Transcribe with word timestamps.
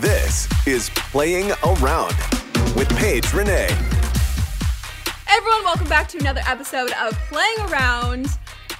This 0.00 0.46
is 0.64 0.90
Playing 0.90 1.50
Around 1.64 2.14
with 2.76 2.88
Paige 2.98 3.34
Renee. 3.34 3.66
Everyone, 5.28 5.64
welcome 5.64 5.88
back 5.88 6.06
to 6.10 6.18
another 6.18 6.40
episode 6.46 6.92
of 7.02 7.14
Playing 7.28 7.58
Around. 7.68 8.28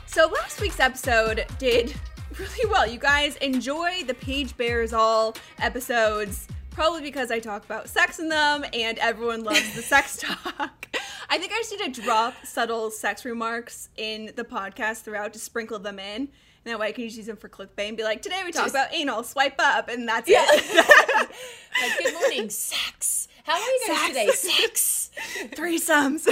So, 0.06 0.28
last 0.28 0.60
week's 0.60 0.78
episode 0.78 1.44
did 1.58 1.92
really 2.38 2.70
well. 2.70 2.86
You 2.86 3.00
guys 3.00 3.34
enjoy 3.38 4.04
the 4.06 4.14
Paige 4.14 4.56
Bears 4.56 4.92
All 4.92 5.34
episodes, 5.58 6.46
probably 6.70 7.00
because 7.02 7.32
I 7.32 7.40
talk 7.40 7.64
about 7.64 7.88
sex 7.88 8.20
in 8.20 8.28
them 8.28 8.64
and 8.72 8.96
everyone 8.98 9.42
loves 9.42 9.74
the 9.74 9.82
sex 9.82 10.16
talk. 10.20 10.86
I 11.28 11.38
think 11.38 11.50
I 11.52 11.56
just 11.56 11.72
need 11.72 11.94
to 11.94 12.00
drop 12.00 12.34
subtle 12.44 12.92
sex 12.92 13.24
remarks 13.24 13.88
in 13.96 14.30
the 14.36 14.44
podcast 14.44 15.02
throughout 15.02 15.32
to 15.32 15.40
sprinkle 15.40 15.80
them 15.80 15.98
in. 15.98 16.28
That 16.68 16.78
way 16.78 16.88
I 16.88 16.92
can 16.92 17.04
just 17.04 17.16
use 17.16 17.26
them 17.26 17.36
for 17.36 17.48
clickbait 17.48 17.88
and 17.88 17.96
be 17.96 18.02
like, 18.04 18.20
today 18.22 18.42
we 18.44 18.52
talk 18.52 18.64
Just- 18.64 18.74
about 18.74 18.92
anal, 18.94 19.22
swipe 19.24 19.56
up, 19.58 19.88
and 19.88 20.06
that's 20.08 20.28
Yeah. 20.28 20.44
it. 20.48 21.28
Like, 21.80 21.98
good 22.02 22.14
morning, 22.14 22.50
sex. 22.50 23.28
How 23.44 23.52
are 23.54 23.58
you 23.60 23.80
guys 23.86 24.08
today? 24.08 24.28
Sex. 24.28 25.10
threesomes. 25.54 26.26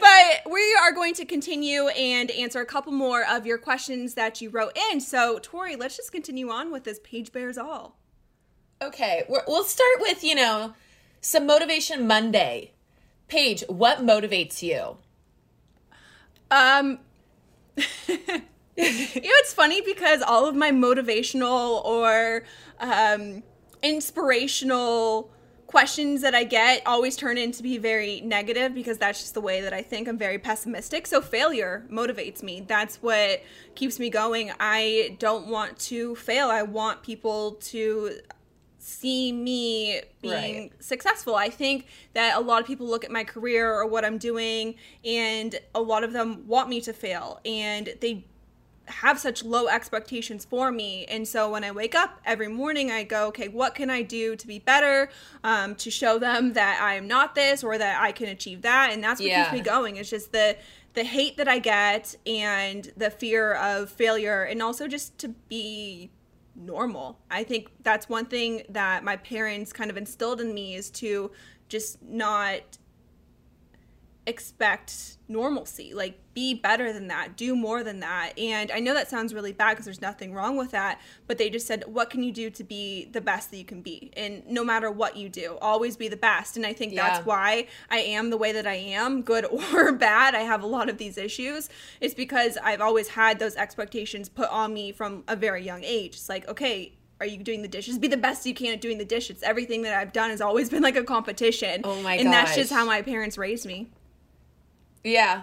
but 0.00 0.50
we 0.50 0.76
are 0.82 0.92
going 0.92 1.14
to 1.14 1.24
continue 1.24 1.88
and 1.88 2.30
answer 2.30 2.60
a 2.60 2.66
couple 2.66 2.92
more 2.92 3.24
of 3.28 3.46
your 3.46 3.58
questions 3.58 4.14
that 4.14 4.40
you 4.40 4.50
wrote 4.50 4.76
in. 4.90 5.00
So, 5.00 5.38
Tori, 5.42 5.76
let's 5.76 5.96
just 5.96 6.10
continue 6.12 6.48
on 6.50 6.72
with 6.72 6.84
this 6.84 7.00
Paige 7.04 7.32
Bears 7.32 7.58
All. 7.58 7.98
Okay, 8.82 9.24
we're, 9.28 9.42
we'll 9.46 9.64
start 9.64 9.96
with, 10.00 10.24
you 10.24 10.34
know, 10.34 10.72
some 11.20 11.46
Motivation 11.46 12.06
Monday. 12.06 12.72
Paige, 13.28 13.62
what 13.68 13.98
motivates 13.98 14.62
you? 14.62 14.96
Um, 16.50 16.98
you 17.76 18.18
know, 18.26 18.42
it's 18.76 19.52
funny 19.52 19.80
because 19.80 20.22
all 20.22 20.46
of 20.46 20.54
my 20.54 20.70
motivational 20.70 21.84
or 21.84 22.44
um, 22.80 23.42
inspirational 23.82 25.30
questions 25.70 26.22
that 26.22 26.34
I 26.34 26.42
get 26.42 26.82
always 26.84 27.14
turn 27.14 27.38
into 27.38 27.62
be 27.62 27.78
very 27.78 28.20
negative 28.22 28.74
because 28.74 28.98
that's 28.98 29.20
just 29.20 29.34
the 29.34 29.40
way 29.40 29.60
that 29.60 29.72
I 29.72 29.82
think. 29.82 30.08
I'm 30.08 30.18
very 30.18 30.38
pessimistic. 30.38 31.06
So 31.06 31.20
failure 31.20 31.86
motivates 31.88 32.42
me. 32.42 32.64
That's 32.66 32.96
what 32.96 33.42
keeps 33.76 34.00
me 34.00 34.10
going. 34.10 34.50
I 34.58 35.16
don't 35.20 35.46
want 35.46 35.78
to 35.80 36.16
fail. 36.16 36.48
I 36.48 36.62
want 36.62 37.04
people 37.04 37.52
to 37.52 38.18
see 38.82 39.30
me 39.30 40.00
being 40.22 40.60
Right. 40.62 40.82
successful. 40.82 41.34
I 41.36 41.50
think 41.50 41.86
that 42.14 42.36
a 42.36 42.40
lot 42.40 42.60
of 42.60 42.66
people 42.66 42.86
look 42.88 43.04
at 43.04 43.10
my 43.10 43.24
career 43.24 43.72
or 43.72 43.86
what 43.86 44.04
I'm 44.04 44.18
doing, 44.18 44.74
and 45.04 45.58
a 45.74 45.80
lot 45.82 46.02
of 46.02 46.12
them 46.12 46.46
want 46.48 46.68
me 46.70 46.80
to 46.80 46.92
fail, 46.92 47.40
and 47.44 47.94
they 48.00 48.24
have 48.86 49.20
such 49.20 49.44
low 49.44 49.68
expectations 49.68 50.44
for 50.44 50.72
me. 50.72 51.04
And 51.04 51.28
so 51.28 51.48
when 51.50 51.62
I 51.62 51.70
wake 51.70 51.94
up 51.94 52.20
every 52.24 52.48
morning, 52.48 52.90
I 52.90 53.04
go, 53.04 53.28
okay, 53.28 53.46
what 53.46 53.76
can 53.76 53.88
I 53.88 54.02
do 54.02 54.34
to 54.34 54.46
be 54.48 54.58
better, 54.58 55.10
um, 55.44 55.76
to 55.76 55.90
show 55.92 56.18
them 56.18 56.54
that 56.54 56.80
I 56.82 56.94
am 56.94 57.06
not 57.06 57.36
this 57.36 57.62
or 57.62 57.78
that 57.78 58.02
I 58.02 58.10
can 58.10 58.28
achieve 58.28 58.62
that, 58.62 58.90
and 58.92 59.04
that's 59.04 59.20
what 59.20 59.28
Yeah. 59.28 59.44
keeps 59.44 59.52
me 59.52 59.60
going. 59.60 59.96
It's 59.96 60.10
just 60.10 60.32
the 60.32 60.56
the 60.92 61.04
hate 61.04 61.36
that 61.36 61.46
I 61.46 61.60
get 61.60 62.16
and 62.26 62.92
the 62.96 63.10
fear 63.10 63.52
of 63.54 63.90
failure, 63.90 64.42
and 64.42 64.60
also 64.60 64.88
just 64.88 65.18
to 65.18 65.28
be 65.28 66.10
normal. 66.54 67.18
I 67.30 67.44
think 67.44 67.70
that's 67.82 68.08
one 68.08 68.26
thing 68.26 68.62
that 68.70 69.04
my 69.04 69.16
parents 69.16 69.72
kind 69.72 69.90
of 69.90 69.96
instilled 69.96 70.40
in 70.40 70.52
me 70.54 70.74
is 70.74 70.90
to 70.90 71.30
just 71.68 72.02
not 72.02 72.60
expect 74.30 75.18
normalcy 75.28 75.92
like 75.92 76.18
be 76.34 76.54
better 76.54 76.92
than 76.92 77.08
that 77.08 77.36
do 77.36 77.54
more 77.54 77.82
than 77.84 78.00
that 78.00 78.32
and 78.38 78.70
i 78.70 78.78
know 78.80 78.94
that 78.94 79.10
sounds 79.10 79.34
really 79.34 79.52
bad 79.52 79.70
because 79.70 79.84
there's 79.84 80.00
nothing 80.00 80.32
wrong 80.32 80.56
with 80.56 80.70
that 80.70 81.00
but 81.26 81.36
they 81.36 81.50
just 81.50 81.66
said 81.66 81.84
what 81.86 82.10
can 82.10 82.22
you 82.22 82.32
do 82.32 82.48
to 82.48 82.64
be 82.64 83.08
the 83.12 83.20
best 83.20 83.50
that 83.50 83.56
you 83.56 83.64
can 83.64 83.82
be 83.82 84.10
and 84.16 84.46
no 84.46 84.64
matter 84.64 84.90
what 84.90 85.16
you 85.16 85.28
do 85.28 85.58
always 85.60 85.96
be 85.96 86.08
the 86.08 86.16
best 86.16 86.56
and 86.56 86.64
i 86.64 86.72
think 86.72 86.92
Yeah. 86.92 87.08
that's 87.08 87.26
why 87.26 87.66
i 87.90 87.98
am 87.98 88.30
the 88.30 88.36
way 88.36 88.52
that 88.52 88.66
i 88.66 88.74
am 88.76 89.22
good 89.22 89.44
or 89.74 89.92
bad 89.92 90.34
i 90.34 90.40
have 90.40 90.62
a 90.62 90.66
lot 90.66 90.88
of 90.88 90.96
these 90.98 91.18
issues 91.18 91.68
it's 92.00 92.14
because 92.14 92.56
i've 92.62 92.80
always 92.80 93.08
had 93.08 93.38
those 93.38 93.56
expectations 93.56 94.28
put 94.28 94.48
on 94.50 94.72
me 94.72 94.92
from 94.92 95.24
a 95.28 95.36
very 95.36 95.62
young 95.62 95.82
age 95.84 96.14
it's 96.14 96.28
like 96.28 96.48
okay 96.48 96.92
are 97.20 97.26
you 97.26 97.42
doing 97.42 97.60
the 97.60 97.68
dishes? 97.68 97.98
Be 97.98 98.08
the 98.08 98.16
best 98.16 98.46
you 98.46 98.54
can 98.54 98.72
at 98.72 98.80
doing 98.80 98.96
the 98.96 99.04
dishes. 99.04 99.42
Everything 99.42 99.82
that 99.82 99.92
I've 99.92 100.12
done 100.12 100.30
has 100.30 100.40
always 100.40 100.70
been 100.74 100.82
like 100.82 100.96
a 100.96 101.04
competition. 101.04 101.82
Oh 101.84 102.00
my 102.00 102.16
god. 102.16 102.24
And 102.24 102.32
that's 102.32 102.54
just 102.54 102.72
how 102.72 102.86
my 102.86 103.02
parents 103.02 103.36
raised 103.36 103.66
me. 103.66 103.90
Yeah. 105.04 105.42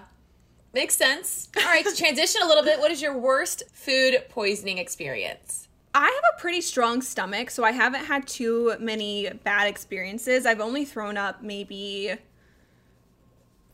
Makes 0.74 0.96
sense. 0.96 1.50
All 1.58 1.64
right, 1.64 1.86
to 1.86 1.96
transition 1.96 2.42
a 2.44 2.48
little 2.48 2.64
bit, 2.64 2.80
what 2.80 2.92
is 2.92 3.02
your 3.02 3.18
worst 3.18 3.64
food 3.74 4.24
poisoning 4.30 4.78
experience? 4.78 5.68
I 5.94 6.06
have 6.06 6.38
a 6.38 6.40
pretty 6.40 6.62
strong 6.62 7.02
stomach, 7.02 7.50
so 7.50 7.64
I 7.64 7.72
haven't 7.72 8.06
had 8.06 8.28
too 8.28 8.76
many 8.80 9.30
bad 9.44 9.68
experiences. 9.68 10.46
I've 10.46 10.62
only 10.62 10.86
thrown 10.86 11.18
up 11.18 11.42
maybe 11.42 12.14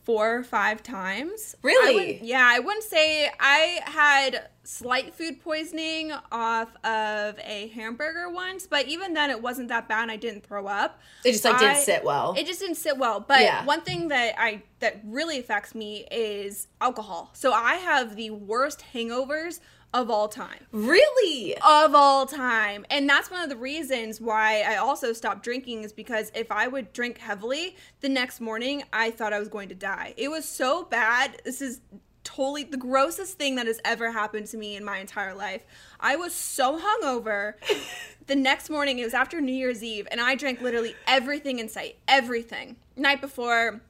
four 0.04 0.36
or 0.38 0.44
five 0.44 0.84
times. 0.84 1.56
Really? 1.62 1.96
wouldn't- 1.96 2.24
yeah, 2.24 2.46
I 2.50 2.60
wouldn't 2.60 2.84
say 2.84 3.32
I 3.40 3.80
had 3.86 4.50
slight 4.66 5.14
food 5.14 5.42
poisoning 5.42 6.14
off 6.32 6.70
of 6.86 7.38
a 7.40 7.68
hamburger 7.76 8.30
once, 8.30 8.66
but 8.68 8.86
even 8.88 9.14
then 9.14 9.30
it 9.30 9.42
wasn't 9.42 9.68
that 9.70 9.88
bad 9.90 10.04
and 10.04 10.12
I 10.12 10.16
didn't 10.18 10.46
throw 10.46 10.68
up. 10.68 11.00
It 11.26 11.32
just 11.34 11.44
like 11.46 11.60
didn't 11.60 11.78
sit 11.78 12.04
well. 12.04 12.34
It 12.38 12.46
just 12.46 12.60
didn't 12.62 12.76
sit 12.76 12.98
well. 12.98 13.20
But 13.20 13.42
Yeah. 13.42 13.66
one 13.66 13.82
thing 13.82 14.08
that 14.10 14.36
I 14.40 14.64
that 14.80 15.00
really 15.06 15.40
affects 15.40 15.74
me 15.74 16.06
is 16.12 16.68
alcohol. 16.82 17.32
So 17.34 17.54
I 17.54 17.76
have 17.76 18.16
the 18.18 18.30
worst 18.32 18.84
hangovers 18.94 19.60
of 19.94 20.10
all 20.10 20.28
time 20.28 20.66
really? 20.72 21.56
of 21.58 21.96
all 21.96 22.26
time. 22.26 22.86
And 22.90 23.08
that's 23.08 23.30
one 23.30 23.44
of 23.44 23.50
the 23.50 23.56
reasons 23.56 24.20
why 24.20 24.62
I 24.62 24.78
also 24.78 25.14
stopped 25.14 25.44
drinking 25.44 25.84
is 25.84 25.94
because 25.94 26.32
if 26.36 26.52
I 26.52 26.68
would 26.68 26.94
drink 26.94 27.18
heavily 27.20 27.76
the 28.02 28.10
next 28.10 28.42
morning, 28.42 28.84
I 28.92 29.12
thought 29.12 29.34
I 29.34 29.40
was 29.40 29.48
going 29.48 29.70
to 29.70 29.76
die. 29.76 30.14
It 30.18 30.30
was 30.30 30.46
so 30.46 30.84
bad. 30.84 31.42
This 31.46 31.62
is 31.62 31.82
totally 32.24 32.64
the 32.64 32.78
grossest 32.78 33.38
thing 33.38 33.56
that 33.56 33.68
has 33.68 33.80
ever 33.84 34.12
happened 34.12 34.48
to 34.48 34.58
me 34.58 34.76
in 34.76 34.84
my 34.84 34.98
entire 35.00 35.34
life. 35.34 35.62
I 36.00 36.16
was 36.16 36.34
so 36.34 36.80
hungover. 36.80 37.54
the 38.28 38.36
next 38.36 38.70
morning, 38.70 39.00
it 39.00 39.04
was 39.04 39.14
after 39.14 39.42
New 39.42 39.54
Year's 39.54 39.84
Eve, 39.84 40.08
and 40.10 40.22
I 40.22 40.36
drank 40.36 40.62
literally 40.62 40.96
everything 41.08 41.60
in 41.60 41.70
sight. 41.70 41.98
Everything. 42.08 42.78
Night 42.96 43.22
before, 43.22 43.82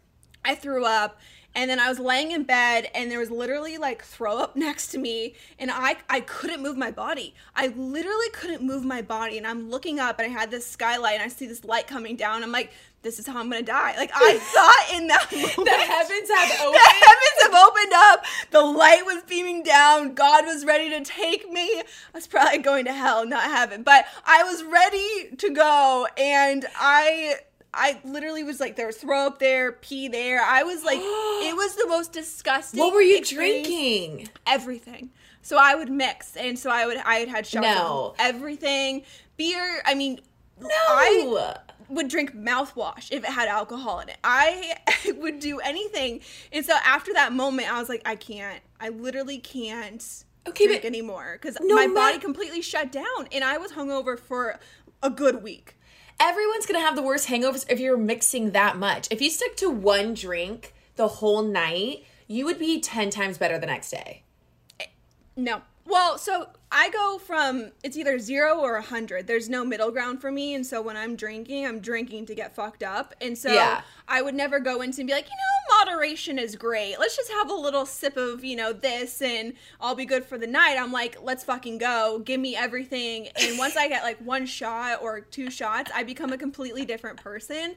I 0.44 0.56
threw 0.56 0.86
up 0.86 1.20
and 1.56 1.70
then 1.70 1.80
I 1.80 1.90
was 1.90 2.00
laying 2.00 2.32
in 2.32 2.44
bed 2.44 2.90
and 2.96 3.12
there 3.12 3.20
was 3.20 3.30
literally 3.32 3.78
like 3.78 4.04
throw 4.04 4.38
up 4.38 4.56
next 4.56 4.88
to 4.88 4.98
me 4.98 5.36
and 5.60 5.70
I 5.72 5.98
I 6.10 6.22
couldn't 6.22 6.62
move 6.62 6.78
my 6.78 6.92
body. 6.92 7.34
I 7.56 7.68
literally 7.68 8.30
couldn't 8.34 8.62
move 8.64 8.84
my 8.84 9.02
body 9.02 9.38
and 9.38 9.46
I'm 9.46 9.70
looking 9.70 10.00
up 10.00 10.20
and 10.20 10.32
I 10.32 10.40
had 10.40 10.52
this 10.52 10.66
skylight 10.66 11.16
and 11.16 11.24
I 11.24 11.28
see 11.28 11.48
this 11.48 11.64
light 11.64 11.88
coming 11.88 12.16
down. 12.16 12.44
I'm 12.44 12.52
like 12.52 12.72
this 13.04 13.20
is 13.20 13.28
how 13.28 13.38
I'm 13.40 13.52
to 13.52 13.62
die. 13.62 13.96
Like 13.98 14.12
I 14.16 14.38
thought 14.40 14.98
in 14.98 15.08
that 15.08 15.30
moment 15.32 15.56
The 15.56 15.72
heavens 15.72 16.30
have 16.30 16.62
opened. 16.62 16.76
the 16.76 17.06
heavens 17.06 17.42
have 17.44 17.54
opened 17.54 17.94
up. 17.96 18.26
The 18.52 18.62
light 18.62 19.04
was 19.06 19.24
beaming 19.24 19.62
down. 19.64 20.14
God 20.16 20.46
was 20.46 20.64
ready 20.66 20.90
to 20.90 21.02
take 21.04 21.52
me. 21.52 21.80
I 21.80 21.84
was 22.14 22.28
probably 22.28 22.60
going 22.60 22.86
to 22.86 22.94
hell, 22.94 23.26
not 23.26 23.44
heaven, 23.44 23.84
but 23.84 24.06
I 24.26 24.44
was 24.44 24.64
ready 24.64 25.36
to 25.36 25.50
go. 25.50 26.08
And 26.18 26.66
I, 26.78 27.36
I 27.74 28.00
literally 28.04 28.44
was 28.44 28.60
like, 28.60 28.76
there 28.76 28.86
was 28.88 28.98
throw 28.98 29.26
up 29.28 29.40
there, 29.40 29.72
pee 29.72 30.08
there. 30.08 30.42
I 30.42 30.64
was 30.64 30.84
like, 30.84 31.00
it 31.02 31.56
was 31.56 31.76
the 31.76 31.88
most 31.88 32.12
disgusting. 32.14 32.80
What 32.80 32.94
were 32.94 33.02
you 33.02 33.18
experience. 33.18 33.68
drinking? 33.68 34.30
Everything. 34.46 35.10
So 35.42 35.58
I 35.60 35.76
would 35.76 35.90
mix, 35.90 36.36
and 36.38 36.58
so 36.58 36.70
I 36.70 36.86
would 36.86 36.98
I 36.98 37.16
had 37.16 37.28
had 37.30 37.46
shots 37.48 37.66
No. 37.68 38.16
everything. 38.20 39.04
Beer. 39.38 39.82
I 39.86 39.94
mean, 39.94 40.20
No. 40.60 40.70
I 40.70 41.56
would 41.90 42.08
drink 42.08 42.34
mouthwash 42.36 43.12
if 43.12 43.24
it 43.24 43.30
had 43.30 43.50
alcohol 43.50 44.00
in 44.00 44.10
it. 44.10 44.18
I 44.24 44.76
would 45.18 45.40
do 45.40 45.60
anything. 45.60 46.22
And 46.54 46.66
so 46.66 46.74
after 46.86 47.12
that 47.14 47.34
moment, 47.34 47.72
I 47.74 47.78
was 47.80 47.90
like, 47.90 48.02
I 48.06 48.16
can't. 48.16 48.62
I 48.80 48.90
literally 48.90 49.38
can't 49.40 50.24
Okay, 50.48 50.66
drink 50.68 50.86
anymore 50.86 51.38
because 51.42 51.58
no 51.62 51.76
my 51.76 51.88
body 51.88 52.20
completely 52.20 52.62
shut 52.62 52.92
down, 52.92 53.28
and 53.32 53.44
I 53.44 53.58
was 53.58 53.72
hungover 53.74 54.18
for 54.18 54.60
a 55.02 55.10
good 55.10 55.42
week. 55.44 55.78
Everyone's 56.20 56.66
gonna 56.66 56.80
have 56.80 56.96
the 56.96 57.02
worst 57.02 57.28
hangovers 57.28 57.66
if 57.70 57.80
you're 57.80 57.98
mixing 57.98 58.52
that 58.52 58.78
much. 58.78 59.08
If 59.12 59.22
you 59.22 59.30
stick 59.30 59.56
to 59.58 59.70
one 59.70 60.14
drink 60.14 60.74
the 60.96 61.08
whole 61.08 61.42
night, 61.44 62.06
you 62.28 62.46
would 62.46 62.60
be 62.60 62.80
10 62.80 63.10
times 63.10 63.38
better 63.38 63.60
the 63.60 63.66
next 63.66 63.92
day. 63.92 64.24
No. 65.36 65.62
Well, 65.86 66.18
so 66.18 66.48
I 66.72 66.90
go 66.90 67.18
from 67.18 67.72
it's 67.84 67.98
either 67.98 68.18
zero 68.18 68.60
or 68.60 68.78
a 68.78 68.82
hundred. 68.82 69.28
There's 69.28 69.50
no 69.50 69.66
middle 69.66 69.92
ground 69.92 70.22
for 70.22 70.32
me, 70.32 70.54
and 70.56 70.66
so 70.66 70.82
when 70.82 70.96
I'm 70.96 71.16
drinking, 71.16 71.66
I'm 71.66 71.80
drinking 71.82 72.26
to 72.28 72.36
get 72.36 72.56
fucked 72.56 72.84
up, 72.84 73.14
and 73.20 73.38
so 73.38 73.52
Yeah. 73.54 73.82
I 74.08 74.22
would 74.22 74.34
never 74.36 74.60
go 74.60 74.82
into 74.82 75.02
and 75.02 75.08
be 75.08 75.14
like, 75.14 75.26
you 75.26 75.32
know, 75.32 75.86
moderation 75.86 76.40
is 76.40 76.56
great. 76.56 76.98
Let's 77.00 77.16
just 77.16 77.32
have 77.32 77.50
a 77.50 77.54
little 77.54 77.86
sip 77.86 78.16
of 78.16 78.44
you 78.46 78.56
know 78.56 78.72
this, 78.72 79.22
and 79.22 79.54
I'll 79.82 79.96
be 79.96 80.06
good 80.06 80.26
for 80.26 80.38
the 80.38 80.48
night. 80.48 80.78
I'm 80.78 80.92
like, 80.92 81.18
let's 81.22 81.44
fucking 81.44 81.80
go. 81.80 82.22
Give 82.24 82.40
me 82.40 82.56
everything, 82.56 83.28
and 83.36 83.58
once 83.58 83.76
I 83.76 83.90
get 83.90 84.04
like 84.04 84.20
one 84.20 84.46
shot 84.46 85.02
or 85.02 85.20
two 85.20 85.52
shots, 85.52 85.92
I 85.94 86.04
become 86.04 86.32
a 86.32 86.38
completely 86.38 86.86
different 86.86 87.22
person. 87.22 87.76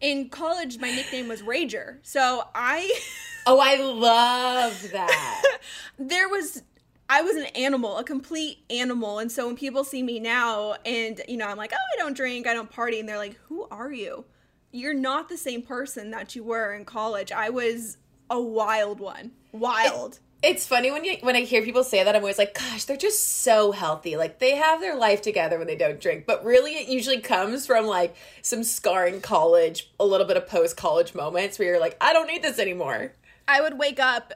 In 0.00 0.28
college, 0.28 0.78
my 0.78 0.92
nickname 0.92 1.26
was 1.26 1.42
Rager, 1.42 1.96
so 2.02 2.44
I. 2.54 3.00
Oh, 3.46 3.58
I 3.60 3.76
love 3.82 4.90
that. 4.92 5.42
there 5.98 6.28
was 6.28 6.62
I 7.08 7.22
was 7.22 7.36
an 7.36 7.46
animal, 7.46 7.96
a 7.96 8.04
complete 8.04 8.58
animal. 8.68 9.18
And 9.18 9.32
so 9.32 9.46
when 9.46 9.56
people 9.56 9.82
see 9.84 10.02
me 10.02 10.20
now 10.20 10.74
and 10.84 11.20
you 11.28 11.36
know, 11.36 11.46
I'm 11.46 11.56
like, 11.56 11.72
"Oh, 11.72 11.94
I 11.94 12.02
don't 12.02 12.16
drink, 12.16 12.46
I 12.46 12.54
don't 12.54 12.70
party." 12.70 13.00
And 13.00 13.08
they're 13.08 13.16
like, 13.16 13.38
"Who 13.48 13.66
are 13.70 13.92
you?" 13.92 14.24
You're 14.70 14.94
not 14.94 15.28
the 15.28 15.38
same 15.38 15.62
person 15.62 16.10
that 16.10 16.36
you 16.36 16.44
were 16.44 16.74
in 16.74 16.84
college. 16.84 17.32
I 17.32 17.48
was 17.48 17.96
a 18.28 18.40
wild 18.40 19.00
one. 19.00 19.32
Wild. 19.52 20.18
It's 20.40 20.66
funny 20.66 20.92
when 20.92 21.04
you 21.04 21.16
when 21.22 21.34
I 21.34 21.40
hear 21.40 21.62
people 21.62 21.82
say 21.82 22.04
that 22.04 22.14
I'm 22.14 22.22
always 22.22 22.38
like, 22.38 22.54
gosh, 22.54 22.84
they're 22.84 22.96
just 22.96 23.42
so 23.42 23.72
healthy. 23.72 24.16
Like 24.16 24.38
they 24.38 24.54
have 24.54 24.80
their 24.80 24.94
life 24.94 25.20
together 25.20 25.58
when 25.58 25.66
they 25.66 25.74
don't 25.74 26.00
drink. 26.00 26.26
But 26.26 26.44
really 26.44 26.74
it 26.74 26.88
usually 26.88 27.20
comes 27.20 27.66
from 27.66 27.86
like 27.86 28.14
some 28.42 28.62
scarring 28.62 29.20
college, 29.20 29.90
a 29.98 30.06
little 30.06 30.26
bit 30.26 30.36
of 30.36 30.46
post 30.46 30.76
college 30.76 31.14
moments 31.14 31.58
where 31.58 31.68
you're 31.68 31.80
like, 31.80 31.96
I 32.00 32.12
don't 32.12 32.28
need 32.28 32.42
this 32.42 32.58
anymore. 32.58 33.14
I 33.48 33.62
would 33.62 33.78
wake 33.78 33.98
up 33.98 34.34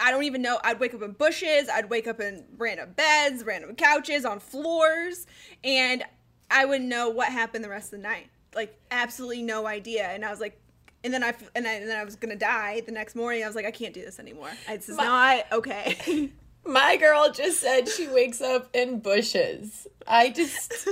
I 0.00 0.10
don't 0.10 0.24
even 0.24 0.42
know. 0.42 0.58
I'd 0.64 0.80
wake 0.80 0.94
up 0.94 1.02
in 1.02 1.12
bushes. 1.12 1.68
I'd 1.68 1.90
wake 1.90 2.06
up 2.06 2.20
in 2.20 2.44
random 2.56 2.92
beds, 2.96 3.44
random 3.44 3.74
couches, 3.76 4.24
on 4.24 4.40
floors, 4.40 5.26
and 5.62 6.02
I 6.50 6.64
wouldn't 6.64 6.88
know 6.88 7.10
what 7.10 7.28
happened 7.28 7.64
the 7.64 7.68
rest 7.68 7.92
of 7.92 8.00
the 8.00 8.08
night. 8.08 8.28
Like 8.54 8.76
absolutely 8.90 9.42
no 9.42 9.66
idea. 9.66 10.08
And 10.08 10.24
I 10.24 10.30
was 10.30 10.40
like, 10.40 10.60
and 11.04 11.12
then 11.14 11.22
I 11.22 11.34
and, 11.54 11.66
I, 11.66 11.72
and 11.74 11.88
then 11.88 11.98
I 11.98 12.04
was 12.04 12.16
gonna 12.16 12.36
die 12.36 12.82
the 12.84 12.92
next 12.92 13.14
morning. 13.14 13.44
I 13.44 13.46
was 13.46 13.56
like, 13.56 13.66
I 13.66 13.70
can't 13.70 13.94
do 13.94 14.02
this 14.02 14.18
anymore. 14.18 14.50
This 14.68 14.88
is 14.88 14.96
My- 14.96 15.04
not 15.04 15.52
okay. 15.52 16.30
My 16.64 16.96
girl 16.96 17.32
just 17.32 17.60
said 17.60 17.88
she 17.88 18.06
wakes 18.06 18.40
up 18.42 18.68
in 18.74 19.00
bushes. 19.00 19.86
I 20.06 20.30
just 20.30 20.88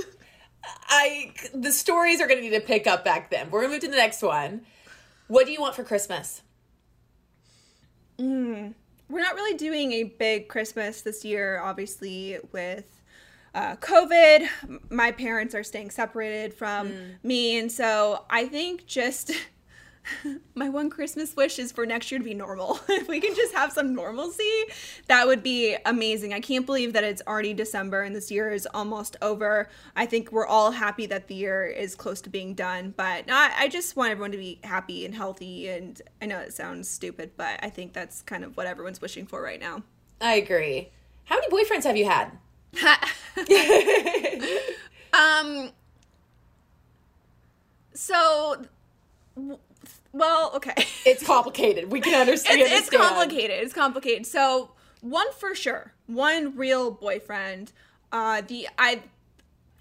I 0.87 1.33
the 1.53 1.71
stories 1.71 2.21
are 2.21 2.27
gonna 2.27 2.41
need 2.41 2.51
to 2.51 2.61
pick 2.61 2.87
up 2.87 3.05
back 3.05 3.29
then. 3.29 3.51
We're 3.51 3.61
gonna 3.61 3.73
move 3.73 3.81
to 3.81 3.87
the 3.87 3.95
next 3.95 4.21
one. 4.21 4.61
What 5.27 5.45
do 5.45 5.51
you 5.51 5.61
want 5.61 5.75
for 5.75 5.83
Christmas? 5.83 6.41
Hmm. 8.17 8.69
We're 9.09 9.21
not 9.21 9.35
really 9.35 9.57
doing 9.57 9.91
a 9.93 10.03
big 10.03 10.47
Christmas 10.47 11.01
this 11.01 11.25
year, 11.25 11.59
obviously, 11.61 12.37
with 12.51 12.85
uh, 13.55 13.75
COVID. 13.77 14.47
My 14.89 15.11
parents 15.11 15.55
are 15.55 15.63
staying 15.63 15.89
separated 15.89 16.53
from 16.53 16.93
me. 17.23 17.57
And 17.57 17.71
so 17.71 18.25
I 18.29 18.45
think 18.45 18.85
just 18.85 19.31
my 20.55 20.69
one 20.69 20.89
Christmas 20.89 21.35
wish 21.35 21.59
is 21.59 21.71
for 21.71 21.85
next 21.85 22.11
year 22.11 22.19
to 22.19 22.23
be 22.23 22.33
normal. 22.33 22.79
if 22.89 23.07
we 23.07 23.19
can 23.19 23.35
just 23.35 23.53
have 23.53 23.71
some 23.71 23.93
normalcy, 23.93 24.63
that 25.07 25.27
would 25.27 25.43
be 25.43 25.75
amazing. 25.85 26.33
I 26.33 26.39
can't 26.39 26.65
believe 26.65 26.93
that 26.93 27.03
it's 27.03 27.21
already 27.27 27.53
December 27.53 28.01
and 28.01 28.15
this 28.15 28.31
year 28.31 28.51
is 28.51 28.67
almost 28.73 29.15
over. 29.21 29.69
I 29.95 30.05
think 30.05 30.31
we're 30.31 30.47
all 30.47 30.71
happy 30.71 31.05
that 31.07 31.27
the 31.27 31.35
year 31.35 31.65
is 31.65 31.95
close 31.95 32.21
to 32.21 32.29
being 32.29 32.53
done. 32.53 32.93
But 32.95 33.25
I, 33.29 33.53
I 33.57 33.67
just 33.67 33.95
want 33.95 34.11
everyone 34.11 34.31
to 34.31 34.37
be 34.37 34.59
happy 34.63 35.05
and 35.05 35.13
healthy. 35.13 35.69
And 35.69 36.01
I 36.21 36.25
know 36.25 36.39
it 36.39 36.53
sounds 36.53 36.89
stupid, 36.89 37.31
but 37.37 37.59
I 37.63 37.69
think 37.69 37.93
that's 37.93 38.21
kind 38.21 38.43
of 38.43 38.57
what 38.57 38.67
everyone's 38.67 39.01
wishing 39.01 39.25
for 39.25 39.41
right 39.41 39.59
now. 39.59 39.83
I 40.21 40.35
agree. 40.35 40.89
How 41.25 41.35
many 41.35 41.49
boyfriends 41.49 41.83
have 41.83 41.97
you 41.97 42.05
had? 42.05 42.31
Um. 45.11 45.71
So, 47.93 48.63
well, 50.13 50.51
okay. 50.55 50.73
It's 51.05 51.25
complicated. 51.25 51.91
We 51.91 52.01
can 52.01 52.13
understand. 52.19 52.61
it's, 52.61 52.71
it's 52.71 52.89
complicated. 52.89 53.57
It's 53.63 53.73
complicated. 53.73 54.25
So 54.25 54.71
one 55.01 55.31
for 55.33 55.55
sure, 55.55 55.93
one 56.07 56.55
real 56.57 56.91
boyfriend. 56.91 57.71
Uh, 58.11 58.41
the 58.41 58.67
I 58.77 59.01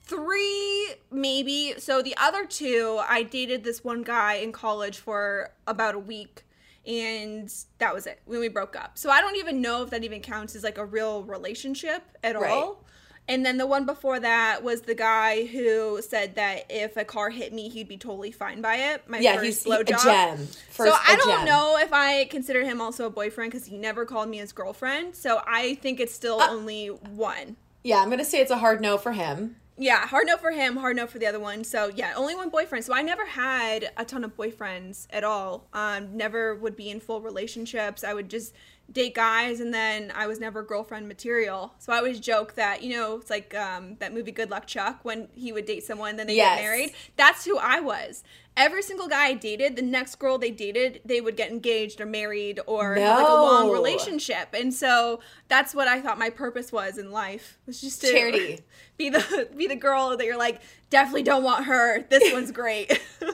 three 0.05 0.95
maybe. 1.11 1.75
So 1.79 2.03
the 2.03 2.15
other 2.17 2.47
two, 2.47 3.01
I 3.07 3.23
dated 3.23 3.65
this 3.65 3.85
one 3.85 4.03
guy 4.03 4.35
in 4.35 4.53
college 4.53 4.99
for 4.99 5.51
about 5.67 5.95
a 5.95 5.99
week. 5.99 6.45
And 6.87 7.53
that 7.79 7.93
was 7.95 8.07
it 8.07 8.21
when 8.25 8.41
we 8.41 8.49
broke 8.49 8.75
up. 8.75 8.97
So 8.97 9.11
I 9.11 9.21
don't 9.21 9.37
even 9.37 9.61
know 9.61 9.83
if 9.83 9.91
that 9.91 10.05
even 10.05 10.23
counts 10.23 10.55
as 10.57 10.65
like 10.65 10.79
a 10.79 10.85
real 10.87 11.23
relationship 11.25 12.03
at 12.25 12.39
Right. 12.39 12.51
all. 12.51 12.85
And 13.29 13.45
then 13.45 13.59
the 13.59 13.67
one 13.67 13.85
before 13.85 14.19
that 14.21 14.63
was 14.65 14.81
the 14.83 14.95
guy 14.95 15.45
who 15.45 16.01
said 16.01 16.37
that 16.37 16.65
if 16.71 16.97
a 16.97 17.05
car 17.05 17.29
hit 17.29 17.53
me, 17.53 17.69
he'd 17.69 17.87
be 17.87 17.99
totally 17.99 18.33
fine 18.33 18.63
by 18.63 18.77
it. 18.77 19.03
My 19.07 19.19
Yeah, 19.19 19.35
first 19.35 19.45
he's 19.45 19.67
a 19.67 19.69
blowjob. 19.85 20.03
gem. 20.03 20.47
So 20.47 20.85
First, 20.87 20.99
I 21.07 21.17
don't 21.17 21.37
gem. 21.41 21.45
know 21.45 21.77
if 21.79 21.93
I 21.93 22.25
consider 22.25 22.65
him 22.65 22.81
also 22.81 23.05
a 23.07 23.11
boyfriend 23.11 23.53
because 23.53 23.67
he 23.67 23.77
never 23.77 24.07
called 24.07 24.31
me 24.31 24.39
his 24.39 24.53
girlfriend. 24.53 25.15
So 25.15 25.43
I 25.47 25.75
think 25.77 26.01
it's 26.01 26.15
still 26.15 26.41
Uh, 26.41 26.49
only 26.51 26.87
one. 26.89 27.57
Yeah, 27.85 28.01
I'm 28.01 28.09
gonna 28.11 28.25
say 28.25 28.41
it's 28.41 28.51
a 28.51 28.59
hard 28.59 28.81
no 28.81 28.97
for 28.97 29.13
him. 29.13 29.57
Yeah, 29.81 30.07
hard 30.09 30.27
no 30.27 30.37
for 30.37 30.51
him, 30.51 30.77
hard 30.79 30.97
no 30.97 31.07
for 31.07 31.19
the 31.21 31.27
other 31.27 31.39
one. 31.39 31.63
So 31.65 31.89
yeah, 31.95 32.13
only 32.17 32.35
one 32.35 32.49
boyfriend. 32.49 32.85
So 32.85 32.93
I 32.95 33.03
never 33.03 33.25
had 33.27 33.91
a 33.97 34.05
ton 34.05 34.25
of 34.25 34.37
boyfriends 34.37 35.07
at 35.11 35.23
all. 35.23 35.69
Um, 35.73 36.17
never 36.17 36.55
would 36.57 36.75
be 36.77 36.91
in 36.91 36.99
full 36.99 37.21
relationships. 37.21 38.03
I 38.03 38.15
would 38.15 38.29
just 38.29 38.53
date 38.90 39.14
guys, 39.14 39.61
and 39.61 39.73
then 39.75 40.11
I 40.14 40.26
was 40.26 40.40
never 40.40 40.62
girlfriend 40.62 41.08
material. 41.08 41.75
So 41.79 41.93
I 41.93 41.99
always 41.99 42.19
joke 42.20 42.55
that 42.55 42.82
you 42.82 42.96
know 42.96 43.17
it's 43.17 43.31
like 43.31 43.55
um, 43.55 43.96
that 44.00 44.14
movie 44.14 44.32
Good 44.32 44.50
Luck 44.50 44.66
Chuck 44.66 45.00
when 45.02 45.28
he 45.35 45.52
would 45.52 45.66
date 45.66 45.85
someone, 45.85 46.16
then 46.16 46.26
they 46.26 46.37
Yes. 46.37 46.57
get 46.59 46.62
married. 46.64 46.95
That's 47.16 47.45
who 47.45 47.59
I 47.59 47.80
was. 47.80 48.25
Every 48.57 48.83
single 48.83 49.07
guy 49.07 49.26
I 49.26 49.35
dated, 49.35 49.76
the 49.76 49.83
next 49.83 50.16
girl 50.18 50.37
they 50.37 50.50
dated, 50.50 51.00
they 51.04 51.21
would 51.21 51.37
get 51.37 51.50
engaged 51.50 52.00
or 52.00 52.07
married 52.07 52.59
or 52.66 52.97
have 52.97 53.18
like 53.18 53.28
a 53.28 53.33
long 53.33 53.71
relationship. 53.71 54.49
And 54.52 54.75
so 54.75 55.21
that's 55.47 55.76
what 55.76 55.87
I 55.87 56.00
thought 56.00 56.18
my 56.18 56.30
purpose 56.30 56.73
was 56.73 56.99
in 56.99 57.12
life. 57.12 57.57
Was 57.66 57.80
just 57.80 58.00
to 58.00 58.11
Charity. 58.11 58.61
be 58.97 59.11
the 59.11 59.49
be 59.57 59.68
the 59.68 59.76
girl 59.76 60.16
that 60.16 60.25
you're 60.26 60.37
like 60.37 60.61
definitely 60.90 61.23
don't 61.23 61.45
want 61.45 61.66
her. 61.66 62.02
This 62.11 62.33
one's 62.33 62.50
great. 62.50 63.00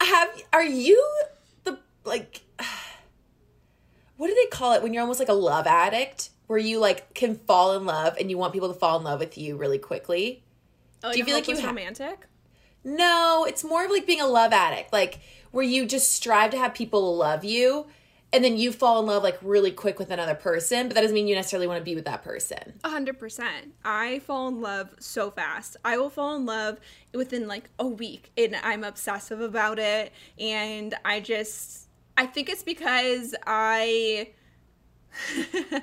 Have 0.00 0.28
are 0.52 0.64
you 0.64 1.04
like? 2.04 2.42
What 4.16 4.26
do 4.28 4.34
they 4.34 4.54
call 4.54 4.74
it 4.74 4.82
when 4.82 4.92
you're 4.92 5.00
almost 5.00 5.18
like 5.18 5.30
a 5.30 5.32
love 5.32 5.66
addict, 5.66 6.28
where 6.46 6.58
you 6.58 6.78
like 6.78 7.14
can 7.14 7.36
fall 7.36 7.74
in 7.74 7.86
love 7.86 8.16
and 8.20 8.28
you 8.28 8.36
want 8.36 8.52
people 8.52 8.68
to 8.70 8.78
fall 8.78 8.98
in 8.98 9.02
love 9.04 9.18
with 9.18 9.38
you 9.38 9.56
really 9.56 9.78
quickly? 9.78 10.42
Oh, 11.02 11.10
Do 11.10 11.18
you 11.18 11.24
feel 11.24 11.34
like 11.34 11.48
you 11.48 11.58
ha- 11.58 11.68
romantic? 11.68 12.26
No, 12.84 13.46
it's 13.48 13.64
more 13.64 13.84
of 13.84 13.90
like 13.90 14.06
being 14.06 14.20
a 14.20 14.26
love 14.26 14.52
addict, 14.52 14.92
like 14.92 15.20
where 15.52 15.64
you 15.64 15.86
just 15.86 16.10
strive 16.12 16.50
to 16.50 16.58
have 16.58 16.74
people 16.74 17.16
love 17.16 17.44
you, 17.44 17.86
and 18.32 18.44
then 18.44 18.56
you 18.56 18.72
fall 18.72 19.00
in 19.00 19.06
love 19.06 19.22
like 19.22 19.38
really 19.42 19.70
quick 19.70 19.98
with 19.98 20.10
another 20.10 20.34
person, 20.34 20.88
but 20.88 20.94
that 20.94 21.00
doesn't 21.00 21.14
mean 21.14 21.26
you 21.26 21.34
necessarily 21.34 21.66
want 21.66 21.78
to 21.78 21.84
be 21.84 21.94
with 21.94 22.04
that 22.04 22.22
person. 22.22 22.74
A 22.84 22.90
hundred 22.90 23.18
percent. 23.18 23.72
I 23.84 24.18
fall 24.20 24.48
in 24.48 24.60
love 24.60 24.94
so 24.98 25.30
fast. 25.30 25.76
I 25.84 25.96
will 25.96 26.10
fall 26.10 26.36
in 26.36 26.46
love 26.46 26.78
within 27.14 27.48
like 27.48 27.70
a 27.78 27.86
week, 27.86 28.32
and 28.36 28.56
I'm 28.62 28.84
obsessive 28.84 29.40
about 29.40 29.78
it. 29.78 30.12
And 30.38 30.94
I 31.04 31.20
just, 31.20 31.88
I 32.16 32.26
think 32.26 32.48
it's 32.48 32.62
because 32.62 33.34
I, 33.46 34.30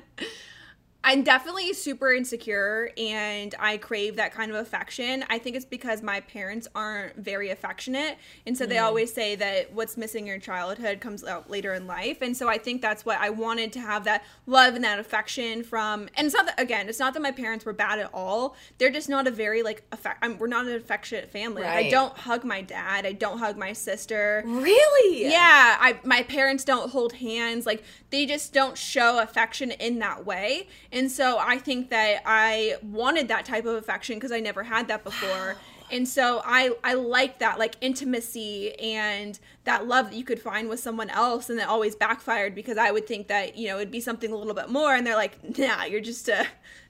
I'm 1.08 1.24
definitely 1.24 1.72
super 1.72 2.12
insecure 2.12 2.92
and 2.98 3.56
I 3.60 3.78
crave 3.78 4.18
that 4.18 4.34
kind 4.34 4.52
of 4.52 4.58
affection. 4.58 5.24
I 5.30 5.40
think 5.40 5.56
it's 5.56 5.64
because 5.64 6.02
my 6.02 6.20
parents 6.20 6.68
aren't 6.76 7.16
very 7.16 7.50
affectionate. 7.50 8.18
And 8.46 8.58
so 8.58 8.66
they 8.66 8.76
mm. 8.76 8.84
always 8.84 9.14
say 9.14 9.38
that 9.38 9.72
what's 9.72 9.96
missing 9.96 10.24
in 10.24 10.28
your 10.28 10.40
childhood 10.40 11.00
comes 11.00 11.24
out 11.24 11.50
later 11.50 11.74
in 11.74 11.88
life. 11.88 12.22
And 12.22 12.36
so 12.36 12.50
I 12.50 12.58
think 12.58 12.82
that's 12.82 13.06
what 13.06 13.22
I 13.22 13.30
wanted 13.30 13.72
to 13.74 13.80
have 13.80 14.04
that 14.04 14.26
love 14.48 14.76
and 14.76 14.84
that 14.84 15.00
affection 15.00 15.64
from. 15.64 16.10
And 16.18 16.28
it's 16.28 16.36
not 16.36 16.48
that, 16.48 16.60
again, 16.60 16.90
it's 16.90 17.00
not 17.00 17.14
that 17.14 17.22
my 17.22 17.32
parents 17.32 17.64
were 17.64 17.72
bad 17.72 18.00
at 18.00 18.10
all. 18.14 18.58
They're 18.78 18.92
just 18.92 19.08
not 19.08 19.28
a 19.28 19.32
very, 19.32 19.64
like, 19.64 19.84
affect, 19.94 20.20
I'm, 20.22 20.38
we're 20.38 20.48
not 20.48 20.66
an 20.66 20.74
affectionate 20.74 21.32
family. 21.32 21.62
Like, 21.62 21.86
I 21.86 21.90
don't 21.90 22.18
hug 22.18 22.44
my 22.44 22.60
dad. 22.60 23.06
I 23.06 23.14
don't 23.14 23.40
hug 23.40 23.56
my 23.56 23.72
sister. 23.72 24.44
Really? 24.46 25.32
Yeah, 25.32 25.78
I 25.80 26.00
my 26.04 26.24
parents 26.24 26.64
don't 26.64 26.90
hold 26.92 27.14
hands. 27.14 27.66
Like 27.66 27.84
they 28.10 28.26
just 28.26 28.54
don't 28.54 28.78
show 28.78 29.20
affection 29.22 29.72
in 29.72 30.00
that 30.00 30.26
way. 30.26 30.68
And 30.92 30.97
so 31.12 31.38
I 31.38 31.58
think 31.60 31.89
that 31.92 32.22
I 32.25 32.77
wanted 32.82 33.27
that 33.27 33.46
type 33.46 33.66
of 33.66 33.75
affection 33.75 34.16
because 34.16 34.32
I 34.32 34.39
never 34.39 34.63
had 34.63 34.88
that 34.88 35.04
before. 35.04 35.58
And 35.89 36.06
so 36.06 36.42
I 36.44 36.72
I 36.84 36.96
like 36.96 37.39
that 37.39 37.60
like 37.60 37.75
intimacy 37.80 38.77
and 38.77 39.39
that 39.63 39.88
love 39.88 40.10
that 40.10 40.18
you 40.18 40.25
could 40.25 40.42
find 40.42 40.68
with 40.68 40.82
someone 40.82 41.10
else 41.10 41.50
and 41.50 41.58
that 41.60 41.70
always 41.70 41.96
backfired 41.96 42.54
because 42.56 42.77
I 42.77 42.92
would 42.92 43.08
think 43.08 43.30
that, 43.30 43.58
you 43.58 43.70
know, 43.70 43.77
it'd 43.77 43.89
be 43.89 44.01
something 44.01 44.30
a 44.34 44.36
little 44.36 44.54
bit 44.54 44.68
more 44.70 44.94
and 44.96 45.08
they're 45.08 45.16
like, 45.16 45.38
"Nah, 45.58 45.86
you're 45.86 46.01
just 46.01 46.27
uh, 46.27 46.44
a 46.44 46.48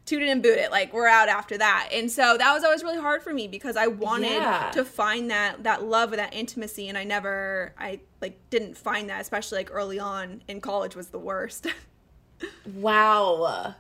toot 0.07 0.23
it 0.23 0.29
and 0.29 0.41
boot 0.41 0.57
it. 0.57 0.71
Like 0.71 0.93
we're 0.93 1.05
out 1.07 1.29
after 1.29 1.59
that." 1.59 1.89
And 1.93 2.11
so 2.11 2.37
that 2.39 2.51
was 2.55 2.63
always 2.63 2.81
really 2.81 2.97
hard 2.99 3.21
for 3.21 3.31
me 3.35 3.47
because 3.47 3.77
I 3.77 3.85
wanted 3.85 4.41
Yeah. 4.41 4.71
to 4.71 4.83
find 4.83 5.29
that 5.29 5.61
that 5.63 5.83
love 5.83 6.11
or 6.11 6.15
that 6.15 6.33
intimacy 6.33 6.87
and 6.89 6.97
i 6.97 7.03
never 7.03 7.75
i 7.77 7.99
like 8.19 8.39
didn't 8.49 8.75
find 8.77 9.09
that 9.11 9.21
especially 9.21 9.59
like 9.59 9.69
early 9.71 9.99
on 9.99 10.41
in 10.47 10.59
college 10.59 10.95
was 10.95 11.09
the 11.09 11.19
worst 11.19 11.67
Wow. 12.65 13.75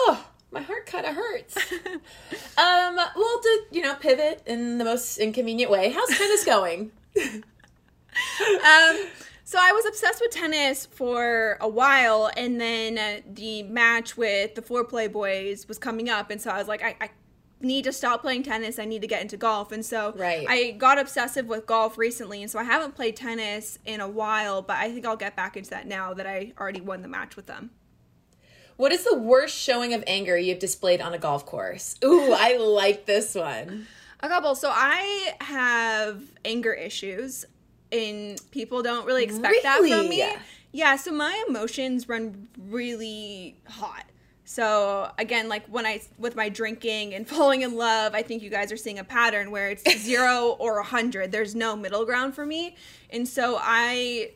Oh, 0.00 0.26
my 0.52 0.62
heart 0.62 0.86
kind 0.86 1.04
of 1.04 1.14
hurts. 1.14 1.56
um, 2.56 2.96
well, 2.96 3.40
to 3.42 3.62
you 3.72 3.82
know, 3.82 3.94
pivot 3.96 4.42
in 4.46 4.78
the 4.78 4.84
most 4.84 5.18
inconvenient 5.18 5.70
way. 5.70 5.90
How's 5.90 6.08
tennis 6.16 6.44
going? 6.44 6.92
um 7.20 8.96
so 9.44 9.58
i 9.60 9.70
was 9.72 9.86
obsessed 9.86 10.20
with 10.20 10.30
tennis 10.30 10.86
for 10.86 11.56
a 11.60 11.68
while 11.68 12.30
and 12.36 12.60
then 12.60 12.98
uh, 12.98 13.20
the 13.34 13.62
match 13.64 14.16
with 14.16 14.54
the 14.54 14.62
four 14.62 14.84
playboys 14.84 15.68
was 15.68 15.78
coming 15.78 16.08
up 16.08 16.30
and 16.30 16.40
so 16.40 16.50
i 16.50 16.58
was 16.58 16.68
like 16.68 16.82
i, 16.82 16.96
I 17.00 17.10
need 17.60 17.84
to 17.84 17.92
stop 17.92 18.22
playing 18.22 18.42
tennis 18.42 18.78
i 18.78 18.84
need 18.84 19.02
to 19.02 19.06
get 19.08 19.20
into 19.22 19.36
golf 19.36 19.72
and 19.72 19.84
so 19.84 20.12
Right. 20.16 20.46
i 20.48 20.72
got 20.72 20.98
obsessive 20.98 21.46
with 21.46 21.66
golf 21.66 21.96
recently 21.98 22.42
and 22.42 22.50
so 22.50 22.58
i 22.58 22.64
haven't 22.64 22.94
played 22.94 23.14
tennis 23.16 23.78
in 23.84 24.00
a 24.00 24.08
while 24.08 24.62
but 24.62 24.76
i 24.76 24.90
think 24.92 25.06
i'll 25.06 25.16
get 25.16 25.36
back 25.36 25.56
into 25.56 25.70
that 25.70 25.86
now 25.86 26.14
that 26.14 26.26
i 26.26 26.52
already 26.58 26.80
won 26.80 27.02
the 27.02 27.08
match 27.08 27.36
with 27.36 27.46
them 27.46 27.70
What 28.78 28.92
is 28.92 29.02
the 29.04 29.16
worst 29.16 29.56
showing 29.58 29.92
of 29.92 30.04
anger 30.06 30.38
you've 30.38 30.60
displayed 30.60 31.00
on 31.00 31.12
a 31.12 31.18
golf 31.18 31.44
course? 31.44 31.96
Ooh, 32.04 32.32
I 32.32 32.56
like 32.58 33.06
this 33.06 33.34
one. 33.34 33.88
A 34.20 34.28
couple. 34.28 34.54
So 34.54 34.70
I 34.72 35.34
have 35.40 36.22
anger 36.44 36.72
issues, 36.72 37.44
and 37.90 38.40
people 38.52 38.82
don't 38.82 39.04
really 39.04 39.24
expect 39.24 39.56
that 39.64 39.78
from 39.78 39.84
Really? 39.86 40.08
me. 40.08 40.24
Yeah. 40.70 40.94
So 40.94 41.10
my 41.10 41.44
emotions 41.48 42.08
run 42.08 42.46
really 42.68 43.56
hot. 43.66 44.04
So 44.44 45.10
again, 45.18 45.48
like 45.48 45.66
when 45.66 45.84
I 45.84 46.00
with 46.16 46.36
my 46.36 46.48
drinking 46.48 47.14
and 47.14 47.26
falling 47.36 47.62
in 47.62 47.74
love, 47.74 48.14
I 48.14 48.22
think 48.22 48.44
you 48.44 48.48
guys 48.50 48.70
are 48.70 48.76
seeing 48.76 49.00
a 49.00 49.04
pattern 49.04 49.50
where 49.50 49.70
it's 49.70 49.82
zero 50.04 50.56
or 50.60 50.78
a 50.78 50.84
hundred. 50.84 51.32
There's 51.32 51.56
no 51.56 51.74
middle 51.74 52.04
ground 52.04 52.32
for 52.34 52.46
me, 52.46 52.76
and 53.10 53.26
so 53.26 53.58
I 53.60 54.30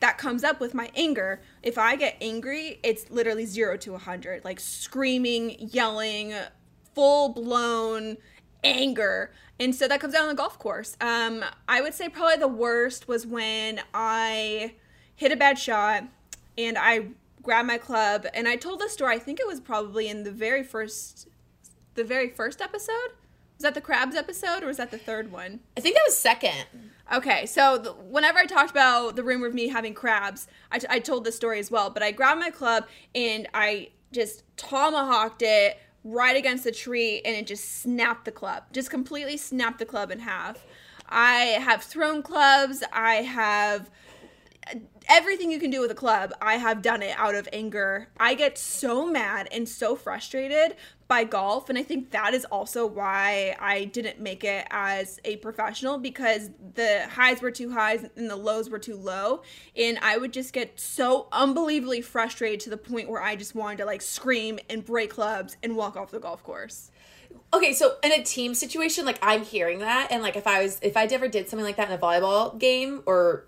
that 0.00 0.18
comes 0.18 0.42
up 0.42 0.58
with 0.58 0.74
my 0.74 0.90
anger. 0.96 1.40
If 1.62 1.76
I 1.76 1.96
get 1.96 2.16
angry, 2.20 2.80
it's 2.82 3.10
literally 3.10 3.44
zero 3.44 3.76
to 3.78 3.94
a 3.94 3.98
hundred, 3.98 4.44
like 4.44 4.60
screaming, 4.60 5.56
yelling, 5.58 6.34
full 6.94 7.30
blown 7.30 8.16
anger. 8.64 9.32
And 9.58 9.74
so 9.74 9.86
that 9.88 10.00
comes 10.00 10.14
out 10.14 10.22
on 10.22 10.28
the 10.28 10.34
golf 10.34 10.58
course. 10.58 10.96
Um, 11.00 11.44
I 11.68 11.82
would 11.82 11.92
say 11.92 12.08
probably 12.08 12.38
the 12.38 12.48
worst 12.48 13.08
was 13.08 13.26
when 13.26 13.80
I 13.92 14.74
hit 15.14 15.32
a 15.32 15.36
bad 15.36 15.58
shot 15.58 16.04
and 16.56 16.78
I 16.78 17.08
grabbed 17.42 17.68
my 17.68 17.78
club 17.78 18.26
and 18.32 18.48
I 18.48 18.56
told 18.56 18.80
the 18.80 18.88
story. 18.88 19.16
I 19.16 19.18
think 19.18 19.38
it 19.38 19.46
was 19.46 19.60
probably 19.60 20.08
in 20.08 20.24
the 20.24 20.30
very 20.30 20.62
first, 20.62 21.28
the 21.94 22.04
very 22.04 22.30
first 22.30 22.62
episode. 22.62 23.12
Was 23.58 23.64
that 23.64 23.74
the 23.74 23.82
crabs 23.82 24.16
episode 24.16 24.62
or 24.62 24.66
was 24.66 24.78
that 24.78 24.90
the 24.90 24.98
third 24.98 25.30
one? 25.30 25.60
I 25.76 25.80
think 25.82 25.94
that 25.94 26.04
was 26.06 26.16
second. 26.16 26.64
Okay, 27.12 27.44
so 27.46 27.76
the, 27.76 27.92
whenever 27.92 28.38
I 28.38 28.46
talked 28.46 28.70
about 28.70 29.16
the 29.16 29.24
rumor 29.24 29.46
of 29.46 29.54
me 29.54 29.68
having 29.68 29.94
crabs, 29.94 30.46
I, 30.70 30.78
t- 30.78 30.86
I 30.88 31.00
told 31.00 31.24
this 31.24 31.34
story 31.34 31.58
as 31.58 31.70
well. 31.70 31.90
But 31.90 32.02
I 32.04 32.12
grabbed 32.12 32.38
my 32.38 32.50
club 32.50 32.86
and 33.14 33.48
I 33.52 33.90
just 34.12 34.44
tomahawked 34.56 35.42
it 35.42 35.78
right 36.04 36.36
against 36.36 36.64
the 36.64 36.72
tree, 36.72 37.20
and 37.24 37.36
it 37.36 37.46
just 37.46 37.82
snapped 37.82 38.24
the 38.24 38.32
club, 38.32 38.64
just 38.72 38.90
completely 38.90 39.36
snapped 39.36 39.78
the 39.78 39.84
club 39.84 40.10
in 40.10 40.20
half. 40.20 40.64
I 41.08 41.58
have 41.60 41.82
thrown 41.82 42.22
clubs. 42.22 42.82
I 42.92 43.16
have 43.16 43.90
everything 45.10 45.50
you 45.50 45.58
can 45.58 45.70
do 45.70 45.80
with 45.80 45.90
a 45.90 45.94
club, 45.94 46.32
I 46.40 46.56
have 46.56 46.80
done 46.80 47.02
it 47.02 47.14
out 47.18 47.34
of 47.34 47.48
anger. 47.52 48.08
I 48.18 48.34
get 48.34 48.56
so 48.56 49.04
mad 49.04 49.48
and 49.50 49.68
so 49.68 49.96
frustrated 49.96 50.76
by 51.08 51.24
golf, 51.24 51.68
and 51.68 51.76
I 51.76 51.82
think 51.82 52.12
that 52.12 52.34
is 52.34 52.44
also 52.44 52.86
why 52.86 53.56
I 53.58 53.86
didn't 53.86 54.20
make 54.20 54.44
it 54.44 54.64
as 54.70 55.18
a 55.24 55.36
professional 55.38 55.98
because 55.98 56.50
the 56.74 57.08
highs 57.10 57.42
were 57.42 57.50
too 57.50 57.72
high 57.72 57.98
and 58.14 58.30
the 58.30 58.36
lows 58.36 58.70
were 58.70 58.78
too 58.78 58.96
low, 58.96 59.42
and 59.76 59.98
I 60.00 60.16
would 60.16 60.32
just 60.32 60.52
get 60.52 60.78
so 60.78 61.26
unbelievably 61.32 62.02
frustrated 62.02 62.60
to 62.60 62.70
the 62.70 62.76
point 62.76 63.10
where 63.10 63.20
I 63.20 63.34
just 63.34 63.56
wanted 63.56 63.78
to 63.78 63.86
like 63.86 64.02
scream 64.02 64.60
and 64.70 64.84
break 64.84 65.10
clubs 65.10 65.56
and 65.64 65.74
walk 65.74 65.96
off 65.96 66.12
the 66.12 66.20
golf 66.20 66.44
course. 66.44 66.92
Okay, 67.52 67.72
so 67.72 67.96
in 68.04 68.12
a 68.12 68.22
team 68.22 68.54
situation, 68.54 69.04
like 69.04 69.18
I'm 69.20 69.42
hearing 69.42 69.80
that, 69.80 70.08
and 70.12 70.22
like 70.22 70.36
if 70.36 70.46
I 70.46 70.62
was, 70.62 70.78
if 70.80 70.96
I 70.96 71.06
ever 71.06 71.26
did 71.26 71.48
something 71.48 71.64
like 71.64 71.76
that 71.76 71.88
in 71.88 71.94
a 71.94 71.98
volleyball 71.98 72.56
game 72.56 73.02
or 73.06 73.46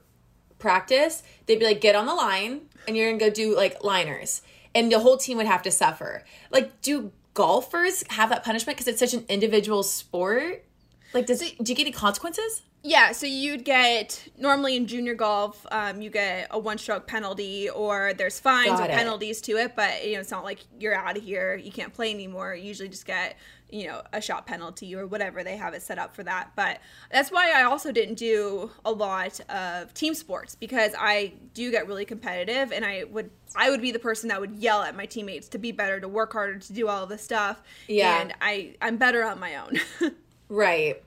practice, 0.63 1.23
they'd 1.47 1.59
be 1.59 1.67
like, 1.67 1.81
get 1.83 1.95
on 1.95 2.07
the 2.07 2.15
line, 2.15 2.63
and 2.87 2.97
you're 2.97 3.11
gonna 3.11 3.19
go 3.19 3.29
do 3.29 3.55
like 3.55 3.85
liners, 3.85 4.41
and 4.75 4.91
the 4.91 5.01
whole 5.01 5.19
team 5.19 5.37
would 5.37 5.47
have 5.47 5.63
to 5.63 5.71
suffer. 5.71 6.25
Like, 6.51 6.81
do 6.81 7.13
golfers 7.35 8.05
have 8.11 8.31
that 8.31 8.45
punishment 8.45 8.79
because 8.79 8.89
it's 8.89 9.01
such 9.01 9.13
an 9.13 9.27
individual 9.29 9.83
sport? 9.83 10.65
Like, 11.13 11.27
does 11.27 11.43
it, 11.43 11.63
do 11.63 11.73
you 11.73 11.77
get 11.77 11.83
any 11.83 11.93
consequences? 11.93 12.63
Yeah, 12.85 13.13
so 13.13 13.27
you'd 13.27 13.65
get 13.65 14.29
normally 14.37 14.77
in 14.77 14.87
junior 14.89 15.15
golf, 15.15 15.65
um, 15.71 16.03
you 16.03 16.11
get 16.11 16.49
a 16.51 16.59
one-stroke 16.59 17.07
penalty, 17.07 17.71
or 17.71 18.13
there's 18.13 18.41
fines 18.41 18.71
Got 18.81 18.81
or 18.81 18.93
it. 18.93 18.97
penalties 18.97 19.41
to 19.43 19.53
it. 19.53 19.77
But 19.77 20.05
you 20.05 20.15
know, 20.15 20.21
it's 20.21 20.33
not 20.33 20.43
like 20.43 20.61
you're 20.81 20.95
out 20.95 21.17
of 21.17 21.23
here, 21.23 21.55
you 21.55 21.71
can't 21.71 21.93
play 21.95 22.11
anymore. 22.11 22.55
You 22.55 22.65
usually 22.65 22.89
just 22.89 23.07
get 23.07 23.37
you 23.71 23.87
know 23.87 24.03
a 24.13 24.21
shot 24.21 24.47
penalty 24.47 24.95
or 24.95 25.07
whatever 25.07 25.43
they 25.43 25.57
have 25.57 25.75
it 25.75 25.83
set 25.83 25.99
up 25.99 26.15
for 26.15 26.25
that. 26.25 26.51
But 26.57 26.81
that's 27.11 27.31
why 27.31 27.53
I 27.53 27.63
also 27.63 27.93
didn't 27.93 28.17
do 28.17 28.71
a 28.85 28.91
lot 28.91 29.41
of 29.49 29.95
team 29.95 30.15
sports 30.15 30.57
because 30.57 30.93
I 30.99 31.35
do 31.55 31.71
get 31.71 31.87
really 31.87 32.05
competitive, 32.05 32.73
and 32.73 32.85
I 32.85 33.05
would 33.05 33.31
I 33.55 33.71
would 33.71 33.81
be 33.81 33.93
the 33.93 34.01
person 34.01 34.29
that 34.31 34.41
would 34.41 34.57
yell 34.57 34.83
at 34.83 34.97
my 34.97 35.07
teammates 35.07 35.47
to 35.51 35.59
be 35.59 35.71
better, 35.71 36.01
to 36.01 36.09
work 36.09 36.33
harder, 36.33 36.59
to 36.59 36.73
do 36.73 36.89
all 36.89 37.07
this 37.07 37.23
stuff. 37.23 37.63
Yeah. 37.87 38.21
and 38.23 38.35
I 38.41 38.75
I'm 38.83 38.97
better 38.97 39.23
on 39.25 39.39
my 39.39 39.55
own. 39.57 39.79
Right. 40.49 41.03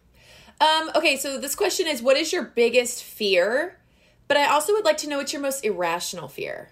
Um, 0.61 0.91
okay, 0.95 1.17
so 1.17 1.37
this 1.37 1.55
question 1.55 1.87
is 1.87 2.01
what 2.01 2.17
is 2.17 2.31
your 2.31 2.43
biggest 2.43 3.03
fear? 3.03 3.77
But 4.27 4.37
I 4.37 4.47
also 4.47 4.73
would 4.73 4.85
like 4.85 4.97
to 4.97 5.09
know 5.09 5.17
what's 5.17 5.33
your 5.33 5.41
most 5.41 5.63
irrational 5.63 6.27
fear. 6.27 6.69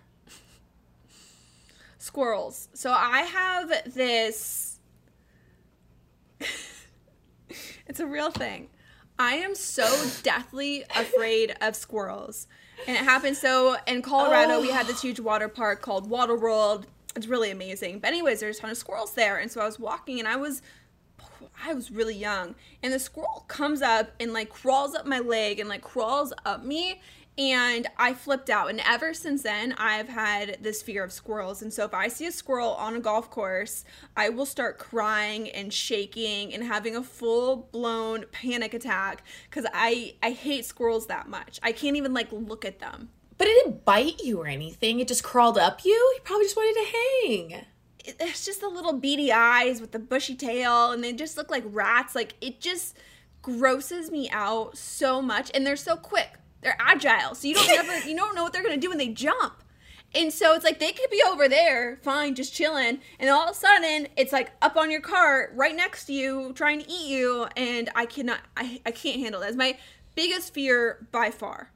squirrels. 1.97 2.69
So 2.73 2.91
I 2.91 3.21
have 3.21 3.93
this. 3.93 4.79
it's 7.87 7.99
a 7.99 8.07
real 8.07 8.31
thing. 8.31 8.69
I 9.19 9.35
am 9.35 9.55
so 9.55 10.09
deathly 10.23 10.83
afraid 10.95 11.55
of 11.61 11.75
squirrels. 11.75 12.47
And 12.87 12.97
it 12.97 13.03
happened 13.03 13.37
so 13.37 13.77
in 13.87 14.01
Colorado, 14.01 14.59
we 14.59 14.69
had 14.69 14.87
this 14.87 15.01
huge 15.01 15.19
water 15.19 15.47
park 15.47 15.81
called 15.81 16.09
Water 16.09 16.35
World. 16.35 16.87
It's 17.15 17.27
really 17.27 17.51
amazing. 17.51 17.99
But 17.99 18.07
anyways, 18.07 18.39
there's 18.39 18.57
a 18.57 18.61
ton 18.61 18.71
of 18.71 18.77
squirrels 18.77 19.13
there. 19.13 19.37
And 19.37 19.51
so 19.51 19.61
I 19.61 19.65
was 19.65 19.79
walking 19.79 20.19
and 20.19 20.27
I 20.27 20.35
was 20.35 20.61
I 21.65 21.73
was 21.73 21.91
really 21.91 22.15
young, 22.15 22.55
and 22.81 22.93
the 22.93 22.99
squirrel 22.99 23.45
comes 23.47 23.81
up 23.81 24.11
and 24.19 24.33
like 24.33 24.49
crawls 24.49 24.95
up 24.95 25.05
my 25.05 25.19
leg 25.19 25.59
and 25.59 25.69
like 25.69 25.81
crawls 25.81 26.33
up 26.45 26.63
me, 26.63 27.01
and 27.37 27.87
I 27.97 28.13
flipped 28.13 28.49
out. 28.49 28.69
And 28.69 28.81
ever 28.85 29.13
since 29.13 29.41
then, 29.41 29.73
I've 29.77 30.09
had 30.09 30.57
this 30.61 30.81
fear 30.81 31.03
of 31.03 31.11
squirrels. 31.11 31.61
And 31.61 31.73
so 31.73 31.83
if 31.85 31.93
I 31.93 32.07
see 32.07 32.27
a 32.27 32.31
squirrel 32.31 32.73
on 32.73 32.95
a 32.95 32.99
golf 32.99 33.29
course, 33.29 33.85
I 34.15 34.29
will 34.29 34.45
start 34.45 34.77
crying 34.77 35.49
and 35.49 35.73
shaking 35.73 36.53
and 36.53 36.63
having 36.63 36.95
a 36.95 37.03
full 37.03 37.69
blown 37.71 38.25
panic 38.31 38.73
attack 38.73 39.23
because 39.49 39.65
I 39.73 40.15
I 40.21 40.31
hate 40.31 40.65
squirrels 40.65 41.07
that 41.07 41.27
much. 41.27 41.59
I 41.63 41.71
can't 41.71 41.97
even 41.97 42.13
like 42.13 42.31
look 42.31 42.65
at 42.65 42.79
them. 42.79 43.09
But 43.37 43.47
it 43.47 43.63
didn't 43.63 43.83
bite 43.83 44.21
you 44.23 44.39
or 44.39 44.47
anything. 44.47 44.99
It 44.99 45.07
just 45.07 45.23
crawled 45.23 45.57
up 45.57 45.83
you. 45.83 46.11
He 46.13 46.19
probably 46.21 46.45
just 46.45 46.55
wanted 46.55 46.81
to 46.81 47.51
hang. 47.51 47.65
It- 48.03 48.17
it's 48.19 48.45
just 48.45 48.61
the 48.61 48.67
little 48.69 48.93
beady 48.93 49.31
eyes 49.31 49.79
with 49.81 49.91
the 49.91 49.99
bushy 49.99 50.35
tail 50.35 50.91
and 50.91 51.03
they 51.03 51.13
just 51.13 51.37
look 51.37 51.49
like 51.49 51.63
rats 51.67 52.15
like 52.15 52.33
it 52.41 52.59
just 52.59 52.97
grosses 53.41 54.09
me 54.11 54.29
out 54.31 54.77
so 54.77 55.21
much 55.21 55.51
and 55.53 55.65
they're 55.65 55.75
so 55.75 55.95
quick 55.95 56.33
they're 56.61 56.77
agile 56.79 57.35
so 57.35 57.47
you 57.47 57.53
don't 57.55 57.69
ever 57.79 58.07
you 58.07 58.15
don't 58.15 58.35
know 58.35 58.43
what 58.43 58.53
they're 58.53 58.63
gonna 58.63 58.77
do 58.77 58.89
when 58.89 58.97
they 58.97 59.09
jump 59.09 59.63
And 60.15 60.31
so 60.31 60.53
it's 60.53 60.63
like 60.63 60.79
they 60.79 60.91
could 60.91 61.09
be 61.09 61.23
over 61.27 61.49
there, 61.49 61.97
fine, 62.03 62.35
just 62.35 62.53
chilling, 62.53 62.99
and 63.19 63.29
all 63.31 63.45
of 63.45 63.49
a 63.49 63.53
sudden 63.55 64.07
it's 64.15 64.31
like 64.31 64.51
up 64.61 64.77
on 64.77 64.91
your 64.91 65.01
cart, 65.01 65.51
right 65.55 65.75
next 65.75 66.05
to 66.05 66.13
you, 66.13 66.53
trying 66.53 66.81
to 66.83 66.87
eat 66.87 67.07
you, 67.07 67.47
and 67.57 67.89
I 67.95 68.05
cannot, 68.05 68.39
I, 68.55 68.79
I 68.85 68.91
can't 68.91 69.19
handle 69.19 69.41
that. 69.41 69.47
It's 69.49 69.57
my 69.57 69.75
biggest 70.13 70.53
fear 70.53 71.07
by 71.11 71.31
far, 71.31 71.71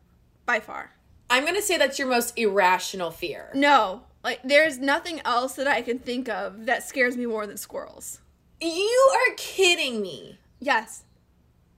by 0.46 0.60
far. 0.60 0.92
I'm 1.32 1.46
gonna 1.46 1.64
say 1.64 1.78
that's 1.80 1.98
your 1.98 2.08
most 2.08 2.38
irrational 2.38 3.10
fear. 3.10 3.50
No, 3.56 4.04
like 4.24 4.42
there's 4.44 4.78
nothing 4.78 5.22
else 5.26 5.54
that 5.54 5.68
I 5.68 5.82
can 5.82 6.00
think 6.00 6.28
of 6.30 6.66
that 6.66 6.84
scares 6.84 7.16
me 7.18 7.26
more 7.26 7.48
than 7.48 7.58
squirrels. 7.58 8.20
You 8.60 9.14
are 9.14 9.36
kidding 9.36 10.02
me. 10.02 10.40
Yes, 10.60 11.04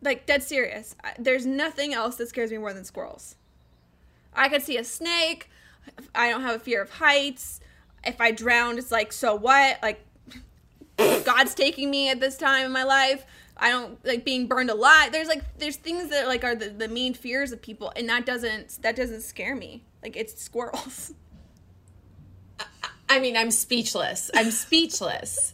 like 0.01 0.25
dead 0.25 0.43
serious. 0.43 0.95
There's 1.17 1.45
nothing 1.45 1.93
else 1.93 2.15
that 2.15 2.29
scares 2.29 2.51
me 2.51 2.57
more 2.57 2.73
than 2.73 2.85
squirrels. 2.85 3.35
I 4.33 4.49
could 4.49 4.61
see 4.61 4.77
a 4.77 4.83
snake. 4.83 5.49
I 6.15 6.29
don't 6.29 6.41
have 6.41 6.55
a 6.55 6.59
fear 6.59 6.81
of 6.81 6.89
heights. 6.89 7.59
If 8.05 8.21
I 8.21 8.31
drowned, 8.31 8.79
it's 8.79 8.91
like 8.91 9.11
so 9.11 9.35
what? 9.35 9.79
Like 9.81 10.05
God's 10.97 11.53
taking 11.53 11.89
me 11.89 12.09
at 12.09 12.19
this 12.19 12.37
time 12.37 12.65
in 12.65 12.71
my 12.71 12.83
life. 12.83 13.25
I 13.57 13.69
don't 13.69 14.03
like 14.05 14.23
being 14.23 14.47
burned 14.47 14.69
alive. 14.69 15.11
There's 15.11 15.27
like 15.27 15.43
there's 15.57 15.75
things 15.75 16.09
that 16.09 16.27
like 16.27 16.43
are 16.43 16.55
the, 16.55 16.69
the 16.69 16.87
main 16.87 17.13
fears 17.13 17.51
of 17.51 17.61
people, 17.61 17.91
and 17.95 18.07
that 18.09 18.25
doesn't 18.25 18.81
that 18.81 18.95
doesn't 18.95 19.21
scare 19.21 19.55
me. 19.55 19.83
Like 20.01 20.15
it's 20.15 20.41
squirrels. 20.41 21.13
I 23.09 23.19
mean, 23.19 23.35
I'm 23.35 23.51
speechless. 23.51 24.29
I'm 24.33 24.51
speechless. 24.51 25.53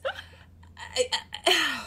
I, 0.98 1.06
I- 1.48 1.82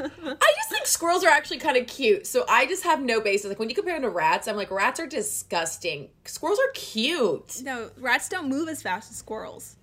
I 0.00 0.52
just 0.56 0.70
think 0.70 0.86
squirrels 0.86 1.24
are 1.24 1.30
actually 1.30 1.58
kind 1.58 1.76
of 1.76 1.86
cute. 1.86 2.26
So 2.26 2.44
I 2.48 2.66
just 2.66 2.84
have 2.84 3.00
no 3.00 3.20
basis. 3.20 3.48
Like 3.48 3.58
when 3.58 3.68
you 3.68 3.74
compare 3.74 3.94
them 3.94 4.02
to 4.02 4.08
rats, 4.10 4.46
I'm 4.46 4.56
like, 4.56 4.70
rats 4.70 5.00
are 5.00 5.06
disgusting. 5.06 6.10
Squirrels 6.24 6.58
are 6.58 6.70
cute. 6.74 7.60
No, 7.62 7.90
rats 7.98 8.28
don't 8.28 8.48
move 8.48 8.68
as 8.68 8.82
fast 8.82 9.10
as 9.10 9.16
squirrels. 9.16 9.76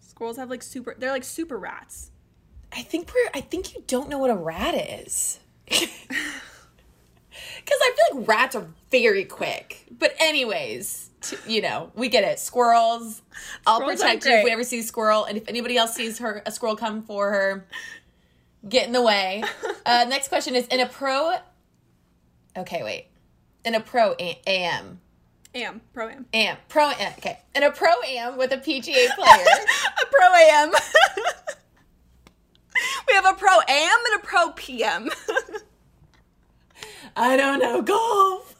Squirrels 0.00 0.36
have 0.38 0.48
like 0.50 0.62
super. 0.62 0.94
They're 0.98 1.12
like 1.12 1.24
super 1.24 1.58
rats. 1.58 2.10
I 2.72 2.82
think 2.82 3.12
we're. 3.14 3.30
I 3.34 3.40
think 3.40 3.74
you 3.74 3.82
don't 3.86 4.08
know 4.08 4.18
what 4.18 4.30
a 4.30 4.36
rat 4.36 4.74
is. 4.74 5.38
Because 7.56 7.78
I 7.82 7.94
feel 8.10 8.20
like 8.20 8.28
rats 8.28 8.56
are 8.56 8.66
very 8.90 9.24
quick. 9.24 9.86
But 9.90 10.14
anyways, 10.18 11.07
t- 11.20 11.36
you 11.46 11.60
know, 11.60 11.90
we 11.94 12.08
get 12.08 12.24
it. 12.24 12.38
Squirrels. 12.38 13.22
I'll 13.66 13.76
Squirrels 13.76 14.00
protect 14.00 14.24
you 14.26 14.32
if 14.32 14.44
we 14.44 14.50
ever 14.50 14.64
see 14.64 14.80
a 14.80 14.82
squirrel, 14.82 15.24
and 15.24 15.36
if 15.36 15.48
anybody 15.48 15.76
else 15.76 15.94
sees 15.94 16.18
her 16.18 16.42
a 16.46 16.52
squirrel 16.52 16.76
come 16.76 17.02
for 17.02 17.30
her, 17.30 17.66
get 18.68 18.86
in 18.86 18.92
the 18.92 19.02
way. 19.02 19.42
Uh, 19.86 20.04
next 20.06 20.28
question 20.28 20.54
is 20.54 20.66
in 20.66 20.80
a 20.80 20.86
pro. 20.86 21.36
Okay, 22.58 22.82
wait. 22.82 23.06
In 23.64 23.74
a 23.74 23.80
pro 23.80 24.12
am. 24.12 25.00
Am 25.54 25.80
pro 25.94 26.08
am. 26.10 26.26
am 26.34 26.58
pro 26.68 26.90
am 26.90 27.14
okay 27.16 27.38
in 27.58 27.64
a 27.64 27.72
pro 27.72 27.88
am 28.06 28.36
with 28.38 28.52
a 28.52 28.58
PGA 28.58 29.08
player. 29.14 29.46
a 30.02 30.06
pro 30.10 30.34
am. 30.50 30.70
we 33.08 33.14
have 33.14 33.26
a 33.26 33.32
pro 33.32 33.58
am 33.68 33.98
and 34.12 34.22
a 34.22 34.24
pro 34.24 34.50
PM. 34.52 35.10
I 37.16 37.36
don't 37.36 37.58
know 37.58 37.82
golf. 37.82 38.54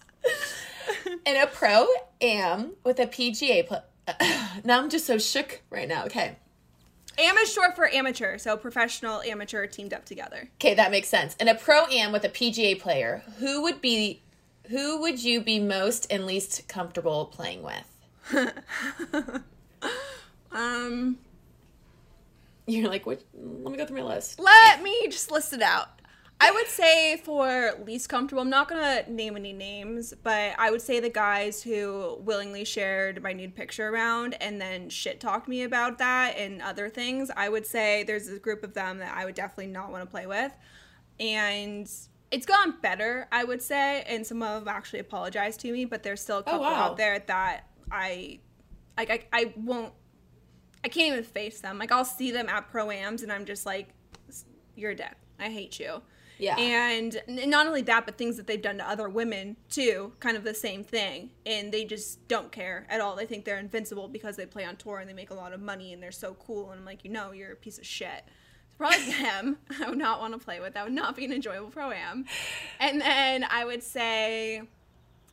In 1.26 1.36
a 1.36 1.46
pro 1.46 1.86
am 2.20 2.72
with 2.84 2.98
a 2.98 3.06
PGA 3.06 3.66
play. 3.66 3.80
now 4.64 4.78
I'm 4.80 4.88
just 4.90 5.06
so 5.06 5.18
shook 5.18 5.62
right 5.70 5.88
now. 5.88 6.04
Okay. 6.06 6.36
am 7.18 7.36
is 7.38 7.52
short 7.52 7.76
for 7.76 7.88
amateur, 7.92 8.38
so 8.38 8.56
professional 8.56 9.20
amateur 9.22 9.66
teamed 9.66 9.92
up 9.92 10.04
together. 10.04 10.48
Okay, 10.54 10.74
that 10.74 10.90
makes 10.90 11.08
sense. 11.08 11.34
In 11.36 11.48
a 11.48 11.54
pro 11.54 11.84
am 11.86 12.12
with 12.12 12.24
a 12.24 12.28
PGA 12.28 12.78
player, 12.80 13.22
who 13.38 13.62
would 13.62 13.80
be 13.80 14.22
who 14.70 15.00
would 15.00 15.22
you 15.22 15.40
be 15.40 15.58
most 15.58 16.06
and 16.10 16.26
least 16.26 16.68
comfortable 16.68 17.26
playing 17.26 17.62
with? 17.62 19.42
Um, 20.50 21.18
You're 22.66 22.88
like, 22.88 23.06
what 23.06 23.22
let 23.34 23.70
me 23.72 23.76
go 23.78 23.86
through 23.86 23.98
my 23.98 24.14
list. 24.14 24.40
let 24.40 24.82
me 24.82 25.06
just 25.08 25.30
list 25.30 25.52
it 25.52 25.62
out. 25.62 25.97
I 26.40 26.52
would 26.52 26.68
say 26.68 27.16
for 27.16 27.72
least 27.84 28.08
comfortable, 28.08 28.42
I'm 28.42 28.50
not 28.50 28.68
gonna 28.68 29.02
name 29.08 29.36
any 29.36 29.52
names, 29.52 30.14
but 30.22 30.54
I 30.56 30.70
would 30.70 30.80
say 30.80 31.00
the 31.00 31.10
guys 31.10 31.62
who 31.62 32.16
willingly 32.20 32.64
shared 32.64 33.20
my 33.22 33.32
nude 33.32 33.56
picture 33.56 33.88
around 33.88 34.34
and 34.34 34.60
then 34.60 34.88
shit 34.88 35.20
talked 35.20 35.48
me 35.48 35.64
about 35.64 35.98
that 35.98 36.36
and 36.36 36.62
other 36.62 36.88
things. 36.88 37.30
I 37.36 37.48
would 37.48 37.66
say 37.66 38.04
there's 38.04 38.28
a 38.28 38.38
group 38.38 38.62
of 38.62 38.72
them 38.72 38.98
that 38.98 39.16
I 39.16 39.24
would 39.24 39.34
definitely 39.34 39.66
not 39.66 39.90
want 39.90 40.04
to 40.04 40.10
play 40.10 40.26
with, 40.26 40.52
and 41.18 41.90
it's 42.30 42.46
gone 42.46 42.74
better, 42.82 43.26
I 43.32 43.42
would 43.42 43.62
say, 43.62 44.04
and 44.06 44.24
some 44.26 44.42
of 44.42 44.64
them 44.64 44.68
actually 44.68 45.00
apologized 45.00 45.60
to 45.60 45.72
me, 45.72 45.86
but 45.86 46.02
there's 46.02 46.20
still 46.20 46.38
a 46.38 46.40
oh, 46.40 46.44
couple 46.44 46.60
wow. 46.60 46.74
out 46.74 46.96
there 46.96 47.18
that 47.18 47.64
I 47.90 48.38
like. 48.96 49.10
I, 49.10 49.24
I 49.32 49.52
won't. 49.56 49.92
I 50.84 50.88
can't 50.88 51.12
even 51.12 51.24
face 51.24 51.60
them. 51.60 51.78
Like 51.78 51.90
I'll 51.90 52.04
see 52.04 52.30
them 52.30 52.48
at 52.48 52.70
proams, 52.72 53.22
and 53.22 53.32
I'm 53.32 53.44
just 53.44 53.66
like, 53.66 53.88
"You're 54.76 54.92
a 54.92 54.94
dick. 54.94 55.14
I 55.40 55.50
hate 55.50 55.80
you." 55.80 56.02
Yeah. 56.38 56.56
And 56.56 57.20
not 57.26 57.66
only 57.66 57.82
that, 57.82 58.06
but 58.06 58.16
things 58.16 58.36
that 58.36 58.46
they've 58.46 58.62
done 58.62 58.78
to 58.78 58.88
other 58.88 59.08
women 59.08 59.56
too, 59.68 60.12
kind 60.20 60.36
of 60.36 60.44
the 60.44 60.54
same 60.54 60.84
thing. 60.84 61.30
And 61.44 61.72
they 61.72 61.84
just 61.84 62.26
don't 62.28 62.52
care 62.52 62.86
at 62.88 63.00
all. 63.00 63.16
They 63.16 63.26
think 63.26 63.44
they're 63.44 63.58
invincible 63.58 64.08
because 64.08 64.36
they 64.36 64.46
play 64.46 64.64
on 64.64 64.76
tour 64.76 64.98
and 64.98 65.08
they 65.08 65.14
make 65.14 65.30
a 65.30 65.34
lot 65.34 65.52
of 65.52 65.60
money 65.60 65.92
and 65.92 66.02
they're 66.02 66.12
so 66.12 66.34
cool. 66.34 66.70
And 66.70 66.80
I'm 66.80 66.86
like, 66.86 67.04
you 67.04 67.10
know, 67.10 67.32
you're 67.32 67.52
a 67.52 67.56
piece 67.56 67.78
of 67.78 67.86
shit. 67.86 68.24
It's 68.66 68.76
probably 68.76 69.12
them. 69.22 69.58
I 69.82 69.88
would 69.88 69.98
not 69.98 70.20
want 70.20 70.34
to 70.34 70.38
play 70.38 70.60
with. 70.60 70.74
That 70.74 70.84
would 70.84 70.94
not 70.94 71.16
be 71.16 71.24
an 71.24 71.32
enjoyable 71.32 71.70
pro 71.70 71.90
am. 71.90 72.24
And 72.78 73.00
then 73.00 73.44
I 73.44 73.64
would 73.64 73.82
say 73.82 74.62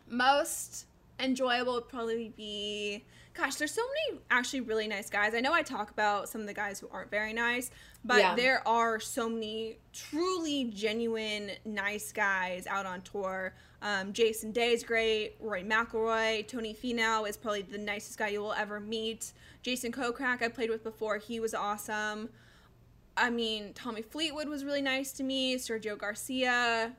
most 0.07 0.85
enjoyable 1.19 1.75
would 1.75 1.87
probably 1.87 2.33
be 2.35 3.05
gosh 3.35 3.55
there's 3.55 3.71
so 3.73 3.81
many 4.09 4.21
actually 4.31 4.61
really 4.61 4.87
nice 4.87 5.09
guys 5.09 5.33
i 5.35 5.39
know 5.39 5.53
i 5.53 5.61
talk 5.61 5.91
about 5.91 6.29
some 6.29 6.41
of 6.41 6.47
the 6.47 6.53
guys 6.53 6.79
who 6.79 6.87
aren't 6.91 7.11
very 7.11 7.33
nice 7.33 7.69
but 8.03 8.19
Yeah. 8.19 8.35
there 8.35 8.67
are 8.67 8.99
so 8.99 9.27
many 9.29 9.77
truly 9.93 10.65
genuine 10.65 11.51
nice 11.65 12.11
guys 12.11 12.65
out 12.67 12.85
on 12.85 13.01
tour 13.01 13.53
um, 13.81 14.13
jason 14.13 14.51
day 14.51 14.71
is 14.71 14.83
great 14.83 15.35
rory 15.39 15.63
mcilroy 15.63 16.47
tony 16.47 16.73
finau 16.73 17.27
is 17.27 17.35
probably 17.37 17.61
the 17.63 17.77
nicest 17.77 18.17
guy 18.17 18.29
you 18.29 18.39
will 18.41 18.53
ever 18.53 18.79
meet 18.79 19.33
jason 19.63 19.91
kokrak 19.91 20.41
i 20.41 20.47
played 20.47 20.69
with 20.69 20.83
before 20.83 21.17
he 21.17 21.39
was 21.39 21.53
awesome 21.53 22.29
I 23.17 23.29
mean, 23.29 23.71
Tommy 23.73 24.01
Fleetwood 24.01 24.49
was 24.49 24.65
really 24.65 24.81
nice 24.81 25.13
to 25.13 25.23
me. 25.23 25.55
Sergio 25.55 25.97
Garcia. 25.97 26.91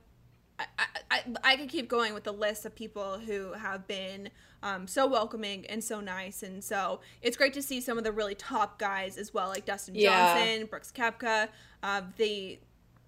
I, 0.59 0.65
I, 0.79 0.87
I, 1.11 1.23
I 1.45 1.57
could 1.59 1.69
keep 1.69 1.91
going 1.91 2.15
with 2.15 2.25
the 2.25 2.33
list 2.33 2.65
of 2.65 2.75
people 2.75 3.19
who 3.19 3.53
have 3.53 3.87
been 3.87 4.31
um, 4.67 4.87
so 4.89 5.07
welcoming 5.07 5.65
and 5.67 5.83
so 5.83 6.01
nice. 6.01 6.43
And 6.43 6.63
so 6.63 7.01
it's 7.23 7.37
great 7.37 7.55
to 7.55 7.63
see 7.63 7.81
some 7.81 7.99
of 7.99 8.05
the 8.05 8.13
really 8.13 8.35
top 8.35 8.79
guys 8.79 9.17
as 9.17 9.33
well, 9.33 9.49
like 9.49 9.65
Dustin 9.65 9.95
Yeah. 9.95 10.35
Johnson, 10.35 10.67
Brooks 10.67 10.93
Koepka. 10.93 11.49
Uh, 11.85 12.03
they, 12.17 12.59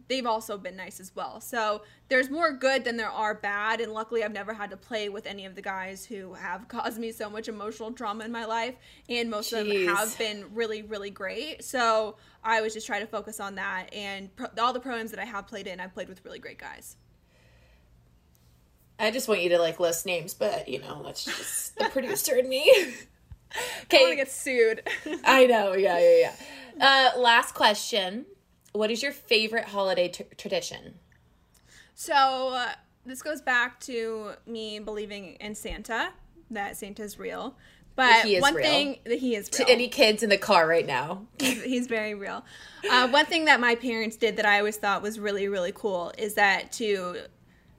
they've 0.06 0.26
also 0.26 0.56
been 0.56 0.76
nice 0.76 1.00
as 1.00 1.10
well. 1.16 1.40
So 1.40 1.82
there's 2.08 2.30
more 2.30 2.52
good 2.52 2.84
than 2.84 2.96
there 2.96 3.10
are 3.10 3.34
bad. 3.34 3.80
And 3.80 3.92
luckily, 3.92 4.22
I've 4.22 4.32
never 4.32 4.54
had 4.54 4.70
to 4.70 4.76
play 4.76 5.08
with 5.08 5.26
any 5.26 5.46
of 5.46 5.56
the 5.56 5.62
guys 5.62 6.04
who 6.04 6.34
have 6.34 6.68
caused 6.76 6.98
me 6.98 7.10
so 7.10 7.28
much 7.28 7.48
emotional 7.48 7.90
trauma 7.90 8.24
in 8.24 8.30
my 8.30 8.44
life. 8.44 8.76
And 9.08 9.28
most 9.28 9.52
of 9.52 9.66
them 9.66 9.86
have 9.88 10.16
been 10.16 10.44
really, 10.54 10.82
really 10.82 11.10
great. 11.10 11.64
So 11.64 12.16
I 12.44 12.60
was 12.60 12.72
just 12.72 12.86
trying 12.86 13.00
to 13.00 13.08
focus 13.08 13.40
on 13.40 13.56
that. 13.56 13.92
And 13.92 14.34
pro- 14.36 14.50
all 14.60 14.72
the 14.72 14.80
pro-ams 14.80 15.10
that 15.10 15.18
I 15.18 15.24
have 15.24 15.48
played 15.48 15.66
in, 15.66 15.80
I've 15.80 15.92
played 15.92 16.08
with 16.08 16.24
really 16.24 16.38
great 16.38 16.58
guys. 16.58 16.96
I 18.98 19.10
just 19.10 19.28
want 19.28 19.42
you 19.42 19.50
to 19.50 19.58
like 19.58 19.78
list 19.78 20.06
names, 20.06 20.34
but 20.34 20.68
you 20.68 20.80
know, 20.80 21.02
that's 21.04 21.24
just 21.24 21.78
the 21.78 21.88
producer 21.88 22.36
and 22.36 22.48
me. 22.48 22.70
I 23.92 23.96
want 23.96 24.10
to 24.10 24.16
get 24.16 24.30
sued. 24.30 24.82
I 25.24 25.46
know, 25.46 25.72
yeah, 25.72 25.98
yeah, 25.98 26.32
yeah. 26.78 27.12
Uh, 27.14 27.18
last 27.18 27.54
question. 27.54 28.26
What 28.72 28.90
is 28.90 29.02
your 29.02 29.12
favorite 29.12 29.64
holiday 29.64 30.08
t- 30.08 30.24
tradition? 30.36 30.94
so 31.94 32.50
uh, 32.54 32.68
this 33.06 33.22
goes 33.22 33.40
back 33.40 33.80
to 33.80 34.32
me 34.46 34.78
believing 34.78 35.36
in 35.40 35.54
Santa, 35.54 36.10
that 36.50 36.76
Santa's 36.76 37.18
real. 37.18 37.56
But 37.96 38.26
one 38.40 38.54
real. 38.54 38.64
thing 38.64 38.98
that 39.06 39.18
he 39.18 39.34
is 39.34 39.50
real. 39.52 39.66
To 39.66 39.72
any 39.72 39.88
kids 39.88 40.22
in 40.22 40.30
the 40.30 40.38
car 40.38 40.68
right 40.68 40.86
now. 40.86 41.26
he's, 41.40 41.64
he's 41.64 41.86
very 41.88 42.14
real. 42.14 42.44
Uh, 42.88 43.08
one 43.08 43.26
thing 43.26 43.46
that 43.46 43.58
my 43.58 43.74
parents 43.74 44.16
did 44.16 44.36
that 44.36 44.46
I 44.46 44.58
always 44.58 44.76
thought 44.76 45.02
was 45.02 45.18
really, 45.18 45.48
really 45.48 45.72
cool 45.72 46.12
is 46.16 46.34
that 46.34 46.70
to 46.72 47.22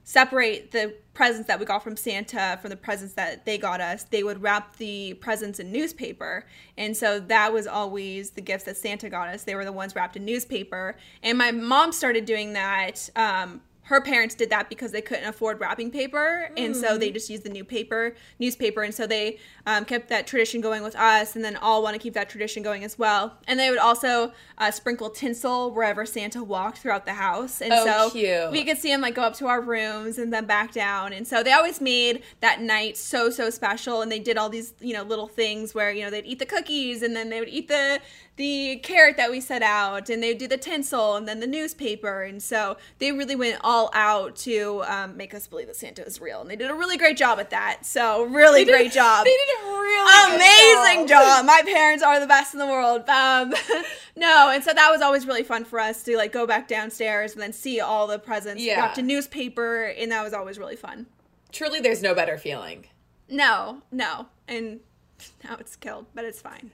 separate 0.04 0.70
the 0.70 0.94
presents 1.14 1.46
that 1.48 1.60
we 1.60 1.66
got 1.66 1.82
from 1.82 1.96
Santa 1.96 2.58
from 2.60 2.70
the 2.70 2.76
presents 2.76 3.14
that 3.14 3.44
they 3.44 3.58
got 3.58 3.80
us, 3.80 4.04
they 4.04 4.22
would 4.22 4.40
wrap 4.42 4.76
the 4.76 5.14
presents 5.14 5.60
in 5.60 5.70
newspaper. 5.70 6.46
And 6.78 6.96
so 6.96 7.20
that 7.20 7.52
was 7.52 7.66
always 7.66 8.30
the 8.30 8.40
gifts 8.40 8.64
that 8.64 8.76
Santa 8.76 9.10
got 9.10 9.28
us. 9.28 9.44
They 9.44 9.54
were 9.54 9.64
the 9.64 9.72
ones 9.72 9.94
wrapped 9.94 10.16
in 10.16 10.24
newspaper. 10.24 10.96
And 11.22 11.36
my 11.36 11.50
mom 11.52 11.92
started 11.92 12.24
doing 12.24 12.54
that. 12.54 13.10
Um, 13.16 13.60
her 13.90 14.00
parents 14.00 14.34
did 14.36 14.50
that 14.50 14.68
because 14.68 14.92
they 14.92 15.02
couldn't 15.02 15.26
afford 15.28 15.60
wrapping 15.60 15.90
paper, 15.90 16.48
and 16.56 16.76
so 16.76 16.96
Mm. 16.96 17.00
they 17.00 17.10
just 17.10 17.28
used 17.28 17.42
the 17.42 17.48
new 17.50 17.64
paper 17.64 18.14
newspaper, 18.38 18.82
and 18.82 18.94
so 18.94 19.04
they 19.06 19.38
um, 19.66 19.84
kept 19.84 20.08
that 20.08 20.26
tradition 20.26 20.60
going 20.60 20.82
with 20.82 20.94
us, 20.96 21.34
and 21.36 21.44
then 21.44 21.56
all 21.56 21.82
want 21.82 21.94
to 21.94 21.98
keep 22.00 22.14
that 22.14 22.28
tradition 22.30 22.62
going 22.62 22.84
as 22.84 22.98
well. 22.98 23.36
And 23.48 23.58
they 23.58 23.68
would 23.68 23.78
also 23.80 24.32
uh, 24.58 24.70
sprinkle 24.70 25.10
tinsel 25.10 25.72
wherever 25.72 26.06
Santa 26.06 26.42
walked 26.42 26.78
throughout 26.78 27.04
the 27.04 27.14
house, 27.14 27.60
and 27.60 27.72
Oh, 27.72 27.84
so 27.84 28.10
cute. 28.10 28.52
we 28.52 28.64
could 28.64 28.78
see 28.78 28.92
him 28.92 29.00
like 29.00 29.14
go 29.16 29.22
up 29.22 29.34
to 29.38 29.46
our 29.48 29.60
rooms 29.60 30.18
and 30.18 30.32
then 30.32 30.46
back 30.46 30.72
down, 30.72 31.12
and 31.12 31.26
so 31.26 31.42
they 31.42 31.52
always 31.52 31.80
made 31.80 32.22
that 32.40 32.60
night 32.60 32.96
so 32.96 33.28
so 33.28 33.50
special, 33.50 34.02
and 34.02 34.10
they 34.10 34.20
did 34.20 34.38
all 34.38 34.48
these 34.48 34.72
you 34.80 34.94
know 34.94 35.02
little 35.02 35.28
things 35.28 35.74
where 35.74 35.90
you 35.90 36.02
know 36.04 36.10
they'd 36.10 36.26
eat 36.26 36.38
the 36.38 36.46
cookies, 36.46 37.02
and 37.02 37.14
then 37.16 37.28
they 37.28 37.40
would 37.40 37.48
eat 37.48 37.66
the 37.66 38.00
the 38.36 38.76
carrot 38.82 39.16
that 39.18 39.30
we 39.30 39.38
set 39.40 39.62
out, 39.62 40.08
and 40.08 40.22
they 40.22 40.28
would 40.28 40.38
do 40.38 40.48
the 40.48 40.56
tinsel, 40.56 41.16
and 41.16 41.28
then 41.28 41.40
the 41.40 41.46
newspaper, 41.46 42.22
and 42.22 42.42
so 42.42 42.76
they 42.98 43.10
really 43.12 43.36
went 43.36 43.58
all 43.62 43.79
out 43.94 44.36
to 44.36 44.82
um, 44.86 45.16
make 45.16 45.32
us 45.32 45.46
believe 45.46 45.68
that 45.68 45.76
Santa 45.76 46.04
is 46.04 46.20
real, 46.20 46.42
and 46.42 46.50
they 46.50 46.56
did 46.56 46.70
a 46.70 46.74
really 46.74 46.98
great 46.98 47.16
job 47.16 47.38
at 47.38 47.48
that. 47.50 47.86
So 47.86 48.24
really 48.24 48.64
did- 48.66 48.72
great 48.72 48.92
job. 48.92 49.24
They 49.24 49.30
did 49.30 49.64
a 49.64 49.70
really 49.70 50.34
Amazing 50.36 51.06
job. 51.06 51.46
My 51.46 51.62
parents 51.64 52.02
are 52.02 52.20
the 52.20 52.26
best 52.26 52.52
in 52.52 52.60
the 52.60 52.66
world. 52.66 53.08
Um, 53.08 53.54
no, 54.16 54.50
and 54.50 54.62
so 54.62 54.72
that 54.74 54.90
was 54.90 55.00
always 55.00 55.26
really 55.26 55.42
fun 55.42 55.64
for 55.64 55.80
us 55.80 56.02
to 56.02 56.16
like 56.16 56.32
go 56.32 56.46
back 56.46 56.68
downstairs 56.68 57.32
and 57.32 57.40
then 57.40 57.52
see 57.52 57.80
all 57.80 58.06
the 58.06 58.18
presents. 58.18 58.62
Yeah. 58.62 58.76
Got 58.88 58.96
to 58.96 59.02
newspaper, 59.02 59.84
and 59.84 60.12
that 60.12 60.22
was 60.22 60.34
always 60.34 60.58
really 60.58 60.76
fun. 60.76 61.06
Truly, 61.52 61.80
there's 61.80 62.02
no 62.02 62.14
better 62.14 62.36
feeling. 62.36 62.86
No, 63.28 63.82
no, 63.92 64.26
and 64.48 64.80
now 65.44 65.56
it's 65.58 65.76
killed, 65.76 66.06
but 66.14 66.24
it's 66.24 66.40
fine. 66.40 66.70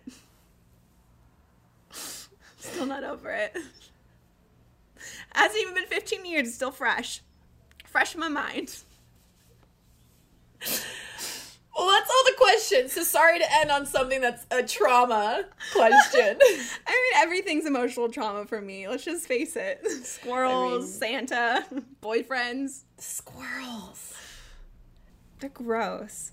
Still 2.58 2.86
not 2.86 3.04
over 3.04 3.30
it. 3.30 3.56
Hasn't 5.36 5.60
even 5.60 5.74
been 5.74 5.86
15 5.86 6.24
years. 6.24 6.48
It's 6.48 6.56
still 6.56 6.70
fresh, 6.70 7.20
fresh 7.84 8.14
in 8.14 8.20
my 8.20 8.28
mind. 8.28 8.74
Well, 11.76 11.88
that's 11.90 12.10
all 12.10 12.24
the 12.24 12.34
questions. 12.38 12.92
So 12.94 13.02
sorry 13.02 13.38
to 13.38 13.44
end 13.56 13.70
on 13.70 13.84
something 13.84 14.22
that's 14.22 14.46
a 14.50 14.62
trauma 14.62 15.44
question. 15.74 16.38
I 16.86 16.90
mean, 16.90 17.22
everything's 17.22 17.66
emotional 17.66 18.08
trauma 18.08 18.46
for 18.46 18.62
me. 18.62 18.88
Let's 18.88 19.04
just 19.04 19.26
face 19.26 19.56
it. 19.56 19.86
Squirrels, 20.04 20.90
Santa, 20.92 21.66
boyfriends. 22.02 22.84
Squirrels. 22.96 24.14
They're 25.40 25.50
gross. 25.50 26.32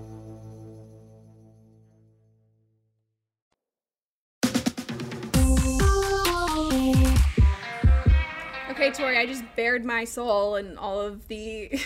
Okay, 8.81 8.89
Tori, 8.89 9.15
I 9.15 9.27
just 9.27 9.43
bared 9.55 9.85
my 9.85 10.05
soul 10.05 10.55
and 10.55 10.75
all 10.75 10.99
of 10.99 11.27
the 11.27 11.79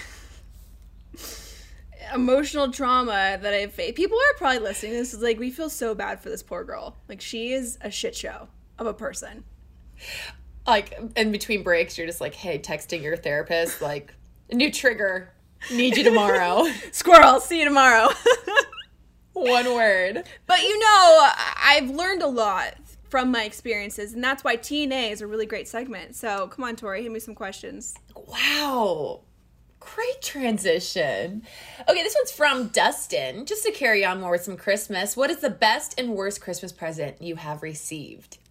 emotional 2.14 2.72
trauma 2.72 3.38
that 3.42 3.54
I've 3.54 3.74
faced. 3.74 3.96
People 3.98 4.18
are 4.18 4.38
probably 4.38 4.60
listening. 4.60 4.94
to 4.94 5.00
This 5.00 5.14
is 5.14 5.22
like 5.22 5.38
we 5.38 5.52
feel 5.52 5.70
so 5.70 5.94
bad 5.94 6.22
for 6.22 6.30
this 6.30 6.42
poor 6.42 6.64
girl. 6.64 6.96
Like 7.10 7.20
she 7.20 7.52
is 7.52 7.78
a 7.82 7.92
shit 7.92 8.16
show 8.16 8.48
of 8.80 8.88
a 8.88 8.94
person. 8.94 9.44
Like 10.66 10.98
in 11.18 11.34
between 11.34 11.64
breaks, 11.64 11.98
you're 11.98 12.08
just 12.08 12.22
like, 12.22 12.34
hey, 12.34 12.60
texting 12.60 13.04
your 13.04 13.18
therapist, 13.18 13.82
like, 13.82 14.14
new 14.54 14.72
trigger. 14.72 15.34
Need 15.74 15.98
you 15.98 16.04
tomorrow. 16.06 16.64
Squirrel. 16.94 17.42
See 17.42 17.60
you 17.60 17.66
tomorrow. 17.66 18.08
One 19.34 19.66
word. 19.74 20.24
But 20.48 20.62
you 20.62 20.80
know, 20.80 21.30
I've 21.62 21.90
learned 21.90 22.22
a 22.22 22.28
lot 22.28 22.76
from 23.16 23.32
my 23.32 23.46
experiences, 23.46 24.12
and 24.12 24.22
that's 24.22 24.44
why 24.44 24.58
TNA 24.58 25.10
is 25.10 25.22
a 25.22 25.28
really 25.28 25.46
great 25.46 25.70
segment. 25.70 26.18
So 26.18 26.50
come 26.50 26.66
on, 26.66 26.76
Tori, 26.76 27.02
hit 27.02 27.10
me 27.14 27.22
some 27.22 27.34
questions. 27.34 27.96
Wow. 28.14 29.22
Great 29.80 30.22
transition. 30.22 31.44
Okay, 31.88 32.04
this 32.04 32.14
one's 32.20 32.32
from 32.34 32.68
Dustin. 32.68 33.46
Just 33.46 33.64
to 33.64 33.72
carry 33.72 34.04
on 34.04 34.20
more 34.20 34.32
with 34.32 34.44
some 34.44 34.58
Christmas, 34.58 35.16
what 35.16 35.30
is 35.30 35.38
the 35.38 35.50
best 35.50 35.98
and 35.98 36.10
worst 36.10 36.42
Christmas 36.42 36.74
present 36.74 37.22
you 37.22 37.38
have 37.38 37.64
received? 37.64 38.38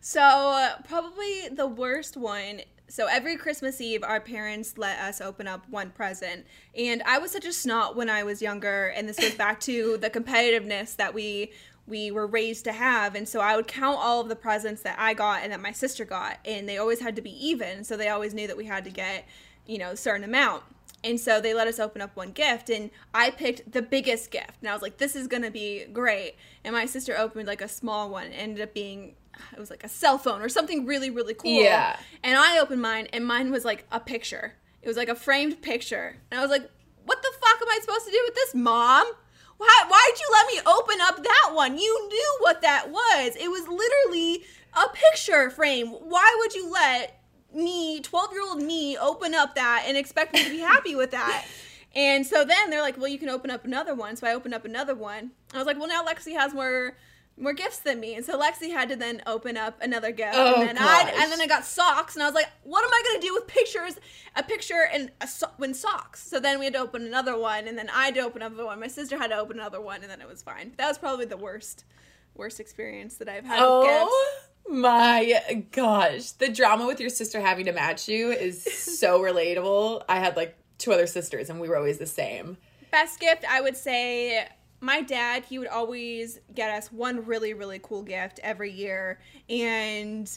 So 0.00 0.20
uh, 0.20 0.80
probably 0.86 1.48
the 1.50 1.66
worst 1.66 2.16
one. 2.16 2.60
So 2.88 3.06
every 3.06 3.36
Christmas 3.36 3.80
Eve, 3.80 4.02
our 4.02 4.20
parents 4.20 4.78
let 4.78 4.98
us 5.00 5.20
open 5.20 5.46
up 5.46 5.68
one 5.68 5.90
present, 5.90 6.46
and 6.74 7.02
I 7.02 7.18
was 7.18 7.32
such 7.32 7.44
a 7.44 7.52
snot 7.52 7.96
when 7.96 8.08
I 8.08 8.22
was 8.22 8.40
younger, 8.40 8.86
and 8.96 9.08
this 9.08 9.18
goes 9.18 9.34
back 9.34 9.60
to 9.60 9.98
the 9.98 10.08
competitiveness 10.08 10.96
that 10.96 11.12
we 11.12 11.52
we 11.88 12.10
were 12.10 12.26
raised 12.26 12.64
to 12.64 12.72
have, 12.72 13.14
and 13.14 13.28
so 13.28 13.40
I 13.40 13.56
would 13.56 13.66
count 13.66 13.98
all 13.98 14.20
of 14.20 14.28
the 14.28 14.36
presents 14.36 14.82
that 14.82 14.96
I 14.98 15.14
got 15.14 15.42
and 15.42 15.52
that 15.52 15.60
my 15.60 15.72
sister 15.72 16.04
got, 16.04 16.38
and 16.44 16.68
they 16.68 16.78
always 16.78 17.00
had 17.00 17.16
to 17.16 17.22
be 17.22 17.30
even, 17.46 17.84
so 17.84 17.96
they 17.96 18.08
always 18.08 18.34
knew 18.34 18.46
that 18.46 18.56
we 18.56 18.66
had 18.66 18.84
to 18.84 18.90
get, 18.90 19.26
you 19.66 19.78
know, 19.78 19.90
a 19.92 19.96
certain 19.96 20.24
amount. 20.24 20.62
And 21.04 21.20
so 21.20 21.40
they 21.40 21.54
let 21.54 21.68
us 21.68 21.78
open 21.78 22.02
up 22.02 22.16
one 22.16 22.32
gift, 22.32 22.70
and 22.70 22.90
I 23.14 23.30
picked 23.30 23.72
the 23.72 23.82
biggest 23.82 24.30
gift. 24.30 24.54
And 24.60 24.68
I 24.68 24.72
was 24.72 24.82
like, 24.82 24.98
this 24.98 25.14
is 25.14 25.28
gonna 25.28 25.50
be 25.50 25.84
great. 25.92 26.34
And 26.64 26.74
my 26.74 26.86
sister 26.86 27.16
opened 27.16 27.46
like 27.46 27.62
a 27.62 27.68
small 27.68 28.10
one. 28.10 28.26
It 28.26 28.32
ended 28.32 28.62
up 28.62 28.74
being, 28.74 29.14
it 29.52 29.58
was 29.58 29.70
like 29.70 29.84
a 29.84 29.88
cell 29.88 30.18
phone 30.18 30.42
or 30.42 30.48
something 30.48 30.86
really, 30.86 31.10
really 31.10 31.34
cool. 31.34 31.62
Yeah. 31.62 31.96
And 32.24 32.36
I 32.36 32.58
opened 32.58 32.82
mine, 32.82 33.06
and 33.12 33.24
mine 33.24 33.52
was 33.52 33.64
like 33.64 33.86
a 33.92 34.00
picture. 34.00 34.54
It 34.82 34.88
was 34.88 34.96
like 34.96 35.08
a 35.08 35.14
framed 35.14 35.62
picture. 35.62 36.16
And 36.30 36.40
I 36.40 36.42
was 36.42 36.50
like, 36.50 36.68
what 37.04 37.22
the 37.22 37.32
fuck 37.40 37.62
am 37.62 37.68
I 37.68 37.78
supposed 37.80 38.04
to 38.06 38.10
do 38.10 38.22
with 38.26 38.34
this, 38.34 38.54
mom? 38.54 39.06
Why, 39.58 39.84
why'd 39.88 40.18
you 40.18 40.28
let 40.32 40.46
me 40.46 40.72
open 40.72 41.00
up 41.02 41.22
that 41.22 41.50
one? 41.52 41.78
You 41.78 42.08
knew 42.08 42.36
what 42.40 42.62
that 42.62 42.90
was. 42.90 43.36
It 43.36 43.48
was 43.48 43.68
literally 43.68 44.44
a 44.72 44.88
picture 44.88 45.50
frame. 45.50 45.88
Why 45.88 46.36
would 46.38 46.54
you 46.54 46.70
let 46.70 47.20
me, 47.52 48.00
12 48.00 48.32
year 48.32 48.42
old 48.42 48.62
me, 48.62 48.96
open 48.96 49.34
up 49.34 49.56
that 49.56 49.84
and 49.86 49.96
expect 49.96 50.32
me 50.32 50.44
to 50.44 50.50
be 50.50 50.60
happy 50.60 50.94
with 50.94 51.10
that? 51.10 51.44
And 51.94 52.24
so 52.24 52.44
then 52.44 52.70
they're 52.70 52.82
like, 52.82 52.96
well, 52.96 53.08
you 53.08 53.18
can 53.18 53.28
open 53.28 53.50
up 53.50 53.64
another 53.64 53.94
one. 53.94 54.16
So 54.16 54.26
I 54.26 54.34
opened 54.34 54.54
up 54.54 54.64
another 54.64 54.94
one. 54.94 55.32
I 55.52 55.58
was 55.58 55.66
like, 55.66 55.78
well, 55.78 55.88
now 55.88 56.04
Lexi 56.04 56.34
has 56.34 56.54
more 56.54 56.96
more 57.40 57.52
gifts 57.52 57.78
than 57.78 58.00
me. 58.00 58.14
And 58.14 58.24
so 58.24 58.38
Lexi 58.38 58.70
had 58.70 58.88
to 58.88 58.96
then 58.96 59.22
open 59.26 59.56
up 59.56 59.80
another 59.80 60.10
gift. 60.12 60.34
Oh, 60.34 60.60
and 60.60 60.68
then 60.68 60.78
I 60.78 61.12
and 61.16 61.32
then 61.32 61.40
I 61.40 61.46
got 61.46 61.64
socks 61.64 62.14
and 62.14 62.22
I 62.22 62.26
was 62.26 62.34
like, 62.34 62.48
what 62.62 62.84
am 62.84 62.90
I 62.92 63.02
going 63.06 63.20
to 63.20 63.26
do 63.26 63.34
with 63.34 63.46
pictures, 63.46 63.98
a 64.36 64.42
picture 64.42 64.88
and 64.92 65.10
a 65.20 65.26
so- 65.26 65.50
when 65.56 65.74
socks? 65.74 66.26
So 66.26 66.40
then 66.40 66.58
we 66.58 66.64
had 66.66 66.74
to 66.74 66.80
open 66.80 67.02
another 67.06 67.38
one 67.38 67.68
and 67.68 67.78
then 67.78 67.88
I 67.90 68.06
had 68.06 68.14
to 68.14 68.20
open 68.20 68.42
another 68.42 68.64
one. 68.64 68.80
My 68.80 68.88
sister 68.88 69.18
had 69.18 69.28
to 69.30 69.38
open 69.38 69.58
another 69.58 69.80
one 69.80 70.02
and 70.02 70.10
then 70.10 70.20
it 70.20 70.28
was 70.28 70.42
fine. 70.42 70.72
That 70.76 70.88
was 70.88 70.98
probably 70.98 71.26
the 71.26 71.36
worst 71.36 71.84
worst 72.34 72.60
experience 72.60 73.16
that 73.16 73.28
I've 73.28 73.44
had 73.44 73.60
with 73.60 73.86
gifts. 73.86 74.10
Oh 74.10 74.40
my 74.68 75.64
gosh. 75.72 76.32
The 76.32 76.48
drama 76.48 76.86
with 76.86 77.00
your 77.00 77.10
sister 77.10 77.40
having 77.40 77.66
to 77.66 77.72
match 77.72 78.08
you 78.08 78.30
is 78.30 78.62
so 78.98 79.20
relatable. 79.20 80.04
I 80.08 80.18
had 80.18 80.36
like 80.36 80.56
two 80.78 80.92
other 80.92 81.06
sisters 81.06 81.50
and 81.50 81.60
we 81.60 81.68
were 81.68 81.76
always 81.76 81.98
the 81.98 82.06
same. 82.06 82.56
Best 82.90 83.20
gift, 83.20 83.44
I 83.48 83.60
would 83.60 83.76
say 83.76 84.48
my 84.80 85.00
dad, 85.02 85.44
he 85.44 85.58
would 85.58 85.68
always 85.68 86.40
get 86.54 86.70
us 86.70 86.92
one 86.92 87.24
really, 87.26 87.54
really 87.54 87.80
cool 87.82 88.02
gift 88.02 88.40
every 88.42 88.70
year. 88.72 89.18
And 89.48 90.30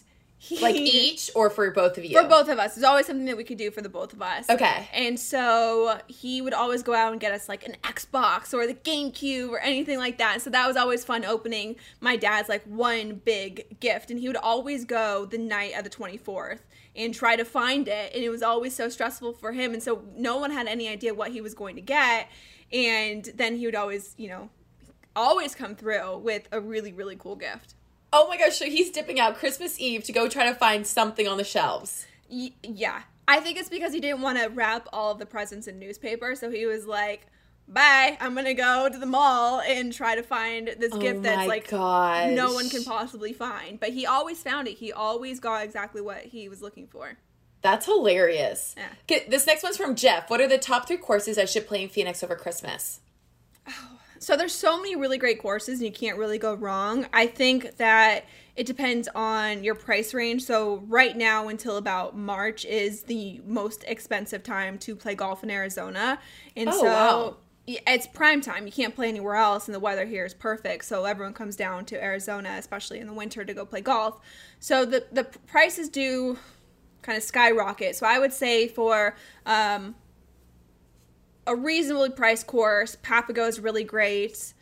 he 0.43 0.59
Like 0.59 0.75
each 0.75 1.29
or 1.35 1.51
for 1.51 1.69
both 1.69 1.99
of 1.99 2.03
you? 2.03 2.19
for 2.19 2.27
both 2.27 2.49
of 2.49 2.57
us. 2.57 2.73
There's 2.73 2.83
always 2.83 3.05
something 3.05 3.25
that 3.27 3.37
we 3.37 3.43
could 3.43 3.59
do 3.59 3.69
for 3.69 3.81
the 3.81 3.89
both 3.89 4.11
of 4.11 4.23
us. 4.23 4.49
Okay. 4.49 4.89
And 4.91 5.19
so 5.19 5.99
he 6.07 6.41
would 6.41 6.55
always 6.55 6.81
go 6.81 6.95
out 6.95 7.11
and 7.11 7.21
get 7.21 7.31
us 7.31 7.47
like 7.47 7.63
an 7.67 7.75
Xbox 7.83 8.51
or 8.51 8.65
the 8.65 8.73
GameCube 8.73 9.49
or 9.49 9.59
anything 9.59 9.99
like 9.99 10.17
that. 10.17 10.41
So 10.41 10.49
that 10.49 10.67
was 10.67 10.75
always 10.77 11.05
fun 11.05 11.25
opening 11.25 11.75
my 11.99 12.15
dad's 12.15 12.49
like 12.49 12.63
one 12.63 13.21
big 13.23 13.79
gift. 13.79 14.09
And 14.09 14.19
he 14.19 14.27
would 14.27 14.37
always 14.37 14.83
go 14.83 15.25
the 15.27 15.37
night 15.37 15.73
of 15.77 15.83
the 15.83 15.91
24th 15.91 16.61
and 16.95 17.13
try 17.13 17.35
to 17.35 17.45
find 17.45 17.87
it. 17.87 18.11
And 18.15 18.23
it 18.23 18.29
was 18.29 18.41
always 18.41 18.75
so 18.75 18.89
stressful 18.89 19.33
for 19.33 19.51
him. 19.51 19.73
And 19.73 19.83
so 19.83 20.01
no 20.17 20.37
one 20.37 20.49
had 20.49 20.65
any 20.65 20.87
idea 20.87 21.13
what 21.13 21.29
he 21.31 21.41
was 21.41 21.53
going 21.53 21.75
to 21.75 21.83
get. 21.83 22.27
And 22.73 23.25
then 23.35 23.57
he 23.57 23.65
would 23.65 23.75
always, 23.75 24.13
you 24.17 24.29
know, 24.29 24.49
always 25.15 25.55
come 25.55 25.75
through 25.75 26.17
with 26.19 26.47
a 26.51 26.59
really, 26.59 26.93
really 26.93 27.15
cool 27.15 27.35
gift. 27.35 27.75
Oh 28.13 28.27
my 28.27 28.37
gosh, 28.37 28.57
so 28.57 28.65
he's 28.65 28.89
dipping 28.91 29.19
out 29.19 29.35
Christmas 29.37 29.79
Eve 29.79 30.03
to 30.05 30.11
go 30.11 30.27
try 30.27 30.45
to 30.49 30.55
find 30.55 30.85
something 30.85 31.27
on 31.27 31.37
the 31.37 31.43
shelves. 31.43 32.05
Y- 32.29 32.51
yeah. 32.63 33.03
I 33.27 33.39
think 33.39 33.57
it's 33.57 33.69
because 33.69 33.93
he 33.93 33.99
didn't 34.01 34.21
want 34.21 34.39
to 34.39 34.47
wrap 34.49 34.87
all 34.91 35.11
of 35.11 35.19
the 35.19 35.25
presents 35.25 35.67
in 35.67 35.79
newspaper, 35.79 36.35
so 36.35 36.49
he 36.51 36.65
was 36.65 36.85
like, 36.85 37.27
bye. 37.67 38.17
I'm 38.19 38.35
gonna 38.35 38.53
go 38.53 38.89
to 38.89 38.97
the 38.97 39.05
mall 39.05 39.61
and 39.61 39.93
try 39.93 40.15
to 40.15 40.23
find 40.23 40.67
this 40.79 40.93
gift 40.95 41.19
Oh 41.19 41.21
that's 41.21 41.47
like 41.47 41.69
gosh. 41.69 42.31
no 42.31 42.53
one 42.53 42.69
can 42.69 42.83
possibly 42.83 43.31
find. 43.31 43.79
But 43.79 43.89
he 43.89 44.05
always 44.05 44.41
found 44.43 44.67
it. 44.67 44.77
He 44.77 44.91
always 44.91 45.39
got 45.39 45.63
exactly 45.63 46.01
what 46.01 46.17
he 46.23 46.49
was 46.49 46.61
looking 46.61 46.87
for. 46.87 47.17
That's 47.61 47.85
hilarious. 47.85 48.73
Yeah. 48.77 48.87
Okay, 49.03 49.25
this 49.29 49.45
next 49.45 49.63
one's 49.63 49.77
from 49.77 49.95
Jeff. 49.95 50.29
What 50.29 50.41
are 50.41 50.47
the 50.47 50.57
top 50.57 50.87
three 50.87 50.97
courses 50.97 51.37
I 51.37 51.45
should 51.45 51.67
play 51.67 51.83
in 51.83 51.89
Phoenix 51.89 52.23
over 52.23 52.35
Christmas? 52.35 53.01
Oh, 53.67 53.99
So 54.19 54.35
there's 54.35 54.53
so 54.53 54.77
many 54.77 54.95
really 54.95 55.17
great 55.19 55.39
courses 55.41 55.79
and 55.79 55.85
you 55.85 55.91
can't 55.93 56.17
really 56.17 56.39
go 56.39 56.55
wrong. 56.55 57.05
I 57.13 57.27
think 57.27 57.77
that 57.77 58.25
it 58.55 58.65
depends 58.65 59.07
on 59.15 59.63
your 59.63 59.75
price 59.75 60.13
range. 60.13 60.43
So 60.43 60.83
right 60.87 61.15
now 61.15 61.47
until 61.49 61.77
about 61.77 62.17
March 62.17 62.65
is 62.65 63.03
the 63.03 63.41
most 63.45 63.83
expensive 63.87 64.43
time 64.43 64.77
to 64.79 64.95
play 64.95 65.13
golf 65.15 65.43
in 65.43 65.51
Arizona. 65.51 66.19
And 66.57 66.67
Oh, 66.69 66.71
so 66.79 66.85
wow. 66.85 67.37
it's 67.67 68.07
prime 68.07 68.41
time. 68.41 68.65
You 68.65 68.71
can't 68.71 68.95
play 68.95 69.07
anywhere 69.07 69.35
else 69.35 69.67
and 69.67 69.75
the 69.75 69.79
weather 69.79 70.05
here 70.05 70.25
is 70.25 70.33
perfect. 70.33 70.85
So 70.85 71.05
everyone 71.05 71.33
comes 71.33 71.55
down 71.55 71.85
to 71.85 72.03
Arizona 72.03 72.55
especially 72.57 72.99
in 72.99 73.05
the 73.07 73.13
winter 73.13 73.45
to 73.45 73.53
go 73.53 73.65
play 73.67 73.81
golf. 73.81 74.19
So 74.59 74.83
the 74.83 75.05
the 75.11 75.25
prices 75.45 75.89
do 75.89 76.37
kind 77.01 77.17
of 77.17 77.23
skyrocket. 77.23 77.95
So 77.95 78.05
I 78.05 78.19
would 78.19 78.33
say 78.33 78.67
for 78.67 79.15
um 79.45 79.95
a 81.47 81.55
reasonably 81.55 82.09
priced 82.09 82.47
course. 82.47 82.95
Papago 83.01 83.47
is 83.47 83.59
really 83.59 83.83
great. 83.83 84.53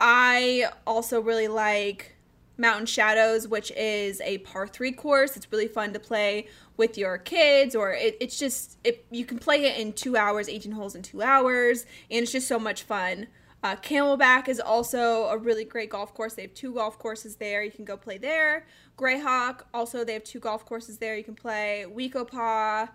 I 0.00 0.66
also 0.86 1.20
really 1.20 1.48
like 1.48 2.14
Mountain 2.56 2.86
Shadows, 2.86 3.48
which 3.48 3.70
is 3.72 4.20
a 4.20 4.38
par 4.38 4.66
three 4.66 4.92
course. 4.92 5.36
It's 5.36 5.50
really 5.50 5.68
fun 5.68 5.92
to 5.92 6.00
play 6.00 6.48
with 6.76 6.96
your 6.96 7.18
kids, 7.18 7.74
or 7.74 7.92
it, 7.92 8.16
it's 8.20 8.38
just 8.38 8.78
it, 8.84 9.04
you 9.10 9.24
can 9.24 9.38
play 9.38 9.64
it 9.64 9.78
in 9.78 9.92
two 9.92 10.16
hours, 10.16 10.48
18 10.48 10.72
holes 10.72 10.94
in 10.94 11.02
two 11.02 11.22
hours, 11.22 11.86
and 12.10 12.22
it's 12.22 12.32
just 12.32 12.48
so 12.48 12.58
much 12.58 12.82
fun. 12.82 13.26
Uh, 13.62 13.74
Camelback 13.76 14.48
is 14.48 14.60
also 14.60 15.24
a 15.26 15.36
really 15.36 15.64
great 15.64 15.90
golf 15.90 16.14
course. 16.14 16.34
They 16.34 16.42
have 16.42 16.54
two 16.54 16.74
golf 16.74 16.98
courses 16.98 17.36
there. 17.36 17.62
You 17.62 17.72
can 17.72 17.84
go 17.84 17.96
play 17.96 18.18
there. 18.18 18.66
Grayhawk, 18.96 19.62
also, 19.74 20.04
they 20.04 20.12
have 20.12 20.24
two 20.24 20.38
golf 20.38 20.64
courses 20.64 20.98
there. 20.98 21.16
You 21.16 21.24
can 21.24 21.34
play 21.34 21.86
We-Ko-Pa 21.86 22.88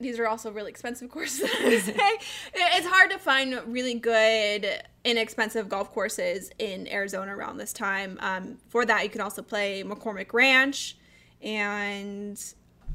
these 0.00 0.18
are 0.18 0.26
also 0.26 0.50
really 0.50 0.70
expensive 0.70 1.10
courses. 1.10 1.50
Say. 1.84 2.18
It's 2.54 2.86
hard 2.86 3.10
to 3.10 3.18
find 3.18 3.60
really 3.66 3.94
good, 3.94 4.66
inexpensive 5.04 5.68
golf 5.68 5.92
courses 5.92 6.50
in 6.58 6.88
Arizona 6.88 7.36
around 7.36 7.58
this 7.58 7.72
time. 7.72 8.18
Um, 8.20 8.58
for 8.68 8.84
that, 8.86 9.04
you 9.04 9.10
can 9.10 9.20
also 9.20 9.42
play 9.42 9.82
McCormick 9.82 10.32
Ranch, 10.32 10.96
and 11.42 12.42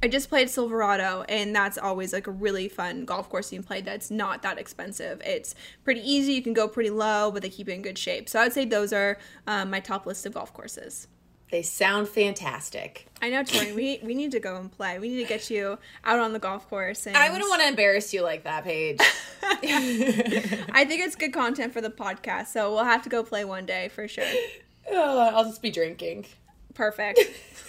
I 0.02 0.08
just 0.08 0.30
played 0.30 0.50
Silverado, 0.50 1.26
and 1.28 1.54
that's 1.54 1.78
always 1.78 2.14
like 2.14 2.28
a 2.28 2.32
really 2.32 2.70
fun 2.70 3.04
golf 3.04 3.28
course 3.30 3.52
you 3.52 3.60
can 3.60 3.68
play. 3.68 3.82
That's 3.82 4.10
not 4.10 4.42
that 4.44 4.58
expensive. 4.58 5.22
It's 5.26 5.56
pretty 5.84 6.00
easy. 6.10 6.34
You 6.34 6.42
can 6.42 6.54
go 6.54 6.70
pretty 6.70 6.90
low, 6.90 7.32
but 7.32 7.42
they 7.42 7.50
keep 7.50 7.68
you 7.68 7.74
in 7.74 7.82
good 7.82 7.98
shape. 7.98 8.30
So 8.30 8.40
I 8.40 8.44
would 8.44 8.54
say 8.54 8.64
those 8.64 8.94
are 8.94 9.18
um, 9.46 9.70
my 9.70 9.82
top 9.82 10.06
list 10.06 10.26
of 10.26 10.34
golf 10.34 10.54
courses. 10.54 11.08
They 11.52 11.64
sound 11.64 12.08
fantastic. 12.08 13.08
I 13.22 13.30
know, 13.30 13.44
Tori. 13.44 13.74
we 13.74 14.00
we 14.04 14.14
need 14.14 14.32
to 14.32 14.40
go 14.40 14.56
and 14.58 14.72
play. 14.72 15.00
We 15.00 15.10
need 15.10 15.24
to 15.24 15.28
get 15.28 15.50
you 15.50 15.80
out 16.06 16.20
on 16.20 16.32
the 16.32 16.40
golf 16.40 16.70
course. 16.70 17.08
And 17.08 17.18
I 17.18 17.32
wouldn't 17.32 17.50
want 17.50 17.62
to 17.64 17.68
embarrass 17.68 18.14
you 18.14 18.22
like 18.22 18.44
that, 18.44 18.64
Paige. 18.64 19.00
I 19.42 20.86
think 20.88 21.02
it's 21.04 21.16
good 21.16 21.34
content 21.34 21.74
for 21.74 21.82
the 21.82 21.90
podcast, 21.90 22.48
so 22.48 22.72
we'll 22.72 22.84
have 22.84 23.02
to 23.02 23.10
go 23.10 23.24
play 23.24 23.46
one 23.46 23.66
day 23.66 23.90
for 23.90 24.08
sure. 24.08 24.24
oh, 24.92 25.32
I'll 25.34 25.46
just 25.46 25.62
be 25.62 25.72
drinking. 25.72 26.28
Perfect. 26.76 27.20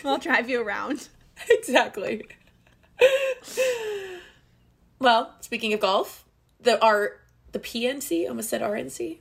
I'll 0.04 0.18
drive 0.18 0.50
you 0.50 0.62
around. 0.62 1.08
exactly. 1.50 2.24
well, 4.98 5.35
speaking 5.40 5.72
of 5.72 5.81
golf, 5.81 6.24
the 6.61 6.83
R 6.85 7.20
the 7.53 7.59
PNC 7.59 8.29
almost 8.29 8.48
said 8.48 8.62
RNC. 8.62 9.18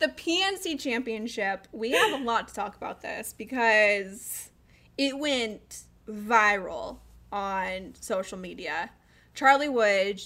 The 0.00 0.08
PNC 0.08 0.80
Championship, 0.80 1.68
we 1.72 1.90
have 1.90 2.18
a 2.18 2.24
lot 2.24 2.48
to 2.48 2.54
talk 2.54 2.74
about 2.74 3.02
this 3.02 3.34
because 3.36 4.50
it 4.96 5.18
went 5.18 5.82
viral 6.08 7.00
on 7.30 7.92
social 8.00 8.38
media. 8.38 8.90
Charlie 9.34 9.68
Wood, 9.68 10.22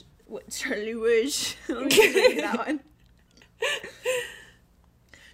Charlie 0.48 0.94
Wood, 0.94 1.26
that 1.66 2.54
one. 2.56 2.80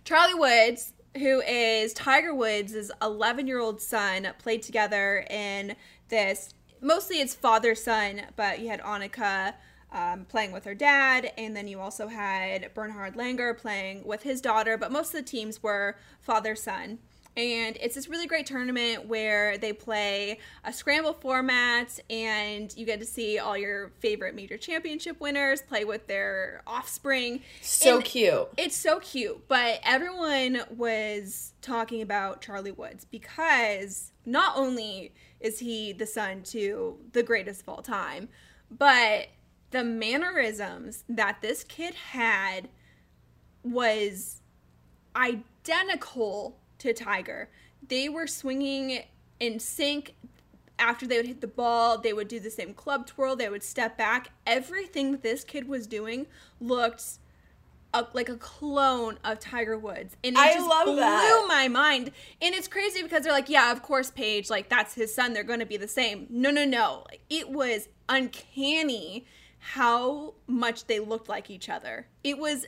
Charlie 0.04 0.34
Woods, 0.34 0.94
who 1.16 1.40
is 1.42 1.92
Tiger 1.92 2.34
Woods' 2.34 2.90
11 3.02 3.46
year 3.46 3.58
old 3.58 3.80
son, 3.80 4.28
played 4.38 4.62
together 4.62 5.26
in 5.30 5.76
this. 6.08 6.54
Mostly 6.80 7.20
it's 7.20 7.34
father 7.34 7.74
son, 7.74 8.22
but 8.36 8.60
you 8.60 8.68
had 8.68 8.80
Annika 8.80 9.54
um, 9.92 10.24
playing 10.24 10.52
with 10.52 10.64
her 10.64 10.74
dad, 10.74 11.32
and 11.36 11.54
then 11.54 11.68
you 11.68 11.80
also 11.80 12.08
had 12.08 12.72
Bernhard 12.74 13.14
Langer 13.14 13.56
playing 13.56 14.04
with 14.04 14.22
his 14.22 14.40
daughter, 14.40 14.78
but 14.78 14.92
most 14.92 15.08
of 15.14 15.20
the 15.20 15.30
teams 15.30 15.62
were 15.62 15.96
father 16.20 16.54
son. 16.54 16.98
And 17.40 17.78
it's 17.80 17.94
this 17.94 18.06
really 18.06 18.26
great 18.26 18.44
tournament 18.44 19.06
where 19.06 19.56
they 19.56 19.72
play 19.72 20.38
a 20.62 20.74
scramble 20.74 21.14
format, 21.14 21.98
and 22.10 22.74
you 22.76 22.84
get 22.84 23.00
to 23.00 23.06
see 23.06 23.38
all 23.38 23.56
your 23.56 23.92
favorite 24.00 24.34
major 24.34 24.58
championship 24.58 25.18
winners 25.20 25.62
play 25.62 25.86
with 25.86 26.06
their 26.06 26.60
offspring. 26.66 27.40
So 27.62 27.96
And 27.96 28.04
cute. 28.04 28.48
it's 28.58 28.76
so 28.76 29.00
cute, 29.00 29.48
but 29.48 29.80
everyone 29.84 30.60
was 30.76 31.54
talking 31.62 32.02
about 32.02 32.42
Charlie 32.42 32.72
Woods 32.72 33.06
because 33.10 34.12
not 34.26 34.58
only 34.58 35.14
is 35.40 35.60
he 35.60 35.94
the 35.94 36.06
son 36.06 36.42
to 36.42 36.98
the 37.12 37.22
greatest 37.22 37.62
of 37.62 37.70
all 37.70 37.82
time, 37.82 38.28
but 38.70 39.28
the 39.70 39.82
mannerisms 39.82 41.04
that 41.08 41.38
this 41.40 41.64
kid 41.64 41.94
had 41.94 42.68
was 43.62 44.42
identical 45.16 46.59
to 46.80 46.92
Tiger. 46.92 47.48
They 47.86 48.08
were 48.08 48.26
swinging 48.26 49.04
in 49.38 49.58
sync. 49.60 50.14
After 50.78 51.06
they 51.06 51.18
would 51.18 51.26
hit 51.26 51.42
the 51.42 51.46
ball, 51.46 51.98
they 51.98 52.14
would 52.14 52.28
do 52.28 52.40
the 52.40 52.50
same 52.50 52.72
club 52.72 53.06
twirl. 53.06 53.36
They 53.36 53.50
would 53.50 53.62
step 53.62 53.98
back. 53.98 54.28
Everything 54.46 55.12
that 55.12 55.22
this 55.22 55.44
kid 55.44 55.68
was 55.68 55.86
doing 55.86 56.26
looked 56.58 57.18
a, 57.92 58.06
like 58.12 58.28
a 58.28 58.36
clone 58.36 59.18
of 59.24 59.40
Tiger 59.40 59.76
Woods, 59.76 60.16
and 60.22 60.36
it 60.36 60.38
I 60.38 60.54
just 60.54 60.84
blew 60.84 60.96
that. 60.96 61.44
my 61.48 61.68
mind. 61.68 62.12
And 62.40 62.54
it's 62.54 62.68
crazy 62.68 63.02
because 63.02 63.24
they're 63.24 63.32
like, 63.32 63.48
"Yeah, 63.48 63.72
of 63.72 63.82
course, 63.82 64.10
Paige, 64.10 64.48
like 64.48 64.68
that's 64.68 64.94
his 64.94 65.14
son. 65.14 65.32
They're 65.32 65.42
going 65.44 65.60
to 65.60 65.66
be 65.66 65.76
the 65.76 65.88
same." 65.88 66.26
No, 66.30 66.50
no, 66.50 66.64
no. 66.64 67.04
It 67.28 67.50
was 67.50 67.88
uncanny 68.08 69.26
how 69.58 70.34
much 70.46 70.86
they 70.86 71.00
looked 71.00 71.28
like 71.28 71.50
each 71.50 71.68
other. 71.68 72.06
It 72.24 72.38
was 72.38 72.66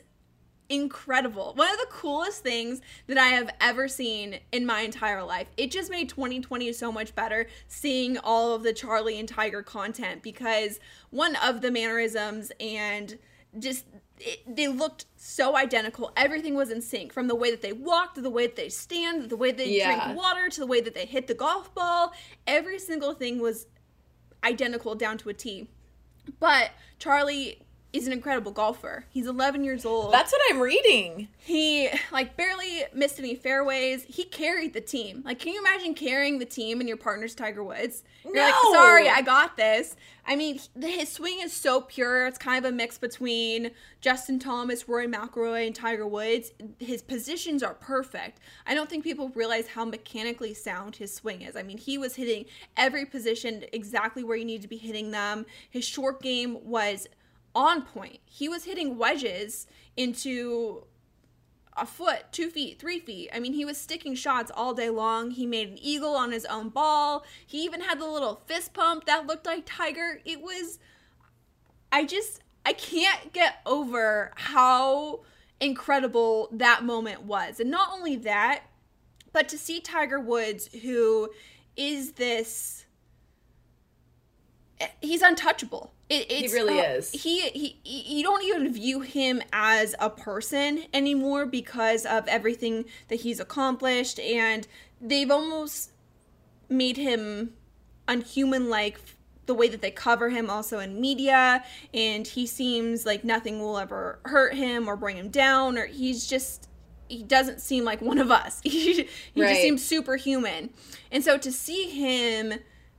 incredible. 0.73 1.53
One 1.55 1.71
of 1.71 1.77
the 1.77 1.87
coolest 1.89 2.41
things 2.43 2.81
that 3.07 3.17
I 3.17 3.27
have 3.27 3.49
ever 3.61 3.87
seen 3.87 4.39
in 4.51 4.65
my 4.65 4.81
entire 4.81 5.23
life. 5.23 5.47
It 5.57 5.71
just 5.71 5.91
made 5.91 6.09
2020 6.09 6.73
so 6.73 6.91
much 6.91 7.13
better 7.15 7.47
seeing 7.67 8.17
all 8.17 8.53
of 8.53 8.63
the 8.63 8.73
Charlie 8.73 9.19
and 9.19 9.29
Tiger 9.29 9.61
content 9.61 10.23
because 10.23 10.79
one 11.11 11.35
of 11.35 11.61
the 11.61 11.71
mannerisms 11.71 12.51
and 12.59 13.17
just 13.59 13.85
it, 14.19 14.55
they 14.55 14.67
looked 14.67 15.05
so 15.15 15.55
identical. 15.55 16.11
Everything 16.15 16.55
was 16.55 16.69
in 16.71 16.81
sync 16.81 17.13
from 17.13 17.27
the 17.27 17.35
way 17.35 17.51
that 17.51 17.61
they 17.61 17.73
walked 17.73 18.15
to 18.15 18.21
the 18.21 18.29
way 18.29 18.47
that 18.47 18.55
they 18.55 18.69
stand, 18.69 19.29
the 19.29 19.37
way 19.37 19.51
they 19.51 19.77
Yeah. 19.77 20.05
drink 20.05 20.17
water 20.17 20.49
to 20.49 20.59
the 20.59 20.67
way 20.67 20.81
that 20.81 20.93
they 20.95 21.05
hit 21.05 21.27
the 21.27 21.33
golf 21.33 21.73
ball. 21.75 22.13
Every 22.47 22.79
single 22.79 23.13
thing 23.13 23.39
was 23.39 23.67
identical 24.43 24.95
down 24.95 25.17
to 25.19 25.29
a 25.29 25.33
T. 25.33 25.67
But 26.39 26.71
Charlie 26.99 27.61
is 27.93 28.07
an 28.07 28.13
incredible 28.13 28.51
golfer. 28.51 29.05
He's 29.11 29.27
11 29.27 29.63
years 29.63 29.85
old. 29.85 30.11
That's 30.11 30.31
what 30.31 30.41
I'm 30.49 30.59
reading. 30.59 31.27
he 31.37 31.89
like 32.11 32.35
barely 32.35 32.83
missed 32.93 33.19
any 33.19 33.35
fairways. 33.35 34.03
He 34.05 34.23
carried 34.23 34.73
the 34.73 34.81
team. 34.81 35.21
Like, 35.23 35.39
can 35.39 35.53
you 35.53 35.59
imagine 35.59 35.93
carrying 35.93 36.39
the 36.39 36.45
team 36.45 36.79
and 36.79 36.87
your 36.87 36.97
partner's 36.97 37.35
Tiger 37.35 37.63
Woods? 37.63 38.03
You're 38.25 38.43
like, 38.43 38.55
sorry, 38.71 39.07
I 39.09 39.21
got 39.21 39.57
this. 39.57 39.95
I 40.25 40.35
mean, 40.35 40.59
his 40.79 41.09
swing 41.09 41.39
is 41.41 41.53
so 41.53 41.81
pure. 41.81 42.25
It's 42.25 42.37
kind 42.37 42.65
of 42.65 42.71
a 42.71 42.75
mix 42.75 42.97
between 42.97 43.71
Justin 44.01 44.39
Thomas, 44.39 44.87
Rory 44.87 45.07
McIlroy, 45.07 45.67
and 45.67 45.75
Tiger 45.75 46.07
Woods. 46.07 46.51
His 46.79 47.01
positions 47.01 47.61
are 47.61 47.73
perfect. 47.73 48.39
I 48.65 48.73
don't 48.73 48.89
think 48.89 49.03
people 49.03 49.29
realize 49.35 49.67
how 49.67 49.83
mechanically 49.85 50.53
sound 50.53 50.95
his 50.95 51.13
swing 51.13 51.41
is. 51.41 51.55
I 51.55 51.63
mean, 51.63 51.77
he 51.77 51.97
was 51.97 52.15
hitting 52.15 52.45
every 52.77 53.05
position 53.05 53.65
exactly 53.73 54.23
where 54.23 54.37
you 54.37 54.45
need 54.45 54.61
to 54.61 54.67
be 54.69 54.77
hitting 54.77 55.11
them. 55.11 55.45
His 55.69 55.83
short 55.83 56.21
game 56.21 56.57
was 56.63 57.07
on 57.55 57.83
point. 57.83 58.19
He 58.25 58.49
was 58.49 58.65
hitting 58.65 58.97
wedges 58.97 59.67
into 59.95 60.85
a 61.75 61.85
foot, 61.85 62.25
two 62.31 62.49
feet, 62.49 62.79
three 62.79 62.99
feet. 62.99 63.29
I 63.33 63.39
mean, 63.39 63.53
he 63.53 63.65
was 63.65 63.77
sticking 63.77 64.15
shots 64.15 64.51
all 64.53 64.73
day 64.73 64.89
long. 64.89 65.31
He 65.31 65.45
made 65.45 65.69
an 65.69 65.77
eagle 65.79 66.15
on 66.15 66.31
his 66.31 66.45
own 66.45 66.69
ball. 66.69 67.25
He 67.45 67.63
even 67.63 67.81
had 67.81 67.99
the 67.99 68.07
little 68.07 68.41
fist 68.45 68.73
pump 68.73 69.05
that 69.05 69.25
looked 69.25 69.45
like 69.45 69.63
Tiger. 69.65 70.19
It 70.25 70.41
was, 70.41 70.79
I 71.91 72.05
just, 72.05 72.41
I 72.65 72.73
can't 72.73 73.33
get 73.33 73.55
over 73.65 74.33
how 74.35 75.21
incredible 75.59 76.49
that 76.51 76.83
moment 76.83 77.23
was. 77.23 77.59
And 77.59 77.71
not 77.71 77.89
only 77.91 78.17
that, 78.17 78.63
but 79.31 79.49
to 79.49 79.57
see 79.57 79.79
Tiger 79.79 80.19
Woods, 80.19 80.67
who 80.83 81.29
is 81.75 82.13
this 82.13 82.82
he's 85.01 85.21
untouchable. 85.21 85.91
It, 86.09 86.31
He 86.31 86.47
really 86.53 86.79
uh, 86.79 86.83
is. 86.83 87.11
He, 87.11 87.41
he 87.49 87.79
you 87.83 88.23
don't 88.23 88.43
even 88.43 88.71
view 88.73 89.01
him 89.01 89.41
as 89.51 89.95
a 89.99 90.09
person 90.09 90.83
anymore 90.93 91.45
because 91.45 92.05
of 92.05 92.27
everything 92.27 92.85
that 93.07 93.21
he's 93.21 93.39
accomplished, 93.39 94.19
and 94.19 94.67
they've 95.01 95.31
almost 95.31 95.91
made 96.69 96.97
him 96.97 97.53
unhuman 98.07 98.69
like 98.69 98.99
the 99.45 99.53
way 99.53 99.67
that 99.67 99.81
they 99.81 99.91
cover 99.91 100.29
him 100.29 100.49
also 100.49 100.79
in 100.79 100.99
media 100.99 101.63
and 101.93 102.27
he 102.27 102.45
seems 102.47 103.05
like 103.05 103.23
nothing 103.23 103.59
will 103.59 103.77
ever 103.77 104.19
hurt 104.25 104.53
him 104.55 104.87
or 104.87 104.95
bring 104.95 105.17
him 105.17 105.29
down 105.29 105.77
or 105.77 105.85
he's 105.85 106.25
just 106.27 106.69
he 107.09 107.21
doesn't 107.23 107.59
seem 107.61 107.83
like 107.83 108.01
one 108.01 108.17
of 108.17 108.31
us 108.31 108.61
he, 108.63 109.03
he 109.33 109.41
Right. 109.41 109.49
just 109.49 109.61
seems 109.61 109.83
superhuman 109.85 110.69
and 111.11 111.23
so 111.23 111.37
to 111.37 111.51
see 111.51 111.89
him 111.89 112.53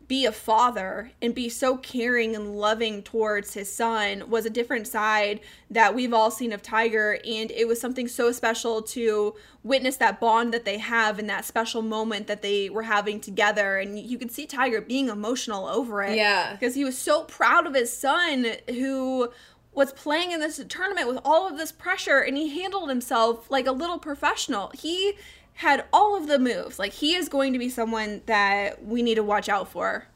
be 0.07 0.27
a 0.27 0.33
father 0.33 1.11
and 1.23 1.35
be 1.35 1.49
so 1.49 1.77
caring 1.77 2.35
and 2.37 2.57
loving 2.59 3.03
towards 3.03 3.55
his 3.55 3.73
son 3.73 4.29
was 4.29 4.45
a 4.45 4.51
different 4.51 4.87
side 4.87 5.41
that 5.71 5.95
we've 5.95 6.13
all 6.13 6.31
seen 6.31 6.53
of 6.53 6.61
Tiger 6.63 7.19
and 7.27 7.51
it 7.51 7.67
was 7.67 7.81
something 7.81 8.07
so 8.07 8.31
special 8.31 8.83
to 8.83 9.35
witness 9.63 9.97
that 9.97 10.21
bond 10.21 10.53
that 10.53 10.65
they 10.65 10.79
have 10.79 11.19
and 11.19 11.29
that 11.31 11.45
special 11.45 11.81
moment 11.81 12.27
that 12.27 12.43
they 12.43 12.69
were 12.69 12.83
having 12.83 13.21
together 13.21 13.79
and 13.79 13.99
you 13.99 14.19
could 14.19 14.31
see 14.31 14.47
Tiger 14.47 14.81
being 14.81 15.09
emotional 15.09 15.67
over 15.67 16.03
it 16.03 16.17
Yeah. 16.17 16.53
because 16.53 16.75
he 16.75 16.85
was 16.85 16.99
so 16.99 17.25
proud 17.25 17.67
of 17.67 17.75
his 17.75 17.91
son 17.97 18.47
who 18.69 19.31
was 19.73 19.93
playing 19.93 20.33
in 20.33 20.39
this 20.41 20.63
tournament 20.69 21.09
with 21.09 21.19
all 21.25 21.49
of 21.49 21.57
this 21.57 21.73
pressure 21.73 22.19
and 22.21 22.37
he 22.37 22.61
handled 22.61 22.89
himself 22.89 23.51
like 23.51 23.67
a 23.67 23.73
little 23.73 23.99
professional. 23.99 24.71
He 24.75 25.15
had 25.55 25.85
all 25.93 26.17
of 26.17 26.27
the 26.27 26.39
moves. 26.39 26.79
Like 26.79 26.93
he 26.93 27.15
is 27.15 27.29
going 27.29 27.53
to 27.53 27.59
be 27.59 27.69
someone 27.69 28.23
that 28.27 28.85
we 28.85 29.03
need 29.03 29.17
to 29.17 29.23
watch 29.23 29.49
out 29.49 29.69
for. 29.69 30.07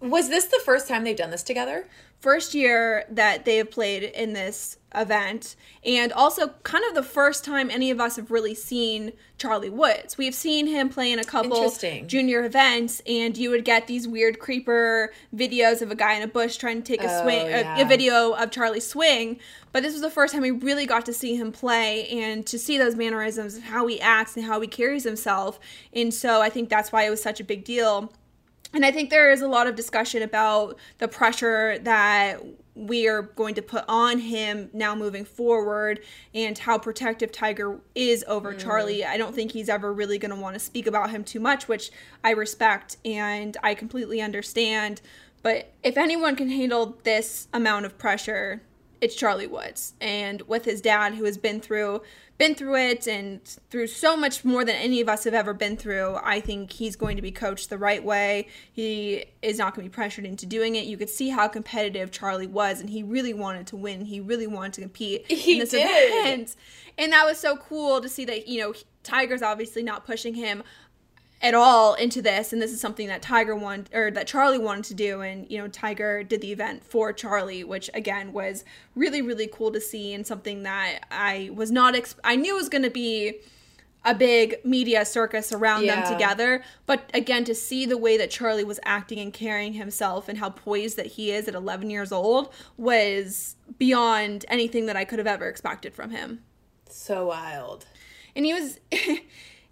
Was 0.00 0.28
this 0.28 0.46
the 0.46 0.60
first 0.64 0.88
time 0.88 1.04
they've 1.04 1.16
done 1.16 1.30
this 1.30 1.42
together? 1.42 1.86
First 2.20 2.52
year 2.52 3.04
that 3.10 3.44
they 3.44 3.58
have 3.58 3.70
played 3.70 4.02
in 4.02 4.32
this 4.32 4.76
event, 4.92 5.54
and 5.84 6.12
also 6.12 6.48
kind 6.64 6.82
of 6.88 6.94
the 6.96 7.02
first 7.02 7.44
time 7.44 7.70
any 7.70 7.92
of 7.92 8.00
us 8.00 8.16
have 8.16 8.32
really 8.32 8.54
seen 8.56 9.12
Charlie 9.36 9.70
Woods. 9.70 10.18
We've 10.18 10.34
seen 10.34 10.66
him 10.66 10.88
play 10.88 11.12
in 11.12 11.20
a 11.20 11.24
couple 11.24 11.70
junior 12.08 12.44
events, 12.44 13.00
and 13.06 13.36
you 13.36 13.50
would 13.50 13.64
get 13.64 13.86
these 13.86 14.08
weird 14.08 14.40
creeper 14.40 15.12
videos 15.32 15.80
of 15.80 15.92
a 15.92 15.94
guy 15.94 16.14
in 16.14 16.22
a 16.22 16.26
bush 16.26 16.56
trying 16.56 16.82
to 16.82 16.92
take 16.92 17.04
a 17.04 17.18
Oh, 17.20 17.22
swing, 17.22 17.46
a- 17.46 17.50
yeah. 17.50 17.78
a 17.80 17.84
video 17.86 18.32
of 18.32 18.50
Charlie 18.50 18.80
swing. 18.80 19.38
But 19.70 19.84
this 19.84 19.92
was 19.92 20.02
the 20.02 20.10
first 20.10 20.32
time 20.32 20.42
we 20.42 20.50
really 20.50 20.86
got 20.86 21.06
to 21.06 21.12
see 21.12 21.36
him 21.36 21.52
play 21.52 22.08
and 22.08 22.44
to 22.46 22.58
see 22.58 22.78
those 22.78 22.96
mannerisms 22.96 23.56
of 23.58 23.62
how 23.64 23.86
he 23.86 24.00
acts 24.00 24.34
and 24.36 24.44
how 24.44 24.60
he 24.60 24.66
carries 24.66 25.04
himself. 25.04 25.60
And 25.92 26.12
so 26.12 26.40
I 26.40 26.48
think 26.50 26.68
that's 26.68 26.90
why 26.90 27.04
it 27.04 27.10
was 27.10 27.22
such 27.22 27.38
a 27.38 27.44
big 27.44 27.64
deal. 27.64 28.12
And 28.74 28.84
I 28.84 28.90
think 28.90 29.10
there 29.10 29.30
is 29.30 29.40
a 29.40 29.48
lot 29.48 29.66
of 29.66 29.74
discussion 29.74 30.22
about 30.22 30.78
the 30.98 31.08
pressure 31.08 31.78
that 31.80 32.44
we 32.74 33.08
are 33.08 33.22
going 33.22 33.54
to 33.54 33.62
put 33.62 33.84
on 33.88 34.18
him 34.18 34.70
now 34.72 34.94
moving 34.94 35.24
forward 35.24 36.00
and 36.32 36.56
how 36.56 36.78
protective 36.78 37.32
Tiger 37.32 37.80
is 37.94 38.24
over 38.28 38.54
mm. 38.54 38.58
Charlie. 38.58 39.04
I 39.04 39.16
don't 39.16 39.34
think 39.34 39.52
he's 39.52 39.68
ever 39.68 39.92
really 39.92 40.18
going 40.18 40.34
to 40.34 40.40
want 40.40 40.54
to 40.54 40.60
speak 40.60 40.86
about 40.86 41.10
him 41.10 41.24
too 41.24 41.40
much, 41.40 41.66
which 41.66 41.90
I 42.22 42.30
respect 42.30 42.98
and 43.04 43.56
I 43.62 43.74
completely 43.74 44.20
understand. 44.20 45.00
But 45.42 45.72
if 45.82 45.96
anyone 45.96 46.36
can 46.36 46.50
handle 46.50 46.98
this 47.02 47.48
amount 47.52 47.86
of 47.86 47.98
pressure, 47.98 48.62
it's 49.00 49.14
Charlie 49.14 49.46
Woods. 49.46 49.94
And 50.00 50.42
with 50.42 50.64
his 50.64 50.80
dad 50.80 51.14
who 51.14 51.24
has 51.24 51.38
been 51.38 51.60
through 51.60 52.02
been 52.38 52.54
through 52.54 52.76
it 52.76 53.08
and 53.08 53.44
through 53.68 53.88
so 53.88 54.16
much 54.16 54.44
more 54.44 54.64
than 54.64 54.76
any 54.76 55.00
of 55.00 55.08
us 55.08 55.24
have 55.24 55.34
ever 55.34 55.52
been 55.52 55.76
through, 55.76 56.16
I 56.22 56.40
think 56.40 56.72
he's 56.72 56.94
going 56.94 57.16
to 57.16 57.22
be 57.22 57.32
coached 57.32 57.68
the 57.68 57.76
right 57.76 58.02
way. 58.02 58.46
He 58.72 59.24
is 59.42 59.58
not 59.58 59.74
going 59.74 59.84
to 59.84 59.90
be 59.90 59.94
pressured 59.94 60.24
into 60.24 60.46
doing 60.46 60.76
it. 60.76 60.84
You 60.84 60.96
could 60.96 61.10
see 61.10 61.30
how 61.30 61.48
competitive 61.48 62.12
Charlie 62.12 62.46
was 62.46 62.80
and 62.80 62.88
he 62.88 63.02
really 63.02 63.34
wanted 63.34 63.66
to 63.68 63.76
win. 63.76 64.04
He 64.04 64.20
really 64.20 64.46
wanted 64.46 64.74
to 64.74 64.80
compete 64.82 65.26
He 65.30 65.54
in 65.54 65.58
this 65.58 65.70
did. 65.70 65.84
event. 65.84 66.54
And 66.96 67.12
that 67.12 67.26
was 67.26 67.38
so 67.38 67.56
cool 67.56 68.00
to 68.00 68.08
see 68.08 68.24
that, 68.26 68.46
you 68.46 68.60
know, 68.60 68.74
Tiger's 69.02 69.42
obviously 69.42 69.82
not 69.82 70.06
pushing 70.06 70.34
him 70.34 70.62
at 71.40 71.54
all 71.54 71.94
into 71.94 72.20
this 72.20 72.52
and 72.52 72.60
this 72.60 72.72
is 72.72 72.80
something 72.80 73.06
that 73.06 73.22
Tiger 73.22 73.54
wanted 73.54 73.94
or 73.94 74.10
that 74.10 74.26
Charlie 74.26 74.58
wanted 74.58 74.84
to 74.84 74.94
do 74.94 75.20
and 75.20 75.48
you 75.50 75.56
know 75.58 75.68
Tiger 75.68 76.22
did 76.24 76.40
the 76.40 76.50
event 76.50 76.84
for 76.84 77.12
Charlie 77.12 77.62
which 77.62 77.88
again 77.94 78.32
was 78.32 78.64
really 78.96 79.22
really 79.22 79.46
cool 79.46 79.70
to 79.70 79.80
see 79.80 80.12
and 80.12 80.26
something 80.26 80.64
that 80.64 81.00
I 81.10 81.50
was 81.54 81.70
not 81.70 81.94
ex- 81.94 82.16
I 82.24 82.34
knew 82.34 82.54
it 82.54 82.58
was 82.58 82.68
going 82.68 82.82
to 82.82 82.90
be 82.90 83.34
a 84.04 84.14
big 84.14 84.56
media 84.64 85.04
circus 85.04 85.52
around 85.52 85.84
Yeah. 85.84 86.00
them 86.02 86.12
together 86.12 86.64
but 86.86 87.08
again 87.14 87.44
to 87.44 87.54
see 87.54 87.86
the 87.86 87.98
way 87.98 88.16
that 88.16 88.30
Charlie 88.30 88.64
was 88.64 88.80
acting 88.84 89.20
and 89.20 89.32
carrying 89.32 89.74
himself 89.74 90.28
and 90.28 90.38
how 90.38 90.50
poised 90.50 90.96
that 90.96 91.06
he 91.06 91.30
is 91.30 91.46
at 91.46 91.54
11 91.54 91.88
years 91.90 92.10
old 92.10 92.52
was 92.76 93.54
beyond 93.78 94.44
anything 94.48 94.86
that 94.86 94.96
I 94.96 95.04
could 95.04 95.18
have 95.20 95.26
ever 95.28 95.46
expected 95.48 95.94
from 95.94 96.10
him 96.10 96.42
So 96.88 97.26
wild. 97.26 97.86
and 98.34 98.44
he 98.44 98.52
was 98.54 98.80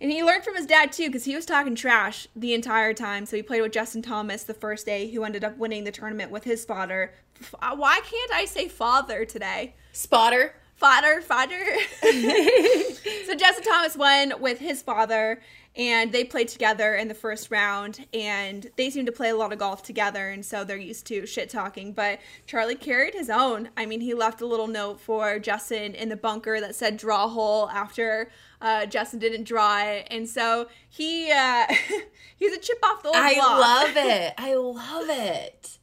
and 0.00 0.10
he 0.10 0.22
learned 0.22 0.44
from 0.44 0.56
his 0.56 0.66
dad 0.66 0.92
too 0.92 1.06
because 1.06 1.24
he 1.24 1.34
was 1.34 1.46
talking 1.46 1.74
trash 1.74 2.26
the 2.36 2.52
entire 2.54 2.92
time. 2.92 3.26
So 3.26 3.36
he 3.36 3.42
played 3.42 3.62
with 3.62 3.72
justin 3.72 4.02
thomas 4.02 4.42
the 4.42 4.54
first 4.54 4.86
day 4.86 5.10
who 5.10 5.24
ended 5.24 5.44
up 5.44 5.56
winning 5.56 5.84
the 5.84 5.92
tournament 5.92 6.30
with 6.30 6.44
his 6.44 6.64
father. 6.64 7.12
F- 7.40 7.54
uh, 7.60 7.76
why 7.76 8.00
can't 8.04 8.32
i 8.32 8.44
say 8.44 8.68
father 8.68 9.24
today? 9.24 9.74
Spotter. 9.92 10.54
father 10.76 11.20
father 11.22 11.58
so 12.02 13.34
justin 13.34 13.64
thomas 13.64 13.96
won 13.96 14.34
with 14.40 14.58
his 14.58 14.82
father 14.82 15.40
and 15.76 16.12
they 16.12 16.24
played 16.24 16.48
together 16.48 16.94
in 16.94 17.08
the 17.08 17.14
first 17.14 17.50
round 17.50 18.06
and 18.14 18.70
they 18.76 18.88
seem 18.90 19.04
to 19.06 19.12
play 19.12 19.28
a 19.28 19.36
lot 19.36 19.52
of 19.52 19.58
golf 19.58 19.82
together 19.82 20.30
and 20.30 20.44
so 20.44 20.64
they're 20.64 20.76
used 20.76 21.06
to 21.06 21.26
shit 21.26 21.50
talking 21.50 21.92
but 21.92 22.18
charlie 22.46 22.74
carried 22.74 23.14
his 23.14 23.28
own 23.28 23.68
i 23.76 23.84
mean 23.84 24.00
he 24.00 24.14
left 24.14 24.40
a 24.40 24.46
little 24.46 24.68
note 24.68 25.00
for 25.00 25.38
justin 25.38 25.94
in 25.94 26.08
the 26.08 26.16
bunker 26.16 26.60
that 26.60 26.74
said 26.74 26.96
draw 26.96 27.28
hole 27.28 27.68
after 27.70 28.30
uh, 28.60 28.86
justin 28.86 29.18
didn't 29.18 29.44
draw 29.44 29.82
it 29.82 30.06
and 30.10 30.28
so 30.28 30.66
he 30.88 31.30
uh, 31.30 31.66
he's 32.36 32.52
a 32.52 32.58
chip 32.58 32.78
off 32.82 33.02
the 33.02 33.08
old 33.08 33.16
I 33.16 33.34
block 33.34 33.60
love 33.60 33.92
it. 33.96 34.34
I 34.38 34.54
love 34.54 35.08
it. 35.08 35.78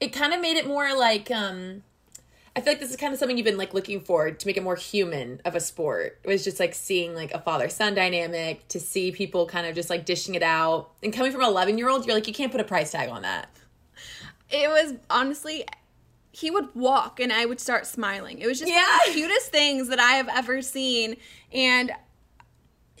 It 0.00 0.08
kind 0.12 0.32
of 0.34 0.40
made 0.40 0.56
it 0.56 0.66
more 0.66 0.96
like 0.96 1.30
um 1.30 1.82
I 2.56 2.60
feel 2.62 2.72
like 2.72 2.80
this 2.80 2.90
is 2.90 2.96
kind 2.96 3.12
of 3.12 3.18
something 3.18 3.36
you've 3.36 3.44
been 3.44 3.58
like 3.58 3.74
looking 3.74 4.00
for 4.00 4.30
to 4.30 4.46
make 4.46 4.56
it 4.56 4.62
more 4.62 4.76
human 4.76 5.42
of 5.44 5.54
a 5.54 5.60
sport. 5.60 6.18
It 6.24 6.28
was 6.28 6.42
just 6.42 6.58
like 6.58 6.74
seeing 6.74 7.14
like 7.14 7.32
a 7.32 7.38
father 7.38 7.68
son 7.68 7.94
dynamic, 7.94 8.66
to 8.68 8.80
see 8.80 9.12
people 9.12 9.46
kind 9.46 9.66
of 9.66 9.74
just 9.74 9.90
like 9.90 10.06
dishing 10.06 10.34
it 10.34 10.42
out. 10.42 10.90
And 11.02 11.12
coming 11.12 11.30
from 11.32 11.42
an 11.42 11.48
11 11.48 11.76
year 11.76 11.90
old, 11.90 12.06
you're 12.06 12.14
like, 12.14 12.26
you 12.26 12.32
can't 12.32 12.50
put 12.50 12.60
a 12.60 12.64
price 12.64 12.92
tag 12.92 13.10
on 13.10 13.22
that. 13.22 13.50
it 14.50 14.68
was 14.68 14.94
honestly 15.10 15.64
he 16.32 16.50
would 16.50 16.74
walk 16.74 17.18
and 17.20 17.32
I 17.32 17.46
would 17.46 17.60
start 17.60 17.86
smiling. 17.86 18.38
It 18.38 18.46
was 18.46 18.58
just 18.58 18.70
one 18.70 18.78
Yeah. 18.80 18.98
of 19.08 19.14
the 19.14 19.20
cutest 19.20 19.50
things 19.50 19.88
that 19.88 19.98
I 20.00 20.12
have 20.12 20.28
ever 20.28 20.60
seen. 20.62 21.16
And 21.52 21.92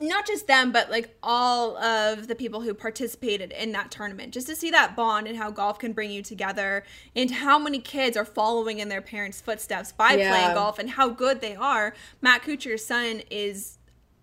not 0.00 0.26
just 0.26 0.46
them, 0.46 0.72
but 0.72 0.90
like 0.90 1.16
all 1.22 1.76
of 1.78 2.28
the 2.28 2.34
people 2.34 2.60
who 2.60 2.74
participated 2.74 3.52
in 3.52 3.72
that 3.72 3.90
tournament. 3.90 4.34
Just 4.34 4.46
to 4.48 4.56
see 4.56 4.70
that 4.70 4.94
bond 4.94 5.26
and 5.26 5.36
how 5.38 5.50
golf 5.50 5.78
can 5.78 5.92
bring 5.92 6.10
you 6.10 6.22
together 6.22 6.84
and 7.14 7.30
how 7.30 7.58
many 7.58 7.78
kids 7.78 8.16
are 8.16 8.24
following 8.24 8.78
in 8.78 8.88
their 8.88 9.00
parents' 9.00 9.40
footsteps 9.40 9.92
by 9.92 10.12
Yeah. 10.14 10.30
playing 10.30 10.54
golf 10.54 10.78
and 10.78 10.90
how 10.90 11.08
good 11.08 11.40
they 11.40 11.54
are. 11.56 11.94
Matt 12.20 12.42
Kuchar's 12.42 12.84
son 12.84 13.22
is 13.30 13.75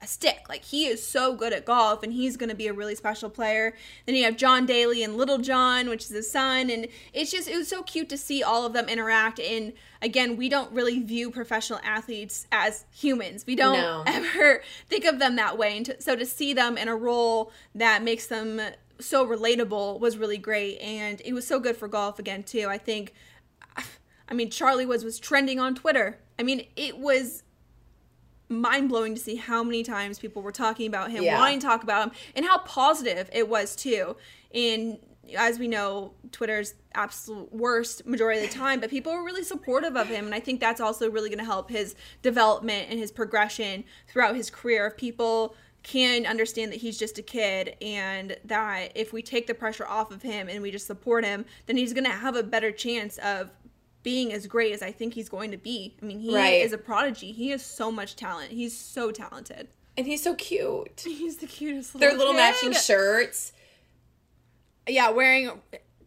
a 0.03 0.07
stick. 0.07 0.45
Like 0.49 0.63
he 0.65 0.85
is 0.85 1.05
so 1.05 1.35
good 1.35 1.53
at 1.53 1.65
golf 1.65 2.03
and 2.03 2.11
he's 2.13 2.37
going 2.37 2.49
to 2.49 2.55
be 2.55 2.67
a 2.67 2.73
really 2.73 2.95
special 2.95 3.29
player. 3.29 3.73
Then 4.05 4.15
you 4.15 4.25
have 4.25 4.37
John 4.37 4.65
Daly 4.65 5.01
and 5.03 5.15
Little 5.15 5.37
John, 5.37 5.89
which 5.89 6.03
is 6.03 6.09
his 6.09 6.29
son, 6.29 6.69
and 6.69 6.87
it's 7.13 7.31
just 7.31 7.47
it 7.47 7.57
was 7.57 7.67
so 7.67 7.83
cute 7.83 8.09
to 8.09 8.17
see 8.17 8.43
all 8.43 8.65
of 8.65 8.73
them 8.73 8.87
interact 8.89 9.39
and 9.39 9.73
again, 10.01 10.35
we 10.35 10.49
don't 10.49 10.69
really 10.73 10.99
view 10.99 11.31
professional 11.31 11.79
athletes 11.81 12.45
as 12.51 12.85
humans. 12.91 13.45
We 13.47 13.55
don't 13.55 13.77
No. 13.77 14.03
ever 14.07 14.61
think 14.89 15.05
of 15.05 15.17
them 15.19 15.37
that 15.37 15.57
way. 15.57 15.77
And 15.77 15.85
to, 15.85 16.01
so 16.01 16.15
to 16.17 16.25
see 16.25 16.53
them 16.53 16.77
in 16.77 16.89
a 16.89 16.95
role 16.95 17.53
that 17.73 18.03
makes 18.03 18.27
them 18.27 18.59
so 18.99 19.25
relatable 19.25 19.99
was 19.99 20.17
really 20.17 20.37
great 20.37 20.77
and 20.79 21.21
it 21.25 21.33
was 21.33 21.47
so 21.47 21.59
good 21.59 21.77
for 21.77 21.87
golf 21.87 22.19
again 22.19 22.43
too. 22.43 22.67
I 22.69 22.77
think 22.77 23.13
I 24.29 24.33
mean 24.33 24.49
Charlie 24.49 24.85
was 24.85 25.03
was 25.03 25.19
trending 25.19 25.59
on 25.59 25.73
Twitter. 25.75 26.19
I 26.37 26.43
mean, 26.43 26.65
it 26.75 26.97
was 26.97 27.43
mind 28.49 28.89
blowing 28.89 29.15
to 29.15 29.21
see 29.21 29.35
how 29.35 29.63
many 29.63 29.83
times 29.83 30.19
people 30.19 30.41
were 30.41 30.51
talking 30.51 30.87
about 30.87 31.11
him, 31.11 31.23
Yeah. 31.23 31.37
wanting 31.37 31.59
to 31.59 31.65
talk 31.65 31.83
about 31.83 32.07
him, 32.07 32.15
and 32.35 32.45
how 32.45 32.59
positive 32.59 33.29
it 33.33 33.47
was 33.47 33.75
too. 33.75 34.15
And 34.53 34.99
as 35.37 35.57
we 35.57 35.67
know, 35.67 36.13
Twitter's 36.31 36.75
absolute 36.93 37.51
worst 37.53 38.05
majority 38.05 38.43
of 38.43 38.49
the 38.49 38.53
time, 38.55 38.79
but 38.79 38.89
people 38.89 39.13
were 39.13 39.23
really 39.23 39.43
supportive 39.43 39.95
of 39.95 40.07
him, 40.09 40.25
and 40.25 40.35
I 40.35 40.39
think 40.39 40.59
that's 40.59 40.81
also 40.81 41.09
really 41.09 41.29
going 41.29 41.39
to 41.39 41.45
help 41.45 41.69
his 41.69 41.95
development 42.21 42.87
and 42.89 42.99
his 42.99 43.11
progression 43.11 43.85
throughout 44.07 44.35
his 44.35 44.49
career. 44.49 44.87
If 44.87 44.97
people 44.97 45.55
can 45.81 46.25
understand 46.25 46.71
that 46.71 46.79
he's 46.79 46.97
just 46.97 47.17
a 47.17 47.21
kid 47.21 47.75
and 47.81 48.37
that 48.45 48.91
if 48.95 49.11
we 49.11 49.21
take 49.21 49.47
the 49.47 49.53
pressure 49.53 49.85
off 49.85 50.11
of 50.11 50.21
him 50.21 50.47
and 50.47 50.61
we 50.61 50.71
just 50.71 50.87
support 50.87 51.25
him, 51.25 51.45
then 51.65 51.75
he's 51.77 51.91
going 51.93 52.05
to 52.05 52.09
have 52.09 52.35
a 52.35 52.43
better 52.43 52.71
chance 52.71 53.17
of 53.17 53.49
being 54.03 54.31
as 54.33 54.47
great 54.47 54.73
as 54.73 54.81
I 54.83 54.91
think 54.91 55.13
he's 55.13 55.29
going 55.29 55.51
to 55.51 55.57
be. 55.57 55.95
I 56.01 56.05
mean, 56.05 56.19
he 56.19 56.35
Right. 56.35 56.61
is 56.61 56.73
a 56.73 56.77
prodigy. 56.77 57.31
He 57.31 57.49
has 57.49 57.63
so 57.65 57.91
much 57.91 58.15
talent. 58.15 58.51
He's 58.51 58.77
so 58.77 59.11
talented. 59.11 59.69
And 59.97 60.05
he's 60.05 60.21
so 60.23 60.33
cute. 60.35 61.01
He's 61.05 61.37
the 61.37 61.47
cutest 61.47 61.93
little 61.95 62.09
Their 62.09 62.17
little 62.17 62.33
kid. 62.33 62.37
matching 62.39 62.73
shirts. 62.73 63.53
Yeah, 64.87 65.11
wearing 65.11 65.51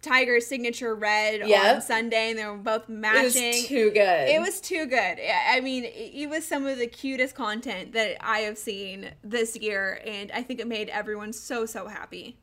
Tiger's 0.03 0.47
signature 0.47 0.95
red 0.95 1.49
Yep. 1.49 1.77
on 1.77 1.83
Sunday, 1.83 2.31
and 2.31 2.39
they 2.39 2.45
were 2.45 2.57
both 2.57 2.83
It 2.89 2.89
matching. 2.91 3.47
was 3.49 3.67
too 3.67 3.91
good. 3.91 4.29
It 4.29 4.41
was 4.41 4.61
too 4.61 4.87
good. 4.87 4.97
I 5.21 5.57
I 5.57 5.61
mean, 5.61 5.85
it 5.85 6.11
it 6.15 6.29
was 6.29 6.47
some 6.47 6.67
of 6.67 6.79
the 6.79 6.87
cutest 6.87 7.35
content 7.35 7.93
that 7.93 8.17
I 8.21 8.41
have 8.41 8.59
seen 8.59 9.13
this 9.25 9.57
year, 9.57 10.01
and 10.05 10.31
I 10.33 10.43
think 10.43 10.61
it 10.61 10.67
made 10.67 10.89
everyone 10.91 11.33
so 11.33 11.65
so 11.65 11.87
happy. 11.89 12.37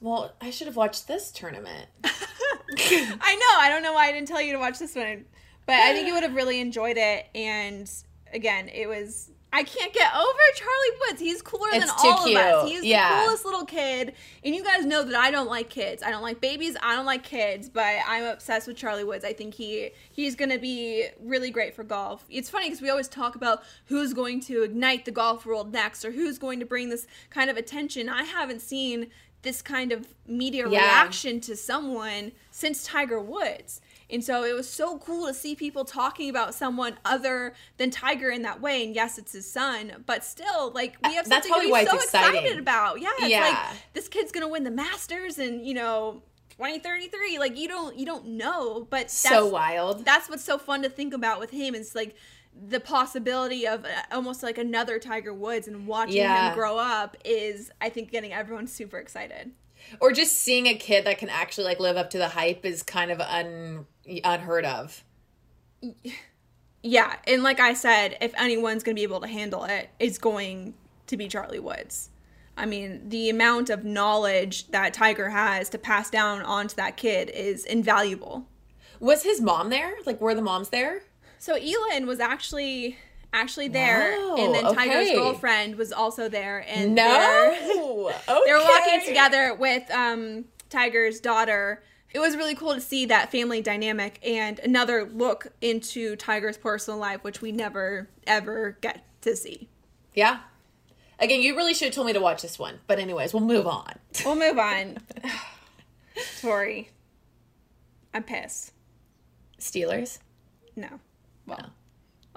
Well, 0.00 0.32
I 0.40 0.50
should 0.50 0.66
have 0.68 0.76
watched 0.76 1.08
this 1.08 1.30
tournament. 1.32 1.86
I 2.04 3.34
know. 3.36 3.60
I 3.60 3.68
don't 3.68 3.82
know 3.82 3.92
why 3.94 4.08
I 4.08 4.12
didn't 4.12 4.28
tell 4.28 4.40
you 4.40 4.52
to 4.52 4.58
watch 4.58 4.78
this 4.78 4.94
one, 4.94 5.24
but 5.66 5.74
I 5.76 5.92
think 5.92 6.06
you 6.06 6.14
would 6.14 6.22
have 6.22 6.34
really 6.34 6.60
enjoyed 6.60 6.96
it. 6.96 7.26
And 7.34 7.90
again, 8.32 8.68
it 8.68 8.88
was. 8.88 9.30
I 9.50 9.62
can't 9.62 9.94
get 9.94 10.14
over 10.14 10.38
Charlie 10.56 10.98
Woods. 11.08 11.20
He's 11.22 11.40
cooler 11.40 11.70
than 11.72 11.84
It's 11.84 12.02
too 12.02 12.08
all 12.08 12.28
of 12.28 12.36
us. 12.36 12.68
He's 12.68 12.84
Yeah. 12.84 13.08
the 13.20 13.24
coolest 13.24 13.44
little 13.46 13.64
kid. 13.64 14.12
And 14.44 14.54
you 14.54 14.62
guys 14.62 14.84
know 14.84 15.02
that 15.02 15.14
I 15.14 15.30
don't 15.30 15.48
like 15.48 15.70
kids. 15.70 16.02
I 16.02 16.10
don't 16.10 16.20
like 16.22 16.38
babies. 16.38 16.76
I 16.82 16.94
don't 16.94 17.06
like 17.06 17.22
kids. 17.24 17.70
But 17.70 17.96
I'm 18.06 18.24
obsessed 18.24 18.68
with 18.68 18.76
Charlie 18.76 19.04
Woods. 19.04 19.24
I 19.24 19.32
think 19.32 19.54
he 19.54 19.90
he's 20.12 20.36
gonna 20.36 20.58
be 20.58 21.06
really 21.18 21.50
great 21.50 21.74
for 21.74 21.82
golf. 21.82 22.26
It's 22.28 22.50
funny 22.50 22.66
because 22.66 22.82
we 22.82 22.90
always 22.90 23.08
talk 23.08 23.36
about 23.36 23.62
who's 23.86 24.12
going 24.12 24.40
to 24.40 24.64
ignite 24.64 25.06
the 25.06 25.12
golf 25.12 25.46
world 25.46 25.72
next, 25.72 26.04
or 26.04 26.10
who's 26.10 26.38
going 26.38 26.60
to 26.60 26.66
bring 26.66 26.90
this 26.90 27.06
kind 27.30 27.48
of 27.48 27.56
attention. 27.56 28.10
I 28.10 28.24
haven't 28.24 28.60
seen 28.60 29.08
this 29.42 29.62
kind 29.62 29.92
of 29.92 30.06
media 30.26 30.68
Yeah. 30.68 30.80
reaction 30.82 31.40
to 31.42 31.56
someone 31.56 32.32
since 32.50 32.84
Tiger 32.84 33.20
Woods. 33.20 33.80
And 34.10 34.24
so 34.24 34.42
it 34.42 34.54
was 34.54 34.68
so 34.68 34.98
cool 34.98 35.26
to 35.26 35.34
see 35.34 35.54
people 35.54 35.84
talking 35.84 36.30
about 36.30 36.54
someone 36.54 36.96
other 37.04 37.54
than 37.76 37.90
Tiger 37.90 38.30
in 38.30 38.40
that 38.42 38.60
way. 38.60 38.82
And 38.84 38.94
yes, 38.94 39.18
it's 39.18 39.32
his 39.32 39.50
son, 39.50 40.02
but 40.06 40.24
still, 40.24 40.70
like 40.70 40.96
we 41.04 41.14
have 41.14 41.26
Uh, 41.26 41.28
That's 41.28 41.48
something 41.48 41.68
to 41.70 41.74
be 41.78 41.86
so 41.86 41.96
exciting. 41.96 42.36
excited 42.40 42.58
about. 42.58 43.00
Yeah, 43.02 43.10
it's 43.18 43.28
Yeah. 43.28 43.40
like 43.48 43.58
this 43.92 44.08
kid's 44.08 44.32
gonna 44.32 44.48
win 44.48 44.64
the 44.64 44.70
Masters, 44.70 45.38
and 45.38 45.66
you 45.66 45.74
know, 45.74 46.22
twenty 46.48 46.78
thirty 46.78 47.08
three. 47.08 47.38
Like 47.38 47.56
you 47.58 47.68
don't 47.68 47.96
you 47.98 48.06
don't 48.06 48.24
know, 48.28 48.86
but 48.88 49.00
that's, 49.02 49.12
so 49.14 49.46
wild. 49.46 50.06
That's 50.06 50.28
what's 50.30 50.42
so 50.44 50.56
fun 50.56 50.82
to 50.82 50.88
think 50.88 51.12
about 51.12 51.38
with 51.38 51.50
him. 51.50 51.74
it's 51.74 51.94
like 51.94 52.16
the 52.54 52.80
possibility 52.80 53.66
of 53.66 53.84
uh, 53.84 53.88
almost 54.12 54.42
like 54.42 54.58
another 54.58 54.98
Tiger 54.98 55.32
Woods 55.32 55.68
and 55.68 55.86
watching 55.86 56.16
Yeah. 56.16 56.50
him 56.50 56.54
grow 56.54 56.76
up 56.78 57.16
is, 57.24 57.70
I 57.80 57.88
think, 57.88 58.10
getting 58.10 58.32
everyone 58.32 58.66
super 58.66 58.98
excited. 58.98 59.52
or 60.00 60.12
just 60.12 60.36
seeing 60.36 60.66
a 60.66 60.74
kid 60.74 61.06
that 61.06 61.18
can 61.18 61.28
actually 61.28 61.64
like 61.64 61.78
live 61.80 61.96
up 61.96 62.10
to 62.10 62.18
the 62.18 62.28
hype 62.28 62.64
is 62.64 62.82
kind 62.82 63.10
of 63.12 63.20
un 63.20 63.86
unheard 64.24 64.64
of. 64.64 65.04
Yeah, 66.82 67.16
and 67.26 67.42
like 67.42 67.60
I 67.60 67.74
said, 67.74 68.16
if 68.20 68.32
anyone's 68.38 68.82
going 68.82 68.94
to 68.94 68.98
be 68.98 69.04
able 69.04 69.20
to 69.20 69.26
handle 69.28 69.64
it, 69.64 69.90
it's 69.98 70.18
going 70.18 70.74
to 71.08 71.16
be 71.16 71.28
Charlie 71.28 71.58
Woods. 71.58 72.10
I 72.56 72.66
mean, 72.66 73.08
the 73.08 73.30
amount 73.30 73.70
of 73.70 73.84
knowledge 73.84 74.68
that 74.72 74.94
Tiger 74.94 75.30
has 75.30 75.68
to 75.70 75.78
pass 75.78 76.10
down 76.10 76.42
onto 76.42 76.74
that 76.76 76.96
kid 76.96 77.30
is 77.30 77.64
invaluable. 77.64 78.46
Was 79.00 79.22
his 79.22 79.40
mom 79.40 79.70
there? 79.70 79.94
Like, 80.06 80.20
were 80.20 80.34
the 80.34 80.42
moms 80.42 80.70
there? 80.70 81.02
So 81.38 81.54
Elin 81.54 82.06
was 82.06 82.20
actually 82.20 82.96
actually 83.32 83.68
there, 83.68 84.18
Wow, 84.18 84.36
and 84.38 84.54
then 84.54 84.64
Tiger's 84.74 85.08
okay. 85.08 85.14
girlfriend 85.14 85.76
was 85.76 85.92
also 85.92 86.28
there, 86.28 86.64
and 86.66 86.96
they're- 86.96 87.58
No, 87.76 88.10
they 88.46 88.52
were 88.52 88.58
walking 88.62 89.02
together 89.06 89.54
with 89.54 89.90
um, 89.90 90.46
Tiger's 90.70 91.20
daughter. 91.20 91.82
It 92.14 92.20
was 92.20 92.36
really 92.36 92.54
cool 92.54 92.72
to 92.74 92.80
see 92.80 93.04
that 93.06 93.30
family 93.30 93.60
dynamic 93.60 94.18
and 94.26 94.58
another 94.60 95.04
look 95.04 95.48
into 95.60 96.16
Tiger's 96.16 96.56
personal 96.56 96.98
life, 96.98 97.22
which 97.22 97.42
we 97.42 97.52
never 97.52 98.08
ever 98.26 98.78
get 98.80 99.04
to 99.22 99.36
see. 99.36 99.68
Yeah. 100.14 100.38
Again, 101.20 101.42
you 101.42 101.54
really 101.54 101.74
should 101.74 101.86
have 101.86 101.94
told 101.94 102.06
me 102.06 102.14
to 102.14 102.20
watch 102.20 102.40
this 102.40 102.58
one. 102.58 102.78
But 102.86 102.98
anyways, 102.98 103.34
we'll 103.34 103.42
move 103.44 103.66
on. 103.66 103.92
We'll 104.24 104.36
move 104.36 104.58
on. 104.58 104.98
Tori, 106.40 106.90
I'm 108.14 108.22
pissed. 108.22 108.72
Steelers. 109.60 110.18
No. 110.76 111.00
Well, 111.48 111.70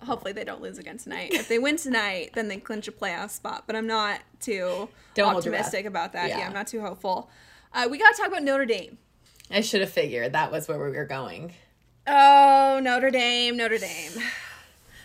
hopefully 0.03 0.33
they 0.33 0.43
don't 0.43 0.61
lose 0.61 0.77
again 0.77 0.97
tonight. 0.97 1.33
If 1.33 1.47
they 1.47 1.59
win 1.59 1.77
tonight, 1.77 2.31
then 2.33 2.47
they 2.47 2.57
clinch 2.57 2.87
a 2.87 2.91
playoff 2.91 3.29
spot. 3.29 3.63
But 3.67 3.75
I'm 3.75 3.87
not 3.87 4.21
too 4.39 4.89
Don't 5.13 5.35
optimistic 5.35 5.85
about 5.85 6.13
that. 6.13 6.29
Yeah. 6.29 6.39
Yeah. 6.39 6.47
I'm 6.47 6.53
not 6.53 6.67
too 6.67 6.81
hopeful. 6.81 7.29
Uh, 7.73 7.87
we 7.89 7.97
got 7.97 8.13
to 8.15 8.17
talk 8.17 8.27
about 8.27 8.43
Notre 8.43 8.65
Dame. 8.65 8.97
I 9.49 9.61
should 9.61 9.81
have 9.81 9.89
figured 9.91 10.33
that 10.33 10.51
was 10.51 10.67
where 10.67 10.77
we 10.77 10.95
were 10.95 11.05
going. 11.05 11.53
Oh, 12.07 12.79
Notre 12.81 13.11
Dame, 13.11 13.57
Notre 13.57 13.77
Dame. 13.77 14.11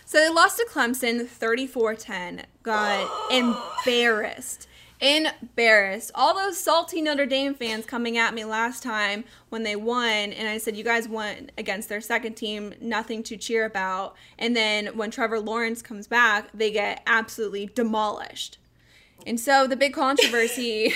So 0.05 0.19
they 0.19 0.29
lost 0.29 0.57
to 0.57 0.65
Clemson 0.71 1.25
34-10. 1.27 2.43
Got 2.63 3.31
embarrassed. 3.31 4.67
Embarrassed. 4.99 6.11
All 6.15 6.33
those 6.33 6.59
salty 6.59 7.01
Notre 7.01 7.25
Dame 7.25 7.53
fans 7.53 7.85
coming 7.85 8.17
at 8.17 8.33
me 8.33 8.43
last 8.45 8.81
time 8.83 9.23
when 9.49 9.63
they 9.63 9.75
won, 9.75 10.05
and 10.33 10.47
I 10.47 10.57
said, 10.57 10.75
You 10.75 10.83
guys 10.83 11.07
won 11.07 11.51
against 11.57 11.87
their 11.89 12.01
second 12.01 12.33
team, 12.35 12.73
nothing 12.81 13.23
to 13.23 13.37
cheer 13.37 13.65
about. 13.65 14.15
And 14.39 14.55
then 14.55 14.97
when 14.97 15.11
Trevor 15.11 15.39
Lawrence 15.39 15.81
comes 15.81 16.07
back, 16.07 16.49
they 16.53 16.71
get 16.71 17.03
absolutely 17.05 17.67
demolished. 17.67 18.57
And 19.25 19.39
so 19.39 19.67
the 19.67 19.75
big 19.75 19.93
controversy 19.93 20.93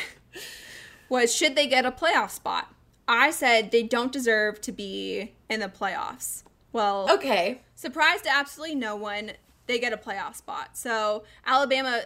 was 1.09 1.33
should 1.35 1.55
they 1.55 1.67
get 1.67 1.85
a 1.85 1.91
playoff 1.91 2.29
spot? 2.31 2.73
I 3.07 3.31
said 3.31 3.71
they 3.71 3.83
don't 3.83 4.11
deserve 4.11 4.61
to 4.61 4.71
be 4.71 5.33
in 5.49 5.59
the 5.59 5.67
playoffs. 5.67 6.43
Well, 6.71 7.07
Okay. 7.11 7.61
surprise 7.75 8.21
to 8.21 8.29
absolutely 8.33 8.75
no 8.75 8.95
one, 8.95 9.33
they 9.67 9.79
get 9.79 9.91
a 9.91 9.97
playoff 9.97 10.35
spot. 10.35 10.77
So 10.77 11.23
Alabama 11.45 12.03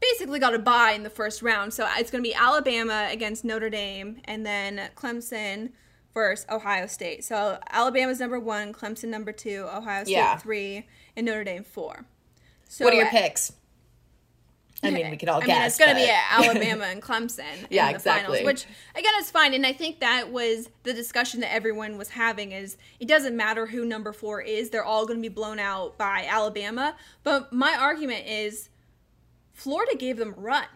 basically 0.00 0.38
got 0.38 0.54
a 0.54 0.58
bye 0.58 0.92
in 0.92 1.02
the 1.02 1.10
first 1.10 1.42
round. 1.42 1.72
So 1.74 1.86
it's 1.96 2.10
going 2.10 2.22
to 2.22 2.28
be 2.28 2.34
Alabama 2.34 3.08
against 3.10 3.44
Notre 3.44 3.70
Dame 3.70 4.20
and 4.24 4.44
then 4.46 4.90
Clemson 4.94 5.70
versus 6.14 6.46
Ohio 6.50 6.86
State. 6.86 7.24
So 7.24 7.58
Alabama's 7.70 8.20
number 8.20 8.38
one, 8.40 8.72
Clemson 8.72 9.08
number 9.08 9.32
two, 9.32 9.66
Ohio 9.72 10.04
State 10.04 10.12
Yeah. 10.12 10.36
three, 10.36 10.86
and 11.16 11.26
Notre 11.26 11.44
Dame 11.44 11.64
four. 11.64 12.04
So 12.68 12.84
what 12.84 12.92
are 12.94 12.96
your 12.96 13.06
I- 13.06 13.10
picks? 13.10 13.52
I 14.80 14.90
mean, 14.90 15.10
we 15.10 15.16
could 15.16 15.28
all 15.28 15.42
I 15.42 15.46
guess. 15.46 15.56
mean, 15.58 15.66
it's 15.66 15.78
going 15.78 15.90
to 15.90 15.96
be 15.96 16.08
Alabama 16.30 16.84
and 16.88 17.02
Clemson 17.02 17.66
Yeah, 17.68 17.86
in 17.86 17.92
the 17.92 17.96
exactly. 17.96 18.38
finals, 18.38 18.46
which 18.46 18.64
again 18.94 19.12
is 19.18 19.28
fine. 19.28 19.52
And 19.52 19.66
I 19.66 19.72
think 19.72 19.98
that 19.98 20.30
was 20.30 20.68
the 20.84 20.92
discussion 20.94 21.40
that 21.40 21.52
everyone 21.52 21.98
was 21.98 22.10
having: 22.10 22.52
is 22.52 22.76
it 23.00 23.08
doesn't 23.08 23.36
matter 23.36 23.66
who 23.66 23.84
number 23.84 24.12
four 24.12 24.40
is; 24.40 24.70
they're 24.70 24.84
all 24.84 25.04
going 25.04 25.18
to 25.18 25.22
be 25.22 25.34
blown 25.34 25.58
out 25.58 25.98
by 25.98 26.28
Alabama. 26.30 26.94
But 27.24 27.52
my 27.52 27.74
argument 27.74 28.28
is, 28.28 28.68
Florida 29.58 29.96
gave 29.96 30.16
them 30.18 30.34
a 30.36 30.40
run. 30.40 30.66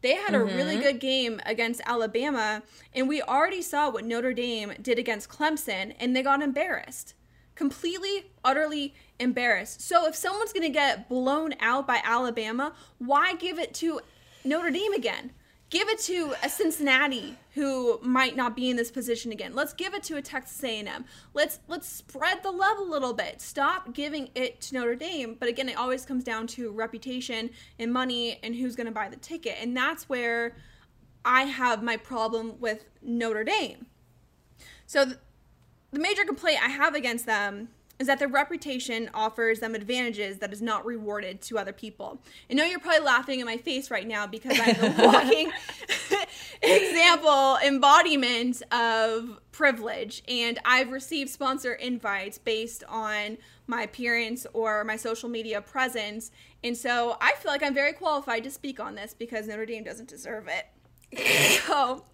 They 0.00 0.14
had 0.14 0.34
a 0.34 0.38
really 0.42 0.74
Mm-hmm. 0.74 0.82
good 0.82 1.00
game 1.00 1.40
against 1.44 1.80
Alabama, 1.84 2.62
and 2.94 3.08
we 3.08 3.20
already 3.20 3.62
saw 3.62 3.90
what 3.90 4.04
Notre 4.04 4.32
Dame 4.32 4.72
did 4.80 4.98
against 4.98 5.28
Clemson, 5.28 5.94
and 5.98 6.14
they 6.14 6.22
got 6.22 6.40
embarrassed. 6.40 7.14
Completely, 7.56 8.30
utterly 8.44 8.94
embarrassed. 9.18 9.80
So 9.80 10.06
if 10.06 10.14
someone's 10.14 10.52
going 10.52 10.62
to 10.62 10.68
get 10.70 11.08
blown 11.08 11.54
out 11.60 11.86
by 11.86 12.00
Alabama, 12.04 12.74
why 12.98 13.34
give 13.34 13.58
it 13.58 13.74
to 13.74 14.00
Notre 14.44 14.70
Dame 14.70 14.92
again? 14.92 15.32
Give 15.70 15.88
it 15.88 15.98
to 16.00 16.34
a 16.42 16.48
Cincinnati 16.48 17.36
who 17.54 17.98
might 18.02 18.34
not 18.34 18.56
be 18.56 18.70
in 18.70 18.76
this 18.76 18.90
position 18.90 19.30
again. 19.30 19.54
Let's 19.54 19.74
give 19.74 19.92
it 19.94 20.02
to 20.04 20.16
a 20.16 20.22
Texas 20.22 20.62
A&M. 20.64 21.04
Let's 21.34 21.60
let's 21.68 21.86
spread 21.88 22.42
the 22.42 22.50
love 22.50 22.78
a 22.78 22.82
little 22.82 23.12
bit. 23.12 23.40
Stop 23.40 23.92
giving 23.92 24.30
it 24.34 24.60
to 24.62 24.74
Notre 24.74 24.94
Dame. 24.94 25.36
But 25.38 25.48
again, 25.48 25.68
it 25.68 25.76
always 25.76 26.06
comes 26.06 26.24
down 26.24 26.46
to 26.48 26.70
reputation 26.70 27.50
and 27.78 27.92
money 27.92 28.38
and 28.42 28.54
who's 28.54 28.74
going 28.74 28.86
to 28.86 28.92
buy 28.92 29.08
the 29.08 29.16
ticket. 29.16 29.56
And 29.60 29.76
that's 29.76 30.08
where 30.08 30.56
I 31.24 31.42
have 31.42 31.82
my 31.82 31.96
problem 31.96 32.58
with 32.58 32.84
Notre 33.02 33.44
Dame. 33.44 33.86
So 34.86 35.04
th- 35.04 35.18
the 35.92 36.00
major 36.00 36.24
complaint 36.24 36.64
I 36.64 36.70
have 36.70 36.94
against 36.94 37.26
them 37.26 37.68
is 37.98 38.06
that 38.06 38.18
their 38.18 38.28
reputation 38.28 39.08
offers 39.14 39.60
them 39.60 39.74
advantages 39.74 40.38
that 40.38 40.52
is 40.52 40.60
not 40.60 40.84
rewarded 40.84 41.40
to 41.42 41.58
other 41.58 41.72
people. 41.72 42.20
I 42.50 42.54
know 42.54 42.64
you're 42.64 42.80
probably 42.80 43.04
laughing 43.04 43.40
in 43.40 43.46
my 43.46 43.56
face 43.56 43.90
right 43.90 44.06
now 44.06 44.26
because 44.26 44.58
I'm 44.58 44.74
the 44.74 45.02
walking 45.06 45.52
example 46.62 47.58
embodiment 47.64 48.62
of 48.72 49.40
privilege 49.52 50.22
and 50.26 50.58
I've 50.64 50.90
received 50.90 51.30
sponsor 51.30 51.74
invites 51.74 52.38
based 52.38 52.82
on 52.88 53.38
my 53.66 53.82
appearance 53.82 54.46
or 54.52 54.84
my 54.84 54.96
social 54.96 55.28
media 55.28 55.60
presence. 55.60 56.30
And 56.64 56.76
so 56.76 57.16
I 57.20 57.34
feel 57.34 57.52
like 57.52 57.62
I'm 57.62 57.74
very 57.74 57.92
qualified 57.92 58.44
to 58.44 58.50
speak 58.50 58.80
on 58.80 58.94
this 58.94 59.14
because 59.14 59.46
Notre 59.46 59.66
Dame 59.66 59.84
doesn't 59.84 60.08
deserve 60.08 60.48
it. 60.48 60.66
so 61.66 62.04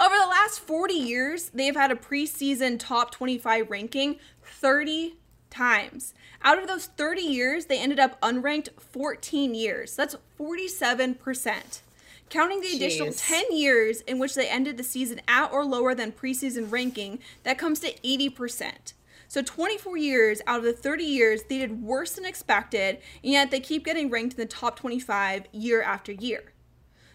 over 0.00 0.14
the 0.18 0.26
last 0.26 0.60
40 0.60 0.94
years, 0.94 1.50
they've 1.50 1.74
had 1.74 1.90
a 1.90 1.94
preseason 1.94 2.78
top 2.78 3.10
25 3.10 3.70
ranking 3.70 4.18
30 4.60 5.16
times. 5.48 6.14
Out 6.42 6.58
of 6.58 6.68
those 6.68 6.86
30 6.86 7.22
years, 7.22 7.66
they 7.66 7.78
ended 7.78 7.98
up 7.98 8.20
unranked 8.20 8.68
14 8.78 9.54
years. 9.54 9.96
That's 9.96 10.16
47%. 10.38 11.80
Counting 12.28 12.60
the 12.60 12.76
additional 12.76 13.12
10 13.12 13.56
years 13.56 14.02
in 14.02 14.18
which 14.18 14.34
they 14.34 14.48
ended 14.48 14.76
the 14.76 14.84
season 14.84 15.20
at 15.26 15.50
or 15.50 15.64
lower 15.64 15.94
than 15.94 16.12
preseason 16.12 16.70
ranking, 16.70 17.18
that 17.42 17.58
comes 17.58 17.80
to 17.80 17.92
80%. 18.04 18.92
So 19.26 19.42
24 19.42 19.96
years 19.96 20.40
out 20.46 20.58
of 20.58 20.64
the 20.64 20.72
30 20.72 21.04
years, 21.04 21.42
they 21.44 21.58
did 21.58 21.82
worse 21.82 22.12
than 22.12 22.24
expected, 22.24 22.98
and 23.22 23.32
yet 23.32 23.50
they 23.50 23.60
keep 23.60 23.84
getting 23.84 24.10
ranked 24.10 24.34
in 24.34 24.40
the 24.40 24.46
top 24.46 24.76
25 24.78 25.46
year 25.52 25.82
after 25.82 26.12
year. 26.12 26.52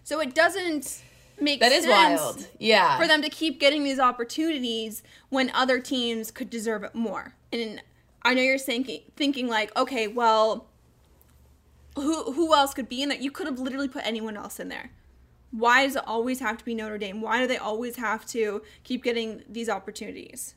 So 0.03 0.19
it 0.19 0.35
doesn't 0.35 1.01
make 1.39 1.59
That 1.59 1.71
is 1.71 1.87
wild. 1.87 2.47
Yeah. 2.59 2.97
for 2.97 3.07
them 3.07 3.21
to 3.21 3.29
keep 3.29 3.59
getting 3.59 3.83
these 3.83 3.99
opportunities 3.99 5.03
when 5.29 5.49
other 5.51 5.79
teams 5.79 6.31
could 6.31 6.49
deserve 6.49 6.83
it 6.83 6.95
more. 6.95 7.35
And 7.51 7.81
I 8.21 8.33
know 8.33 8.41
you're 8.41 8.57
thinking 8.57 9.01
thinking 9.15 9.47
like, 9.47 9.75
okay, 9.77 10.07
well, 10.07 10.67
who 11.95 12.31
who 12.33 12.53
else 12.53 12.73
could 12.73 12.89
be 12.89 13.01
in 13.01 13.09
there? 13.09 13.19
You 13.19 13.31
could 13.31 13.45
have 13.47 13.59
literally 13.59 13.87
put 13.87 14.05
anyone 14.05 14.35
else 14.37 14.59
in 14.59 14.69
there. 14.69 14.91
Why 15.51 15.85
does 15.85 15.95
it 15.95 16.03
always 16.05 16.39
have 16.39 16.57
to 16.57 16.65
be 16.65 16.75
Notre 16.75 16.97
Dame? 16.97 17.21
Why 17.21 17.39
do 17.39 17.47
they 17.47 17.57
always 17.57 17.95
have 17.95 18.25
to 18.27 18.61
keep 18.83 19.03
getting 19.03 19.43
these 19.47 19.69
opportunities? 19.69 20.55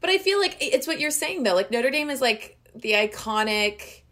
But 0.00 0.10
I 0.10 0.18
feel 0.18 0.38
like 0.38 0.56
it's 0.60 0.86
what 0.86 1.00
you're 1.00 1.10
saying 1.10 1.44
though. 1.44 1.54
Like 1.54 1.70
Notre 1.70 1.90
Dame 1.90 2.10
is 2.10 2.20
like 2.20 2.58
the 2.74 2.92
iconic. 2.92 4.02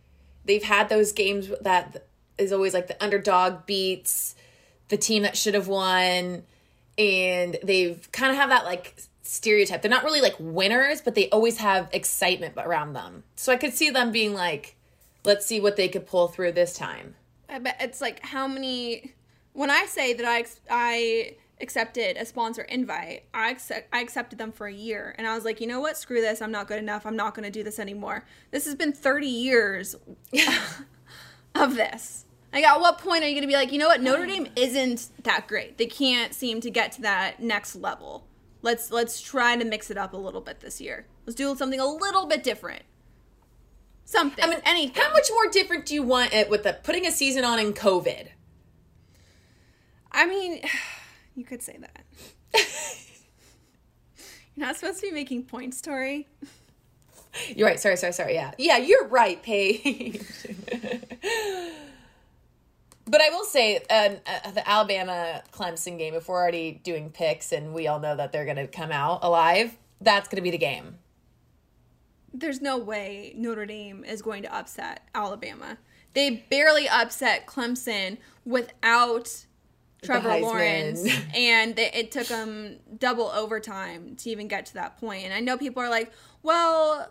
They've 0.44 0.62
had 0.62 0.88
those 0.88 1.12
games 1.12 1.50
that 1.60 2.06
is 2.38 2.52
always 2.52 2.74
like 2.74 2.86
the 2.86 3.02
underdog 3.02 3.66
beats 3.66 4.34
the 4.88 4.96
team 4.96 5.22
that 5.22 5.36
should 5.36 5.54
have 5.54 5.68
won, 5.68 6.44
and 6.98 7.56
they've 7.62 8.08
kind 8.12 8.30
of 8.30 8.36
have 8.36 8.50
that 8.50 8.64
like 8.64 8.96
stereotype. 9.22 9.82
They're 9.82 9.90
not 9.90 10.04
really 10.04 10.20
like 10.20 10.36
winners, 10.38 11.00
but 11.00 11.14
they 11.14 11.28
always 11.30 11.58
have 11.58 11.88
excitement 11.92 12.54
around 12.56 12.92
them. 12.92 13.24
So 13.36 13.52
I 13.52 13.56
could 13.56 13.74
see 13.74 13.90
them 13.90 14.12
being 14.12 14.34
like, 14.34 14.76
let's 15.24 15.46
see 15.46 15.60
what 15.60 15.76
they 15.76 15.88
could 15.88 16.06
pull 16.06 16.28
through 16.28 16.52
this 16.52 16.74
time. 16.74 17.16
I 17.48 17.58
bet 17.58 17.76
it's 17.80 18.00
like 18.00 18.24
how 18.24 18.46
many. 18.46 19.14
When 19.52 19.70
I 19.70 19.86
say 19.86 20.14
that 20.14 20.26
I 20.26 20.44
I 20.70 21.36
accepted 21.60 22.16
a 22.16 22.26
sponsor 22.26 22.62
invite, 22.62 23.24
I 23.32 23.50
accept, 23.50 23.88
I 23.92 24.00
accepted 24.00 24.38
them 24.38 24.52
for 24.52 24.66
a 24.66 24.72
year, 24.72 25.14
and 25.16 25.26
I 25.26 25.34
was 25.34 25.44
like, 25.44 25.60
you 25.60 25.66
know 25.66 25.80
what? 25.80 25.96
Screw 25.96 26.20
this. 26.20 26.42
I'm 26.42 26.52
not 26.52 26.66
good 26.66 26.78
enough. 26.78 27.06
I'm 27.06 27.16
not 27.16 27.34
going 27.34 27.44
to 27.44 27.50
do 27.50 27.62
this 27.62 27.78
anymore. 27.78 28.24
This 28.50 28.64
has 28.64 28.74
been 28.74 28.92
30 28.92 29.26
years 29.26 29.94
of 31.54 31.76
this. 31.76 32.24
Like, 32.54 32.64
at 32.64 32.80
what 32.80 32.98
point 32.98 33.24
are 33.24 33.26
you 33.26 33.34
going 33.34 33.42
to 33.42 33.48
be 33.48 33.54
like, 33.54 33.72
you 33.72 33.78
know 33.80 33.88
what? 33.88 34.00
Notre 34.00 34.26
Dame 34.26 34.46
isn't 34.54 35.10
that 35.24 35.48
great. 35.48 35.76
They 35.76 35.86
can't 35.86 36.32
seem 36.32 36.60
to 36.60 36.70
get 36.70 36.92
to 36.92 37.02
that 37.02 37.40
next 37.40 37.74
level. 37.74 38.28
Let's 38.62 38.92
let's 38.92 39.20
try 39.20 39.56
to 39.56 39.64
mix 39.64 39.90
it 39.90 39.98
up 39.98 40.14
a 40.14 40.16
little 40.16 40.40
bit 40.40 40.60
this 40.60 40.80
year. 40.80 41.06
Let's 41.26 41.34
do 41.34 41.54
something 41.56 41.80
a 41.80 41.86
little 41.86 42.26
bit 42.26 42.44
different. 42.44 42.82
Something. 44.04 44.44
I 44.44 44.48
mean, 44.48 44.60
anything. 44.64 45.02
How 45.02 45.12
much 45.12 45.28
more 45.32 45.50
different 45.50 45.84
do 45.84 45.94
you 45.94 46.04
want 46.04 46.32
it 46.32 46.48
with 46.48 46.62
the 46.62 46.78
putting 46.84 47.06
a 47.06 47.10
season 47.10 47.44
on 47.44 47.58
in 47.58 47.72
COVID? 47.72 48.28
I 50.12 50.26
mean, 50.26 50.62
you 51.34 51.44
could 51.44 51.60
say 51.60 51.76
that. 51.80 52.04
You're 54.54 54.66
not 54.66 54.76
supposed 54.76 55.00
to 55.00 55.08
be 55.08 55.12
making 55.12 55.42
points, 55.42 55.80
Tori. 55.80 56.28
You're 57.48 57.66
right. 57.66 57.80
Sorry, 57.80 57.96
sorry, 57.96 58.12
sorry. 58.12 58.34
Yeah. 58.34 58.52
Yeah, 58.58 58.76
you're 58.76 59.08
right, 59.08 59.42
Paige. 59.42 60.22
but 63.06 63.20
I 63.20 63.28
will 63.30 63.44
say, 63.44 63.82
uh, 63.90 64.10
uh, 64.26 64.50
the 64.52 64.68
Alabama 64.68 65.42
Clemson 65.52 65.98
game, 65.98 66.14
if 66.14 66.28
we're 66.28 66.40
already 66.40 66.80
doing 66.82 67.10
picks 67.10 67.52
and 67.52 67.74
we 67.74 67.86
all 67.86 68.00
know 68.00 68.16
that 68.16 68.32
they're 68.32 68.44
going 68.44 68.56
to 68.56 68.66
come 68.66 68.90
out 68.90 69.20
alive, 69.22 69.76
that's 70.00 70.28
going 70.28 70.36
to 70.36 70.42
be 70.42 70.50
the 70.50 70.58
game. 70.58 70.98
There's 72.32 72.60
no 72.60 72.78
way 72.78 73.32
Notre 73.36 73.66
Dame 73.66 74.04
is 74.04 74.22
going 74.22 74.42
to 74.42 74.54
upset 74.54 75.06
Alabama. 75.14 75.78
They 76.14 76.44
barely 76.48 76.88
upset 76.88 77.46
Clemson 77.46 78.18
without 78.44 79.44
Trevor 80.02 80.38
Lawrence, 80.38 81.06
and 81.34 81.76
they, 81.76 81.90
it 81.92 82.10
took 82.12 82.26
them 82.26 82.78
double 82.98 83.26
overtime 83.26 84.16
to 84.16 84.30
even 84.30 84.48
get 84.48 84.66
to 84.66 84.74
that 84.74 84.98
point. 84.98 85.24
And 85.24 85.32
I 85.32 85.40
know 85.40 85.58
people 85.58 85.82
are 85.82 85.88
like, 85.88 86.12
well, 86.42 87.10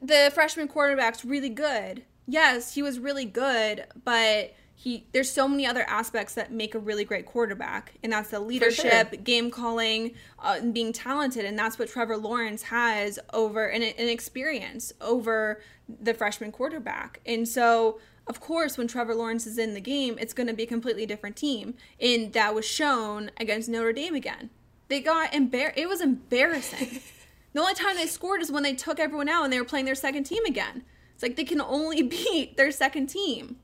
the 0.00 0.30
freshman 0.34 0.68
quarterback's 0.68 1.24
really 1.24 1.48
good. 1.48 2.04
Yes, 2.26 2.74
he 2.74 2.82
was 2.82 2.98
really 2.98 3.24
good, 3.24 3.86
but 4.04 4.54
he 4.74 5.06
there's 5.12 5.30
so 5.30 5.46
many 5.46 5.64
other 5.66 5.82
aspects 5.82 6.34
that 6.34 6.52
make 6.52 6.74
a 6.74 6.78
really 6.78 7.04
great 7.04 7.26
quarterback, 7.26 7.94
and 8.02 8.12
that's 8.12 8.30
the 8.30 8.40
leadership, 8.40 9.22
game 9.24 9.50
calling, 9.50 10.14
uh, 10.38 10.56
and 10.58 10.74
being 10.74 10.92
talented, 10.92 11.44
and 11.44 11.58
that's 11.58 11.78
what 11.78 11.88
Trevor 11.88 12.16
Lawrence 12.16 12.62
has 12.64 13.18
over 13.32 13.66
an, 13.66 13.82
an 13.82 14.08
experience 14.08 14.92
over 15.00 15.60
the 15.88 16.14
freshman 16.14 16.50
quarterback. 16.50 17.20
And 17.26 17.46
so, 17.46 18.00
of 18.26 18.40
course, 18.40 18.76
when 18.76 18.88
Trevor 18.88 19.14
Lawrence 19.14 19.46
is 19.46 19.58
in 19.58 19.74
the 19.74 19.80
game, 19.80 20.16
it's 20.20 20.32
going 20.32 20.48
to 20.48 20.54
be 20.54 20.64
a 20.64 20.66
completely 20.66 21.06
different 21.06 21.36
team, 21.36 21.74
and 22.00 22.32
that 22.32 22.54
was 22.54 22.64
shown 22.64 23.30
against 23.38 23.68
Notre 23.68 23.92
Dame 23.92 24.14
again. 24.14 24.50
They 24.88 25.00
got 25.00 25.32
embar. 25.32 25.72
It 25.76 25.88
was 25.88 26.00
embarrassing. 26.00 27.00
The 27.52 27.60
only 27.60 27.74
time 27.74 27.96
they 27.96 28.06
scored 28.06 28.40
is 28.40 28.50
when 28.50 28.62
they 28.62 28.74
took 28.74 28.98
everyone 28.98 29.28
out 29.28 29.44
and 29.44 29.52
they 29.52 29.58
were 29.58 29.66
playing 29.66 29.84
their 29.84 29.94
second 29.94 30.24
team 30.24 30.44
again. 30.46 30.84
It's 31.22 31.28
like 31.28 31.36
they 31.36 31.44
can 31.44 31.60
only 31.60 32.02
beat 32.02 32.56
their 32.56 32.72
second 32.72 33.06
team. 33.06 33.56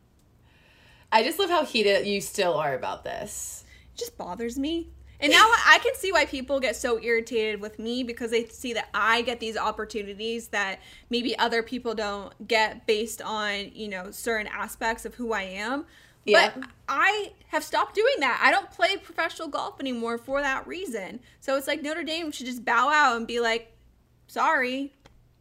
I 1.11 1.25
just 1.25 1.39
love 1.39 1.51
how 1.51 1.65
heated 1.65 2.07
you 2.07 2.21
still 2.21 2.55
are 2.55 2.75
about 2.75 3.03
this. 3.03 3.65
It 3.95 3.99
just 3.99 4.17
bothers 4.17 4.59
me. 4.59 4.91
And 5.21 5.33
now 5.33 5.51
I 5.67 5.81
can 5.83 5.97
see 5.97 6.13
why 6.13 6.27
people 6.27 6.61
get 6.61 6.77
so 6.77 7.03
irritated 7.03 7.61
with 7.61 7.81
me 7.81 8.05
because 8.05 8.31
they 8.31 8.47
see 8.47 8.75
that 8.75 8.89
I 8.95 9.23
get 9.23 9.41
these 9.41 9.57
opportunities 9.57 10.49
that 10.49 10.79
maybe 11.11 11.37
other 11.37 11.61
people 11.65 11.97
don't 11.97 12.47
get 12.47 12.87
based 12.87 13.21
on, 13.21 13.73
you 13.75 13.89
know, 13.89 14.13
certain 14.13 14.47
aspects 14.47 15.05
of 15.05 15.17
who 15.17 15.33
I 15.33 15.43
am. 15.43 15.87
Yeah. 16.25 16.53
But 16.55 16.69
I 16.89 17.33
have 17.49 17.65
stopped 17.65 17.97
doing 17.97 18.15
that. 18.21 18.41
I 18.41 18.53
don't 18.53 18.71
play 18.71 18.97
professional 18.97 19.49
golf 19.49 19.81
anymore 19.81 20.19
for 20.19 20.41
that 20.41 20.69
reason. 20.69 21.19
So 21.41 21.57
it's 21.57 21.67
like 21.67 21.83
Notre 21.83 22.05
Dame 22.05 22.31
should 22.31 22.47
just 22.47 22.65
bow 22.65 22.91
out 22.91 23.17
and 23.17 23.27
be 23.27 23.41
like, 23.41 23.73
sorry, 24.29 24.93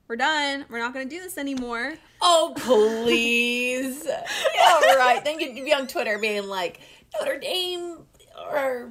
we're 0.08 0.16
done. 0.16 0.66
We're 0.70 0.80
not 0.80 0.94
going 0.94 1.08
to 1.08 1.16
do 1.16 1.22
this 1.22 1.38
anymore. 1.38 1.98
Oh, 2.22 2.54
please. 2.58 4.08
All 4.08 4.96
right. 4.98 5.22
Then 5.24 5.40
you'd 5.40 5.66
be 5.66 5.74
on 5.74 5.88
Twitter 5.88 6.18
being 6.20 6.48
like, 6.48 6.80
Notre 7.20 7.40
Dame 7.40 8.00
are 8.38 8.90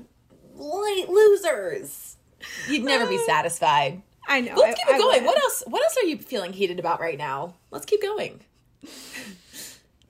late 0.54 1.08
losers. 1.08 2.16
You'd 2.68 2.84
never 2.84 3.06
be 3.06 3.16
uh, 3.16 3.26
satisfied. 3.26 4.02
I 4.28 4.40
know. 4.40 4.54
Let's 4.56 4.80
I- 4.80 4.84
keep 4.84 4.88
it 4.88 4.94
I 4.94 4.98
going. 4.98 5.20
would. 5.22 5.26
What 5.26 5.38
else? 5.38 5.62
What 5.66 5.82
else 5.82 5.96
are 5.98 6.06
you 6.06 6.18
feeling 6.18 6.52
heated 6.52 6.78
about 6.78 7.00
right 7.00 7.18
now? 7.18 7.54
Let's 7.70 7.86
keep 7.86 8.02
going. 8.02 8.40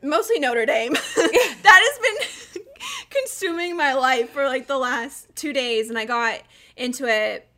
mostly 0.03 0.39
Notre 0.39 0.67
Dame. 0.67 0.93
that 1.17 1.31
has 1.65 1.99
been 2.55 2.63
consuming 3.11 3.77
my 3.77 3.95
life 3.95 4.31
for 4.31 4.47
like 4.47 4.67
the 4.67 4.79
last 4.79 5.29
two 5.35 5.53
days, 5.53 5.89
and 5.89 5.99
I 5.99 6.05
got 6.05 6.41
into 6.77 7.07
it 7.07 7.49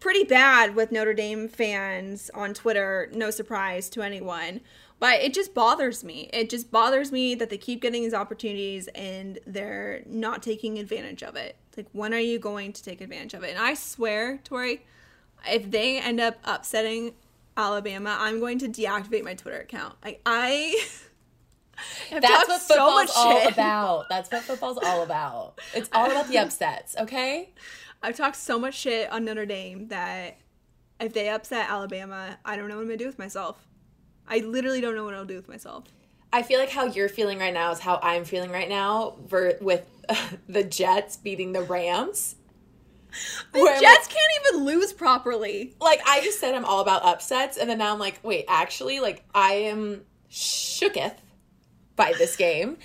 pretty 0.00 0.24
bad 0.24 0.74
with 0.74 0.92
Notre 0.92 1.14
Dame 1.14 1.48
fans 1.48 2.30
on 2.34 2.54
Twitter. 2.54 3.10
No 3.12 3.30
surprise 3.30 3.88
to 3.90 4.02
anyone. 4.02 4.60
But 4.98 5.20
it 5.20 5.34
just 5.34 5.52
bothers 5.52 6.02
me. 6.02 6.30
It 6.32 6.48
just 6.48 6.70
bothers 6.70 7.12
me 7.12 7.34
that 7.34 7.50
they 7.50 7.58
keep 7.58 7.82
getting 7.82 8.02
these 8.02 8.14
opportunities 8.14 8.88
and 8.88 9.38
they're 9.46 10.02
not 10.06 10.42
taking 10.42 10.78
advantage 10.78 11.22
of 11.22 11.36
it. 11.36 11.56
Like, 11.76 11.86
when 11.92 12.14
are 12.14 12.18
you 12.18 12.38
going 12.38 12.72
to 12.72 12.82
take 12.82 13.02
advantage 13.02 13.34
of 13.34 13.42
it? 13.42 13.50
And 13.50 13.58
I 13.58 13.74
swear, 13.74 14.38
Tori, 14.42 14.86
if 15.46 15.70
they 15.70 15.98
end 15.98 16.18
up 16.20 16.38
upsetting 16.44 17.12
Alabama, 17.58 18.16
I'm 18.18 18.40
going 18.40 18.58
to 18.60 18.68
deactivate 18.68 19.22
my 19.22 19.34
Twitter 19.34 19.60
account. 19.60 19.96
Like, 20.02 20.22
I. 20.24 20.82
That's 22.10 22.48
what 22.48 22.62
so 22.62 22.74
football's 22.74 22.94
much 22.94 23.10
all 23.16 23.40
shit. 23.40 23.52
about. 23.52 24.08
That's 24.08 24.30
what 24.32 24.42
football's 24.44 24.78
all 24.82 25.02
about. 25.02 25.60
It's 25.74 25.90
all 25.92 26.10
about 26.10 26.28
the 26.28 26.38
upsets, 26.38 26.96
okay? 26.98 27.50
I've 28.02 28.16
talked 28.16 28.36
so 28.36 28.58
much 28.58 28.74
shit 28.74 29.10
on 29.10 29.24
Notre 29.24 29.46
Dame 29.46 29.88
that 29.88 30.38
if 31.00 31.12
they 31.12 31.28
upset 31.28 31.68
Alabama, 31.68 32.38
I 32.44 32.56
don't 32.56 32.68
know 32.68 32.76
what 32.76 32.82
I'm 32.82 32.88
gonna 32.88 32.98
do 32.98 33.06
with 33.06 33.18
myself. 33.18 33.66
I 34.28 34.38
literally 34.38 34.80
don't 34.80 34.94
know 34.94 35.04
what 35.04 35.14
I'll 35.14 35.24
do 35.24 35.36
with 35.36 35.48
myself. 35.48 35.84
I 36.32 36.42
feel 36.42 36.58
like 36.58 36.70
how 36.70 36.84
you're 36.86 37.08
feeling 37.08 37.38
right 37.38 37.54
now 37.54 37.70
is 37.70 37.78
how 37.78 37.98
I'm 38.02 38.24
feeling 38.24 38.50
right 38.50 38.68
now 38.68 39.16
ver- 39.26 39.58
with 39.60 39.84
the 40.48 40.64
Jets 40.64 41.16
beating 41.16 41.52
the 41.52 41.62
Rams. 41.62 42.36
The 43.52 43.78
Jets 43.80 44.08
can't 44.08 44.32
even 44.44 44.64
lose 44.66 44.92
properly. 44.92 45.74
like 45.80 46.00
I 46.06 46.20
just 46.20 46.38
said 46.38 46.54
I'm 46.54 46.64
all 46.66 46.80
about 46.80 47.04
upsets, 47.04 47.56
and 47.56 47.70
then 47.70 47.78
now 47.78 47.92
I'm 47.92 47.98
like, 47.98 48.18
wait, 48.22 48.44
actually, 48.48 49.00
like 49.00 49.24
I 49.34 49.52
am 49.54 50.02
shooketh 50.30 51.14
by 51.94 52.12
this 52.18 52.36
game, 52.36 52.76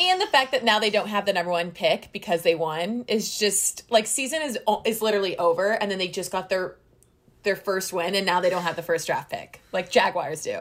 and 0.00 0.20
the 0.20 0.26
fact 0.26 0.52
that 0.52 0.64
now 0.64 0.78
they 0.78 0.90
don't 0.90 1.08
have 1.08 1.26
the 1.26 1.32
number 1.32 1.50
one 1.50 1.70
pick 1.70 2.08
because 2.12 2.42
they 2.42 2.54
won 2.54 3.04
is 3.06 3.38
just 3.38 3.90
like 3.90 4.06
season 4.06 4.42
is 4.42 4.58
is 4.84 5.02
literally 5.02 5.36
over, 5.38 5.72
and 5.72 5.90
then 5.90 5.98
they 5.98 6.08
just 6.08 6.32
got 6.32 6.48
their 6.48 6.76
their 7.42 7.56
first 7.56 7.92
win, 7.92 8.14
and 8.14 8.24
now 8.24 8.40
they 8.40 8.50
don't 8.50 8.62
have 8.62 8.76
the 8.76 8.82
first 8.82 9.06
draft 9.06 9.30
pick 9.30 9.60
like 9.72 9.90
Jaguars 9.90 10.42
do. 10.42 10.58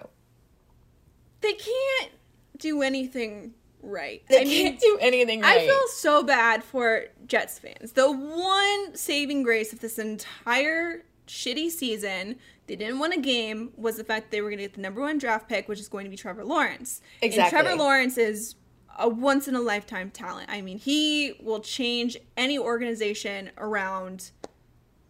They 1.42 1.54
can't 1.54 2.12
do 2.58 2.82
anything 2.82 3.54
right. 3.82 4.22
They 4.28 4.42
I 4.42 4.44
can't 4.44 4.80
do 4.80 4.98
anything 5.00 5.42
right. 5.42 5.62
I 5.62 5.68
feel 5.68 5.88
so 5.94 6.22
bad 6.22 6.64
for 6.64 7.06
Jets 7.26 7.60
fans. 7.60 7.94
The 7.94 8.12
one 8.12 8.96
saving 8.96 9.44
grace 9.44 9.72
of 9.72 9.80
this 9.80 9.98
entire 9.98 11.06
shitty 11.28 11.70
season, 11.70 12.36
they 12.68 12.76
didn't 12.76 13.00
win 13.00 13.14
a 13.14 13.22
game, 13.22 13.72
was 13.78 13.96
the 13.98 14.04
fact 14.04 14.26
that 14.26 14.32
they 14.32 14.42
were 14.42 14.50
going 14.50 14.58
to 14.58 14.64
get 14.64 14.74
the 14.74 14.82
number 14.82 15.00
one 15.00 15.18
draft 15.18 15.48
pick, 15.48 15.70
which 15.70 15.80
is 15.80 15.88
going 15.88 16.04
to 16.04 16.10
be 16.10 16.18
Trevor 16.18 16.44
Lawrence. 16.44 17.02
Exactly. 17.22 17.58
And 17.58 17.66
Trevor 17.66 17.82
Lawrence 17.82 18.18
is 18.18 18.56
a 19.00 19.08
once 19.08 19.48
in 19.48 19.56
a 19.56 19.62
lifetime 19.62 20.12
talent. 20.12 20.50
I 20.52 20.62
mean, 20.62 20.78
he 20.78 21.34
will 21.42 21.62
change 21.62 22.18
any 22.38 22.60
organization 22.60 23.50
around 23.58 24.32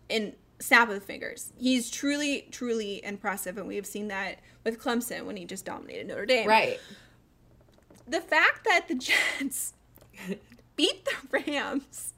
in 0.08 0.36
snap 0.60 0.90
of 0.90 0.96
the 0.96 1.02
fingers. 1.02 1.52
He's 1.58 1.90
truly, 1.90 2.48
truly 2.52 3.04
impressive, 3.04 3.58
and 3.58 3.68
we 3.68 3.76
have 3.76 3.86
seen 3.86 4.08
that 4.10 4.40
with 4.64 4.80
Clemson 4.82 5.26
when 5.26 5.36
he 5.36 5.46
just 5.46 5.66
dominated 5.66 6.08
Notre 6.08 6.26
Dame 6.26 6.48
right. 6.48 6.80
the 8.08 8.22
fact 8.22 8.66
that 8.66 8.88
the 8.88 8.96
Jets 8.96 9.74
beat 10.76 11.06
the 11.06 11.14
Rams. 11.32 12.14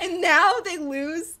And 0.00 0.20
now 0.20 0.54
they 0.64 0.78
lose 0.78 1.38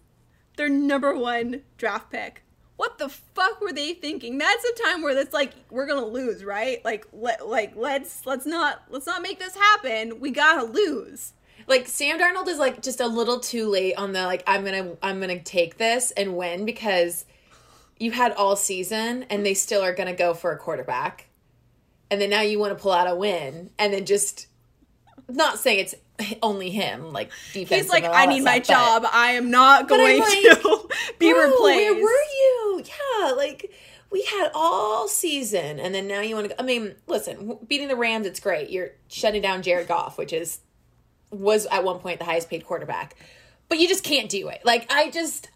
their 0.56 0.68
number 0.68 1.14
one 1.14 1.62
draft 1.76 2.10
pick. 2.10 2.42
What 2.78 2.98
the 2.98 3.08
fuck 3.08 3.60
were 3.60 3.72
they 3.72 3.92
thinking? 3.92 4.38
That's 4.38 4.64
a 4.64 4.84
time 4.84 5.02
where 5.02 5.18
it's 5.18 5.34
like 5.34 5.52
we're 5.68 5.86
gonna 5.86 6.06
lose, 6.06 6.44
right? 6.44 6.82
Like 6.84 7.08
like 7.12 7.72
let's 7.74 8.24
let's 8.24 8.46
not 8.46 8.84
let's 8.88 9.04
not 9.04 9.20
make 9.20 9.40
this 9.40 9.56
happen. 9.56 10.20
We 10.20 10.30
gotta 10.30 10.62
lose. 10.62 11.32
Like 11.66 11.88
Sam 11.88 12.20
Darnold 12.20 12.46
is 12.46 12.58
like 12.58 12.80
just 12.80 13.00
a 13.00 13.08
little 13.08 13.40
too 13.40 13.68
late 13.68 13.94
on 13.94 14.12
the 14.12 14.22
like 14.26 14.44
I'm 14.46 14.64
gonna 14.64 14.96
I'm 15.02 15.18
gonna 15.18 15.40
take 15.40 15.76
this 15.76 16.12
and 16.12 16.36
win 16.36 16.64
because 16.64 17.24
you 17.98 18.12
had 18.12 18.30
all 18.34 18.54
season 18.54 19.24
and 19.24 19.44
they 19.44 19.54
still 19.54 19.82
are 19.82 19.92
gonna 19.92 20.14
go 20.14 20.32
for 20.32 20.52
a 20.52 20.56
quarterback, 20.56 21.26
and 22.12 22.20
then 22.20 22.30
now 22.30 22.42
you 22.42 22.60
want 22.60 22.78
to 22.78 22.80
pull 22.80 22.92
out 22.92 23.10
a 23.10 23.16
win 23.16 23.70
and 23.76 23.92
then 23.92 24.06
just 24.06 24.46
not 25.28 25.58
saying 25.58 25.80
it's 25.80 25.96
only 26.42 26.70
him 26.70 27.12
like 27.12 27.30
defense. 27.52 27.82
He's 27.82 27.90
like, 27.90 28.04
I 28.04 28.26
need 28.26 28.42
my 28.42 28.58
job. 28.58 29.06
I 29.10 29.32
am 29.32 29.50
not 29.50 29.88
going 29.88 30.20
like, 30.20 30.32
to 30.32 30.88
be 31.18 31.32
bro, 31.32 31.50
replaced. 31.50 31.62
Where 31.62 31.94
were 31.94 32.08
you? 32.10 32.84
Yeah, 32.84 33.32
like 33.32 33.70
we 34.10 34.22
had 34.22 34.50
all 34.54 35.08
season, 35.08 35.78
and 35.78 35.94
then 35.94 36.08
now 36.08 36.20
you 36.20 36.34
want 36.34 36.50
to. 36.50 36.60
I 36.60 36.64
mean, 36.64 36.94
listen, 37.06 37.58
beating 37.66 37.88
the 37.88 37.96
Rams, 37.96 38.26
it's 38.26 38.40
great. 38.40 38.70
You're 38.70 38.90
shutting 39.08 39.42
down 39.42 39.62
Jared 39.62 39.88
Goff, 39.88 40.18
which 40.18 40.32
is 40.32 40.60
was 41.30 41.66
at 41.66 41.84
one 41.84 41.98
point 41.98 42.18
the 42.18 42.24
highest 42.24 42.48
paid 42.48 42.64
quarterback, 42.64 43.14
but 43.68 43.78
you 43.78 43.86
just 43.86 44.02
can't 44.04 44.28
do 44.28 44.48
it. 44.48 44.60
Like 44.64 44.90
I 44.92 45.10
just. 45.10 45.50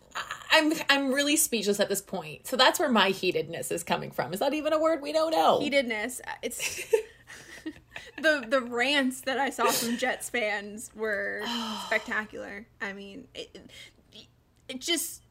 I'm 0.55 0.75
I'm 0.91 1.15
really 1.15 1.37
speechless 1.37 1.81
at 1.81 1.89
this 1.89 2.03
point. 2.03 2.47
So 2.47 2.59
that's 2.59 2.79
where 2.79 2.91
my 2.91 3.09
heatedness 3.09 3.73
is 3.73 3.83
coming 3.83 4.11
from. 4.11 4.35
Is 4.35 4.41
that 4.41 4.53
even 4.53 4.75
a 4.75 4.79
word 4.79 5.01
we 5.01 5.11
don't 5.11 5.31
know? 5.31 5.61
Heatedness. 5.61 6.21
It's 6.43 6.93
the 8.23 8.47
the 8.49 8.61
rants 8.61 9.23
that 9.23 9.39
I 9.39 9.51
saw 9.51 9.71
from 9.71 9.97
Jets 9.97 10.31
fans 10.31 10.91
were 10.95 11.43
spectacular. 11.87 12.67
I 12.81 12.93
mean, 12.93 13.29
it, 13.35 13.71
it 14.69 14.81
just 14.81 15.23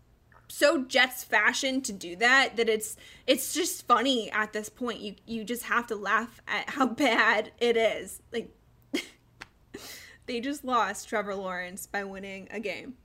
so 0.52 0.84
Jets 0.84 1.24
fashion 1.24 1.82
to 1.82 1.94
do 1.94 2.16
that 2.18 2.58
that 2.58 2.68
it's 2.68 2.98
it's 3.26 3.54
just 3.54 3.88
funny 3.88 4.30
at 4.32 4.54
this 4.54 4.70
point. 4.70 5.00
You 5.00 5.16
you 5.26 5.44
just 5.44 5.64
have 5.64 5.88
to 5.88 5.96
laugh 5.96 6.42
at 6.48 6.70
how 6.72 6.86
bad 7.08 7.52
it 7.60 7.78
is. 7.78 8.22
Like 8.32 8.54
they 10.26 10.39
just 10.39 10.64
lost 10.64 11.08
Trevor 11.08 11.36
Lawrence 11.36 11.88
by 11.88 12.04
winning 12.04 12.48
a 12.52 12.60
game. 12.60 12.96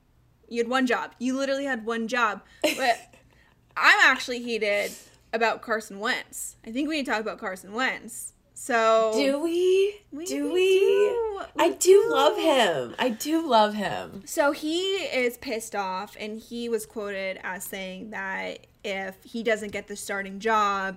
You 0.49 0.59
had 0.59 0.69
one 0.69 0.87
job. 0.87 1.13
You 1.19 1.37
literally 1.37 1.65
had 1.65 1.87
one 1.87 2.09
job. 2.09 2.43
But 2.63 3.15
I'm 3.77 3.99
actually 4.03 4.43
heated 4.43 4.93
about 5.33 5.63
Carson 5.63 6.01
Wentz. 6.01 6.57
I 6.67 6.71
think 6.71 6.89
we 6.89 6.97
need 6.97 7.07
to 7.07 7.13
talk 7.13 7.21
about 7.21 7.39
Carson 7.39 7.73
Wentz. 7.73 8.33
So 8.59 9.13
do 9.15 9.39
we? 9.39 10.01
we 10.11 10.25
do 10.25 10.45
we? 10.45 10.53
we? 10.55 10.79
Do. 10.79 11.41
I 11.59 11.77
do 11.79 12.07
love 12.09 12.39
him. 12.39 12.95
I 12.99 13.11
do 13.11 13.47
love 13.47 13.75
him. 13.75 14.23
So 14.25 14.53
he 14.53 14.95
is 14.95 15.37
pissed 15.37 15.77
off, 15.77 16.17
and 16.19 16.41
he 16.41 16.71
was 16.71 16.87
quoted 16.87 17.39
as 17.45 17.65
saying 17.65 18.11
that 18.11 18.67
if 18.83 19.23
he 19.25 19.43
doesn't 19.43 19.73
get 19.73 19.89
the 19.89 19.95
starting 19.95 20.41
job 20.41 20.97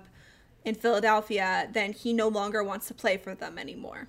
in 0.64 0.74
Philadelphia, 0.74 1.68
then 1.70 1.92
he 1.92 2.14
no 2.14 2.28
longer 2.28 2.64
wants 2.64 2.88
to 2.88 2.94
play 2.94 3.18
for 3.18 3.34
them 3.34 3.58
anymore. 3.58 4.08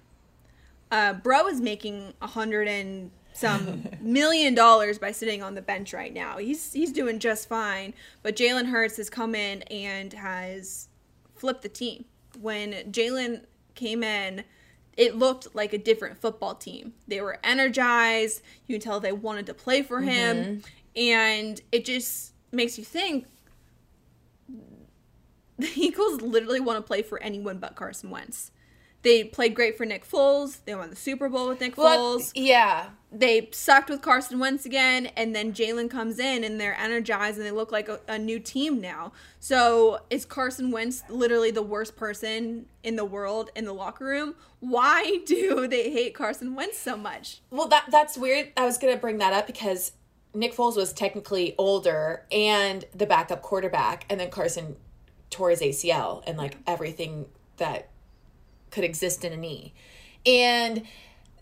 Uh, 0.89 1.13
Bro 1.13 1.47
is 1.47 1.59
making 1.59 2.13
a 2.21 2.27
hundred 2.27 2.69
and 2.69 3.11
some 3.33 3.85
million 3.99 4.55
dollars 4.55 4.97
by 4.97 5.11
sitting 5.11 5.43
on 5.43 5.55
the 5.55 5.61
bench 5.61 5.93
right 5.93 6.13
now. 6.13 6.37
He's 6.37 6.71
he's 6.71 6.93
doing 6.93 7.19
just 7.19 7.49
fine, 7.49 7.95
but 8.23 8.37
Jalen 8.37 8.67
Hurts 8.67 8.95
has 8.95 9.09
come 9.09 9.35
in 9.35 9.61
and 9.63 10.13
has 10.13 10.87
flipped 11.35 11.63
the 11.63 11.69
team 11.69 12.05
when 12.41 12.73
Jalen 12.91 13.45
came 13.75 14.03
in, 14.03 14.43
it 14.97 15.15
looked 15.15 15.55
like 15.55 15.73
a 15.73 15.77
different 15.77 16.17
football 16.17 16.55
team. 16.55 16.93
They 17.07 17.21
were 17.21 17.39
energized. 17.43 18.41
You 18.67 18.75
can 18.75 18.81
tell 18.81 18.99
they 18.99 19.11
wanted 19.11 19.45
to 19.47 19.53
play 19.53 19.81
for 19.81 20.01
him. 20.01 20.37
Mm-hmm. 20.37 21.01
And 21.01 21.61
it 21.71 21.85
just 21.85 22.33
makes 22.51 22.77
you 22.77 22.83
think 22.83 23.27
the 25.57 25.69
Eagles 25.75 26.21
literally 26.21 26.59
want 26.59 26.77
to 26.77 26.81
play 26.81 27.01
for 27.01 27.21
anyone 27.21 27.59
but 27.59 27.75
Carson 27.75 28.09
Wentz. 28.09 28.51
They 29.03 29.23
played 29.23 29.55
great 29.55 29.77
for 29.77 29.85
Nick 29.85 30.07
Foles. 30.07 30.59
They 30.65 30.75
won 30.75 30.89
the 30.89 30.95
Super 30.95 31.27
Bowl 31.27 31.47
with 31.47 31.59
Nick 31.59 31.77
well, 31.77 32.19
Foles. 32.19 32.31
Yeah. 32.35 32.89
They 33.11 33.49
sucked 33.51 33.89
with 33.89 34.01
Carson 34.01 34.39
Wentz 34.39 34.65
again, 34.65 35.07
and 35.17 35.35
then 35.35 35.53
Jalen 35.53 35.89
comes 35.89 36.17
in 36.17 36.43
and 36.43 36.61
they're 36.61 36.77
energized 36.77 37.37
and 37.37 37.45
they 37.45 37.51
look 37.51 37.71
like 37.71 37.89
a, 37.89 37.99
a, 38.07 38.17
new 38.17 38.39
team 38.39 38.79
now. 38.79 39.11
So 39.39 39.99
is 40.09 40.23
Carson 40.23 40.71
Wentz 40.71 41.03
literally 41.09 41.51
the 41.51 41.63
worst 41.63 41.97
person 41.97 42.67
in 42.83 42.95
the 42.95 43.03
world 43.03 43.49
in 43.55 43.65
the 43.65 43.73
locker 43.73 44.05
room? 44.05 44.35
Why 44.59 45.19
do 45.25 45.67
they 45.67 45.91
hate 45.91 46.13
Carson 46.13 46.55
Wentz 46.55 46.77
so 46.77 46.95
much? 46.95 47.41
Well, 47.49 47.67
that 47.67 47.85
that's 47.89 48.17
weird. 48.17 48.53
I 48.55 48.65
was 48.65 48.77
gonna 48.77 48.97
bring 48.97 49.17
that 49.17 49.33
up 49.33 49.45
because 49.45 49.91
Nick 50.33 50.55
Foles 50.55 50.77
was 50.77 50.93
technically 50.93 51.55
older 51.57 52.25
and 52.31 52.85
the 52.95 53.05
backup 53.05 53.41
quarterback, 53.41 54.05
and 54.09 54.21
then 54.21 54.29
Carson 54.29 54.77
tore 55.29 55.49
his 55.49 55.61
ACL 55.61 56.23
and 56.25 56.37
like 56.37 56.57
everything 56.67 57.25
that 57.57 57.89
could 58.71 58.83
exist 58.83 59.23
in 59.23 59.33
a 59.33 59.37
knee. 59.37 59.73
And 60.25 60.83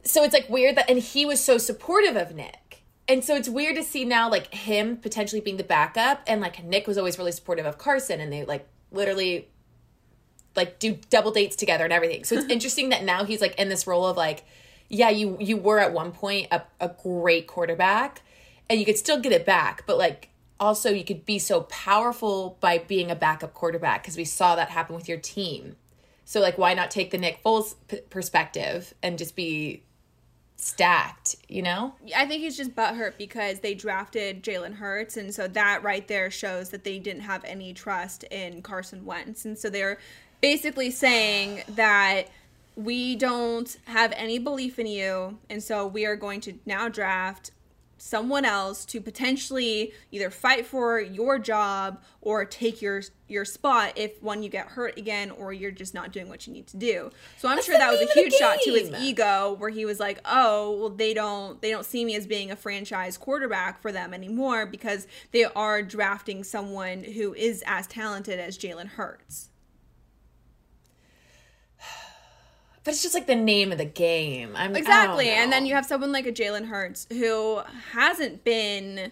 so 0.03 0.23
it's 0.23 0.33
like 0.33 0.49
weird 0.49 0.75
that, 0.75 0.89
and 0.89 0.99
he 0.99 1.25
was 1.25 1.43
so 1.43 1.57
supportive 1.57 2.15
of 2.15 2.35
Nick. 2.35 2.83
And 3.07 3.23
so 3.23 3.35
it's 3.35 3.49
weird 3.49 3.75
to 3.75 3.83
see 3.83 4.05
now 4.05 4.29
like 4.29 4.53
him 4.53 4.97
potentially 4.97 5.41
being 5.41 5.57
the 5.57 5.63
backup 5.63 6.21
and 6.27 6.41
like 6.41 6.63
Nick 6.63 6.85
was 6.85 6.97
always 6.97 7.17
really 7.17 7.31
supportive 7.31 7.65
of 7.65 7.79
Carson 7.79 8.19
and 8.19 8.31
they 8.31 8.45
like 8.45 8.67
literally 8.91 9.47
like 10.55 10.77
do 10.77 10.99
double 11.09 11.31
dates 11.31 11.55
together 11.55 11.83
and 11.83 11.93
everything. 11.93 12.23
So 12.23 12.35
it's 12.35 12.47
interesting 12.51 12.89
that 12.89 13.03
now 13.03 13.23
he's 13.23 13.41
like 13.41 13.59
in 13.59 13.67
this 13.69 13.87
role 13.87 14.05
of 14.05 14.15
like, 14.15 14.43
yeah, 14.89 15.09
you 15.09 15.37
you 15.39 15.57
were 15.57 15.79
at 15.79 15.91
one 15.91 16.11
point 16.11 16.47
a, 16.51 16.61
a 16.79 16.89
great 16.89 17.47
quarterback 17.47 18.21
and 18.69 18.79
you 18.79 18.85
could 18.85 18.97
still 18.97 19.19
get 19.19 19.31
it 19.31 19.45
back, 19.45 19.85
but 19.87 19.97
like 19.97 20.29
also 20.59 20.91
you 20.91 21.03
could 21.03 21.25
be 21.25 21.39
so 21.39 21.61
powerful 21.61 22.57
by 22.59 22.77
being 22.77 23.09
a 23.09 23.15
backup 23.15 23.55
quarterback 23.55 24.03
because 24.03 24.17
we 24.17 24.25
saw 24.25 24.55
that 24.55 24.69
happen 24.69 24.95
with 24.95 25.09
your 25.09 25.17
team 25.17 25.75
so 26.29 26.39
like, 26.39 26.59
why 26.59 26.75
not 26.75 26.91
take 26.91 27.09
the 27.09 27.17
Nick 27.17 27.43
Foles 27.43 27.73
p- 27.87 28.01
perspective 28.11 28.93
and 29.01 29.17
just 29.17 29.35
be 29.35 29.81
stacked? 30.57 31.35
You 31.47 31.63
know? 31.63 31.95
I 32.15 32.27
think 32.27 32.43
he's 32.43 32.55
just 32.55 32.75
butthurt 32.75 33.17
because 33.17 33.61
they 33.61 33.73
drafted 33.73 34.43
Jalen 34.43 34.75
Hurts, 34.75 35.17
and 35.17 35.33
so 35.33 35.47
that 35.47 35.81
right 35.81 36.07
there 36.07 36.29
shows 36.29 36.69
that 36.69 36.83
they 36.83 36.99
didn't 36.99 37.23
have 37.23 37.43
any 37.45 37.73
trust 37.73 38.25
in 38.25 38.61
Carson 38.61 39.05
Wentz, 39.05 39.43
and 39.43 39.57
so 39.57 39.71
they're 39.71 39.97
basically 40.39 40.91
saying 40.91 41.63
that 41.69 42.25
we 42.75 43.15
don't 43.15 43.79
have 43.85 44.13
any 44.15 44.37
belief 44.37 44.77
in 44.77 44.85
you, 44.85 45.39
and 45.49 45.63
so 45.63 45.87
we 45.87 46.05
are 46.05 46.15
going 46.15 46.41
to 46.41 46.53
now 46.67 46.89
draft 46.89 47.49
someone 48.01 48.45
else 48.45 48.85
to 48.85 49.01
potentially 49.01 49.93
either 50.11 50.29
fight 50.29 50.65
for 50.65 50.99
your 50.99 51.37
job 51.37 52.01
or 52.21 52.45
take 52.45 52.81
your 52.81 53.01
your 53.27 53.45
spot 53.45 53.93
if 53.95 54.21
one 54.23 54.41
you 54.41 54.49
get 54.49 54.67
hurt 54.67 54.97
again 54.97 55.29
or 55.31 55.53
you're 55.53 55.71
just 55.71 55.93
not 55.93 56.11
doing 56.11 56.27
what 56.27 56.47
you 56.47 56.53
need 56.53 56.65
to 56.65 56.77
do. 56.77 57.11
So 57.37 57.47
I'm 57.47 57.57
That's 57.57 57.67
sure 57.67 57.77
that 57.77 57.91
was 57.91 58.01
a 58.01 58.11
huge 58.13 58.33
shot 58.33 58.57
to 58.63 58.71
his 58.71 58.89
ego 58.99 59.55
where 59.59 59.69
he 59.69 59.85
was 59.85 59.99
like, 59.99 60.19
"Oh, 60.25 60.77
well 60.79 60.89
they 60.89 61.13
don't 61.13 61.61
they 61.61 61.69
don't 61.69 61.85
see 61.85 62.03
me 62.05 62.15
as 62.15 62.25
being 62.25 62.51
a 62.51 62.55
franchise 62.55 63.17
quarterback 63.17 63.81
for 63.81 63.91
them 63.91 64.13
anymore 64.13 64.65
because 64.65 65.07
they 65.31 65.45
are 65.45 65.83
drafting 65.83 66.43
someone 66.43 67.03
who 67.03 67.33
is 67.33 67.63
as 67.67 67.87
talented 67.87 68.39
as 68.39 68.57
Jalen 68.57 68.87
Hurts." 68.87 69.48
But 72.83 72.93
it's 72.93 73.03
just 73.03 73.13
like 73.13 73.27
the 73.27 73.35
name 73.35 73.71
of 73.71 73.77
the 73.77 73.85
game. 73.85 74.53
I'm 74.55 74.75
exactly, 74.75 75.29
and 75.29 75.51
then 75.51 75.65
you 75.65 75.75
have 75.75 75.85
someone 75.85 76.11
like 76.11 76.25
a 76.25 76.31
Jalen 76.31 76.67
Hurts 76.67 77.07
who 77.09 77.61
hasn't 77.91 78.43
been. 78.43 79.11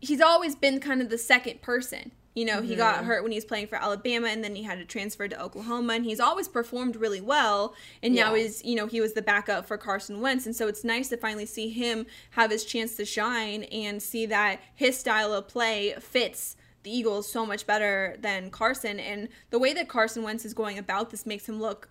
He's 0.00 0.20
always 0.20 0.54
been 0.54 0.80
kind 0.80 1.02
of 1.02 1.10
the 1.10 1.18
second 1.18 1.60
person. 1.60 2.12
You 2.38 2.44
know, 2.44 2.58
mm-hmm. 2.58 2.68
he 2.68 2.76
got 2.76 2.96
mm-hmm. 2.96 3.06
hurt 3.06 3.22
when 3.24 3.32
he 3.32 3.36
was 3.36 3.44
playing 3.44 3.66
for 3.66 3.74
Alabama, 3.76 4.28
and 4.28 4.44
then 4.44 4.54
he 4.54 4.62
had 4.62 4.78
to 4.78 4.84
transfer 4.84 5.26
to 5.26 5.42
Oklahoma, 5.42 5.94
and 5.94 6.04
he's 6.04 6.20
always 6.20 6.46
performed 6.46 6.94
really 6.94 7.20
well. 7.20 7.74
And 8.00 8.14
yeah. 8.14 8.26
now 8.26 8.34
he's, 8.34 8.64
you 8.64 8.76
know, 8.76 8.86
he 8.86 9.00
was 9.00 9.14
the 9.14 9.22
backup 9.22 9.66
for 9.66 9.76
Carson 9.76 10.20
Wentz, 10.20 10.46
and 10.46 10.54
so 10.54 10.68
it's 10.68 10.84
nice 10.84 11.08
to 11.08 11.16
finally 11.16 11.46
see 11.46 11.68
him 11.68 12.06
have 12.30 12.52
his 12.52 12.64
chance 12.64 12.94
to 12.96 13.04
shine 13.04 13.64
and 13.64 14.00
see 14.00 14.24
that 14.26 14.60
his 14.72 14.96
style 14.96 15.32
of 15.32 15.48
play 15.48 15.94
fits 15.98 16.54
the 16.82 16.90
Eagles 16.90 17.30
so 17.30 17.44
much 17.44 17.66
better 17.66 18.16
than 18.20 18.50
Carson. 18.50 19.00
And 19.00 19.28
the 19.50 19.58
way 19.58 19.72
that 19.74 19.88
Carson 19.88 20.22
Wentz 20.22 20.44
is 20.44 20.54
going 20.54 20.78
about 20.78 21.10
this 21.10 21.26
makes 21.26 21.48
him 21.48 21.60
look 21.60 21.88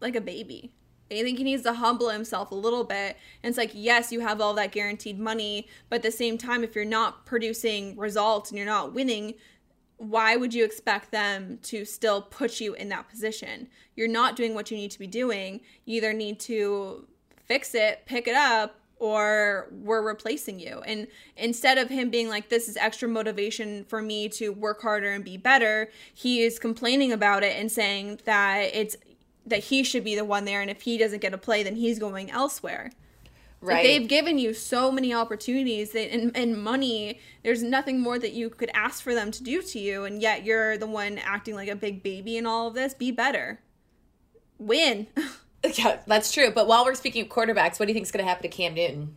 like 0.00 0.16
a 0.16 0.20
baby. 0.20 0.72
I 1.10 1.22
think 1.22 1.38
he 1.38 1.44
needs 1.44 1.62
to 1.62 1.72
humble 1.72 2.10
himself 2.10 2.50
a 2.50 2.54
little 2.54 2.84
bit. 2.84 3.16
And 3.42 3.50
it's 3.50 3.58
like, 3.58 3.70
yes, 3.72 4.12
you 4.12 4.20
have 4.20 4.40
all 4.40 4.54
that 4.54 4.72
guaranteed 4.72 5.18
money, 5.18 5.66
but 5.88 5.96
at 5.96 6.02
the 6.02 6.10
same 6.10 6.36
time, 6.36 6.62
if 6.62 6.74
you're 6.74 6.84
not 6.84 7.24
producing 7.24 7.96
results 7.96 8.50
and 8.50 8.58
you're 8.58 8.66
not 8.66 8.92
winning, 8.92 9.34
why 9.96 10.36
would 10.36 10.54
you 10.54 10.64
expect 10.64 11.10
them 11.10 11.58
to 11.62 11.84
still 11.84 12.22
put 12.22 12.60
you 12.60 12.74
in 12.74 12.88
that 12.90 13.08
position? 13.08 13.68
You're 13.96 14.06
not 14.06 14.36
doing 14.36 14.54
what 14.54 14.70
you 14.70 14.76
need 14.76 14.90
to 14.92 14.98
be 14.98 15.06
doing. 15.06 15.60
You 15.86 15.96
either 15.96 16.12
need 16.12 16.38
to 16.40 17.08
fix 17.46 17.74
it, 17.74 18.02
pick 18.04 18.28
it 18.28 18.36
up, 18.36 18.78
or 19.00 19.68
we're 19.70 20.02
replacing 20.02 20.58
you. 20.58 20.80
And 20.86 21.06
instead 21.36 21.78
of 21.78 21.88
him 21.88 22.10
being 22.10 22.28
like, 22.28 22.48
this 22.48 22.68
is 22.68 22.76
extra 22.76 23.08
motivation 23.08 23.84
for 23.84 24.02
me 24.02 24.28
to 24.30 24.50
work 24.50 24.82
harder 24.82 25.12
and 25.12 25.24
be 25.24 25.36
better, 25.36 25.90
he 26.14 26.42
is 26.42 26.58
complaining 26.58 27.12
about 27.12 27.42
it 27.42 27.56
and 27.56 27.70
saying 27.70 28.20
that 28.24 28.70
it's 28.74 28.96
that 29.46 29.64
he 29.64 29.82
should 29.82 30.04
be 30.04 30.14
the 30.14 30.24
one 30.24 30.44
there, 30.44 30.60
and 30.60 30.70
if 30.70 30.82
he 30.82 30.98
doesn't 30.98 31.22
get 31.22 31.32
a 31.32 31.38
play, 31.38 31.62
then 31.62 31.76
he's 31.76 31.98
going 31.98 32.30
elsewhere. 32.30 32.90
Like 33.60 33.76
Right. 33.76 33.82
they've 33.82 34.08
given 34.08 34.38
you 34.38 34.54
so 34.54 34.92
many 34.92 35.12
opportunities 35.12 35.90
that, 35.92 36.12
and, 36.12 36.36
and 36.36 36.62
money. 36.62 37.18
There's 37.42 37.62
nothing 37.62 37.98
more 37.98 38.18
that 38.18 38.32
you 38.32 38.50
could 38.50 38.70
ask 38.72 39.02
for 39.02 39.14
them 39.14 39.30
to 39.32 39.42
do 39.42 39.62
to 39.62 39.78
you, 39.78 40.04
and 40.04 40.22
yet 40.22 40.44
you're 40.44 40.78
the 40.78 40.86
one 40.86 41.18
acting 41.18 41.54
like 41.54 41.68
a 41.68 41.74
big 41.74 42.02
baby 42.02 42.36
in 42.36 42.46
all 42.46 42.68
of 42.68 42.74
this. 42.74 42.94
Be 42.94 43.10
better. 43.10 43.60
Win. 44.58 45.06
yeah, 45.74 45.98
that's 46.06 46.32
true. 46.32 46.50
But 46.50 46.66
while 46.66 46.84
we're 46.84 46.94
speaking 46.94 47.22
of 47.22 47.28
quarterbacks, 47.28 47.78
what 47.78 47.86
do 47.86 47.88
you 47.88 47.94
think 47.94 48.04
is 48.04 48.12
going 48.12 48.24
to 48.24 48.28
happen 48.28 48.42
to 48.42 48.48
Cam 48.48 48.74
Newton? 48.74 49.16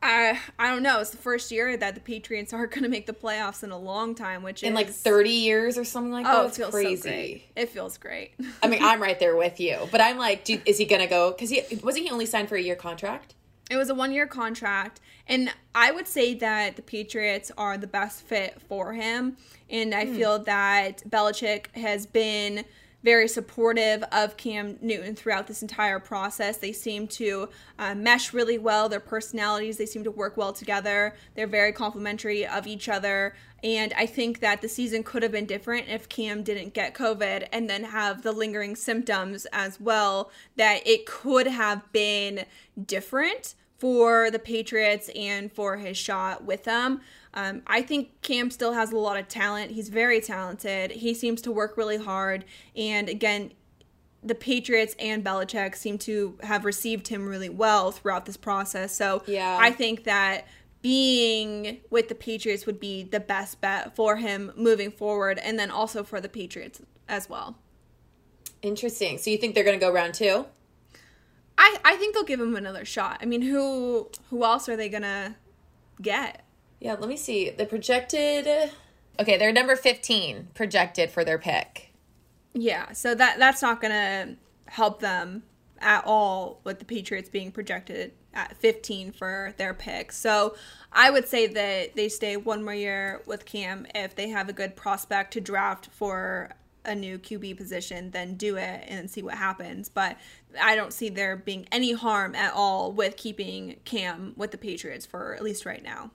I 0.00 0.38
I 0.58 0.68
don't 0.68 0.82
know. 0.82 1.00
It's 1.00 1.10
the 1.10 1.16
first 1.16 1.50
year 1.50 1.76
that 1.76 1.94
the 1.94 2.00
Patriots 2.00 2.52
are 2.52 2.66
going 2.66 2.84
to 2.84 2.88
make 2.88 3.06
the 3.06 3.12
playoffs 3.12 3.64
in 3.64 3.70
a 3.70 3.78
long 3.78 4.14
time, 4.14 4.42
which 4.42 4.62
In 4.62 4.72
is 4.72 4.76
like 4.76 4.90
30 4.90 5.30
years 5.30 5.76
or 5.76 5.84
something 5.84 6.12
like 6.12 6.24
that? 6.24 6.34
Oh, 6.34 6.46
it 6.46 6.54
feels 6.54 6.70
crazy. 6.70 7.44
so. 7.56 7.62
It 7.62 7.68
feels 7.70 7.98
great. 7.98 8.32
I 8.62 8.68
mean, 8.68 8.82
I'm 8.82 9.02
right 9.02 9.18
there 9.18 9.36
with 9.36 9.58
you. 9.58 9.88
But 9.90 10.00
I'm 10.00 10.18
like, 10.18 10.44
do, 10.44 10.60
is 10.64 10.78
he 10.78 10.84
going 10.84 11.00
to 11.00 11.08
go? 11.08 11.32
Because 11.32 11.50
he 11.50 11.62
wasn't 11.82 12.04
he 12.04 12.10
only 12.10 12.26
signed 12.26 12.48
for 12.48 12.56
a 12.56 12.62
year 12.62 12.76
contract? 12.76 13.34
It 13.70 13.76
was 13.76 13.90
a 13.90 13.94
one 13.94 14.12
year 14.12 14.26
contract, 14.26 15.00
and 15.26 15.52
I 15.74 15.90
would 15.90 16.06
say 16.06 16.34
that 16.34 16.76
the 16.76 16.82
Patriots 16.82 17.50
are 17.58 17.76
the 17.76 17.86
best 17.86 18.22
fit 18.22 18.60
for 18.68 18.92
him. 18.92 19.36
And 19.68 19.94
I 19.94 20.06
hmm. 20.06 20.14
feel 20.14 20.38
that 20.44 21.02
Belichick 21.10 21.74
has 21.76 22.06
been 22.06 22.64
very 23.08 23.26
supportive 23.26 24.04
of 24.12 24.36
Cam 24.36 24.76
Newton 24.82 25.16
throughout 25.16 25.46
this 25.46 25.62
entire 25.62 25.98
process. 25.98 26.58
They 26.58 26.72
seem 26.72 27.08
to 27.08 27.48
uh, 27.78 27.94
mesh 27.94 28.34
really 28.34 28.58
well. 28.58 28.86
Their 28.90 29.00
personalities, 29.00 29.78
they 29.78 29.86
seem 29.86 30.04
to 30.04 30.10
work 30.10 30.36
well 30.36 30.52
together. 30.52 31.14
They're 31.34 31.46
very 31.46 31.72
complimentary 31.72 32.46
of 32.46 32.66
each 32.66 32.86
other. 32.86 33.34
And 33.64 33.94
I 33.96 34.04
think 34.04 34.40
that 34.40 34.60
the 34.60 34.68
season 34.68 35.04
could 35.04 35.22
have 35.22 35.32
been 35.32 35.46
different 35.46 35.88
if 35.88 36.10
Cam 36.10 36.42
didn't 36.42 36.74
get 36.74 36.92
COVID 36.92 37.48
and 37.50 37.70
then 37.70 37.84
have 37.84 38.20
the 38.20 38.32
lingering 38.32 38.76
symptoms 38.76 39.46
as 39.54 39.80
well. 39.80 40.30
That 40.56 40.86
it 40.86 41.06
could 41.06 41.46
have 41.46 41.90
been 41.92 42.44
different 42.84 43.54
for 43.78 44.30
the 44.30 44.38
Patriots 44.38 45.08
and 45.16 45.50
for 45.50 45.78
his 45.78 45.96
shot 45.96 46.44
with 46.44 46.64
them. 46.64 47.00
Um, 47.34 47.62
I 47.66 47.82
think 47.82 48.20
Cam 48.22 48.50
still 48.50 48.72
has 48.72 48.92
a 48.92 48.96
lot 48.96 49.18
of 49.18 49.28
talent. 49.28 49.72
He's 49.72 49.88
very 49.88 50.20
talented. 50.20 50.90
He 50.90 51.14
seems 51.14 51.42
to 51.42 51.52
work 51.52 51.76
really 51.76 51.98
hard. 51.98 52.44
And 52.74 53.08
again, 53.08 53.52
the 54.22 54.34
Patriots 54.34 54.96
and 54.98 55.24
Belichick 55.24 55.76
seem 55.76 55.98
to 55.98 56.38
have 56.42 56.64
received 56.64 57.08
him 57.08 57.28
really 57.28 57.48
well 57.48 57.92
throughout 57.92 58.26
this 58.26 58.36
process. 58.36 58.94
So 58.96 59.22
Yeah. 59.26 59.56
I 59.60 59.70
think 59.70 60.04
that 60.04 60.46
being 60.82 61.78
with 61.90 62.08
the 62.08 62.14
Patriots 62.14 62.66
would 62.66 62.80
be 62.80 63.02
the 63.02 63.20
best 63.20 63.60
bet 63.60 63.94
for 63.94 64.16
him 64.16 64.52
moving 64.56 64.90
forward 64.90 65.38
and 65.38 65.58
then 65.58 65.70
also 65.70 66.02
for 66.02 66.20
the 66.20 66.28
Patriots 66.28 66.80
as 67.08 67.28
well. 67.28 67.56
Interesting. 68.62 69.18
So 69.18 69.30
you 69.30 69.38
think 69.38 69.54
they're 69.54 69.64
going 69.64 69.78
to 69.78 69.84
go 69.84 69.92
round 69.92 70.14
two? 70.14 70.46
I, 71.58 71.76
I 71.84 71.96
think 71.96 72.14
they'll 72.14 72.24
give 72.24 72.40
him 72.40 72.54
another 72.56 72.84
shot. 72.84 73.18
I 73.20 73.26
mean, 73.26 73.42
who 73.42 74.08
who 74.30 74.44
else 74.44 74.68
are 74.68 74.76
they 74.76 74.88
gonna 74.88 75.36
get? 76.00 76.42
Yeah, 76.80 76.94
let 76.94 77.08
me 77.08 77.16
see. 77.16 77.50
The 77.50 77.66
projected. 77.66 78.70
Okay, 79.20 79.36
they're 79.36 79.52
number 79.52 79.74
15 79.76 80.48
projected 80.54 81.10
for 81.10 81.24
their 81.24 81.38
pick. 81.38 81.92
Yeah, 82.54 82.92
so 82.92 83.14
that 83.14 83.38
that's 83.38 83.62
not 83.62 83.80
gonna 83.80 84.36
help 84.66 85.00
them 85.00 85.42
at 85.80 86.04
all 86.04 86.60
with 86.64 86.78
the 86.78 86.84
Patriots 86.84 87.28
being 87.28 87.52
projected 87.52 88.12
at 88.34 88.56
15 88.56 89.12
for 89.12 89.54
their 89.56 89.74
pick. 89.74 90.12
So 90.12 90.56
I 90.92 91.10
would 91.10 91.26
say 91.26 91.46
that 91.46 91.96
they 91.96 92.08
stay 92.08 92.36
one 92.36 92.64
more 92.64 92.74
year 92.74 93.22
with 93.26 93.44
Cam 93.44 93.86
if 93.94 94.14
they 94.14 94.28
have 94.28 94.48
a 94.48 94.52
good 94.52 94.76
prospect 94.76 95.32
to 95.34 95.40
draft 95.40 95.88
for 95.92 96.50
a 96.84 96.94
new 96.94 97.18
QB 97.18 97.56
position, 97.56 98.10
then 98.10 98.34
do 98.36 98.56
it 98.56 98.84
and 98.88 99.10
see 99.10 99.22
what 99.22 99.34
happens. 99.34 99.88
But 99.88 100.16
I 100.60 100.74
don't 100.76 100.92
see 100.92 101.08
there 101.08 101.36
being 101.36 101.66
any 101.70 101.92
harm 101.92 102.34
at 102.34 102.52
all 102.54 102.92
with 102.92 103.16
keeping 103.16 103.76
Cam 103.84 104.32
with 104.36 104.52
the 104.52 104.58
Patriots 104.58 105.04
for 105.04 105.34
at 105.34 105.42
least 105.42 105.66
right 105.66 105.82
now. 105.82 106.10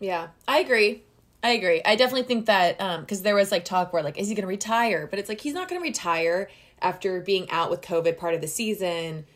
Yeah, 0.00 0.28
I 0.46 0.60
agree. 0.60 1.02
I 1.42 1.50
agree. 1.50 1.80
I 1.84 1.96
definitely 1.96 2.24
think 2.24 2.46
that 2.46 2.80
um, 2.80 3.02
because 3.02 3.22
there 3.22 3.34
was 3.34 3.52
like 3.52 3.64
talk 3.64 3.92
where 3.92 4.02
like, 4.02 4.18
is 4.18 4.28
he 4.28 4.34
going 4.34 4.42
to 4.42 4.48
retire? 4.48 5.06
But 5.06 5.18
it's 5.18 5.28
like 5.28 5.40
he's 5.40 5.54
not 5.54 5.68
going 5.68 5.80
to 5.80 5.86
retire 5.86 6.48
after 6.80 7.20
being 7.20 7.48
out 7.50 7.70
with 7.70 7.80
COVID 7.82 8.18
part 8.18 8.34
of 8.34 8.40
the 8.40 8.48
season. 8.48 9.26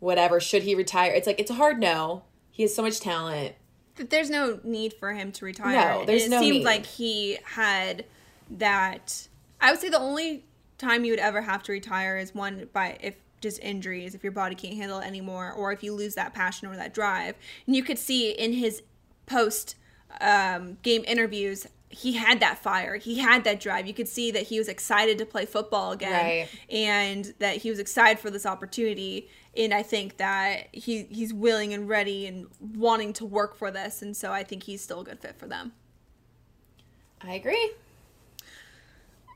Whatever. 0.00 0.40
Should 0.40 0.62
he 0.62 0.74
retire? 0.74 1.12
It's 1.12 1.26
like 1.26 1.38
it's 1.38 1.50
a 1.50 1.54
hard 1.54 1.78
no. 1.78 2.24
He 2.50 2.62
has 2.62 2.74
so 2.74 2.82
much 2.82 3.00
talent. 3.00 3.54
there's 3.96 4.30
no 4.30 4.60
need 4.64 4.94
for 4.94 5.12
him 5.12 5.30
to 5.32 5.44
retire. 5.44 5.98
No, 5.98 6.04
there's 6.04 6.24
it 6.24 6.30
no 6.30 6.40
seemed 6.40 6.58
need. 6.58 6.64
like 6.64 6.86
he 6.86 7.38
had 7.44 8.04
that. 8.50 9.28
I 9.60 9.70
would 9.70 9.80
say 9.80 9.90
the 9.90 9.98
only 9.98 10.44
time 10.78 11.04
you 11.04 11.12
would 11.12 11.20
ever 11.20 11.42
have 11.42 11.62
to 11.64 11.72
retire 11.72 12.16
is 12.16 12.34
one 12.34 12.68
by 12.72 12.96
if 13.00 13.14
just 13.40 13.60
injuries, 13.60 14.14
if 14.14 14.22
your 14.22 14.32
body 14.32 14.54
can't 14.54 14.74
handle 14.74 14.98
it 14.98 15.06
anymore, 15.06 15.52
or 15.52 15.72
if 15.72 15.82
you 15.82 15.94
lose 15.94 16.14
that 16.14 16.34
passion 16.34 16.68
or 16.68 16.76
that 16.76 16.92
drive. 16.92 17.36
And 17.66 17.76
you 17.76 17.82
could 17.82 17.98
see 17.98 18.30
in 18.30 18.54
his 18.54 18.82
post 19.26 19.76
um, 20.20 20.78
game 20.82 21.04
interviews. 21.06 21.66
He 21.92 22.12
had 22.12 22.38
that 22.40 22.62
fire. 22.62 22.96
He 22.96 23.18
had 23.18 23.42
that 23.44 23.58
drive. 23.60 23.86
You 23.86 23.94
could 23.94 24.06
see 24.08 24.30
that 24.30 24.44
he 24.44 24.58
was 24.58 24.68
excited 24.68 25.18
to 25.18 25.26
play 25.26 25.44
football 25.44 25.90
again, 25.92 26.12
Right. 26.12 26.48
and 26.70 27.34
that 27.40 27.56
he 27.56 27.70
was 27.70 27.80
excited 27.80 28.20
for 28.20 28.30
this 28.30 28.46
opportunity. 28.46 29.28
And 29.56 29.74
I 29.74 29.82
think 29.82 30.16
that 30.18 30.68
he 30.72 31.02
he's 31.10 31.34
willing 31.34 31.74
and 31.74 31.88
ready 31.88 32.26
and 32.28 32.46
wanting 32.76 33.12
to 33.14 33.24
work 33.24 33.56
for 33.56 33.72
this, 33.72 34.02
and 34.02 34.16
so 34.16 34.30
I 34.32 34.44
think 34.44 34.62
he's 34.62 34.80
still 34.82 35.00
a 35.00 35.04
good 35.04 35.18
fit 35.18 35.36
for 35.36 35.46
them. 35.48 35.72
I 37.22 37.32
agree. 37.34 37.72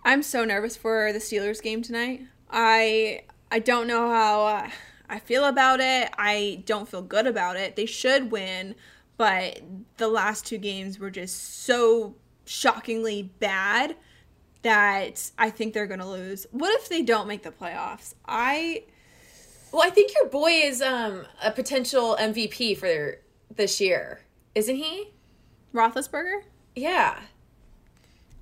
I'm 0.04 0.22
so 0.22 0.44
nervous 0.44 0.76
for 0.76 1.12
the 1.12 1.18
Steelers 1.18 1.62
game 1.62 1.82
tonight. 1.82 2.22
I 2.50 3.22
I 3.50 3.58
don't 3.58 3.86
know 3.86 4.08
how 4.10 4.68
I 5.08 5.18
feel 5.18 5.44
about 5.44 5.80
it. 5.80 6.10
I 6.16 6.62
don't 6.66 6.88
feel 6.88 7.02
good 7.02 7.26
about 7.26 7.56
it. 7.56 7.74
They 7.76 7.86
should 7.86 8.30
win, 8.30 8.74
but 9.16 9.60
the 9.96 10.08
last 10.08 10.46
two 10.46 10.58
games 10.58 10.98
were 10.98 11.10
just 11.10 11.64
so 11.64 12.14
shockingly 12.44 13.30
bad 13.38 13.96
that 14.62 15.30
I 15.38 15.50
think 15.50 15.74
they're 15.74 15.86
going 15.86 16.00
to 16.00 16.06
lose. 16.06 16.46
What 16.50 16.74
if 16.80 16.88
they 16.88 17.02
don't 17.02 17.28
make 17.28 17.42
the 17.42 17.50
playoffs? 17.50 18.14
I 18.26 18.84
Well, 19.72 19.82
I 19.84 19.90
think 19.90 20.12
your 20.14 20.28
boy 20.28 20.50
is 20.50 20.80
um 20.82 21.26
a 21.42 21.50
potential 21.50 22.16
MVP 22.18 22.76
for 22.78 23.18
this 23.54 23.80
year, 23.80 24.20
isn't 24.54 24.76
he? 24.76 25.12
Roethlisberger? 25.72 26.42
Yeah. 26.74 27.18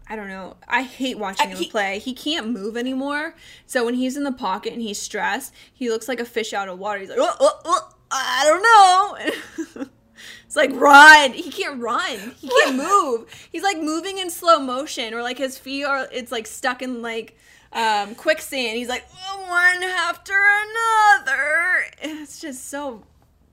I 0.08 0.16
don't 0.16 0.28
know. 0.28 0.56
I 0.68 0.82
hate 0.82 1.18
watching 1.18 1.48
him 1.48 1.56
he- 1.56 1.68
play. 1.70 1.98
He 1.98 2.12
can't 2.12 2.50
move 2.50 2.76
anymore. 2.76 3.34
So 3.66 3.84
when 3.84 3.94
he's 3.94 4.16
in 4.16 4.24
the 4.24 4.32
pocket 4.32 4.72
and 4.72 4.82
he's 4.82 4.98
stressed, 5.00 5.54
he 5.72 5.88
looks 5.88 6.06
like 6.08 6.20
a 6.20 6.24
fish 6.24 6.52
out 6.52 6.68
of 6.68 6.78
water. 6.78 7.00
He's 7.00 7.08
like, 7.08 7.18
oh, 7.20 7.34
oh, 7.40 7.60
oh, 7.64 7.88
I 8.10 8.44
don't 8.44 9.76
know. 9.76 9.86
it's 10.46 10.56
like 10.56 10.70
run. 10.72 11.32
He 11.32 11.50
can't 11.50 11.80
run. 11.80 12.34
He 12.38 12.48
can't 12.48 12.76
move. 12.76 13.48
He's 13.50 13.62
like 13.62 13.78
moving 13.78 14.18
in 14.18 14.30
slow 14.30 14.58
motion, 14.58 15.14
or 15.14 15.22
like 15.22 15.38
his 15.38 15.58
feet 15.58 15.84
are. 15.84 16.08
It's 16.12 16.32
like 16.32 16.46
stuck 16.46 16.82
in 16.82 17.02
like 17.02 17.36
um, 17.72 18.14
quicksand. 18.14 18.76
He's 18.76 18.88
like 18.88 19.06
one 19.46 19.82
after 19.82 20.34
another. 20.34 21.84
It's 22.02 22.40
just 22.40 22.68
so 22.68 23.04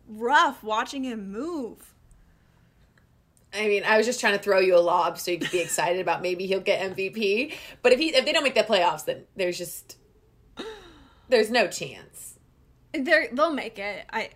rough 0.07 0.63
watching 0.63 1.03
him 1.03 1.31
move. 1.31 1.93
I 3.53 3.67
mean, 3.67 3.83
I 3.83 3.97
was 3.97 4.05
just 4.05 4.19
trying 4.19 4.33
to 4.37 4.43
throw 4.43 4.59
you 4.59 4.75
a 4.75 4.79
lob 4.79 5.17
so 5.17 5.31
you 5.31 5.39
could 5.39 5.51
be 5.51 5.59
excited 5.59 5.99
about 5.99 6.21
maybe 6.21 6.45
he'll 6.45 6.59
get 6.59 6.95
MVP. 6.95 7.53
But 7.81 7.93
if 7.93 7.99
he 7.99 8.15
if 8.15 8.25
they 8.25 8.33
don't 8.33 8.43
make 8.43 8.55
the 8.55 8.63
playoffs, 8.63 9.05
then 9.05 9.23
there's 9.35 9.57
just 9.57 9.97
there's 11.29 11.49
no 11.49 11.67
chance. 11.67 12.35
They're, 12.93 13.29
they'll 13.31 13.53
make 13.53 13.77
it. 13.77 14.05
I 14.11 14.29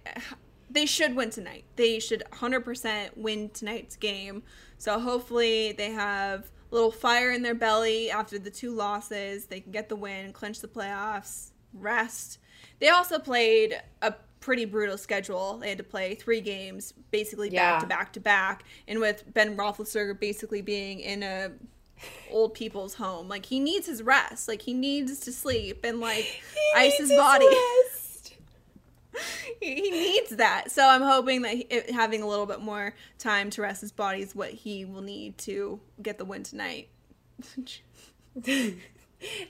they 0.74 0.86
should 0.86 1.16
win 1.16 1.30
tonight. 1.30 1.66
They 1.76 2.00
should 2.00 2.24
100% 2.34 3.16
win 3.18 3.50
tonight's 3.50 3.96
game. 3.96 4.44
So 4.78 5.00
hopefully 5.00 5.72
they 5.72 5.92
have 5.92 6.52
a 6.72 6.76
little 6.76 6.92
fire 6.92 7.32
in 7.32 7.42
their 7.44 7.56
belly 7.56 8.10
after 8.12 8.38
the 8.40 8.50
two 8.50 8.72
losses. 8.72 9.46
They 9.46 9.60
can 9.62 9.72
get 9.72 9.88
the 9.90 9.96
win, 9.96 10.34
clinch 10.34 10.60
the 10.60 10.68
playoffs, 10.68 11.52
rest. 11.74 12.40
They 12.80 12.90
also 12.90 13.20
played 13.20 13.80
a 14.02 14.14
pretty 14.40 14.66
brutal 14.66 14.98
schedule. 14.98 15.60
They 15.60 15.70
had 15.70 15.78
to 15.78 15.84
play 15.86 16.16
three 16.16 16.42
games, 16.42 16.94
basically 17.12 17.50
Yeah. 17.50 17.74
back 17.74 17.80
to 17.82 17.88
back 17.88 18.14
to 18.14 18.20
back, 18.20 18.64
and 18.88 19.00
with 19.00 19.24
Ben 19.34 19.56
Roethlisberger 19.56 20.20
basically 20.20 20.62
being 20.62 21.00
in 21.00 21.24
a 21.24 21.52
old 22.30 22.54
people's 22.54 22.96
home, 22.96 23.30
like 23.30 23.46
he 23.46 23.60
needs 23.60 23.86
his 23.88 24.04
rest. 24.04 24.50
Like 24.50 24.64
he 24.64 24.74
needs 24.74 25.20
to 25.22 25.32
sleep 25.32 25.86
and 25.86 26.02
like 26.02 26.42
ice 26.76 26.98
his 26.98 27.10
body 27.12 27.46
he, 29.62 29.76
he 29.76 29.92
needs 29.92 30.32
that. 30.38 30.72
So 30.72 30.88
I'm 30.88 31.02
hoping 31.02 31.42
that 31.44 31.54
he, 31.54 31.62
it- 31.70 31.92
having 31.92 32.22
a 32.22 32.28
little 32.28 32.46
bit 32.46 32.62
more 32.62 32.94
time 33.20 33.50
to 33.52 33.62
rest 33.62 33.82
his 33.82 33.92
body 33.92 34.22
is 34.22 34.36
what 34.36 34.52
he 34.52 34.86
will 34.86 35.02
need 35.02 35.38
to 35.40 35.80
get 36.02 36.18
the 36.18 36.26
win 36.26 36.44
tonight. 36.44 36.90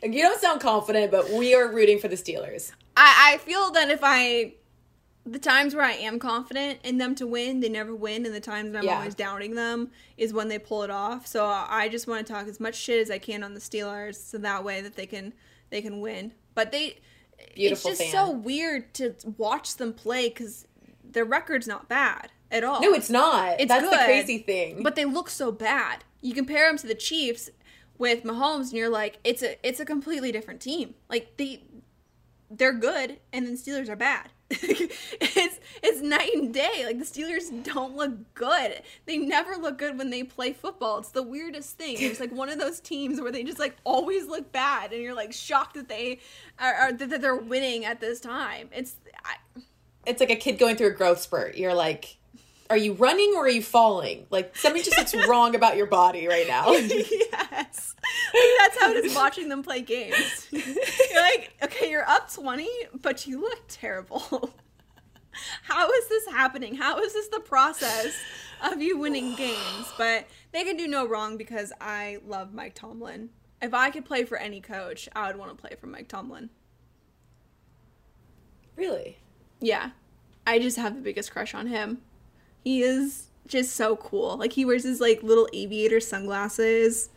You 0.03 0.21
don't 0.21 0.39
sound 0.39 0.61
confident, 0.61 1.09
but 1.11 1.31
we 1.31 1.55
are 1.55 1.67
rooting 1.67 1.97
for 1.97 2.07
the 2.07 2.15
Steelers. 2.15 2.71
I, 2.95 3.31
I 3.33 3.37
feel 3.39 3.71
that 3.71 3.89
if 3.89 4.01
I, 4.03 4.53
the 5.25 5.39
times 5.39 5.73
where 5.73 5.83
I 5.83 5.93
am 5.93 6.19
confident 6.19 6.77
in 6.83 6.99
them 6.99 7.15
to 7.15 7.25
win, 7.25 7.59
they 7.59 7.69
never 7.69 7.95
win, 7.95 8.23
and 8.27 8.35
the 8.35 8.39
times 8.39 8.75
I'm 8.75 8.83
Yeah. 8.83 8.97
always 8.99 9.15
doubting 9.15 9.55
them 9.55 9.89
is 10.15 10.31
when 10.31 10.47
they 10.47 10.59
pull 10.59 10.83
it 10.83 10.91
off. 10.91 11.25
So 11.25 11.47
I 11.47 11.89
just 11.89 12.05
want 12.07 12.27
to 12.27 12.31
talk 12.31 12.47
as 12.47 12.59
much 12.59 12.75
shit 12.75 13.01
as 13.01 13.09
I 13.09 13.17
can 13.17 13.43
on 13.43 13.55
the 13.55 13.59
Steelers, 13.59 14.15
so 14.15 14.37
that 14.37 14.63
way 14.63 14.81
that 14.81 14.95
they 14.95 15.07
can 15.07 15.33
they 15.71 15.81
can 15.81 16.01
win. 16.01 16.33
But 16.53 16.71
they, 16.71 16.99
Beautiful 17.55 17.91
it's 17.91 17.99
just 17.99 18.11
fan. 18.11 18.27
so 18.27 18.31
weird 18.31 18.93
to 18.95 19.15
watch 19.37 19.77
them 19.77 19.93
play 19.93 20.29
because 20.29 20.67
their 21.03 21.25
record's 21.25 21.67
not 21.67 21.87
bad 21.87 22.31
at 22.51 22.63
all. 22.63 22.81
No, 22.81 22.93
it's 22.93 23.09
not. 23.09 23.59
It's 23.59 23.69
That's 23.69 23.89
the 23.89 24.03
crazy 24.05 24.39
thing. 24.39 24.83
But 24.83 24.95
they 24.95 25.05
look 25.05 25.29
so 25.29 25.51
bad. 25.51 26.03
You 26.21 26.33
compare 26.33 26.67
them 26.67 26.77
to 26.77 26.87
the 26.87 26.95
Chiefs 26.95 27.49
with 27.97 28.23
Mahomes, 28.23 28.69
and 28.69 28.73
you're 28.73 28.89
like, 28.89 29.19
it's 29.23 29.43
a 29.43 29.57
it's 29.67 29.79
a 29.79 29.85
completely 29.85 30.31
different 30.31 30.61
team. 30.61 30.95
Like 31.09 31.37
they 31.37 31.63
they're 32.49 32.73
good, 32.73 33.19
and 33.31 33.47
then 33.47 33.55
Steelers 33.55 33.89
are 33.89 33.95
bad. 33.95 34.32
It's 34.49 35.59
it's 35.81 36.01
night 36.01 36.31
and 36.35 36.53
day. 36.53 36.83
Like 36.85 36.99
the 36.99 37.05
Steelers 37.05 37.63
don't 37.63 37.95
look 37.95 38.33
good. 38.33 38.81
They 39.05 39.17
never 39.17 39.55
look 39.55 39.77
good 39.77 39.97
when 39.97 40.09
they 40.09 40.23
play 40.23 40.53
football. 40.53 40.99
It's 40.99 41.09
the 41.09 41.23
weirdest 41.23 41.77
thing. 41.77 41.95
It's 41.99 42.19
like 42.19 42.31
one 42.31 42.49
of 42.49 42.59
those 42.59 42.79
teams 42.79 43.19
where 43.19 43.31
they 43.31 43.43
just 43.43 43.59
like 43.59 43.75
always 43.83 44.27
look 44.27 44.51
bad, 44.51 44.93
and 44.93 45.01
you're 45.01 45.15
like 45.15 45.33
shocked 45.33 45.75
that 45.75 45.89
they 45.89 46.19
are, 46.59 46.73
are 46.73 46.93
that 46.93 47.21
they're 47.21 47.35
winning 47.35 47.85
at 47.85 47.99
this 47.99 48.19
time. 48.19 48.69
It's 48.71 48.95
I, 49.25 49.61
it's 50.05 50.19
like 50.19 50.31
a 50.31 50.35
kid 50.35 50.57
going 50.59 50.75
through 50.75 50.87
a 50.87 50.91
growth 50.91 51.21
spurt. 51.21 51.55
You're 51.55 51.73
like, 51.73 52.17
are 52.69 52.77
you 52.77 52.93
running 52.93 53.33
or 53.35 53.45
are 53.45 53.49
you 53.49 53.61
falling? 53.61 54.25
Like 54.29 54.55
something 54.55 54.83
just 54.83 54.97
looks 54.97 55.15
wrong 55.27 55.55
about 55.55 55.77
your 55.77 55.85
body 55.85 56.27
right 56.27 56.47
now. 56.47 56.71
yes. 56.71 57.95
Like, 58.33 58.43
that's 58.59 58.79
how 58.79 58.91
it 58.91 59.05
is 59.05 59.15
watching 59.15 59.49
them 59.49 59.63
play 59.63 59.81
games. 59.81 60.47
You're 60.51 61.21
like, 61.21 61.53
okay, 61.63 61.89
you're 61.89 62.07
up 62.07 62.31
20, 62.31 62.67
but 63.01 63.27
you 63.27 63.41
look 63.41 63.63
terrible. 63.67 64.53
How 65.63 65.89
is 65.89 66.07
this 66.09 66.27
happening? 66.27 66.75
How 66.75 66.99
is 66.99 67.13
this 67.13 67.27
the 67.29 67.39
process 67.39 68.13
of 68.63 68.81
you 68.81 68.99
winning 68.99 69.35
games? 69.35 69.91
But 69.97 70.27
they 70.51 70.63
can 70.63 70.77
do 70.77 70.87
no 70.87 71.07
wrong 71.07 71.37
because 71.37 71.73
I 71.81 72.19
love 72.25 72.53
Mike 72.53 72.75
Tomlin. 72.75 73.29
If 73.61 73.73
I 73.73 73.89
could 73.89 74.05
play 74.05 74.25
for 74.25 74.37
any 74.37 74.61
coach, 74.61 75.09
I 75.15 75.27
would 75.27 75.37
want 75.37 75.49
to 75.49 75.59
play 75.59 75.75
for 75.79 75.87
Mike 75.87 76.07
Tomlin. 76.07 76.49
Really? 78.75 79.17
Yeah. 79.59 79.91
I 80.45 80.59
just 80.59 80.77
have 80.77 80.95
the 80.95 81.01
biggest 81.01 81.31
crush 81.31 81.53
on 81.53 81.67
him. 81.67 82.01
He 82.63 82.81
is 82.81 83.27
just 83.47 83.75
so 83.75 83.95
cool. 83.95 84.37
Like 84.37 84.53
he 84.53 84.65
wears 84.65 84.83
his 84.83 85.01
like 85.01 85.21
little 85.23 85.47
aviator 85.53 85.99
sunglasses. 85.99 87.09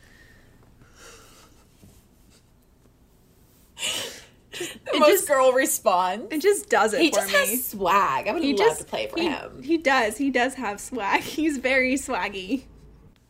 The 3.78 4.98
most 4.98 5.08
just- 5.10 5.28
girl 5.28 5.52
respond. 5.52 6.32
It 6.32 6.40
just 6.40 6.68
does 6.68 6.94
it 6.94 7.00
He 7.00 7.10
for 7.10 7.16
just 7.16 7.32
me. 7.32 7.38
has 7.38 7.64
swag. 7.66 8.26
I 8.28 8.32
would 8.32 8.42
he 8.42 8.54
love 8.54 8.66
just 8.66 8.80
to 8.80 8.86
play 8.86 9.06
for 9.06 9.18
he, 9.20 9.26
him. 9.28 9.62
He 9.62 9.76
does. 9.76 10.16
He 10.16 10.30
does 10.30 10.54
have 10.54 10.80
swag. 10.80 11.20
He's 11.22 11.58
very 11.58 11.94
swaggy. 11.94 12.64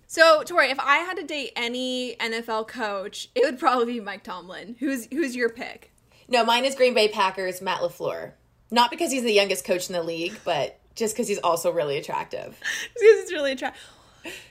So, 0.07 0.45
Tori, 0.45 0.71
if 0.71 0.79
I 0.79 0.99
had 0.99 1.17
to 1.17 1.25
date 1.25 1.51
any 1.57 2.15
NFL 2.21 2.69
coach, 2.69 3.29
it 3.35 3.45
would 3.45 3.59
probably 3.59 3.87
be 3.95 4.01
Mike 4.01 4.23
Tomlin. 4.23 4.77
Who's 4.79 5.07
who's 5.07 5.35
your 5.35 5.49
pick? 5.49 5.93
No, 6.29 6.45
mine 6.45 6.65
is 6.65 6.77
Green 6.77 6.95
Bay 6.95 7.09
Packers, 7.09 7.61
Matt 7.61 7.81
LaFleur. 7.81 8.33
Not 8.71 8.91
because 8.91 9.11
he's 9.11 9.25
the 9.25 9.33
youngest 9.33 9.65
coach 9.65 9.89
in 9.89 9.95
the 9.95 10.03
league, 10.03 10.39
but 10.45 10.79
just 10.97 11.15
because 11.15 11.29
he's 11.29 11.39
also 11.39 11.71
really 11.71 11.99
attractive. 11.99 12.59
Because 12.95 13.21
it's 13.23 13.33
really 13.33 13.53
attractive. 13.53 13.83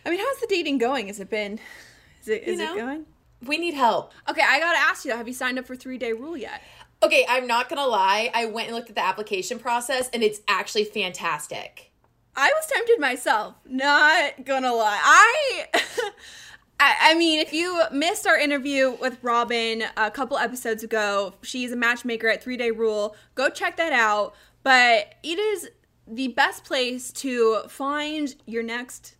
I 0.05 0.09
mean, 0.09 0.19
how's 0.19 0.39
the 0.39 0.47
dating 0.47 0.77
going? 0.77 1.07
Has 1.07 1.19
it 1.19 1.29
been? 1.29 1.59
Is 2.21 2.29
it 2.29 2.43
is 2.43 2.59
know? 2.59 2.73
it 2.73 2.77
going? 2.77 3.05
We 3.45 3.57
need 3.57 3.73
help. 3.73 4.13
Okay, 4.29 4.41
I 4.47 4.59
gotta 4.59 4.77
ask 4.77 5.03
you. 5.03 5.11
Have 5.11 5.27
you 5.27 5.33
signed 5.33 5.59
up 5.59 5.65
for 5.65 5.75
three 5.75 5.97
day 5.97 6.13
rule 6.13 6.37
yet? 6.37 6.61
Okay, 7.03 7.25
I'm 7.27 7.47
not 7.47 7.67
gonna 7.67 7.85
lie. 7.85 8.31
I 8.33 8.45
went 8.45 8.67
and 8.67 8.75
looked 8.75 8.89
at 8.89 8.95
the 8.95 9.05
application 9.05 9.59
process, 9.59 10.09
and 10.13 10.23
it's 10.23 10.39
actually 10.47 10.85
fantastic. 10.85 11.91
I 12.35 12.51
was 12.55 12.65
tempted 12.67 12.99
myself. 12.99 13.55
Not 13.65 14.45
gonna 14.45 14.73
lie. 14.73 14.99
I, 15.03 15.65
I, 16.79 16.95
I 17.01 17.13
mean, 17.15 17.39
if 17.39 17.51
you 17.51 17.81
missed 17.91 18.27
our 18.27 18.37
interview 18.37 18.95
with 19.01 19.17
Robin 19.21 19.83
a 19.97 20.11
couple 20.11 20.37
episodes 20.37 20.83
ago, 20.83 21.33
she's 21.41 21.71
a 21.71 21.75
matchmaker 21.75 22.27
at 22.27 22.43
Three 22.43 22.57
Day 22.57 22.71
Rule. 22.71 23.15
Go 23.35 23.49
check 23.49 23.77
that 23.77 23.93
out. 23.93 24.35
But 24.65 25.13
it 25.21 25.37
is 25.37 25.69
the 26.07 26.29
best 26.29 26.63
place 26.63 27.11
to 27.11 27.61
find 27.67 28.35
your 28.45 28.63
next 28.63 29.15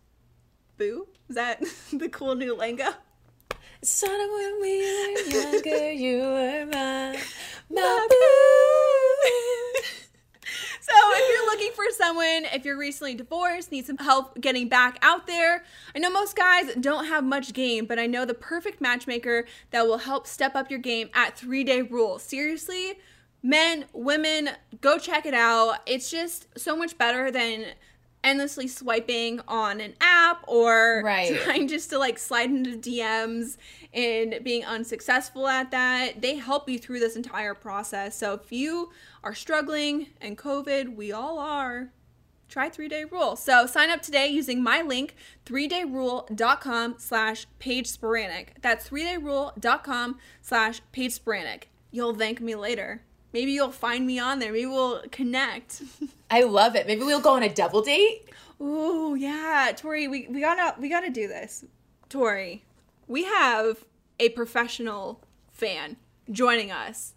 boo. 0.76 1.08
Is 1.28 1.36
that 1.36 1.62
the 1.92 2.08
cool 2.08 2.34
new 2.34 2.54
lingo? 2.54 2.90
Started 3.82 4.28
when 4.32 4.60
we 4.60 4.80
were 4.80 5.20
younger, 5.30 5.92
you 5.92 6.18
were 6.18 6.66
my, 6.72 7.20
my 7.70 8.08
So 10.80 10.94
if 10.94 11.34
you're 11.34 11.46
looking 11.46 11.72
for 11.72 11.84
someone, 11.90 12.46
if 12.54 12.64
you're 12.64 12.78
recently 12.78 13.14
divorced, 13.14 13.72
need 13.72 13.86
some 13.86 13.98
help 13.98 14.40
getting 14.40 14.68
back 14.68 14.98
out 15.02 15.26
there, 15.26 15.64
I 15.94 15.98
know 15.98 16.10
most 16.10 16.36
guys 16.36 16.74
don't 16.78 17.06
have 17.06 17.24
much 17.24 17.52
game, 17.52 17.86
but 17.86 17.98
I 17.98 18.06
know 18.06 18.24
the 18.24 18.34
perfect 18.34 18.80
matchmaker 18.80 19.46
that 19.72 19.84
will 19.84 19.98
help 19.98 20.28
step 20.28 20.54
up 20.54 20.70
your 20.70 20.78
game 20.78 21.10
at 21.12 21.36
Three 21.36 21.64
Day 21.64 21.82
Rule. 21.82 22.20
Seriously, 22.20 22.98
men, 23.46 23.84
women, 23.92 24.50
go 24.80 24.98
check 24.98 25.24
it 25.26 25.34
out. 25.34 25.78
It's 25.86 26.10
just 26.10 26.46
so 26.58 26.76
much 26.76 26.98
better 26.98 27.30
than 27.30 27.66
endlessly 28.24 28.66
swiping 28.66 29.40
on 29.46 29.80
an 29.80 29.94
app 30.00 30.42
or 30.48 31.00
Right. 31.04 31.38
trying 31.44 31.68
just 31.68 31.90
to 31.90 31.98
like 31.98 32.18
slide 32.18 32.50
into 32.50 32.72
DMs 32.76 33.56
and 33.94 34.40
being 34.42 34.64
unsuccessful 34.64 35.46
at 35.46 35.70
that. 35.70 36.22
They 36.22 36.34
help 36.36 36.68
you 36.68 36.78
through 36.78 36.98
this 36.98 37.14
entire 37.14 37.54
process. 37.54 38.16
So 38.16 38.34
if 38.34 38.50
you 38.50 38.90
are 39.22 39.34
struggling 39.34 40.08
and 40.20 40.36
COVID, 40.36 40.96
we 40.96 41.12
all 41.12 41.38
are, 41.38 41.92
try 42.48 42.68
three 42.68 42.88
day 42.88 43.04
rule. 43.04 43.36
So 43.36 43.64
sign 43.66 43.90
up 43.90 44.02
today 44.02 44.26
using 44.26 44.60
my 44.60 44.82
link, 44.82 45.14
3dayrule.com 45.44 46.96
slash 46.98 47.46
Paige 47.60 47.86
Spiranac. 47.96 48.48
That's 48.60 48.88
3dayrule.com 48.88 50.18
slash 50.42 50.80
Paige 50.90 51.16
Spiranac. 51.16 51.64
You'll 51.92 52.14
thank 52.14 52.40
me 52.40 52.56
later. 52.56 53.02
Maybe 53.36 53.52
you'll 53.52 53.70
find 53.70 54.06
me 54.06 54.18
on 54.18 54.38
there. 54.38 54.50
Maybe 54.50 54.64
we'll 54.64 55.02
connect. 55.10 55.82
I 56.30 56.44
love 56.44 56.74
it. 56.74 56.86
Maybe 56.86 57.02
we'll 57.02 57.20
go 57.20 57.34
on 57.34 57.42
a 57.42 57.52
double 57.52 57.82
date. 57.82 58.30
Ooh, 58.62 59.14
yeah, 59.14 59.72
Tori, 59.76 60.08
we, 60.08 60.26
we 60.30 60.40
gotta 60.40 60.74
we 60.80 60.88
gotta 60.88 61.10
do 61.10 61.28
this. 61.28 61.62
Tori, 62.08 62.64
we 63.06 63.24
have 63.24 63.84
a 64.18 64.30
professional 64.30 65.20
fan 65.52 65.96
joining 66.30 66.70
us. 66.70 67.12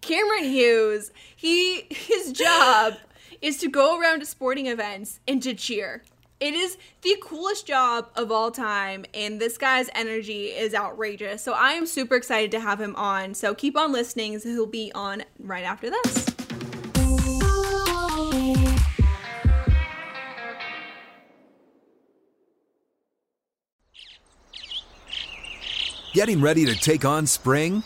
Cameron 0.00 0.44
Hughes. 0.44 1.12
He 1.36 1.82
his 1.90 2.32
job 2.32 2.94
is 3.42 3.58
to 3.58 3.68
go 3.68 4.00
around 4.00 4.20
to 4.20 4.24
sporting 4.24 4.68
events 4.68 5.20
and 5.28 5.42
to 5.42 5.52
cheer. 5.52 6.02
It 6.40 6.54
is 6.54 6.78
the 7.02 7.16
coolest 7.22 7.66
job 7.66 8.08
of 8.16 8.32
all 8.32 8.50
time, 8.50 9.04
and 9.12 9.38
this 9.38 9.58
guy's 9.58 9.90
energy 9.94 10.46
is 10.46 10.74
outrageous. 10.74 11.42
So 11.42 11.52
I 11.52 11.72
am 11.72 11.84
super 11.84 12.14
excited 12.14 12.50
to 12.52 12.60
have 12.60 12.80
him 12.80 12.96
on. 12.96 13.34
So 13.34 13.54
keep 13.54 13.76
on 13.76 13.92
listening, 13.92 14.38
so 14.38 14.48
he'll 14.48 14.64
be 14.64 14.90
on 14.94 15.22
right 15.38 15.64
after 15.64 15.90
this. 15.90 16.26
Getting 26.14 26.40
ready 26.40 26.64
to 26.64 26.74
take 26.74 27.04
on 27.04 27.26
spring? 27.26 27.82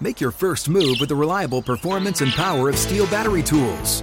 Make 0.00 0.20
your 0.20 0.32
first 0.32 0.68
move 0.68 0.98
with 1.00 1.08
the 1.08 1.16
reliable 1.16 1.62
performance 1.62 2.20
and 2.20 2.30
power 2.32 2.68
of 2.68 2.74
STIHL 2.74 3.10
battery 3.10 3.42
tools. 3.42 4.02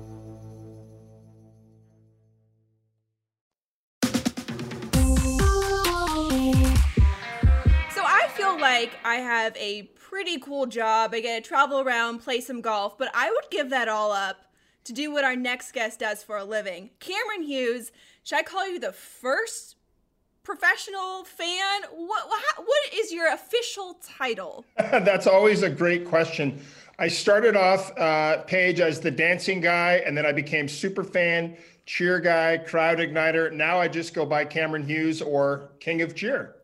I 9.11 9.15
have 9.15 9.57
a 9.57 9.83
pretty 9.99 10.39
cool 10.39 10.67
job. 10.67 11.13
I 11.13 11.19
get 11.19 11.43
to 11.43 11.45
travel 11.45 11.81
around, 11.81 12.19
play 12.19 12.39
some 12.39 12.61
golf, 12.61 12.97
but 12.97 13.11
I 13.13 13.29
would 13.29 13.51
give 13.51 13.69
that 13.71 13.89
all 13.89 14.13
up 14.13 14.37
to 14.85 14.93
do 14.93 15.11
what 15.11 15.25
our 15.25 15.35
next 15.35 15.73
guest 15.73 15.99
does 15.99 16.23
for 16.23 16.37
a 16.37 16.45
living. 16.45 16.91
Cameron 17.01 17.43
Hughes, 17.43 17.91
should 18.23 18.39
I 18.39 18.43
call 18.43 18.69
you 18.69 18.79
the 18.79 18.93
first 18.93 19.75
professional 20.43 21.25
fan? 21.25 21.81
What 21.91 22.29
what, 22.29 22.41
what 22.59 22.93
is 22.93 23.11
your 23.11 23.33
official 23.33 23.99
title? 24.01 24.63
That's 24.77 25.27
always 25.27 25.61
a 25.61 25.69
great 25.69 26.07
question. 26.07 26.61
I 26.97 27.09
started 27.09 27.57
off 27.57 27.91
uh, 27.97 28.43
Paige 28.43 28.79
as 28.79 29.01
the 29.01 29.11
dancing 29.11 29.59
guy, 29.59 30.03
and 30.05 30.17
then 30.17 30.25
I 30.25 30.31
became 30.31 30.69
super 30.69 31.03
fan, 31.03 31.57
cheer 31.85 32.21
guy, 32.21 32.59
crowd 32.59 32.99
igniter. 32.99 33.51
Now 33.51 33.77
I 33.77 33.89
just 33.89 34.13
go 34.13 34.25
by 34.25 34.45
Cameron 34.45 34.87
Hughes 34.87 35.21
or 35.21 35.71
King 35.81 36.01
of 36.01 36.15
Cheer. 36.15 36.55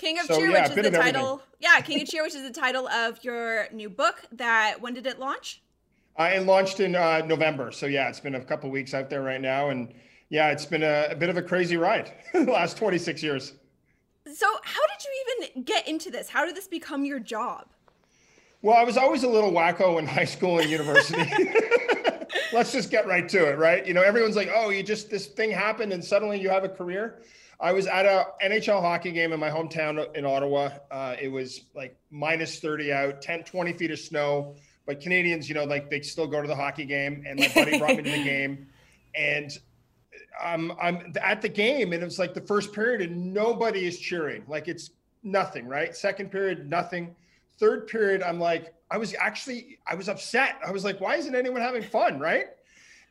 King 0.00 0.18
of 0.18 0.26
So, 0.26 0.38
Cheer, 0.38 0.50
yeah, 0.50 0.68
which 0.68 0.78
is 0.78 0.90
the 0.90 0.90
title. 0.90 1.42
Yeah, 1.58 1.78
King 1.80 2.00
of 2.00 2.08
Cheer, 2.08 2.22
which 2.22 2.34
is 2.34 2.42
the 2.42 2.58
title 2.58 2.88
of 2.88 3.22
your 3.22 3.66
new 3.70 3.90
book. 3.90 4.22
That 4.32 4.80
when 4.80 4.94
did 4.94 5.06
it 5.06 5.18
launch? 5.18 5.62
Uh, 6.18 6.30
it 6.34 6.46
launched 6.46 6.80
in 6.80 6.96
uh, 6.96 7.22
November, 7.26 7.70
so 7.70 7.86
yeah, 7.86 8.08
it's 8.08 8.20
been 8.20 8.34
a 8.34 8.44
couple 8.44 8.70
weeks 8.70 8.94
out 8.94 9.10
there 9.10 9.22
right 9.22 9.40
now, 9.40 9.68
and 9.70 9.92
yeah, 10.30 10.50
it's 10.50 10.64
been 10.64 10.82
a, 10.82 11.08
a 11.10 11.14
bit 11.14 11.28
of 11.28 11.36
a 11.36 11.42
crazy 11.42 11.76
ride 11.76 12.12
the 12.32 12.44
last 12.44 12.76
26 12.76 13.22
years. 13.22 13.52
So, 14.32 14.46
how 14.62 14.80
did 14.86 15.04
you 15.04 15.50
even 15.54 15.64
get 15.64 15.86
into 15.86 16.10
this? 16.10 16.28
How 16.28 16.46
did 16.46 16.56
this 16.56 16.66
become 16.66 17.04
your 17.04 17.20
job? 17.20 17.66
Well, 18.62 18.76
I 18.76 18.84
was 18.84 18.96
always 18.96 19.22
a 19.22 19.28
little 19.28 19.52
wacko 19.52 19.98
in 19.98 20.06
high 20.18 20.24
school 20.24 20.58
and 20.58 20.70
university. 20.70 21.30
Let's 22.52 22.72
just 22.72 22.90
get 22.90 23.06
right 23.06 23.28
to 23.28 23.50
it, 23.50 23.58
right? 23.58 23.86
You 23.86 23.94
know, 23.94 24.02
everyone's 24.02 24.36
like, 24.36 24.50
"Oh, 24.54 24.70
you 24.70 24.82
just 24.82 25.10
this 25.10 25.26
thing 25.26 25.50
happened 25.50 25.92
and 25.92 26.02
suddenly 26.02 26.40
you 26.40 26.48
have 26.48 26.64
a 26.64 26.68
career." 26.68 27.22
I 27.60 27.72
was 27.72 27.86
at 27.86 28.06
a 28.06 28.26
NHL 28.42 28.80
hockey 28.80 29.12
game 29.12 29.32
in 29.32 29.40
my 29.40 29.50
hometown 29.50 30.16
in 30.16 30.24
Ottawa. 30.24 30.70
Uh, 30.90 31.16
it 31.20 31.28
was 31.28 31.62
like 31.74 31.96
minus 32.10 32.58
30 32.58 32.92
out, 32.92 33.22
10, 33.22 33.44
20 33.44 33.72
feet 33.74 33.90
of 33.90 33.98
snow. 33.98 34.56
But 34.86 35.00
Canadians, 35.00 35.48
you 35.48 35.54
know, 35.54 35.64
like 35.64 35.90
they 35.90 36.00
still 36.00 36.26
go 36.26 36.40
to 36.40 36.48
the 36.48 36.56
hockey 36.56 36.86
game. 36.86 37.24
And 37.26 37.38
my 37.38 37.48
buddy 37.54 37.78
brought 37.78 37.96
me 37.96 38.02
to 38.02 38.10
the 38.10 38.24
game. 38.24 38.68
And 39.14 39.50
um, 40.42 40.72
I'm 40.80 41.12
at 41.20 41.42
the 41.42 41.48
game, 41.48 41.92
and 41.92 42.02
it 42.02 42.04
was 42.04 42.18
like 42.18 42.34
the 42.34 42.40
first 42.40 42.72
period, 42.72 43.02
and 43.02 43.34
nobody 43.34 43.86
is 43.86 43.98
cheering. 43.98 44.44
Like 44.48 44.68
it's 44.68 44.90
nothing, 45.22 45.66
right? 45.66 45.94
Second 45.94 46.30
period, 46.30 46.68
nothing. 46.68 47.14
Third 47.58 47.88
period, 47.88 48.22
I'm 48.22 48.40
like, 48.40 48.74
I 48.90 48.96
was 48.96 49.14
actually, 49.18 49.78
I 49.86 49.94
was 49.94 50.08
upset. 50.08 50.56
I 50.66 50.70
was 50.70 50.84
like, 50.84 51.00
why 51.00 51.16
isn't 51.16 51.34
anyone 51.34 51.60
having 51.60 51.82
fun, 51.82 52.18
right? 52.18 52.46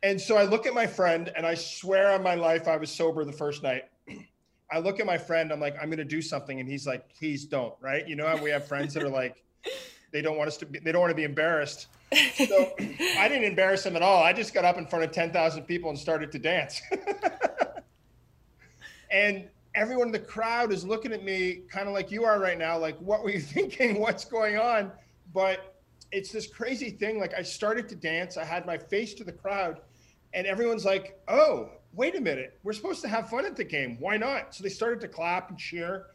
And 0.01 0.19
so 0.19 0.37
I 0.37 0.43
look 0.43 0.65
at 0.65 0.73
my 0.73 0.87
friend, 0.87 1.31
and 1.35 1.45
I 1.45 1.53
swear 1.55 2.11
on 2.11 2.23
my 2.23 2.35
life, 2.35 2.67
I 2.67 2.77
was 2.77 2.89
sober 2.89 3.23
the 3.25 3.33
first 3.33 3.63
night. 3.63 3.83
I 4.71 4.79
look 4.79 4.99
at 4.99 5.05
my 5.05 5.17
friend, 5.17 5.51
I'm 5.51 5.59
like, 5.59 5.75
I'm 5.81 5.89
gonna 5.89 6.03
do 6.03 6.21
something, 6.21 6.59
and 6.59 6.69
he's 6.69 6.85
like, 6.85 7.13
please 7.17 7.45
don't, 7.45 7.73
right? 7.81 8.07
You 8.07 8.15
know 8.15 8.27
how 8.27 8.41
we 8.41 8.49
have 8.51 8.67
friends 8.67 8.93
that 8.93 9.03
are 9.03 9.09
like, 9.09 9.43
they 10.11 10.21
don't 10.21 10.37
want 10.37 10.47
us 10.47 10.57
to 10.57 10.65
be, 10.65 10.79
they 10.79 10.91
don't 10.91 11.01
want 11.01 11.11
to 11.11 11.15
be 11.15 11.23
embarrassed. 11.23 11.87
So 12.35 12.73
I 13.17 13.27
didn't 13.27 13.43
embarrass 13.43 13.85
him 13.85 13.95
at 13.95 14.01
all. 14.01 14.23
I 14.23 14.33
just 14.33 14.53
got 14.53 14.65
up 14.65 14.77
in 14.77 14.87
front 14.87 15.05
of 15.05 15.11
10,000 15.11 15.63
people 15.63 15.89
and 15.89 15.99
started 15.99 16.31
to 16.31 16.39
dance. 16.39 16.81
and 19.11 19.47
everyone 19.75 20.07
in 20.07 20.11
the 20.11 20.19
crowd 20.19 20.73
is 20.73 20.83
looking 20.83 21.13
at 21.13 21.23
me 21.23 21.61
kind 21.69 21.87
of 21.87 21.93
like 21.93 22.11
you 22.11 22.23
are 22.25 22.39
right 22.39 22.57
now, 22.57 22.77
like, 22.77 22.97
what 22.99 23.23
were 23.23 23.29
you 23.29 23.39
thinking? 23.55 23.99
What's 23.99 24.25
going 24.25 24.57
on? 24.57 24.91
But 25.33 25.75
it's 26.11 26.31
this 26.31 26.47
crazy 26.47 26.89
thing. 26.89 27.19
Like, 27.19 27.33
I 27.35 27.43
started 27.43 27.87
to 27.89 27.95
dance, 27.95 28.37
I 28.37 28.43
had 28.43 28.65
my 28.65 28.77
face 28.77 29.13
to 29.15 29.23
the 29.23 29.31
crowd, 29.31 29.81
and 30.33 30.47
everyone's 30.47 30.85
like, 30.85 31.19
oh, 31.27 31.69
wait 31.93 32.15
a 32.15 32.21
minute, 32.21 32.59
we're 32.63 32.73
supposed 32.73 33.01
to 33.01 33.07
have 33.07 33.29
fun 33.29 33.45
at 33.45 33.55
the 33.55 33.63
game. 33.63 33.97
Why 33.99 34.17
not? 34.17 34.53
So 34.55 34.63
they 34.63 34.69
started 34.69 34.99
to 35.01 35.07
clap 35.07 35.49
and 35.49 35.57
cheer. 35.57 36.07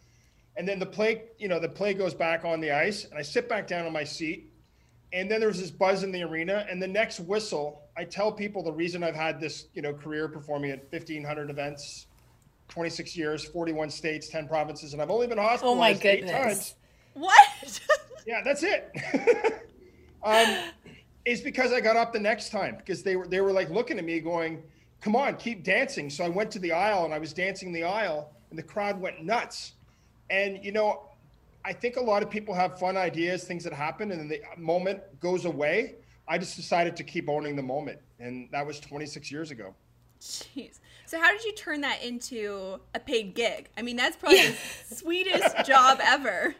And 0.57 0.69
then 0.69 0.79
the 0.79 0.87
play, 0.87 1.25
you 1.39 1.49
know, 1.49 1.59
the 1.59 1.69
play 1.69 1.95
goes 1.95 2.15
back 2.15 2.45
on 2.45 2.61
the 2.61 2.71
ice, 2.71 3.05
and 3.07 3.19
I 3.19 3.23
sit 3.23 3.49
back 3.49 3.67
down 3.67 3.87
on 3.87 3.93
my 3.93 4.05
seat. 4.05 4.53
And 5.13 5.31
then 5.31 5.41
there's 5.41 5.61
this 5.61 5.71
buzz 5.71 6.03
in 6.03 6.13
the 6.13 6.23
arena. 6.23 6.67
And 6.69 6.83
the 6.83 6.89
next 6.89 7.21
whistle, 7.21 7.83
I 7.97 8.05
tell 8.05 8.33
people 8.33 8.63
the 8.63 8.73
reason 8.73 9.03
I've 9.03 9.15
had 9.15 9.41
this, 9.41 9.67
you 9.75 9.83
know, 9.83 9.93
career 9.93 10.29
performing 10.29 10.71
at 10.71 10.91
1,500 10.91 11.51
events, 11.51 12.07
26 12.69 13.17
years, 13.17 13.45
41 13.45 13.91
states, 13.91 14.29
10 14.29 14.49
provinces, 14.49 14.93
and 14.93 15.03
I've 15.03 15.11
only 15.11 15.27
been 15.27 15.39
hospitalized 15.39 16.01
Oh 16.05 16.09
my 16.09 16.11
eight 16.11 16.29
times. 16.29 16.75
What? 17.15 17.81
Yeah, 18.27 18.41
that's 18.43 18.63
it. 18.63 18.91
um, 20.25 20.57
is 21.25 21.41
because 21.41 21.73
I 21.73 21.81
got 21.81 21.97
up 21.97 22.13
the 22.13 22.21
next 22.21 22.51
time 22.51 22.77
because 22.77 23.03
they 23.03 23.17
were 23.17 23.27
they 23.27 23.41
were 23.41 23.53
like 23.53 23.71
looking 23.71 23.99
at 23.99 24.05
me 24.05 24.21
going, 24.21 24.63
"Come 25.05 25.15
on, 25.15 25.37
keep 25.37 25.63
dancing." 25.63 26.09
So 26.09 26.25
I 26.25 26.31
went 26.31 26.51
to 26.53 26.59
the 26.59 26.73
aisle 26.73 27.05
and 27.05 27.13
I 27.13 27.19
was 27.19 27.35
dancing 27.35 27.73
the 27.73 27.85
aisle, 27.85 28.33
and 28.49 28.59
the 28.59 28.63
crowd 28.63 28.99
went 28.99 29.23
nuts. 29.23 29.75
And 30.31 30.65
you 30.65 30.73
know, 30.73 31.11
I 31.63 31.75
think 31.75 31.97
a 31.97 32.01
lot 32.01 32.23
of 32.23 32.31
people 32.31 32.55
have 32.55 32.79
fun 32.79 32.97
ideas, 32.97 33.45
things 33.45 33.65
that 33.65 33.75
happen, 33.75 34.11
and 34.13 34.21
then 34.21 34.29
the 34.29 34.41
moment 34.57 35.01
goes 35.21 35.45
away. 35.45 35.97
I 36.27 36.39
just 36.39 36.57
decided 36.57 36.97
to 36.97 37.05
keep 37.05 37.29
owning 37.29 37.55
the 37.55 37.63
moment, 37.63 37.99
and 38.19 38.49
that 38.51 38.67
was 38.67 38.81
26 38.81 39.31
years 39.31 39.51
ago. 39.51 39.75
Jeez. 40.23 40.81
So, 41.05 41.21
how 41.21 41.31
did 41.33 41.45
you 41.45 41.53
turn 41.53 41.83
that 41.83 42.03
into 42.03 42.81
a 42.95 42.99
paid 42.99 43.35
gig? 43.35 43.69
I 43.77 43.83
mean, 43.83 43.97
that's 43.97 44.17
probably 44.17 44.49
the 44.89 44.95
sweetest 44.95 45.67
job 45.67 45.99
ever. 46.03 46.55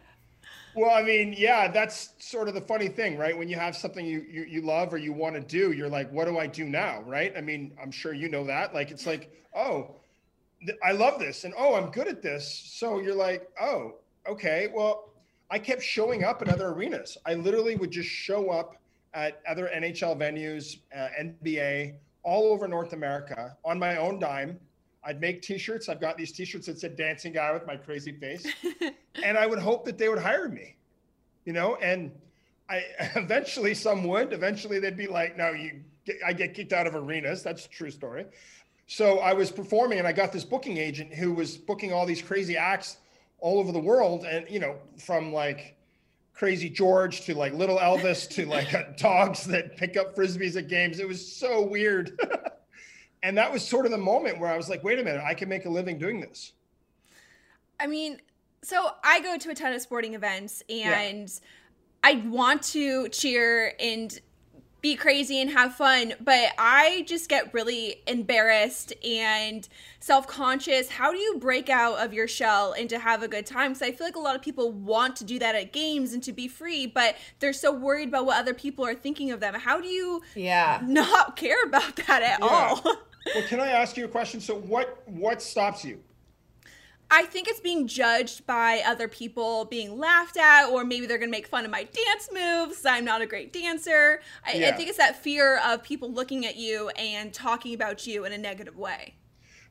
Well, 0.75 0.91
I 0.91 1.03
mean, 1.03 1.33
yeah, 1.37 1.69
that's 1.69 2.09
sort 2.19 2.49
of 2.49 2.53
the 2.53 2.59
funny 2.61 2.89
thing, 2.89 3.17
right? 3.17 3.37
When 3.37 3.47
you 3.47 3.55
have 3.55 3.77
something 3.77 4.05
you, 4.05 4.25
you, 4.29 4.43
you 4.43 4.61
love 4.61 4.93
or 4.93 4.97
you 4.97 5.13
want 5.13 5.35
to 5.35 5.41
do, 5.41 5.71
you're 5.71 5.87
like, 5.89 6.11
what 6.11 6.25
do 6.25 6.37
I 6.37 6.47
do 6.47 6.65
now, 6.65 7.01
right? 7.03 7.33
I 7.37 7.39
mean, 7.41 7.71
I'm 7.81 7.91
sure 7.91 8.13
you 8.13 8.27
know 8.27 8.43
that. 8.45 8.73
Like, 8.73 8.91
it's 8.91 9.05
like, 9.05 9.31
oh, 9.55 9.95
th- 10.65 10.77
I 10.83 10.91
love 10.91 11.17
this, 11.17 11.45
and 11.45 11.53
oh, 11.57 11.75
I'm 11.75 11.91
good 11.91 12.07
at 12.09 12.21
this. 12.21 12.47
So 12.73 12.99
you're 12.99 13.15
like, 13.15 13.47
oh, 13.61 13.95
okay. 14.27 14.67
Well, 14.73 15.13
I 15.49 15.59
kept 15.59 15.81
showing 15.81 16.25
up 16.25 16.41
in 16.41 16.49
other 16.49 16.67
arenas. 16.67 17.17
I 17.25 17.35
literally 17.35 17.77
would 17.77 17.91
just 17.91 18.09
show 18.09 18.49
up 18.49 18.75
at 19.13 19.41
other 19.47 19.69
NHL 19.73 20.17
venues, 20.17 20.79
uh, 20.93 21.07
NBA, 21.17 21.95
all 22.23 22.51
over 22.51 22.67
North 22.67 22.91
America 22.91 23.55
on 23.63 23.79
my 23.79 23.95
own 23.95 24.19
dime. 24.19 24.59
I'd 25.05 25.21
make 25.21 25.41
T-shirts. 25.41 25.87
I've 25.87 26.01
got 26.01 26.17
these 26.17 26.31
T-shirts 26.31 26.65
that 26.67 26.79
said 26.79 26.95
"Dancing 26.95 27.33
Guy" 27.33 27.51
with 27.53 27.65
my 27.67 27.75
crazy 27.75 28.11
face, 28.11 28.45
and 29.23 29.37
I 29.37 29.45
would 29.45 29.59
hope 29.59 29.85
that 29.85 29.97
they 29.97 30.09
would 30.09 30.19
hire 30.19 30.49
me, 30.49 30.75
you 31.45 31.53
know. 31.53 31.75
And 31.75 32.11
I 32.69 32.83
eventually 33.15 33.73
some 33.73 34.03
would. 34.05 34.33
Eventually 34.33 34.79
they'd 34.79 34.97
be 34.97 35.07
like, 35.07 35.37
"No, 35.37 35.51
you." 35.51 35.81
Get, 36.05 36.17
I 36.23 36.33
get 36.33 36.53
kicked 36.53 36.71
out 36.71 36.85
of 36.85 36.93
arenas. 36.93 37.41
That's 37.41 37.65
a 37.65 37.69
true 37.69 37.89
story. 37.89 38.27
So 38.85 39.17
I 39.19 39.33
was 39.33 39.51
performing, 39.51 39.97
and 39.97 40.07
I 40.07 40.11
got 40.11 40.31
this 40.31 40.43
booking 40.43 40.77
agent 40.77 41.11
who 41.11 41.33
was 41.33 41.57
booking 41.57 41.91
all 41.91 42.05
these 42.05 42.21
crazy 42.21 42.55
acts 42.55 42.97
all 43.39 43.57
over 43.57 43.71
the 43.71 43.79
world, 43.79 44.23
and 44.25 44.45
you 44.49 44.59
know, 44.59 44.75
from 44.97 45.33
like 45.33 45.75
Crazy 46.35 46.69
George 46.69 47.21
to 47.21 47.33
like 47.33 47.53
Little 47.53 47.77
Elvis 47.77 48.29
to 48.31 48.45
like 48.45 48.97
dogs 48.97 49.45
that 49.45 49.77
pick 49.77 49.95
up 49.95 50.15
frisbees 50.15 50.57
at 50.57 50.67
games. 50.67 50.99
It 50.99 51.07
was 51.07 51.25
so 51.25 51.65
weird. 51.65 52.19
And 53.25 53.35
that 53.39 53.51
was 53.51 53.67
sort 53.67 53.85
of 53.87 53.91
the 53.91 53.97
moment 53.97 54.39
where 54.39 54.51
I 54.51 54.55
was 54.55 54.69
like, 54.69 54.83
wait 54.83 54.99
a 54.99 55.03
minute, 55.03 55.23
I 55.25 55.33
can 55.33 55.49
make 55.49 55.65
a 55.65 55.69
living 55.69 55.97
doing 55.97 56.21
this. 56.21 56.53
I 57.79 57.87
mean, 57.87 58.21
so 58.61 58.91
I 59.03 59.19
go 59.19 59.35
to 59.39 59.49
a 59.49 59.55
ton 59.55 59.73
of 59.73 59.81
sporting 59.81 60.13
events 60.13 60.61
and 60.69 61.31
I 62.03 62.23
want 62.27 62.61
to 62.73 63.09
cheer 63.09 63.73
and 63.79 64.19
be 64.81 64.95
crazy 64.95 65.41
and 65.41 65.49
have 65.49 65.73
fun, 65.73 66.13
but 66.21 66.51
I 66.59 67.03
just 67.07 67.27
get 67.27 67.51
really 67.51 68.03
embarrassed 68.05 68.93
and 69.03 69.67
self 69.99 70.27
conscious. 70.27 70.89
How 70.89 71.11
do 71.11 71.17
you 71.17 71.39
break 71.39 71.71
out 71.71 71.97
of 71.97 72.13
your 72.13 72.27
shell 72.27 72.73
and 72.73 72.87
to 72.91 72.99
have 72.99 73.23
a 73.23 73.27
good 73.27 73.47
time? 73.47 73.71
Because 73.73 73.81
I 73.81 73.91
feel 73.91 74.05
like 74.05 74.15
a 74.15 74.19
lot 74.19 74.35
of 74.35 74.43
people 74.43 74.71
want 74.71 75.15
to 75.15 75.23
do 75.23 75.39
that 75.39 75.55
at 75.55 75.73
games 75.73 76.13
and 76.13 76.21
to 76.21 76.31
be 76.31 76.47
free, 76.47 76.85
but 76.85 77.15
they're 77.39 77.53
so 77.53 77.71
worried 77.71 78.09
about 78.09 78.27
what 78.27 78.37
other 78.37 78.53
people 78.53 78.85
are 78.85 78.93
thinking 78.93 79.31
of 79.31 79.39
them. 79.39 79.55
How 79.55 79.81
do 79.81 79.87
you 79.87 80.21
Yeah. 80.35 80.81
not 80.85 81.35
care 81.35 81.63
about 81.63 81.95
that 81.95 82.21
at 82.21 82.43
all? 82.43 82.83
well, 83.33 83.43
can 83.47 83.59
I 83.59 83.69
ask 83.69 83.97
you 83.97 84.05
a 84.05 84.07
question? 84.07 84.39
So 84.39 84.55
what 84.55 85.01
what 85.07 85.41
stops 85.41 85.83
you? 85.83 85.99
I 87.11 87.23
think 87.25 87.47
it's 87.47 87.59
being 87.59 87.87
judged 87.87 88.47
by 88.47 88.81
other 88.85 89.07
people, 89.07 89.65
being 89.65 89.99
laughed 89.99 90.37
at, 90.37 90.67
or 90.69 90.83
maybe 90.83 91.05
they're 91.05 91.19
gonna 91.19 91.31
make 91.31 91.47
fun 91.47 91.63
of 91.63 91.71
my 91.71 91.83
dance 91.83 92.29
moves. 92.33 92.85
I'm 92.85 93.05
not 93.05 93.21
a 93.21 93.25
great 93.25 93.53
dancer. 93.53 94.21
I, 94.45 94.65
I 94.65 94.71
think 94.71 94.89
it's 94.89 94.97
that 94.97 95.21
fear 95.21 95.59
of 95.59 95.83
people 95.83 96.11
looking 96.11 96.45
at 96.45 96.55
you 96.55 96.89
and 96.89 97.33
talking 97.33 97.73
about 97.73 98.07
you 98.07 98.25
in 98.25 98.33
a 98.33 98.37
negative 98.37 98.77
way. 98.77 99.15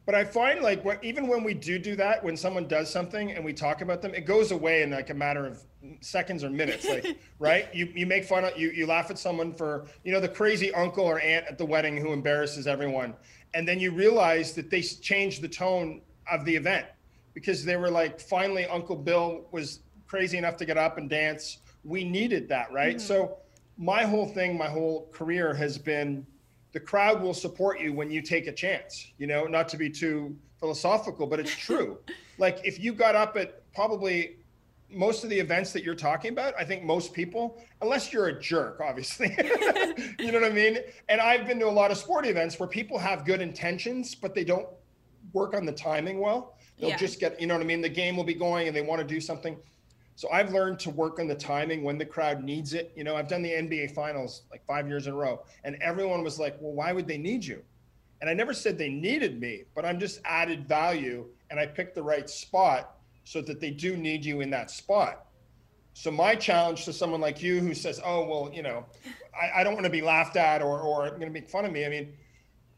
But 0.07 0.15
I 0.15 0.25
find 0.25 0.61
like 0.61 0.85
when, 0.85 0.99
even 1.03 1.27
when 1.29 1.43
we 1.43 1.55
do 1.55 1.79
do 1.79 1.97
that, 1.97 2.23
when 2.23 2.37
someone 2.37 2.69
does 2.69 2.91
something 2.91 3.33
and 3.33 3.45
we 3.45 3.55
talk 3.55 3.81
about 3.81 4.03
them, 4.03 4.15
it 4.15 4.27
goes 4.27 4.51
away 4.51 4.83
in 4.83 4.91
like 4.91 5.09
a 5.11 5.15
matter 5.15 5.47
of 5.47 5.65
seconds 6.01 6.45
or 6.45 6.51
minutes. 6.51 6.87
Like, 6.87 7.19
right? 7.39 7.75
You 7.75 7.91
you 7.95 8.07
make 8.07 8.25
fun 8.25 8.45
of 8.45 8.57
you 8.59 8.71
you 8.71 8.87
laugh 8.87 9.11
at 9.11 9.19
someone 9.19 9.55
for 9.55 9.87
you 10.05 10.13
know 10.13 10.21
the 10.21 10.29
crazy 10.29 10.75
uncle 10.75 11.05
or 11.05 11.21
aunt 11.21 11.47
at 11.47 11.57
the 11.57 11.65
wedding 11.65 11.97
who 11.97 12.13
embarrasses 12.13 12.67
everyone, 12.67 13.15
and 13.55 13.67
then 13.67 13.81
you 13.81 13.93
realize 13.93 14.53
that 14.55 14.71
they 14.71 14.83
changed 14.83 15.41
the 15.41 15.49
tone 15.49 16.03
of 16.31 16.45
the 16.45 16.55
event 16.55 16.87
because 17.33 17.65
they 17.65 17.77
were 17.77 17.91
like, 17.91 18.21
finally, 18.21 18.67
Uncle 18.67 18.97
Bill 18.97 19.47
was 19.53 19.81
crazy 20.07 20.39
enough 20.39 20.57
to 20.59 20.65
get 20.65 20.79
up 20.79 20.99
and 20.99 21.11
dance. 21.11 21.59
We 21.83 22.05
needed 22.05 22.49
that, 22.49 22.73
right? 22.73 22.97
Mm-hmm. 22.97 23.07
So 23.07 23.39
my 23.77 24.05
whole 24.05 24.27
thing, 24.27 24.57
my 24.57 24.69
whole 24.69 25.09
career 25.13 25.53
has 25.55 25.77
been 25.77 26.27
the 26.75 26.81
crowd 26.81 27.23
will 27.23 27.33
support 27.33 27.81
you 27.81 27.93
when 27.95 28.11
you 28.11 28.21
take 28.21 28.47
a 28.49 28.53
chance 28.53 29.13
you 29.17 29.27
know 29.27 29.45
not 29.45 29.69
to 29.69 29.77
be 29.79 29.89
too 29.89 30.37
philosophical 30.61 31.27
but 31.27 31.41
it's 31.41 31.57
true. 31.57 31.99
Like 32.37 32.59
if 32.65 32.81
you 32.81 32.93
got 32.93 33.15
up 33.15 33.37
at 33.37 33.63
probably 33.75 34.39
most 34.91 35.23
of 35.23 35.31
the 35.31 35.39
events 35.39 35.73
that 35.73 35.85
you're 35.85 35.95
talking 35.95 36.33
about 36.33 36.53
i 36.59 36.65
think 36.65 36.83
most 36.83 37.13
people 37.13 37.63
unless 37.81 38.13
you're 38.13 38.27
a 38.27 38.41
jerk 38.41 38.81
obviously 38.81 39.29
you 40.19 40.33
know 40.33 40.41
what 40.41 40.51
i 40.51 40.53
mean? 40.53 40.79
And 41.09 41.21
i've 41.21 41.47
been 41.47 41.61
to 41.61 41.69
a 41.69 41.77
lot 41.83 41.93
of 41.93 41.97
sport 41.97 42.27
events 42.27 42.59
where 42.59 42.69
people 42.69 42.99
have 42.99 43.25
good 43.25 43.41
intentions 43.41 44.17
but 44.17 44.35
they 44.35 44.43
don't 44.43 44.67
work 45.33 45.55
on 45.55 45.65
the 45.65 45.73
timing 45.73 46.19
well. 46.19 46.59
They'll 46.79 46.91
Yeah. 46.91 46.97
just 46.97 47.21
get 47.21 47.41
you 47.41 47.47
know 47.47 47.55
what 47.55 47.63
i 47.63 47.67
mean? 47.67 47.81
The 47.81 47.89
game 47.89 48.17
will 48.17 48.25
be 48.35 48.35
going 48.35 48.67
and 48.67 48.75
they 48.77 48.83
want 48.83 49.01
to 49.01 49.07
do 49.07 49.21
something 49.21 49.57
so 50.17 50.31
I've 50.31 50.53
learned 50.53 50.79
to 50.81 50.91
work 50.91 51.19
on 51.19 51.27
the 51.27 51.35
timing 51.35 51.83
when 51.83 51.99
the 51.99 52.05
crowd 52.05 52.45
needs 52.45 52.73
it. 52.73 52.93
You 52.95 53.05
know, 53.05 53.17
I've 53.17 53.29
done 53.29 53.43
the 53.43 53.51
NBA 53.51 53.93
finals 53.93 54.43
like 54.51 54.65
five 54.65 54.89
years 54.89 55.07
in 55.07 55.13
a 55.13 55.17
row, 55.17 55.43
and 55.65 55.77
everyone 55.83 56.23
was 56.23 56.39
like, 56.39 56.57
well, 56.61 56.73
why 56.73 56.93
would 56.93 57.09
they 57.09 57.19
need 57.19 57.45
you? 57.45 57.63
And 58.21 58.31
I 58.31 58.35
never 58.35 58.55
said 58.55 58.79
they 58.79 58.89
needed 58.89 59.41
me, 59.41 59.65
but 59.75 59.85
I'm 59.85 59.99
just 59.99 60.21
added 60.25 60.67
value 60.67 61.27
and 61.51 61.61
I 61.61 61.67
picked 61.67 61.95
the 61.95 62.03
right 62.03 62.29
spot 62.31 62.97
so 63.25 63.43
that 63.43 63.61
they 63.61 63.71
do 63.71 63.97
need 63.97 64.25
you 64.25 64.41
in 64.41 64.51
that 64.51 64.71
spot. 64.71 65.27
So 65.93 66.11
my 66.11 66.35
challenge 66.35 66.85
to 66.87 66.93
someone 66.93 67.21
like 67.21 67.43
you 67.43 67.61
who 67.61 67.75
says, 67.75 68.01
oh, 68.05 68.25
well, 68.27 68.51
you 68.53 68.63
know, 68.63 68.85
I, 69.39 69.61
I 69.61 69.65
don't 69.65 69.75
want 69.75 69.85
to 69.85 69.91
be 69.91 70.01
laughed 70.01 70.37
at 70.37 70.63
or, 70.63 70.81
or 70.81 71.09
going 71.11 71.21
to 71.21 71.31
make 71.31 71.49
fun 71.49 71.65
of 71.65 71.73
me. 71.73 71.85
I 71.85 71.89
mean, 71.89 72.15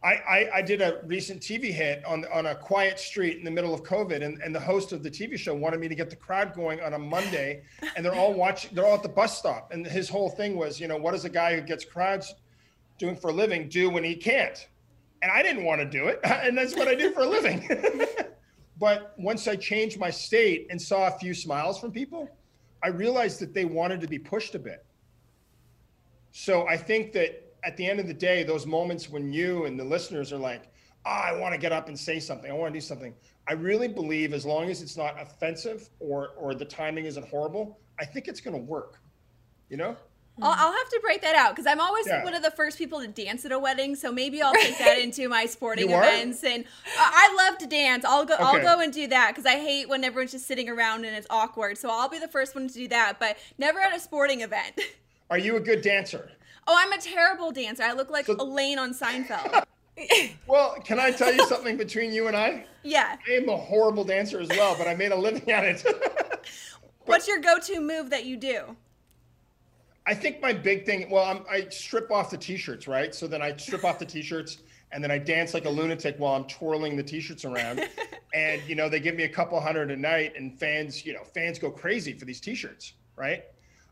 I, 0.03 0.13
I, 0.13 0.51
I, 0.57 0.63
did 0.63 0.83
a 0.83 1.01
recent 1.05 1.41
TV 1.41 1.73
hit 1.73 2.05
on 2.05 2.25
on 2.33 2.47
a 2.47 2.55
quiet 2.55 3.01
street 3.01 3.39
in 3.39 3.45
the 3.45 3.51
middle 3.51 3.73
of 3.73 3.83
COVID, 3.83 4.23
and, 4.23 4.41
and 4.43 4.55
the 4.55 4.61
host 4.61 4.93
of 4.93 5.03
the 5.03 5.11
TV 5.11 5.39
show 5.39 5.55
wanted 5.55 5.81
me 5.81 5.89
to 5.89 5.95
get 5.95 6.11
the 6.11 6.17
crowd 6.17 6.55
going 6.55 6.81
on 6.81 6.95
a 6.95 6.99
Monday, 6.99 7.63
and 7.97 8.05
they're 8.05 8.15
all 8.15 8.35
watching. 8.35 8.75
They're 8.75 8.87
all 8.87 8.95
at 8.95 9.03
the 9.03 9.09
bus 9.09 9.39
stop, 9.39 9.73
and 9.73 9.87
his 9.87 10.09
whole 10.09 10.29
thing 10.29 10.57
was, 10.57 10.79
you 10.79 10.87
know, 10.87 10.97
what 10.97 11.13
does 11.13 11.25
a 11.25 11.31
guy 11.31 11.55
who 11.55 11.63
gets 11.63 11.85
crowds 11.85 12.35
doing 12.99 13.17
for 13.17 13.29
a 13.29 13.33
living 13.33 13.69
do 13.69 13.89
when 13.89 14.05
he 14.05 14.15
can't? 14.15 14.69
And 15.23 15.31
I 15.33 15.43
didn't 15.43 15.65
want 15.65 15.81
to 15.81 15.87
do 15.87 16.09
it, 16.09 16.21
and 16.25 16.57
that's 16.57 16.77
what 16.77 16.89
I 16.89 16.95
do 16.95 17.13
for 17.13 17.21
a 17.21 17.29
living. 17.29 17.69
but 18.79 19.15
once 19.19 19.49
I 19.49 19.57
changed 19.57 19.99
my 19.99 20.11
state 20.11 20.67
and 20.71 20.81
saw 20.81 21.09
a 21.09 21.19
few 21.19 21.33
smiles 21.33 21.81
from 21.81 21.91
people, 21.91 22.29
I 22.83 22.89
realized 22.89 23.41
that 23.41 23.55
they 23.55 23.65
wanted 23.65 24.03
to 24.03 24.07
be 24.07 24.19
pushed 24.19 24.55
a 24.55 24.59
bit. 24.59 24.85
So 26.33 26.69
I 26.69 26.77
think 26.77 27.13
that 27.15 27.46
at 27.67 27.77
the 27.77 27.85
end 27.85 27.99
of 27.99 28.07
the 28.07 28.15
day, 28.15 28.45
those 28.45 28.65
moments 28.65 29.11
when 29.11 29.33
you 29.33 29.65
and 29.65 29.79
the 29.79 29.85
listeners 29.85 30.33
are 30.33 30.39
like, 30.39 30.73
oh, 31.05 31.11
I 31.11 31.37
want 31.37 31.53
to 31.53 31.59
get 31.59 31.73
up 31.73 31.89
and 31.89 31.99
say 31.99 32.21
something, 32.21 32.51
I 32.51 32.55
want 32.55 32.73
to 32.73 32.81
do 32.81 32.85
something. 32.85 33.13
I 33.49 33.55
really 33.55 33.89
believe 33.89 34.33
as 34.33 34.47
long 34.47 34.71
as 34.71 34.83
it's 34.83 34.97
not 34.97 35.21
offensive 35.21 35.91
or 36.01 36.31
or 36.37 36.55
the 36.55 36.65
timing 36.65 37.05
isn't 37.05 37.27
horrible, 37.29 37.79
I 38.01 38.05
think 38.05 38.29
it's 38.29 38.41
going 38.41 38.57
to 38.57 38.63
work. 38.63 39.01
You 39.69 39.77
know? 39.77 39.97
I'll, 40.43 40.73
have 40.73 40.89
to 40.91 41.01
break 41.03 41.23
that 41.23 41.35
out 41.35 41.57
because 41.57 41.67
I'm 41.67 41.81
always 41.81 42.07
yeah. 42.07 42.23
one 42.23 42.35
of 42.35 42.43
the 42.43 42.51
first 42.51 42.77
people 42.77 43.01
to 43.01 43.09
dance 43.09 43.47
at 43.47 43.53
a 43.53 43.59
wedding. 43.59 43.97
So 43.97 44.13
maybe 44.13 44.43
I'll 44.43 44.53
take 44.53 44.77
that 44.79 44.99
into 44.99 45.31
my 45.31 45.47
sporting 45.47 45.91
events. 45.91 46.45
And 46.45 46.65
uh, 46.65 46.69
I 46.99 47.35
love 47.39 47.59
to 47.59 47.67
dance. 47.67 48.05
I'll 48.05 48.27
go. 48.27 48.35
Okay. 48.35 48.45
I'll 48.45 48.61
go 48.61 48.83
and 48.83 48.93
do 48.93 49.07
that 49.09 49.31
because 49.31 49.47
I 49.47 49.59
hate 49.59 49.89
when 49.89 50.05
everyone's 50.05 50.33
just 50.33 50.47
sitting 50.47 50.69
around 50.69 51.07
and 51.07 51.17
it's 51.17 51.27
awkward. 51.31 51.79
So 51.79 51.89
I'll 51.91 52.11
be 52.11 52.19
the 52.19 52.29
first 52.29 52.55
one 52.55 52.69
to 52.69 52.75
do 52.75 52.87
that, 52.89 53.19
but 53.19 53.39
never 53.57 53.81
at 53.81 53.97
a 53.97 54.01
sporting 54.01 54.43
event. 54.43 54.79
Are 55.31 55.39
you 55.39 55.57
a 55.57 55.61
good 55.61 55.81
dancer? 55.81 56.31
Oh, 56.67 56.77
I'm 56.77 56.93
a 56.93 57.01
terrible 57.01 57.53
dancer. 57.53 57.85
I 57.85 57.93
look 57.93 58.11
like 58.11 58.27
so, 58.27 58.37
Elaine 58.39 58.79
on 58.79 58.93
Seinfeld. 58.93 59.65
well, 60.47 60.77
can 60.85 60.99
I 60.99 61.11
tell 61.13 61.33
you 61.33 61.47
something 61.47 61.77
between 61.77 62.13
you 62.13 62.27
and 62.27 62.37
I? 62.37 62.67
Yeah. 62.83 63.17
I 63.29 63.33
am 63.33 63.49
a 63.49 63.57
horrible 63.57 64.05
dancer 64.05 64.41
as 64.41 64.49
well, 64.49 64.75
but 64.77 64.89
I 64.89 64.95
made 64.95 65.13
a 65.13 65.17
living 65.17 65.51
at 65.51 65.65
it. 65.65 65.85
What's 67.05 67.29
your 67.29 67.39
go-to 67.39 67.81
move 67.81 68.11
that 68.11 68.25
you 68.25 68.37
do? 68.37 68.77
I 70.07 70.15
think 70.15 70.41
my 70.41 70.53
big 70.53 70.85
thing. 70.87 71.09
Well, 71.09 71.25
I'm, 71.25 71.45
I 71.49 71.69
strip 71.69 72.11
off 72.11 72.31
the 72.31 72.37
t-shirts, 72.37 72.89
right? 72.89 73.15
So 73.15 73.27
then 73.27 73.43
I 73.43 73.57
strip 73.57 73.85
off 73.85 73.99
the 73.99 74.05
t-shirts, 74.05 74.59
and 74.93 75.03
then 75.03 75.11
I 75.11 75.19
dance 75.19 75.55
like 75.55 75.67
a 75.67 75.71
lunatic 75.71 76.17
while 76.19 76.35
I'm 76.35 76.45
twirling 76.45 76.97
the 76.97 77.03
t-shirts 77.03 77.45
around. 77.45 77.89
and 78.35 78.61
you 78.69 78.75
know, 78.75 78.89
they 78.89 79.01
give 79.01 79.15
me 79.15 79.25
a 79.25 79.29
couple 79.29 79.61
hundred 79.61 79.91
a 79.93 79.97
night, 79.97 80.35
and 80.37 80.57
fans, 80.59 81.07
you 81.07 81.13
know, 81.13 81.23
fans 81.23 81.59
go 81.59 81.71
crazy 81.71 82.13
for 82.13 82.25
these 82.25 82.41
t-shirts, 82.41 82.95
right? 83.17 83.45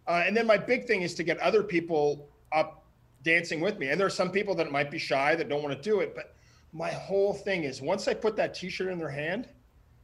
Uh, 0.06 0.22
and 0.26 0.36
then 0.36 0.46
my 0.46 0.56
big 0.56 0.86
thing 0.86 1.02
is 1.02 1.14
to 1.14 1.22
get 1.22 1.38
other 1.38 1.62
people 1.62 2.28
up 2.54 2.84
dancing 3.22 3.60
with 3.60 3.78
me. 3.78 3.88
And 3.88 3.98
there 3.98 4.06
are 4.06 4.10
some 4.10 4.30
people 4.30 4.54
that 4.56 4.70
might 4.70 4.90
be 4.90 4.98
shy 4.98 5.34
that 5.34 5.48
don't 5.48 5.62
want 5.62 5.76
to 5.76 5.82
do 5.82 6.00
it. 6.00 6.14
But 6.14 6.34
my 6.72 6.90
whole 6.90 7.32
thing 7.32 7.64
is 7.64 7.80
once 7.82 8.06
I 8.06 8.14
put 8.14 8.36
that 8.36 8.54
t-shirt 8.54 8.92
in 8.92 8.98
their 8.98 9.10
hand, 9.10 9.48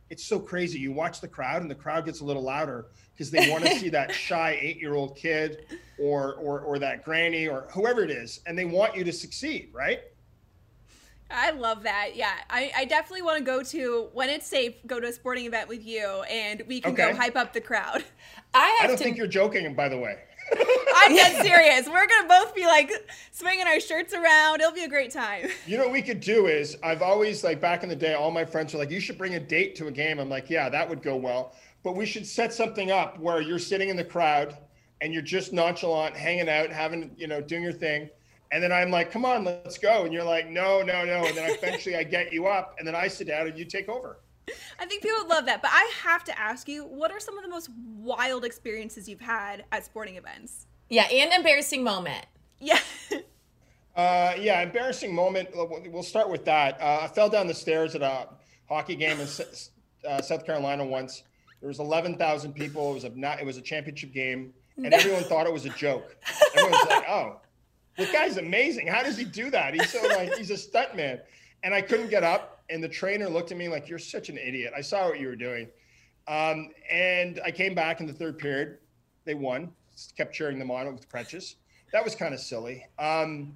it's 0.09 0.24
so 0.24 0.40
crazy. 0.40 0.78
You 0.78 0.92
watch 0.92 1.20
the 1.20 1.28
crowd 1.28 1.62
and 1.62 1.70
the 1.70 1.74
crowd 1.76 2.05
gets 2.05 2.20
a 2.20 2.24
little 2.24 2.42
louder 2.42 2.86
because 3.12 3.30
they 3.30 3.48
want 3.51 3.64
to 3.64 3.74
see 3.78 3.88
that 3.90 4.12
shy 4.12 4.59
eight-year-old 4.61 5.16
kid 5.16 5.66
or 6.01 6.34
or 6.34 6.61
or 6.61 6.78
that 6.80 7.05
granny 7.05 7.46
or 7.46 7.68
whoever 7.72 8.03
it 8.03 8.11
is, 8.11 8.40
and 8.46 8.59
they 8.59 8.64
want 8.64 8.96
you 8.96 9.05
to 9.05 9.12
succeed, 9.12 9.70
right? 9.72 10.01
I 11.32 11.53
love 11.53 11.84
that. 11.84 12.16
Yeah, 12.16 12.32
I, 12.48 12.72
I 12.76 12.84
definitely 12.86 13.22
want 13.22 13.38
to 13.38 13.44
go 13.44 13.62
to 13.62 14.09
when 14.12 14.28
it's 14.30 14.48
safe. 14.48 14.74
Go 14.86 14.98
to 14.98 15.07
a 15.07 15.12
sporting 15.12 15.46
event 15.46 15.68
with 15.68 15.86
you, 15.86 16.24
and 16.28 16.64
we 16.66 16.80
can 16.80 16.92
okay. 16.92 17.12
go 17.12 17.16
hype 17.16 17.36
up 17.36 17.53
the 17.53 17.61
crowd. 17.61 18.05
I, 18.55 18.80
I 18.82 18.86
don't 18.88 18.96
to... 18.96 19.05
think 19.05 19.16
you're 19.16 19.28
joking, 19.28 19.72
by 19.74 19.88
the 19.88 19.98
way. 19.98 20.18
I'm 20.96 21.14
dead 21.14 21.42
serious. 21.42 21.88
We're 21.88 22.07
gonna 22.07 22.28
both 22.28 22.55
be 22.55 22.66
like 22.66 22.92
swinging 23.32 23.66
our 23.66 23.80
shirts 23.80 24.14
around. 24.14 24.61
It'll 24.61 24.72
be 24.72 24.84
a 24.84 24.88
great 24.88 25.11
time. 25.11 25.48
You 25.66 25.78
know 25.78 25.84
what 25.84 25.92
we 25.92 26.03
could 26.03 26.20
do 26.20 26.46
is 26.46 26.76
I've 26.82 27.03
always 27.03 27.44
like 27.44 27.61
back 27.61 27.82
in 27.82 27.88
the 27.88 27.96
day, 27.96 28.14
all 28.14 28.30
my 28.30 28.44
friends 28.44 28.72
were 28.72 28.78
like, 28.78 28.90
"You 28.90 29.01
should 29.01 29.18
bring 29.18 29.34
a 29.34 29.40
date 29.40 29.74
to 29.76 29.86
a 29.86 29.90
game." 29.90 30.18
I'm 30.18 30.28
like, 30.28 30.51
"Yeah, 30.51 30.68
that 30.68 30.88
would 30.88 31.03
go 31.03 31.16
well." 31.16 31.55
But 31.82 31.96
we 31.96 32.05
should 32.07 32.26
set 32.26 32.53
something 32.53 32.90
up 32.90 33.18
where 33.18 33.40
you're 33.40 33.59
sitting 33.59 33.88
in 33.88 33.96
the 33.96 34.05
crowd 34.05 34.57
and 35.01 35.12
you're 35.12 35.22
just 35.22 35.53
nonchalant, 35.53 36.16
hanging 36.16 36.48
out, 36.48 36.70
having 36.70 37.11
you 37.16 37.26
know, 37.26 37.40
doing 37.40 37.62
your 37.62 37.72
thing. 37.72 38.11
And 38.53 38.62
then 38.62 38.72
I'm 38.72 38.90
like, 38.90 39.11
"Come 39.11 39.24
on, 39.24 39.44
let's 39.44 39.78
go." 39.78 40.05
And 40.05 40.12
you're 40.12 40.24
like, 40.24 40.48
"No, 40.48 40.82
no, 40.82 41.05
no." 41.05 41.24
And 41.24 41.36
then 41.36 41.51
eventually 41.51 41.96
I 41.96 42.03
get 42.03 42.32
you 42.32 42.46
up, 42.46 42.74
and 42.78 42.86
then 42.86 42.94
I 42.94 43.09
sit 43.09 43.28
down 43.28 43.46
and 43.46 43.59
you 43.59 43.64
take 43.64 43.88
over. 43.88 44.18
I 44.78 44.86
think 44.86 45.03
people 45.03 45.18
would 45.18 45.28
love 45.28 45.46
that. 45.46 45.62
But 45.62 45.70
I 45.72 45.90
have 46.03 46.24
to 46.24 46.38
ask 46.38 46.68
you, 46.68 46.84
what 46.84 47.11
are 47.11 47.20
some 47.20 47.36
of 47.36 47.44
the 47.44 47.51
most 47.51 47.70
wild 47.98 48.44
experiences 48.44 49.09
you've 49.09 49.20
had 49.20 49.64
at 49.72 49.84
sporting 49.84 50.16
events? 50.16 50.66
Yeah, 50.88 51.05
and 51.05 51.32
embarrassing 51.32 51.84
moment. 51.84 52.26
Yeah. 52.59 52.78
uh, 53.96 54.34
yeah, 54.38 54.61
embarrassing 54.62 55.14
moment. 55.14 55.48
We'll 55.55 56.03
start 56.03 56.28
with 56.28 56.44
that. 56.44 56.80
Uh, 56.80 57.01
I 57.03 57.09
fell 57.09 57.28
down 57.28 57.46
the 57.46 57.55
stairs 57.55 57.94
at 57.94 58.03
a 58.03 58.28
hockey 58.68 58.96
game 58.96 59.18
in 59.20 59.28
uh, 60.09 60.22
South 60.22 60.44
Carolina 60.44 60.84
once. 60.84 61.22
There 61.61 61.68
was 61.68 61.78
11,000 61.78 62.55
people. 62.55 62.90
It 62.90 62.94
was 62.94 63.05
a 63.05 63.38
it 63.40 63.44
was 63.44 63.59
a 63.59 63.62
championship 63.62 64.12
game, 64.12 64.55
and 64.76 64.90
no. 64.90 64.96
everyone 64.96 65.24
thought 65.24 65.46
it 65.46 65.53
was 65.53 65.66
a 65.66 65.70
joke. 65.70 66.16
Everyone 66.55 66.72
was 66.72 66.86
like, 66.88 67.05
"Oh, 67.09 67.40
this 67.96 68.11
guy's 68.11 68.38
amazing. 68.38 68.86
How 68.86 69.03
does 69.03 69.18
he 69.18 69.24
do 69.24 69.51
that? 69.51 69.74
He's 69.74 69.90
so 69.90 70.03
like 70.03 70.34
he's 70.36 70.51
a 70.51 70.55
stuntman." 70.55 71.20
And 71.62 71.74
I 71.74 71.82
couldn't 71.82 72.09
get 72.09 72.24
up 72.24 72.60
and 72.71 72.83
the 72.83 72.89
trainer 72.89 73.29
looked 73.29 73.53
at 73.53 73.59
me 73.59 73.68
like, 73.68 73.89
"You're 73.89 73.99
such 73.99 74.29
an 74.29 74.39
idiot. 74.39 74.73
I 74.77 74.81
saw 74.81 75.09
what 75.09 75.21
you 75.21 75.29
were 75.29 75.37
doing." 75.37 75.68
Um, 76.29 76.71
and 76.91 77.41
I 77.45 77.51
came 77.51 77.75
back 77.75 78.01
in 78.01 78.07
the 78.07 78.12
third 78.12 78.39
period. 78.39 78.79
They 79.25 79.35
won. 79.35 79.73
Kept 80.16 80.35
cheering 80.35 80.59
them 80.59 80.71
on 80.71 80.93
with 80.93 81.09
Precious. 81.09 81.57
That 81.93 82.05
was 82.05 82.14
kind 82.14 82.33
of 82.33 82.41
silly. 82.41 82.87
Um, 82.99 83.55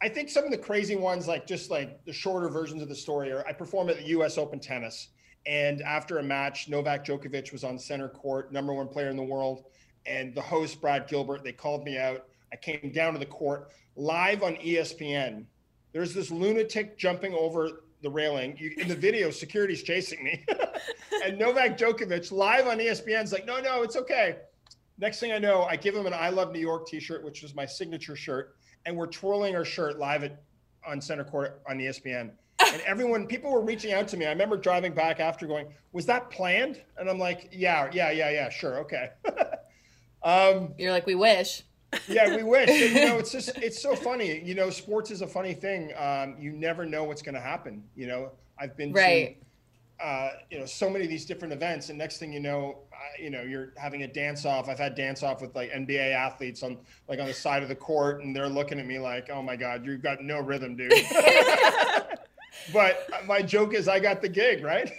I 0.00 0.08
think 0.08 0.28
some 0.28 0.44
of 0.44 0.50
the 0.50 0.58
crazy 0.58 0.96
ones, 0.96 1.26
like 1.26 1.46
just 1.46 1.70
like 1.70 2.04
the 2.04 2.12
shorter 2.12 2.48
versions 2.48 2.82
of 2.82 2.88
the 2.88 2.94
story, 2.94 3.32
are 3.32 3.44
I 3.46 3.52
perform 3.52 3.88
at 3.88 3.96
the 3.96 4.06
U.S. 4.08 4.36
Open 4.36 4.60
tennis, 4.60 5.08
and 5.46 5.80
after 5.82 6.18
a 6.18 6.22
match, 6.22 6.68
Novak 6.68 7.04
Djokovic 7.04 7.52
was 7.52 7.64
on 7.64 7.78
center 7.78 8.08
court, 8.08 8.52
number 8.52 8.74
one 8.74 8.88
player 8.88 9.08
in 9.08 9.16
the 9.16 9.22
world, 9.22 9.64
and 10.06 10.34
the 10.34 10.42
host 10.42 10.80
Brad 10.80 11.08
Gilbert. 11.08 11.42
They 11.42 11.52
called 11.52 11.84
me 11.84 11.98
out. 11.98 12.26
I 12.52 12.56
came 12.56 12.92
down 12.94 13.14
to 13.14 13.18
the 13.18 13.26
court 13.26 13.70
live 13.96 14.42
on 14.42 14.56
ESPN. 14.56 15.44
There's 15.92 16.12
this 16.12 16.30
lunatic 16.30 16.98
jumping 16.98 17.32
over 17.34 17.83
the 18.04 18.10
railing. 18.10 18.56
You, 18.58 18.72
in 18.76 18.86
the 18.86 18.94
video, 18.94 19.30
security's 19.30 19.82
chasing 19.82 20.22
me. 20.22 20.44
and 21.24 21.38
Novak 21.38 21.76
Djokovic 21.76 22.30
live 22.30 22.68
on 22.68 22.78
ESPN's 22.78 23.32
like, 23.32 23.46
no, 23.46 23.60
no, 23.60 23.82
it's 23.82 23.96
okay. 23.96 24.36
Next 24.98 25.18
thing 25.18 25.32
I 25.32 25.38
know, 25.38 25.64
I 25.64 25.74
give 25.74 25.96
him 25.96 26.06
an 26.06 26.14
I 26.14 26.28
Love 26.28 26.52
New 26.52 26.60
York 26.60 26.86
t-shirt, 26.86 27.24
which 27.24 27.42
was 27.42 27.54
my 27.56 27.66
signature 27.66 28.14
shirt. 28.14 28.54
And 28.86 28.96
we're 28.96 29.08
twirling 29.08 29.56
our 29.56 29.64
shirt 29.64 29.98
live 29.98 30.22
at, 30.22 30.42
on 30.86 31.00
center 31.00 31.24
court 31.24 31.60
on 31.68 31.78
ESPN. 31.78 32.30
And 32.64 32.82
everyone, 32.86 33.26
people 33.26 33.50
were 33.50 33.64
reaching 33.64 33.92
out 33.92 34.06
to 34.08 34.16
me. 34.16 34.26
I 34.26 34.30
remember 34.30 34.56
driving 34.56 34.94
back 34.94 35.18
after 35.18 35.46
going, 35.46 35.66
was 35.92 36.06
that 36.06 36.30
planned? 36.30 36.80
And 36.98 37.10
I'm 37.10 37.18
like, 37.18 37.48
yeah, 37.50 37.90
yeah, 37.92 38.10
yeah, 38.12 38.30
yeah, 38.30 38.50
sure. 38.50 38.78
Okay. 38.80 39.10
um, 40.22 40.74
You're 40.78 40.92
like, 40.92 41.06
we 41.06 41.16
wish 41.16 41.62
yeah, 42.08 42.36
we 42.36 42.42
wish. 42.44 42.68
you 42.68 43.06
know, 43.06 43.18
it's 43.18 43.32
just 43.32 43.50
it's 43.56 43.80
so 43.80 43.94
funny. 43.94 44.40
You 44.44 44.54
know, 44.54 44.70
sports 44.70 45.10
is 45.10 45.22
a 45.22 45.26
funny 45.26 45.54
thing. 45.54 45.92
Um, 45.96 46.36
you 46.38 46.52
never 46.52 46.84
know 46.84 47.04
what's 47.04 47.22
going 47.22 47.34
to 47.34 47.40
happen. 47.40 47.82
You 47.96 48.06
know, 48.06 48.30
I've 48.58 48.76
been 48.76 48.92
right. 48.92 49.36
to 49.38 49.44
uh, 50.00 50.30
you 50.50 50.58
know 50.58 50.66
so 50.66 50.90
many 50.90 51.04
of 51.04 51.10
these 51.10 51.24
different 51.24 51.52
events, 51.52 51.88
and 51.88 51.98
next 51.98 52.18
thing 52.18 52.32
you 52.32 52.40
know, 52.40 52.78
uh, 52.92 53.22
you 53.22 53.30
know, 53.30 53.42
you're 53.42 53.72
having 53.76 54.02
a 54.02 54.08
dance 54.08 54.44
off. 54.44 54.68
I've 54.68 54.78
had 54.78 54.94
dance 54.94 55.22
off 55.22 55.40
with 55.40 55.54
like 55.54 55.70
NBA 55.70 56.12
athletes 56.12 56.62
on 56.62 56.78
like 57.08 57.20
on 57.20 57.26
the 57.26 57.34
side 57.34 57.62
of 57.62 57.68
the 57.68 57.76
court, 57.76 58.22
and 58.22 58.34
they're 58.34 58.48
looking 58.48 58.78
at 58.78 58.86
me 58.86 58.98
like, 58.98 59.30
"Oh 59.30 59.42
my 59.42 59.56
god, 59.56 59.84
you've 59.84 60.02
got 60.02 60.22
no 60.22 60.40
rhythm, 60.40 60.76
dude." 60.76 60.92
but 62.72 63.08
my 63.26 63.42
joke 63.42 63.74
is, 63.74 63.88
I 63.88 64.00
got 64.00 64.20
the 64.20 64.28
gig, 64.28 64.64
right? 64.64 64.90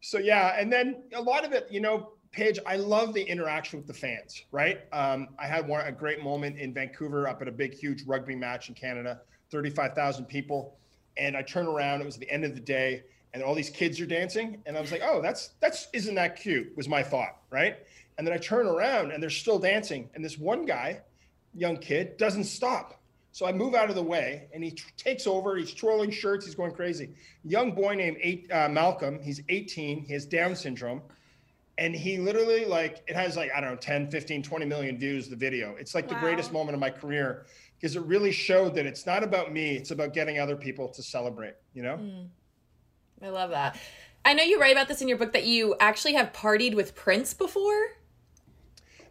so 0.00 0.18
yeah, 0.18 0.56
and 0.58 0.72
then 0.72 1.02
a 1.14 1.22
lot 1.22 1.44
of 1.44 1.52
it, 1.52 1.66
you 1.70 1.80
know, 1.80 2.13
Paige, 2.34 2.58
I 2.66 2.76
love 2.76 3.14
the 3.14 3.22
interaction 3.22 3.78
with 3.78 3.86
the 3.86 3.94
fans, 3.94 4.42
right? 4.50 4.80
Um, 4.92 5.28
I 5.38 5.46
had 5.46 5.68
one 5.68 5.86
a 5.86 5.92
great 5.92 6.20
moment 6.20 6.58
in 6.58 6.74
Vancouver 6.74 7.28
up 7.28 7.40
at 7.40 7.46
a 7.46 7.52
big, 7.52 7.74
huge 7.74 8.02
rugby 8.06 8.34
match 8.34 8.68
in 8.68 8.74
Canada, 8.74 9.20
35,000 9.52 10.24
people. 10.24 10.76
And 11.16 11.36
I 11.36 11.42
turn 11.42 11.68
around, 11.68 12.00
it 12.00 12.06
was 12.06 12.16
the 12.16 12.28
end 12.28 12.44
of 12.44 12.54
the 12.54 12.60
day, 12.60 13.04
and 13.32 13.42
all 13.42 13.54
these 13.54 13.70
kids 13.70 14.00
are 14.00 14.06
dancing. 14.06 14.60
And 14.66 14.76
I 14.76 14.80
was 14.80 14.90
like, 14.90 15.02
oh, 15.04 15.22
that's, 15.22 15.50
that's, 15.60 15.86
isn't 15.92 16.16
that 16.16 16.34
cute? 16.34 16.76
Was 16.76 16.88
my 16.88 17.04
thought, 17.04 17.36
right? 17.50 17.76
And 18.18 18.26
then 18.26 18.34
I 18.34 18.38
turn 18.38 18.66
around 18.66 19.12
and 19.12 19.22
they're 19.22 19.30
still 19.30 19.60
dancing. 19.60 20.10
And 20.14 20.24
this 20.24 20.36
one 20.36 20.66
guy, 20.66 21.02
young 21.54 21.76
kid, 21.76 22.16
doesn't 22.16 22.44
stop. 22.44 23.00
So 23.30 23.46
I 23.46 23.52
move 23.52 23.74
out 23.74 23.90
of 23.90 23.94
the 23.94 24.02
way 24.02 24.48
and 24.52 24.62
he 24.62 24.72
t- 24.72 24.82
takes 24.96 25.28
over. 25.28 25.56
He's 25.56 25.72
twirling 25.72 26.10
shirts. 26.10 26.46
He's 26.46 26.54
going 26.56 26.72
crazy. 26.72 27.10
Young 27.44 27.72
boy 27.72 27.94
named 27.94 28.16
eight, 28.20 28.50
uh, 28.50 28.68
Malcolm. 28.68 29.20
He's 29.22 29.40
18. 29.48 30.04
He 30.04 30.12
has 30.12 30.26
Down 30.26 30.56
syndrome 30.56 31.00
and 31.78 31.94
he 31.94 32.18
literally 32.18 32.64
like 32.64 33.02
it 33.06 33.16
has 33.16 33.36
like 33.36 33.50
i 33.54 33.60
don't 33.60 33.70
know 33.70 33.76
10 33.76 34.10
15 34.10 34.42
20 34.42 34.66
million 34.66 34.98
views 34.98 35.28
the 35.28 35.36
video 35.36 35.74
it's 35.78 35.94
like 35.94 36.08
wow. 36.08 36.14
the 36.14 36.20
greatest 36.20 36.52
moment 36.52 36.74
of 36.74 36.80
my 36.80 36.90
career 36.90 37.46
because 37.76 37.96
it 37.96 38.02
really 38.02 38.32
showed 38.32 38.74
that 38.74 38.86
it's 38.86 39.06
not 39.06 39.22
about 39.22 39.52
me 39.52 39.76
it's 39.76 39.90
about 39.90 40.12
getting 40.12 40.38
other 40.38 40.56
people 40.56 40.88
to 40.88 41.02
celebrate 41.02 41.54
you 41.72 41.82
know 41.82 41.96
mm. 41.96 42.26
i 43.22 43.28
love 43.28 43.50
that 43.50 43.78
i 44.24 44.32
know 44.32 44.42
you 44.42 44.60
write 44.60 44.72
about 44.72 44.88
this 44.88 45.02
in 45.02 45.08
your 45.08 45.18
book 45.18 45.32
that 45.32 45.44
you 45.44 45.74
actually 45.80 46.14
have 46.14 46.32
partied 46.32 46.74
with 46.74 46.94
prince 46.94 47.34
before 47.34 47.86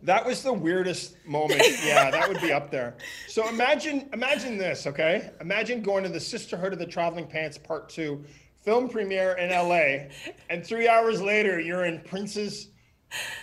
That 0.04 0.26
was 0.26 0.44
the 0.44 0.52
weirdest 0.52 1.16
moment. 1.26 1.62
Yeah, 1.82 2.12
that 2.12 2.28
would 2.28 2.42
be 2.42 2.52
up 2.52 2.70
there. 2.70 2.98
So 3.30 3.48
imagine, 3.48 4.10
imagine 4.12 4.58
this, 4.58 4.86
okay? 4.86 5.32
Imagine 5.40 5.82
going 5.82 6.04
to 6.04 6.10
the 6.10 6.20
Sisterhood 6.20 6.74
of 6.74 6.80
the 6.80 6.86
Traveling 6.86 7.26
Pants 7.26 7.58
Part 7.58 7.88
Two 7.88 8.26
film 8.64 8.90
premiere 8.90 9.34
in 9.34 9.50
LA, 9.50 10.10
and 10.50 10.66
three 10.66 10.88
hours 10.88 11.22
later 11.22 11.60
you're 11.60 11.86
in 11.86 12.02
Prince's 12.02 12.70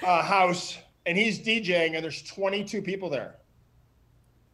uh, 0.02 0.22
house 0.22 0.78
and 1.06 1.16
he's 1.16 1.40
DJing, 1.40 1.94
and 1.94 2.04
there's 2.04 2.22
22 2.22 2.82
people 2.82 3.08
there. 3.08 3.36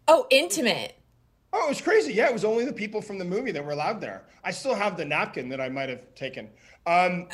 Oh, 0.09 0.27
intimate. 0.31 0.95
Oh, 1.53 1.67
it 1.67 1.69
was 1.69 1.81
crazy. 1.81 2.13
Yeah, 2.13 2.27
it 2.27 2.33
was 2.33 2.45
only 2.45 2.65
the 2.65 2.73
people 2.73 3.01
from 3.01 3.19
the 3.19 3.25
movie 3.25 3.51
that 3.53 3.65
were 3.65 3.73
allowed 3.73 4.01
there. 4.01 4.25
I 4.45 4.51
still 4.53 4.75
have 4.75 4.97
the 4.97 5.05
napkin 5.05 5.49
that 5.49 5.61
I 5.61 5.69
might 5.69 5.89
have 5.89 6.15
taken. 6.15 6.49
Um, 6.87 7.27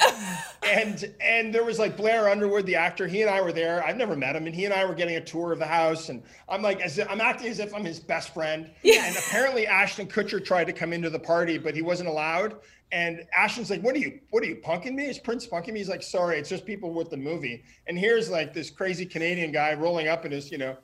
and 0.62 1.12
and 1.20 1.54
there 1.54 1.64
was 1.64 1.78
like 1.78 1.96
Blair 1.96 2.28
Underwood, 2.28 2.66
the 2.66 2.76
actor. 2.76 3.06
He 3.06 3.22
and 3.22 3.30
I 3.30 3.40
were 3.40 3.52
there. 3.52 3.84
I've 3.86 3.96
never 3.96 4.16
met 4.16 4.34
him, 4.34 4.46
and 4.46 4.54
he 4.54 4.64
and 4.64 4.72
I 4.72 4.84
were 4.84 4.94
getting 4.94 5.16
a 5.16 5.20
tour 5.20 5.52
of 5.52 5.58
the 5.58 5.66
house. 5.66 6.08
And 6.08 6.22
I'm 6.48 6.62
like, 6.62 6.80
as 6.80 6.98
if, 6.98 7.08
I'm 7.10 7.20
acting 7.20 7.48
as 7.48 7.58
if 7.58 7.74
I'm 7.74 7.84
his 7.84 8.00
best 8.00 8.32
friend. 8.32 8.70
Yeah. 8.82 9.06
And 9.06 9.16
apparently 9.16 9.66
Ashton 9.66 10.06
Kutcher 10.06 10.44
tried 10.44 10.64
to 10.64 10.72
come 10.72 10.92
into 10.92 11.10
the 11.10 11.18
party, 11.18 11.58
but 11.58 11.74
he 11.74 11.82
wasn't 11.82 12.08
allowed. 12.08 12.56
And 12.92 13.24
Ashton's 13.34 13.70
like, 13.70 13.82
"What 13.82 13.94
are 13.94 13.98
you? 13.98 14.20
What 14.30 14.42
are 14.42 14.46
you 14.46 14.56
punking 14.56 14.94
me? 14.94 15.06
Is 15.06 15.18
Prince 15.18 15.46
punking 15.46 15.72
me?" 15.72 15.80
He's 15.80 15.88
like, 15.88 16.02
"Sorry, 16.02 16.38
it's 16.38 16.48
just 16.48 16.66
people 16.66 16.92
with 16.92 17.10
the 17.10 17.16
movie." 17.16 17.64
And 17.86 17.98
here's 17.98 18.30
like 18.30 18.52
this 18.52 18.70
crazy 18.70 19.06
Canadian 19.06 19.52
guy 19.52 19.74
rolling 19.74 20.08
up 20.08 20.24
in 20.26 20.32
his, 20.32 20.50
you 20.50 20.58
know 20.58 20.76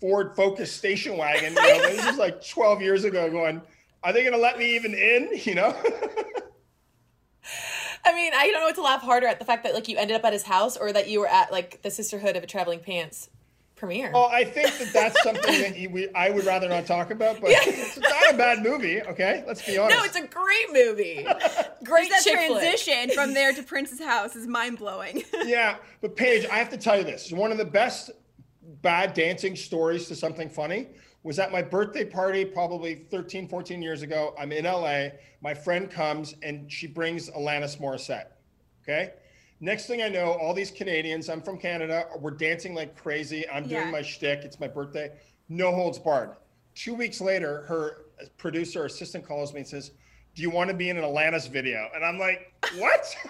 Ford 0.00 0.36
Focus 0.36 0.72
station 0.72 1.16
wagon. 1.16 1.54
You 1.54 1.60
know, 1.60 1.88
this 1.88 2.06
is 2.06 2.18
like 2.18 2.46
12 2.46 2.82
years 2.82 3.04
ago. 3.04 3.30
Going, 3.30 3.62
are 4.02 4.12
they 4.12 4.22
going 4.22 4.34
to 4.34 4.40
let 4.40 4.58
me 4.58 4.74
even 4.74 4.94
in? 4.94 5.30
You 5.44 5.54
know. 5.54 5.76
I 8.04 8.14
mean, 8.14 8.32
I 8.34 8.50
don't 8.50 8.60
know 8.60 8.66
what 8.66 8.74
to 8.76 8.82
laugh 8.82 9.02
harder 9.02 9.26
at 9.26 9.38
the 9.38 9.44
fact 9.44 9.64
that 9.64 9.74
like 9.74 9.88
you 9.88 9.96
ended 9.96 10.16
up 10.16 10.24
at 10.24 10.32
his 10.32 10.44
house 10.44 10.76
or 10.76 10.92
that 10.92 11.08
you 11.08 11.20
were 11.20 11.28
at 11.28 11.52
like 11.52 11.82
the 11.82 11.90
Sisterhood 11.90 12.36
of 12.36 12.42
a 12.42 12.46
Traveling 12.46 12.80
Pants 12.80 13.30
premiere. 13.76 14.10
Oh, 14.14 14.26
I 14.26 14.44
think 14.44 14.76
that 14.78 14.92
that's 14.92 15.22
something 15.22 15.60
that 15.60 15.76
you, 15.76 15.90
we, 15.90 16.08
I 16.14 16.30
would 16.30 16.44
rather 16.44 16.68
not 16.68 16.86
talk 16.86 17.10
about, 17.10 17.40
but 17.40 17.50
yeah. 17.50 17.58
it's 17.62 17.98
not 17.98 18.34
a 18.34 18.36
bad 18.36 18.62
movie. 18.62 19.02
Okay, 19.02 19.44
let's 19.46 19.64
be 19.64 19.78
honest. 19.78 19.96
No, 19.96 20.04
it's 20.04 20.16
a 20.16 20.26
great 20.26 20.72
movie. 20.72 21.22
great 21.84 22.10
that 22.10 22.22
transition 22.22 23.10
from 23.10 23.34
there 23.34 23.52
to 23.52 23.62
Prince's 23.64 24.00
house 24.00 24.34
is 24.34 24.46
mind 24.46 24.78
blowing. 24.78 25.22
yeah, 25.44 25.76
but 26.00 26.16
Paige, 26.16 26.46
I 26.46 26.56
have 26.56 26.70
to 26.70 26.78
tell 26.78 26.96
you 26.96 27.04
this: 27.04 27.30
one 27.30 27.52
of 27.52 27.58
the 27.58 27.64
best 27.64 28.10
bad 28.82 29.14
dancing 29.14 29.54
stories 29.54 30.08
to 30.08 30.16
something 30.16 30.48
funny 30.48 30.88
was 31.26 31.40
at 31.40 31.50
my 31.50 31.60
birthday 31.60 32.04
party 32.04 32.44
probably 32.44 32.94
13 33.10 33.48
14 33.48 33.82
years 33.82 34.02
ago. 34.02 34.32
I'm 34.38 34.52
in 34.52 34.64
la 34.64 35.08
my 35.40 35.52
friend 35.52 35.90
comes 35.90 36.36
and 36.44 36.70
she 36.70 36.86
brings 36.86 37.28
alanis 37.30 37.78
morissette 37.78 38.28
okay? 38.82 39.14
Next 39.58 39.86
thing 39.86 40.02
i 40.02 40.08
know 40.08 40.34
all 40.34 40.54
these 40.54 40.70
canadians 40.70 41.28
i'm 41.28 41.42
from 41.42 41.58
canada 41.58 42.06
we're 42.20 42.30
dancing 42.30 42.74
like 42.74 42.96
crazy. 42.96 43.44
I'm 43.48 43.64
yeah. 43.64 43.80
doing 43.80 43.90
my 43.90 44.02
shtick. 44.02 44.44
It's 44.44 44.60
my 44.60 44.68
birthday. 44.68 45.10
No 45.48 45.74
holds 45.74 45.98
barred. 45.98 46.36
Two 46.76 46.94
weeks 46.94 47.20
later 47.20 47.62
her 47.62 48.04
producer 48.38 48.84
assistant 48.84 49.26
calls 49.26 49.52
me 49.52 49.60
and 49.60 49.68
says 49.68 49.90
do 50.36 50.42
you 50.42 50.50
want 50.50 50.70
to 50.70 50.76
be 50.76 50.90
in 50.90 50.96
an 50.96 51.02
alanis 51.02 51.48
video? 51.50 51.88
And 51.92 52.04
i'm 52.04 52.20
like 52.20 52.52
what? 52.78 53.16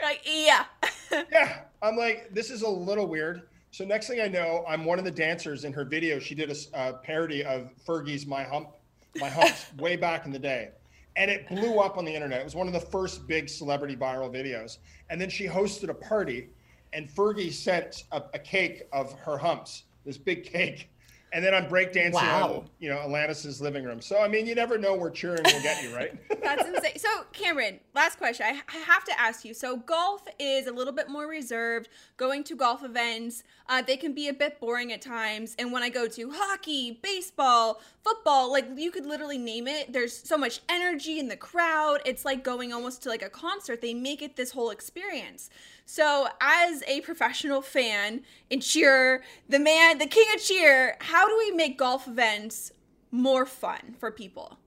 Like 0.00 0.20
yeah. 0.24 0.66
Yeah. 1.32 1.62
I'm 1.82 1.96
like 1.96 2.32
this 2.32 2.50
is 2.50 2.62
a 2.62 2.68
little 2.68 3.08
weird 3.08 3.47
so 3.70 3.84
next 3.84 4.08
thing 4.08 4.20
I 4.20 4.28
know, 4.28 4.64
I'm 4.68 4.84
one 4.84 4.98
of 4.98 5.04
the 5.04 5.10
dancers 5.10 5.64
in 5.64 5.72
her 5.72 5.84
video. 5.84 6.18
She 6.18 6.34
did 6.34 6.50
a 6.50 6.76
uh, 6.76 6.92
parody 6.94 7.44
of 7.44 7.72
Fergie's 7.86 8.26
"My 8.26 8.42
Hump," 8.42 8.70
"My 9.16 9.28
Humps" 9.28 9.72
way 9.78 9.96
back 9.96 10.26
in 10.26 10.32
the 10.32 10.38
day, 10.38 10.70
and 11.16 11.30
it 11.30 11.48
blew 11.48 11.78
up 11.78 11.98
on 11.98 12.04
the 12.04 12.14
internet. 12.14 12.40
It 12.40 12.44
was 12.44 12.54
one 12.54 12.66
of 12.66 12.72
the 12.72 12.80
first 12.80 13.26
big 13.26 13.48
celebrity 13.48 13.96
viral 13.96 14.32
videos. 14.32 14.78
And 15.10 15.20
then 15.20 15.28
she 15.28 15.46
hosted 15.46 15.88
a 15.90 15.94
party, 15.94 16.48
and 16.92 17.08
Fergie 17.08 17.52
sent 17.52 18.04
a, 18.12 18.22
a 18.34 18.38
cake 18.38 18.84
of 18.92 19.12
her 19.14 19.36
humps, 19.36 19.84
this 20.04 20.18
big 20.18 20.44
cake, 20.44 20.90
and 21.32 21.44
then 21.44 21.54
I'm 21.54 21.68
breakdancing 21.68 22.12
wow. 22.12 22.48
on, 22.48 22.70
you 22.78 22.88
know, 22.88 22.98
Alanis's 22.98 23.60
living 23.60 23.84
room. 23.84 24.00
So 24.00 24.20
I 24.20 24.28
mean, 24.28 24.46
you 24.46 24.54
never 24.54 24.78
know 24.78 24.94
where 24.94 25.10
cheering 25.10 25.42
will 25.44 25.62
get 25.62 25.82
you, 25.82 25.94
right? 25.94 26.16
That's 26.42 26.66
insane. 26.66 26.98
So 26.98 27.08
Cameron, 27.32 27.80
last 27.94 28.18
question. 28.18 28.46
I, 28.46 28.60
I, 28.68 28.78
have 28.78 29.04
to 29.04 29.20
ask 29.20 29.44
you. 29.44 29.54
So 29.54 29.76
golf 29.76 30.22
is 30.38 30.66
a 30.66 30.72
little 30.72 30.92
bit 30.92 31.08
more 31.08 31.26
reserved. 31.26 31.88
Going 32.16 32.44
to 32.44 32.56
golf 32.56 32.82
events, 32.82 33.44
uh, 33.68 33.82
they 33.82 33.96
can 33.96 34.14
be 34.14 34.28
a 34.28 34.32
bit 34.32 34.60
boring 34.60 34.92
at 34.92 35.02
times. 35.02 35.54
And 35.58 35.72
when 35.72 35.82
I 35.82 35.88
go 35.88 36.06
to 36.08 36.30
hockey, 36.32 36.98
baseball, 37.02 37.80
football, 38.02 38.50
like 38.50 38.66
you 38.76 38.90
could 38.90 39.06
literally 39.06 39.38
name 39.38 39.68
it. 39.68 39.92
There's 39.92 40.16
so 40.16 40.38
much 40.38 40.60
energy 40.68 41.18
in 41.18 41.28
the 41.28 41.36
crowd. 41.36 41.98
It's 42.06 42.24
like 42.24 42.42
going 42.42 42.72
almost 42.72 43.02
to 43.02 43.08
like 43.08 43.22
a 43.22 43.30
concert. 43.30 43.80
They 43.80 43.94
make 43.94 44.22
it 44.22 44.36
this 44.36 44.52
whole 44.52 44.70
experience. 44.70 45.50
So, 45.90 46.28
as 46.38 46.82
a 46.86 47.00
professional 47.00 47.62
fan 47.62 48.20
and 48.50 48.62
cheer, 48.62 49.22
the 49.48 49.58
man, 49.58 49.96
the 49.96 50.06
king 50.06 50.26
of 50.34 50.42
cheer, 50.42 50.98
how 51.00 51.26
do 51.26 51.34
we 51.38 51.50
make 51.52 51.78
golf 51.78 52.06
events 52.06 52.72
more 53.10 53.46
fun 53.46 53.96
for 53.98 54.10
people? 54.10 54.58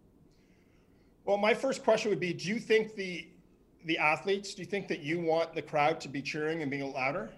Well, 1.25 1.37
my 1.37 1.53
first 1.53 1.83
question 1.83 2.09
would 2.09 2.19
be: 2.19 2.33
Do 2.33 2.49
you 2.49 2.57
think 2.57 2.95
the 2.95 3.27
the 3.85 3.99
athletes? 3.99 4.55
Do 4.55 4.63
you 4.63 4.65
think 4.65 4.87
that 4.87 5.01
you 5.01 5.21
want 5.21 5.53
the 5.53 5.61
crowd 5.61 6.01
to 6.01 6.09
be 6.09 6.23
cheering 6.23 6.63
and 6.63 6.71
being 6.71 6.91
louder? 6.91 7.29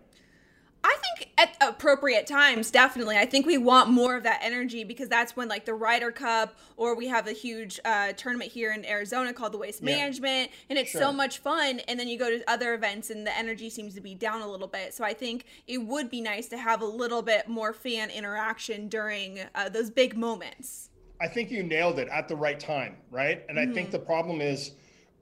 I 0.85 0.97
think 1.01 1.31
at 1.37 1.55
appropriate 1.61 2.27
times, 2.27 2.69
definitely. 2.69 3.17
I 3.17 3.25
think 3.25 3.45
we 3.45 3.57
want 3.57 3.89
more 3.89 4.17
of 4.17 4.23
that 4.23 4.39
energy 4.43 4.83
because 4.83 5.07
that's 5.07 5.35
when, 5.35 5.47
like, 5.47 5.65
the 5.65 5.73
Ryder 5.73 6.11
Cup, 6.11 6.55
or 6.75 6.95
we 6.95 7.07
have 7.07 7.27
a 7.27 7.31
huge 7.31 7.79
uh, 7.85 8.11
tournament 8.13 8.51
here 8.51 8.73
in 8.73 8.85
Arizona 8.85 9.33
called 9.33 9.53
the 9.53 9.57
Waste 9.57 9.81
yeah. 9.81 9.95
Management, 9.95 10.51
and 10.69 10.77
it's 10.77 10.91
sure. 10.91 10.99
so 10.99 11.13
much 11.13 11.37
fun. 11.39 11.79
And 11.87 11.97
then 11.99 12.07
you 12.07 12.19
go 12.19 12.29
to 12.29 12.43
other 12.49 12.73
events, 12.73 13.09
and 13.09 13.25
the 13.25 13.37
energy 13.37 13.69
seems 13.69 13.95
to 13.95 14.01
be 14.01 14.13
down 14.13 14.41
a 14.41 14.47
little 14.47 14.67
bit. 14.67 14.93
So 14.93 15.05
I 15.05 15.13
think 15.13 15.45
it 15.67 15.77
would 15.77 16.09
be 16.09 16.19
nice 16.19 16.47
to 16.49 16.57
have 16.57 16.81
a 16.81 16.85
little 16.85 17.21
bit 17.21 17.47
more 17.47 17.71
fan 17.71 18.09
interaction 18.09 18.89
during 18.89 19.39
uh, 19.55 19.69
those 19.69 19.89
big 19.89 20.17
moments. 20.17 20.89
I 21.21 21.27
think 21.27 21.49
you 21.49 21.63
nailed 21.63 21.99
it 21.99 22.09
at 22.09 22.27
the 22.27 22.35
right 22.35 22.59
time, 22.59 22.97
right? 23.09 23.43
And 23.47 23.57
mm-hmm. 23.57 23.71
I 23.71 23.73
think 23.73 23.87
mm-hmm. 23.87 23.97
the 23.97 24.05
problem 24.05 24.41
is 24.41 24.71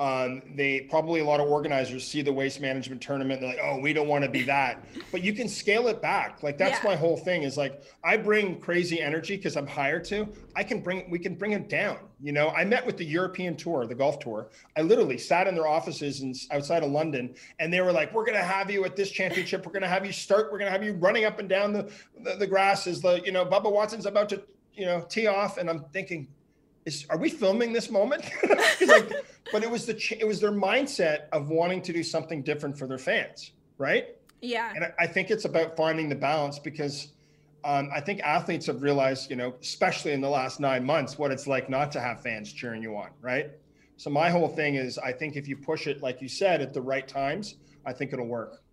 um, 0.01 0.41
they 0.55 0.87
probably 0.89 1.19
a 1.19 1.23
lot 1.23 1.39
of 1.39 1.47
organizers 1.47 2.07
see 2.07 2.23
the 2.23 2.33
waste 2.33 2.59
management 2.59 3.01
tournament. 3.01 3.39
They're 3.39 3.51
like, 3.51 3.59
oh, 3.61 3.79
we 3.79 3.93
don't 3.93 4.07
want 4.07 4.23
to 4.23 4.31
be 4.31 4.41
that. 4.45 4.83
But 5.11 5.21
you 5.21 5.31
can 5.31 5.47
scale 5.47 5.89
it 5.89 6.01
back. 6.01 6.41
Like 6.41 6.57
that's 6.57 6.83
yeah. 6.83 6.89
my 6.89 6.95
whole 6.95 7.17
thing. 7.17 7.43
Is 7.43 7.55
like 7.55 7.83
I 8.03 8.17
bring 8.17 8.59
crazy 8.59 8.99
energy 8.99 9.37
because 9.37 9.55
I'm 9.55 9.67
hired 9.67 10.03
to. 10.05 10.27
I 10.55 10.63
can 10.63 10.81
bring 10.81 11.07
we 11.11 11.19
can 11.19 11.35
bring 11.35 11.51
it 11.51 11.69
down. 11.69 11.99
You 12.19 12.31
know, 12.31 12.49
I 12.49 12.65
met 12.65 12.83
with 12.83 12.97
the 12.97 13.05
European 13.05 13.55
tour, 13.55 13.85
the 13.85 13.93
golf 13.93 14.17
tour. 14.17 14.49
I 14.75 14.81
literally 14.81 15.19
sat 15.19 15.45
in 15.45 15.53
their 15.53 15.67
offices 15.67 16.21
in, 16.21 16.33
outside 16.49 16.81
of 16.81 16.89
London, 16.89 17.35
and 17.59 17.71
they 17.71 17.81
were 17.81 17.91
like, 17.91 18.11
"We're 18.11 18.25
gonna 18.25 18.39
have 18.39 18.71
you 18.71 18.83
at 18.85 18.95
this 18.95 19.11
championship. 19.11 19.67
We're 19.67 19.71
gonna 19.71 19.87
have 19.87 20.03
you 20.03 20.13
start. 20.13 20.51
We're 20.51 20.57
gonna 20.57 20.71
have 20.71 20.83
you 20.83 20.93
running 20.93 21.25
up 21.25 21.37
and 21.37 21.47
down 21.47 21.73
the 21.73 21.91
the, 22.23 22.37
the 22.37 22.47
grass 22.47 22.87
as 22.87 23.01
the 23.01 23.21
you 23.23 23.31
know 23.31 23.45
Bubba 23.45 23.71
Watson's 23.71 24.07
about 24.07 24.29
to 24.29 24.41
you 24.73 24.87
know 24.87 25.05
tee 25.07 25.27
off." 25.27 25.59
And 25.59 25.69
I'm 25.69 25.85
thinking, 25.93 26.27
is 26.85 27.05
are 27.09 27.17
we 27.17 27.29
filming 27.29 27.73
this 27.73 27.89
moment? 27.89 28.29
like, 28.87 29.11
but 29.51 29.63
it 29.63 29.69
was 29.69 29.85
the 29.85 30.17
it 30.19 30.25
was 30.25 30.39
their 30.39 30.51
mindset 30.51 31.29
of 31.31 31.49
wanting 31.49 31.81
to 31.83 31.93
do 31.93 32.03
something 32.03 32.41
different 32.41 32.77
for 32.77 32.87
their 32.87 32.97
fans, 32.97 33.51
right? 33.77 34.15
Yeah. 34.41 34.73
And 34.75 34.85
I, 34.85 34.93
I 34.99 35.07
think 35.07 35.29
it's 35.29 35.45
about 35.45 35.77
finding 35.77 36.09
the 36.09 36.15
balance 36.15 36.57
because 36.57 37.09
um, 37.63 37.89
I 37.93 38.01
think 38.01 38.21
athletes 38.21 38.65
have 38.65 38.81
realized, 38.81 39.29
you 39.29 39.35
know, 39.35 39.53
especially 39.61 40.13
in 40.13 40.21
the 40.21 40.29
last 40.29 40.59
nine 40.59 40.83
months, 40.83 41.17
what 41.17 41.31
it's 41.31 41.45
like 41.45 41.69
not 41.69 41.91
to 41.91 41.99
have 41.99 42.21
fans 42.21 42.51
cheering 42.51 42.81
you 42.81 42.95
on, 42.97 43.09
right? 43.21 43.51
So 43.97 44.09
my 44.09 44.31
whole 44.31 44.47
thing 44.47 44.75
is, 44.75 44.97
I 44.97 45.11
think 45.11 45.35
if 45.35 45.47
you 45.47 45.55
push 45.55 45.85
it, 45.85 46.01
like 46.01 46.21
you 46.21 46.27
said, 46.27 46.61
at 46.61 46.73
the 46.73 46.81
right 46.81 47.07
times, 47.07 47.57
I 47.85 47.93
think 47.93 48.13
it'll 48.13 48.25
work. 48.25 48.63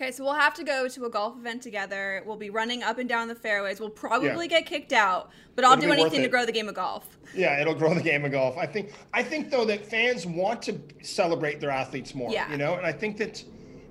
Okay, 0.00 0.12
so 0.12 0.22
we'll 0.22 0.34
have 0.34 0.54
to 0.54 0.62
go 0.62 0.86
to 0.86 1.06
a 1.06 1.10
golf 1.10 1.36
event 1.36 1.60
together. 1.60 2.22
We'll 2.24 2.36
be 2.36 2.50
running 2.50 2.84
up 2.84 2.98
and 2.98 3.08
down 3.08 3.26
the 3.26 3.34
fairways. 3.34 3.80
We'll 3.80 3.90
probably 3.90 4.46
yeah. 4.46 4.60
get 4.60 4.66
kicked 4.66 4.92
out, 4.92 5.30
but 5.56 5.64
I'll 5.64 5.72
it'll 5.72 5.86
do 5.86 5.92
anything 5.92 6.22
to 6.22 6.28
grow 6.28 6.46
the 6.46 6.52
game 6.52 6.68
of 6.68 6.76
golf. 6.76 7.18
Yeah, 7.34 7.60
it'll 7.60 7.74
grow 7.74 7.92
the 7.94 8.00
game 8.00 8.24
of 8.24 8.30
golf. 8.30 8.56
I 8.56 8.64
think 8.64 8.92
I 9.12 9.24
think 9.24 9.50
though 9.50 9.64
that 9.64 9.84
fans 9.84 10.24
want 10.24 10.62
to 10.62 10.80
celebrate 11.02 11.60
their 11.60 11.70
athletes 11.70 12.14
more, 12.14 12.30
yeah. 12.30 12.48
you 12.48 12.56
know? 12.56 12.74
And 12.74 12.86
I 12.86 12.92
think 12.92 13.16
that 13.16 13.42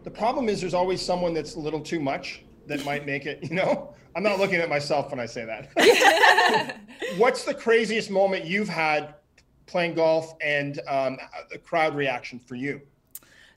the 0.06 0.10
problem 0.10 0.48
is 0.48 0.62
there's 0.62 0.74
always 0.74 1.02
someone 1.02 1.34
that's 1.34 1.56
a 1.56 1.60
little 1.60 1.82
too 1.82 2.00
much 2.00 2.42
that 2.68 2.86
might 2.86 3.06
make 3.06 3.26
it, 3.26 3.40
you 3.44 3.54
know? 3.54 3.94
I'm 4.16 4.24
not 4.24 4.40
looking 4.40 4.62
at 4.62 4.70
myself 4.70 5.12
when 5.12 5.20
I 5.20 5.26
say 5.26 5.44
that. 5.44 6.80
What's 7.18 7.44
the 7.44 7.54
craziest 7.54 8.10
moment 8.10 8.46
you've 8.46 8.70
had 8.70 9.16
playing 9.66 9.96
golf 9.96 10.34
and 10.42 10.80
um, 10.88 11.18
the 11.52 11.58
crowd 11.58 11.98
reaction 11.98 12.40
for 12.40 12.56
you? 12.56 12.82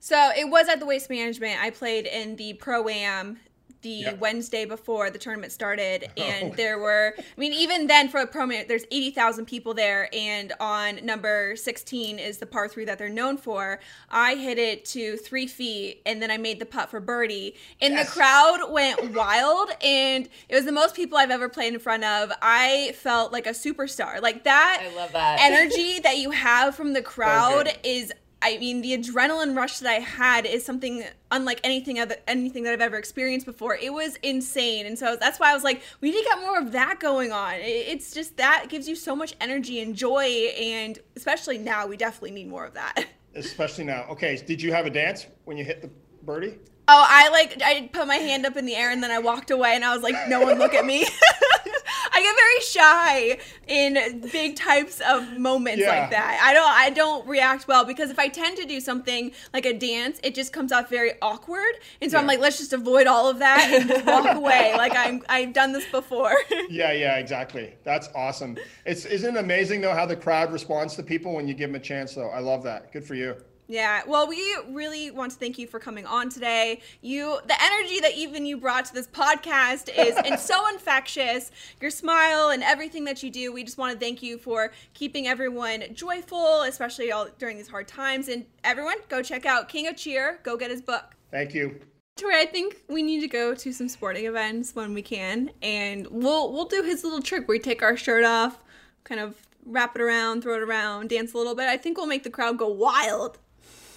So 0.00 0.30
it 0.36 0.48
was 0.48 0.68
at 0.68 0.80
the 0.80 0.86
Waste 0.86 1.10
Management. 1.10 1.62
I 1.62 1.70
played 1.70 2.06
in 2.06 2.36
the 2.36 2.54
Pro 2.54 2.88
Am 2.88 3.38
the 3.82 3.90
yep. 3.90 4.18
Wednesday 4.18 4.64
before 4.64 5.10
the 5.10 5.18
tournament 5.18 5.52
started, 5.52 6.10
oh. 6.18 6.22
and 6.22 6.52
oh. 6.52 6.54
there 6.56 6.78
were, 6.78 7.14
I 7.18 7.40
mean, 7.40 7.52
even 7.52 7.86
then 7.86 8.08
for 8.08 8.20
a 8.20 8.26
pro 8.26 8.46
there's 8.46 8.84
80,000 8.90 9.46
people 9.46 9.74
there, 9.74 10.08
and 10.12 10.52
on 10.60 11.04
number 11.04 11.54
16 11.56 12.18
is 12.18 12.38
the 12.38 12.46
par 12.46 12.68
three 12.68 12.84
that 12.86 12.98
they're 12.98 13.08
known 13.08 13.36
for. 13.36 13.80
I 14.10 14.34
hit 14.34 14.58
it 14.58 14.84
to 14.86 15.16
three 15.18 15.46
feet, 15.46 16.02
and 16.06 16.22
then 16.22 16.30
I 16.30 16.38
made 16.38 16.58
the 16.58 16.66
putt 16.66 16.90
for 16.90 17.00
birdie, 17.00 17.54
and 17.80 17.94
yes. 17.94 18.06
the 18.06 18.12
crowd 18.12 18.70
went 18.70 19.14
wild, 19.14 19.70
and 19.82 20.28
it 20.48 20.54
was 20.54 20.64
the 20.64 20.72
most 20.72 20.94
people 20.94 21.18
I've 21.18 21.30
ever 21.30 21.48
played 21.48 21.74
in 21.74 21.80
front 21.80 22.04
of. 22.04 22.32
I 22.42 22.94
felt 22.96 23.32
like 23.32 23.46
a 23.46 23.50
superstar, 23.50 24.20
like 24.20 24.44
that. 24.44 24.82
I 24.82 24.94
love 24.96 25.12
that 25.12 25.38
energy 25.40 26.00
that 26.00 26.18
you 26.18 26.30
have 26.30 26.74
from 26.74 26.92
the 26.92 27.02
crowd 27.02 27.78
is 27.84 28.12
I 28.42 28.56
mean, 28.58 28.80
the 28.80 28.96
adrenaline 28.96 29.56
rush 29.56 29.80
that 29.80 29.90
I 29.90 30.00
had 30.00 30.46
is 30.46 30.64
something 30.64 31.04
unlike 31.30 31.60
anything 31.62 31.98
other 31.98 32.16
anything 32.26 32.62
that 32.64 32.72
I've 32.72 32.80
ever 32.80 32.96
experienced 32.96 33.44
before. 33.44 33.76
It 33.76 33.92
was 33.92 34.16
insane, 34.22 34.86
and 34.86 34.98
so 34.98 35.16
that's 35.16 35.38
why 35.38 35.50
I 35.50 35.54
was 35.54 35.64
like, 35.64 35.82
we 36.00 36.10
need 36.10 36.18
to 36.18 36.24
get 36.24 36.40
more 36.40 36.58
of 36.58 36.72
that 36.72 37.00
going 37.00 37.32
on. 37.32 37.54
It's 37.56 38.14
just 38.14 38.36
that 38.38 38.66
gives 38.68 38.88
you 38.88 38.96
so 38.96 39.14
much 39.14 39.34
energy 39.40 39.80
and 39.80 39.94
joy, 39.94 40.24
and 40.58 40.98
especially 41.16 41.58
now, 41.58 41.86
we 41.86 41.96
definitely 41.96 42.30
need 42.30 42.48
more 42.48 42.64
of 42.64 42.74
that. 42.74 43.06
Especially 43.36 43.84
now. 43.84 44.06
Okay, 44.10 44.42
did 44.44 44.60
you 44.60 44.72
have 44.72 44.86
a 44.86 44.90
dance 44.90 45.26
when 45.44 45.56
you 45.56 45.64
hit 45.64 45.82
the 45.82 45.90
birdie? 46.24 46.58
Oh, 46.92 47.06
I 47.08 47.28
like 47.28 47.62
I 47.64 47.88
put 47.92 48.08
my 48.08 48.16
hand 48.16 48.44
up 48.44 48.56
in 48.56 48.66
the 48.66 48.74
air 48.74 48.90
and 48.90 49.00
then 49.00 49.12
I 49.12 49.20
walked 49.20 49.52
away 49.52 49.76
and 49.76 49.84
I 49.84 49.94
was 49.94 50.02
like, 50.02 50.16
no 50.28 50.40
one 50.40 50.58
look 50.58 50.74
at 50.74 50.84
me. 50.84 51.06
I 52.12 52.20
get 52.20 52.34
very 52.36 52.60
shy 52.60 53.38
in 53.68 54.28
big 54.32 54.56
types 54.56 55.00
of 55.00 55.38
moments 55.38 55.82
yeah. 55.82 56.00
like 56.00 56.10
that. 56.10 56.40
I 56.42 56.52
don't 56.52 56.68
I 56.68 56.90
don't 56.90 57.28
react 57.28 57.68
well 57.68 57.84
because 57.84 58.10
if 58.10 58.18
I 58.18 58.26
tend 58.26 58.56
to 58.56 58.64
do 58.64 58.80
something 58.80 59.30
like 59.54 59.66
a 59.66 59.72
dance, 59.72 60.18
it 60.24 60.34
just 60.34 60.52
comes 60.52 60.72
off 60.72 60.90
very 60.90 61.12
awkward. 61.22 61.74
And 62.02 62.10
so 62.10 62.16
yeah. 62.16 62.22
I'm 62.22 62.26
like, 62.26 62.40
let's 62.40 62.58
just 62.58 62.72
avoid 62.72 63.06
all 63.06 63.30
of 63.30 63.38
that 63.38 63.70
and 63.72 63.88
just 63.88 64.04
walk 64.04 64.26
away. 64.36 64.74
Like 64.76 64.92
I'm 64.96 65.22
I've 65.28 65.52
done 65.52 65.72
this 65.72 65.86
before. 65.92 66.34
yeah, 66.68 66.90
yeah, 66.90 67.18
exactly. 67.18 67.74
That's 67.84 68.08
awesome. 68.16 68.58
It's 68.84 69.04
isn't 69.04 69.36
it 69.36 69.38
amazing 69.38 69.80
though 69.80 69.94
how 69.94 70.06
the 70.06 70.16
crowd 70.16 70.52
responds 70.52 70.96
to 70.96 71.04
people 71.04 71.34
when 71.34 71.46
you 71.46 71.54
give 71.54 71.70
them 71.70 71.76
a 71.76 71.84
chance 71.84 72.16
though. 72.16 72.30
I 72.30 72.40
love 72.40 72.64
that. 72.64 72.92
Good 72.92 73.04
for 73.04 73.14
you. 73.14 73.36
Yeah, 73.70 74.02
well, 74.04 74.26
we 74.26 74.44
really 74.70 75.12
want 75.12 75.30
to 75.30 75.38
thank 75.38 75.56
you 75.56 75.68
for 75.68 75.78
coming 75.78 76.04
on 76.04 76.28
today. 76.28 76.80
You, 77.02 77.38
the 77.46 77.54
energy 77.62 78.00
that 78.00 78.16
even 78.16 78.44
you 78.44 78.56
brought 78.56 78.86
to 78.86 78.92
this 78.92 79.06
podcast 79.06 79.88
is 79.96 80.16
and 80.16 80.40
so 80.40 80.66
infectious. 80.72 81.52
Your 81.80 81.92
smile 81.92 82.48
and 82.48 82.64
everything 82.64 83.04
that 83.04 83.22
you 83.22 83.30
do. 83.30 83.52
We 83.52 83.62
just 83.62 83.78
want 83.78 83.92
to 83.92 83.98
thank 83.98 84.24
you 84.24 84.38
for 84.38 84.72
keeping 84.92 85.28
everyone 85.28 85.84
joyful, 85.94 86.62
especially 86.62 87.12
all 87.12 87.28
during 87.38 87.58
these 87.58 87.68
hard 87.68 87.86
times. 87.86 88.26
And 88.26 88.44
everyone, 88.64 88.96
go 89.08 89.22
check 89.22 89.46
out 89.46 89.68
King 89.68 89.86
of 89.86 89.96
Cheer. 89.96 90.40
Go 90.42 90.56
get 90.56 90.72
his 90.72 90.82
book. 90.82 91.14
Thank 91.30 91.54
you. 91.54 91.78
Tori, 92.16 92.40
I 92.40 92.46
think 92.46 92.82
we 92.88 93.04
need 93.04 93.20
to 93.20 93.28
go 93.28 93.54
to 93.54 93.72
some 93.72 93.88
sporting 93.88 94.26
events 94.26 94.74
when 94.74 94.94
we 94.94 95.00
can, 95.00 95.52
and 95.62 96.08
we'll 96.10 96.52
we'll 96.52 96.64
do 96.64 96.82
his 96.82 97.04
little 97.04 97.22
trick 97.22 97.46
where 97.46 97.54
we 97.54 97.60
take 97.60 97.84
our 97.84 97.96
shirt 97.96 98.24
off, 98.24 98.64
kind 99.04 99.20
of 99.20 99.36
wrap 99.64 99.94
it 99.94 100.02
around, 100.02 100.42
throw 100.42 100.56
it 100.56 100.62
around, 100.62 101.10
dance 101.10 101.34
a 101.34 101.38
little 101.38 101.54
bit. 101.54 101.68
I 101.68 101.76
think 101.76 101.96
we'll 101.96 102.08
make 102.08 102.24
the 102.24 102.30
crowd 102.30 102.58
go 102.58 102.66
wild 102.66 103.38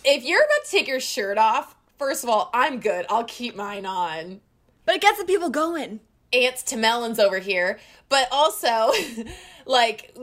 if 0.05 0.23
you're 0.23 0.41
about 0.41 0.65
to 0.65 0.71
take 0.71 0.87
your 0.87 0.99
shirt 0.99 1.37
off, 1.37 1.75
first 1.97 2.23
of 2.23 2.29
all, 2.29 2.49
I'm 2.53 2.79
good. 2.79 3.05
I'll 3.09 3.23
keep 3.23 3.55
mine 3.55 3.85
on. 3.85 4.41
But 4.85 4.95
it 4.95 5.01
gets 5.01 5.19
the 5.19 5.25
people 5.25 5.49
going. 5.49 5.99
Ants 6.31 6.63
to 6.63 6.77
melons 6.77 7.19
over 7.19 7.39
here. 7.39 7.79
But 8.09 8.27
also, 8.31 8.91
like, 9.65 10.15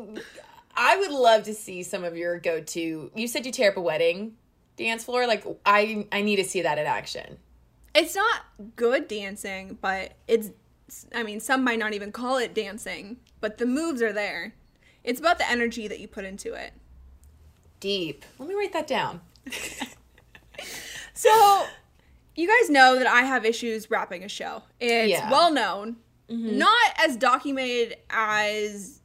I 0.77 0.97
would 0.97 1.11
love 1.11 1.45
to 1.45 1.55
see 1.55 1.83
some 1.83 2.05
of 2.05 2.17
your 2.17 2.39
go 2.39 2.61
to. 2.61 3.11
You 3.15 3.29
said 3.29 3.47
you 3.47 3.53
tear 3.53 3.71
up 3.71 3.77
a 3.77 3.81
wedding 3.81 4.37
dance 4.77 5.05
floor. 5.05 5.27
Like, 5.27 5.45
I 5.65 6.07
I 6.13 6.23
need 6.23 6.37
to 6.37 6.45
see 6.45 6.63
that 6.63 6.79
in 6.79 6.87
action. 6.87 7.39
It's 7.95 8.15
not 8.15 8.43
good 8.77 9.09
dancing, 9.09 9.79
but 9.81 10.13
it's. 10.29 10.51
I 11.15 11.23
mean, 11.23 11.39
some 11.39 11.63
might 11.63 11.79
not 11.79 11.93
even 11.93 12.11
call 12.11 12.39
it 12.39 12.53
dancing, 12.53 13.19
but 13.41 13.59
the 13.59 13.67
moves 13.67 14.03
are 14.03 14.13
there. 14.13 14.55
It's 15.05 15.21
about 15.21 15.39
the 15.39 15.49
energy 15.49 15.87
that 15.87 16.01
you 16.01 16.09
put 16.09 16.25
into 16.25 16.53
it. 16.53 16.73
Deep. 17.79 18.25
Let 18.39 18.49
me 18.49 18.55
write 18.55 18.73
that 18.73 18.89
down. 18.89 19.21
so, 21.15 21.67
you 22.35 22.49
guys 22.49 22.71
know 22.71 22.97
that 22.99 23.07
I 23.07 23.23
have 23.23 23.45
issues 23.45 23.91
wrapping 23.91 24.25
a 24.25 24.29
show. 24.29 24.63
It's 24.81 25.11
yeah. 25.11 25.31
well 25.31 25.53
known, 25.53 25.97
mm-hmm. 26.29 26.59
not 26.59 26.93
as 26.99 27.17
documented 27.17 27.97
as 28.09 29.01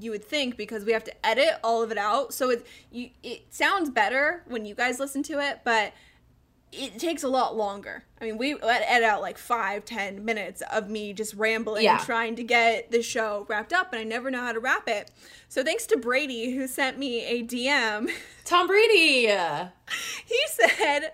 you 0.00 0.10
would 0.10 0.24
think 0.24 0.56
because 0.56 0.84
we 0.84 0.92
have 0.92 1.04
to 1.04 1.26
edit 1.26 1.58
all 1.62 1.82
of 1.82 1.90
it 1.90 1.98
out. 1.98 2.34
So 2.34 2.50
it 2.50 2.66
you 2.90 3.10
it 3.22 3.46
sounds 3.50 3.90
better 3.90 4.42
when 4.46 4.64
you 4.64 4.74
guys 4.74 4.98
listen 4.98 5.22
to 5.24 5.40
it, 5.40 5.60
but 5.64 5.92
it 6.76 6.98
takes 6.98 7.22
a 7.22 7.28
lot 7.28 7.56
longer. 7.56 8.04
I 8.20 8.24
mean, 8.24 8.38
we 8.38 8.54
edit 8.54 9.04
out 9.04 9.20
like 9.20 9.38
five, 9.38 9.84
ten 9.84 10.24
minutes 10.24 10.62
of 10.72 10.88
me 10.88 11.12
just 11.12 11.34
rambling 11.34 11.84
yeah. 11.84 11.98
trying 11.98 12.36
to 12.36 12.42
get 12.42 12.90
the 12.90 13.02
show 13.02 13.46
wrapped 13.48 13.72
up, 13.72 13.92
and 13.92 14.00
I 14.00 14.04
never 14.04 14.30
know 14.30 14.40
how 14.40 14.52
to 14.52 14.60
wrap 14.60 14.88
it. 14.88 15.10
So 15.48 15.62
thanks 15.62 15.86
to 15.86 15.96
Brady 15.96 16.54
who 16.54 16.66
sent 16.66 16.98
me 16.98 17.24
a 17.24 17.42
DM. 17.42 18.10
Tom 18.44 18.66
Brady. 18.66 19.26
he 19.26 20.40
said 20.48 21.12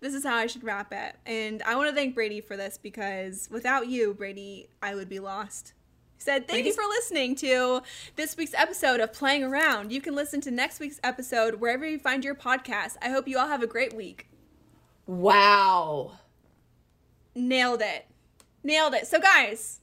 this 0.00 0.14
is 0.14 0.24
how 0.24 0.36
I 0.36 0.46
should 0.46 0.64
wrap 0.64 0.92
it, 0.92 1.16
and 1.26 1.62
I 1.62 1.76
want 1.76 1.88
to 1.90 1.94
thank 1.94 2.14
Brady 2.14 2.40
for 2.40 2.56
this 2.56 2.78
because 2.78 3.48
without 3.50 3.88
you, 3.88 4.14
Brady, 4.14 4.68
I 4.82 4.94
would 4.94 5.08
be 5.08 5.20
lost. 5.20 5.74
He 6.16 6.24
said, 6.24 6.48
Thank 6.48 6.66
you 6.66 6.72
for 6.72 6.84
listening 6.84 7.34
to 7.36 7.82
this 8.16 8.36
week's 8.36 8.54
episode 8.54 9.00
of 9.00 9.12
Playing 9.12 9.44
Around. 9.44 9.92
You 9.92 10.00
can 10.00 10.14
listen 10.14 10.40
to 10.42 10.50
next 10.50 10.80
week's 10.80 11.00
episode 11.02 11.56
wherever 11.56 11.86
you 11.86 11.98
find 11.98 12.24
your 12.24 12.34
podcast. 12.34 12.96
I 13.02 13.10
hope 13.10 13.26
you 13.26 13.38
all 13.38 13.48
have 13.48 13.62
a 13.62 13.66
great 13.66 13.92
week. 13.92 14.28
Wow. 15.06 16.18
Nailed 17.34 17.82
it. 17.82 18.06
Nailed 18.62 18.94
it. 18.94 19.06
So, 19.06 19.18
guys, 19.18 19.80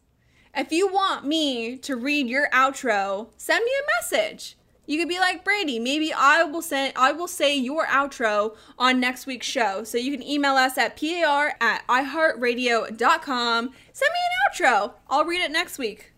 if 0.55 0.71
you 0.71 0.91
want 0.91 1.25
me 1.25 1.77
to 1.77 1.95
read 1.95 2.27
your 2.27 2.49
outro, 2.51 3.29
send 3.37 3.63
me 3.63 3.71
a 3.71 3.87
message. 3.99 4.55
You 4.89 4.97
could 4.97 5.07
be 5.07 5.19
like 5.19 5.43
Brady. 5.43 5.77
Maybe 5.77 6.11
I 6.11 6.43
will 6.43 6.63
send 6.63 6.93
I 6.95 7.11
will 7.11 7.27
say 7.27 7.55
your 7.55 7.85
outro 7.85 8.55
on 8.79 8.99
next 8.99 9.27
week's 9.27 9.45
show. 9.45 9.83
So 9.83 9.99
you 9.99 10.11
can 10.11 10.27
email 10.27 10.55
us 10.55 10.79
at 10.79 10.99
par 10.99 11.53
at 11.61 11.85
iheartradio.com. 11.87 13.69
Send 13.93 14.09
me 14.11 14.19
an 14.25 14.31
outro. 14.51 14.93
I'll 15.07 15.25
read 15.25 15.41
it 15.41 15.51
next 15.51 15.77
week. 15.77 16.11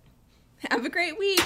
Have 0.69 0.86
a 0.86 0.90
great 0.90 1.19
week. 1.19 1.41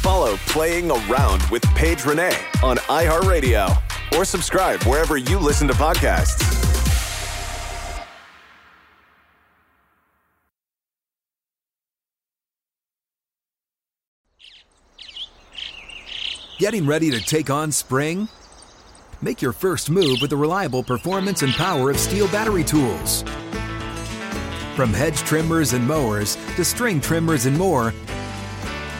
Follow 0.00 0.36
Playing 0.46 0.90
Around 0.90 1.42
with 1.50 1.62
Paige 1.74 2.06
Renee 2.06 2.38
on 2.62 2.78
iHeartRadio 2.88 3.76
or 4.16 4.24
subscribe 4.24 4.82
wherever 4.84 5.18
you 5.18 5.38
listen 5.38 5.68
to 5.68 5.74
podcasts. 5.74 6.40
Getting 16.58 16.86
ready 16.86 17.10
to 17.10 17.20
take 17.20 17.50
on 17.50 17.70
spring? 17.70 18.26
Make 19.20 19.42
your 19.42 19.52
first 19.52 19.90
move 19.90 20.18
with 20.22 20.30
the 20.30 20.36
reliable 20.36 20.82
performance 20.82 21.42
and 21.42 21.52
power 21.52 21.90
of 21.90 21.96
STIHL 21.96 22.32
battery 22.32 22.64
tools. 22.64 23.22
From 24.76 24.94
hedge 24.94 25.18
trimmers 25.18 25.74
and 25.74 25.86
mowers 25.86 26.36
to 26.56 26.64
string 26.64 27.02
trimmers 27.02 27.44
and 27.44 27.58
more, 27.58 27.92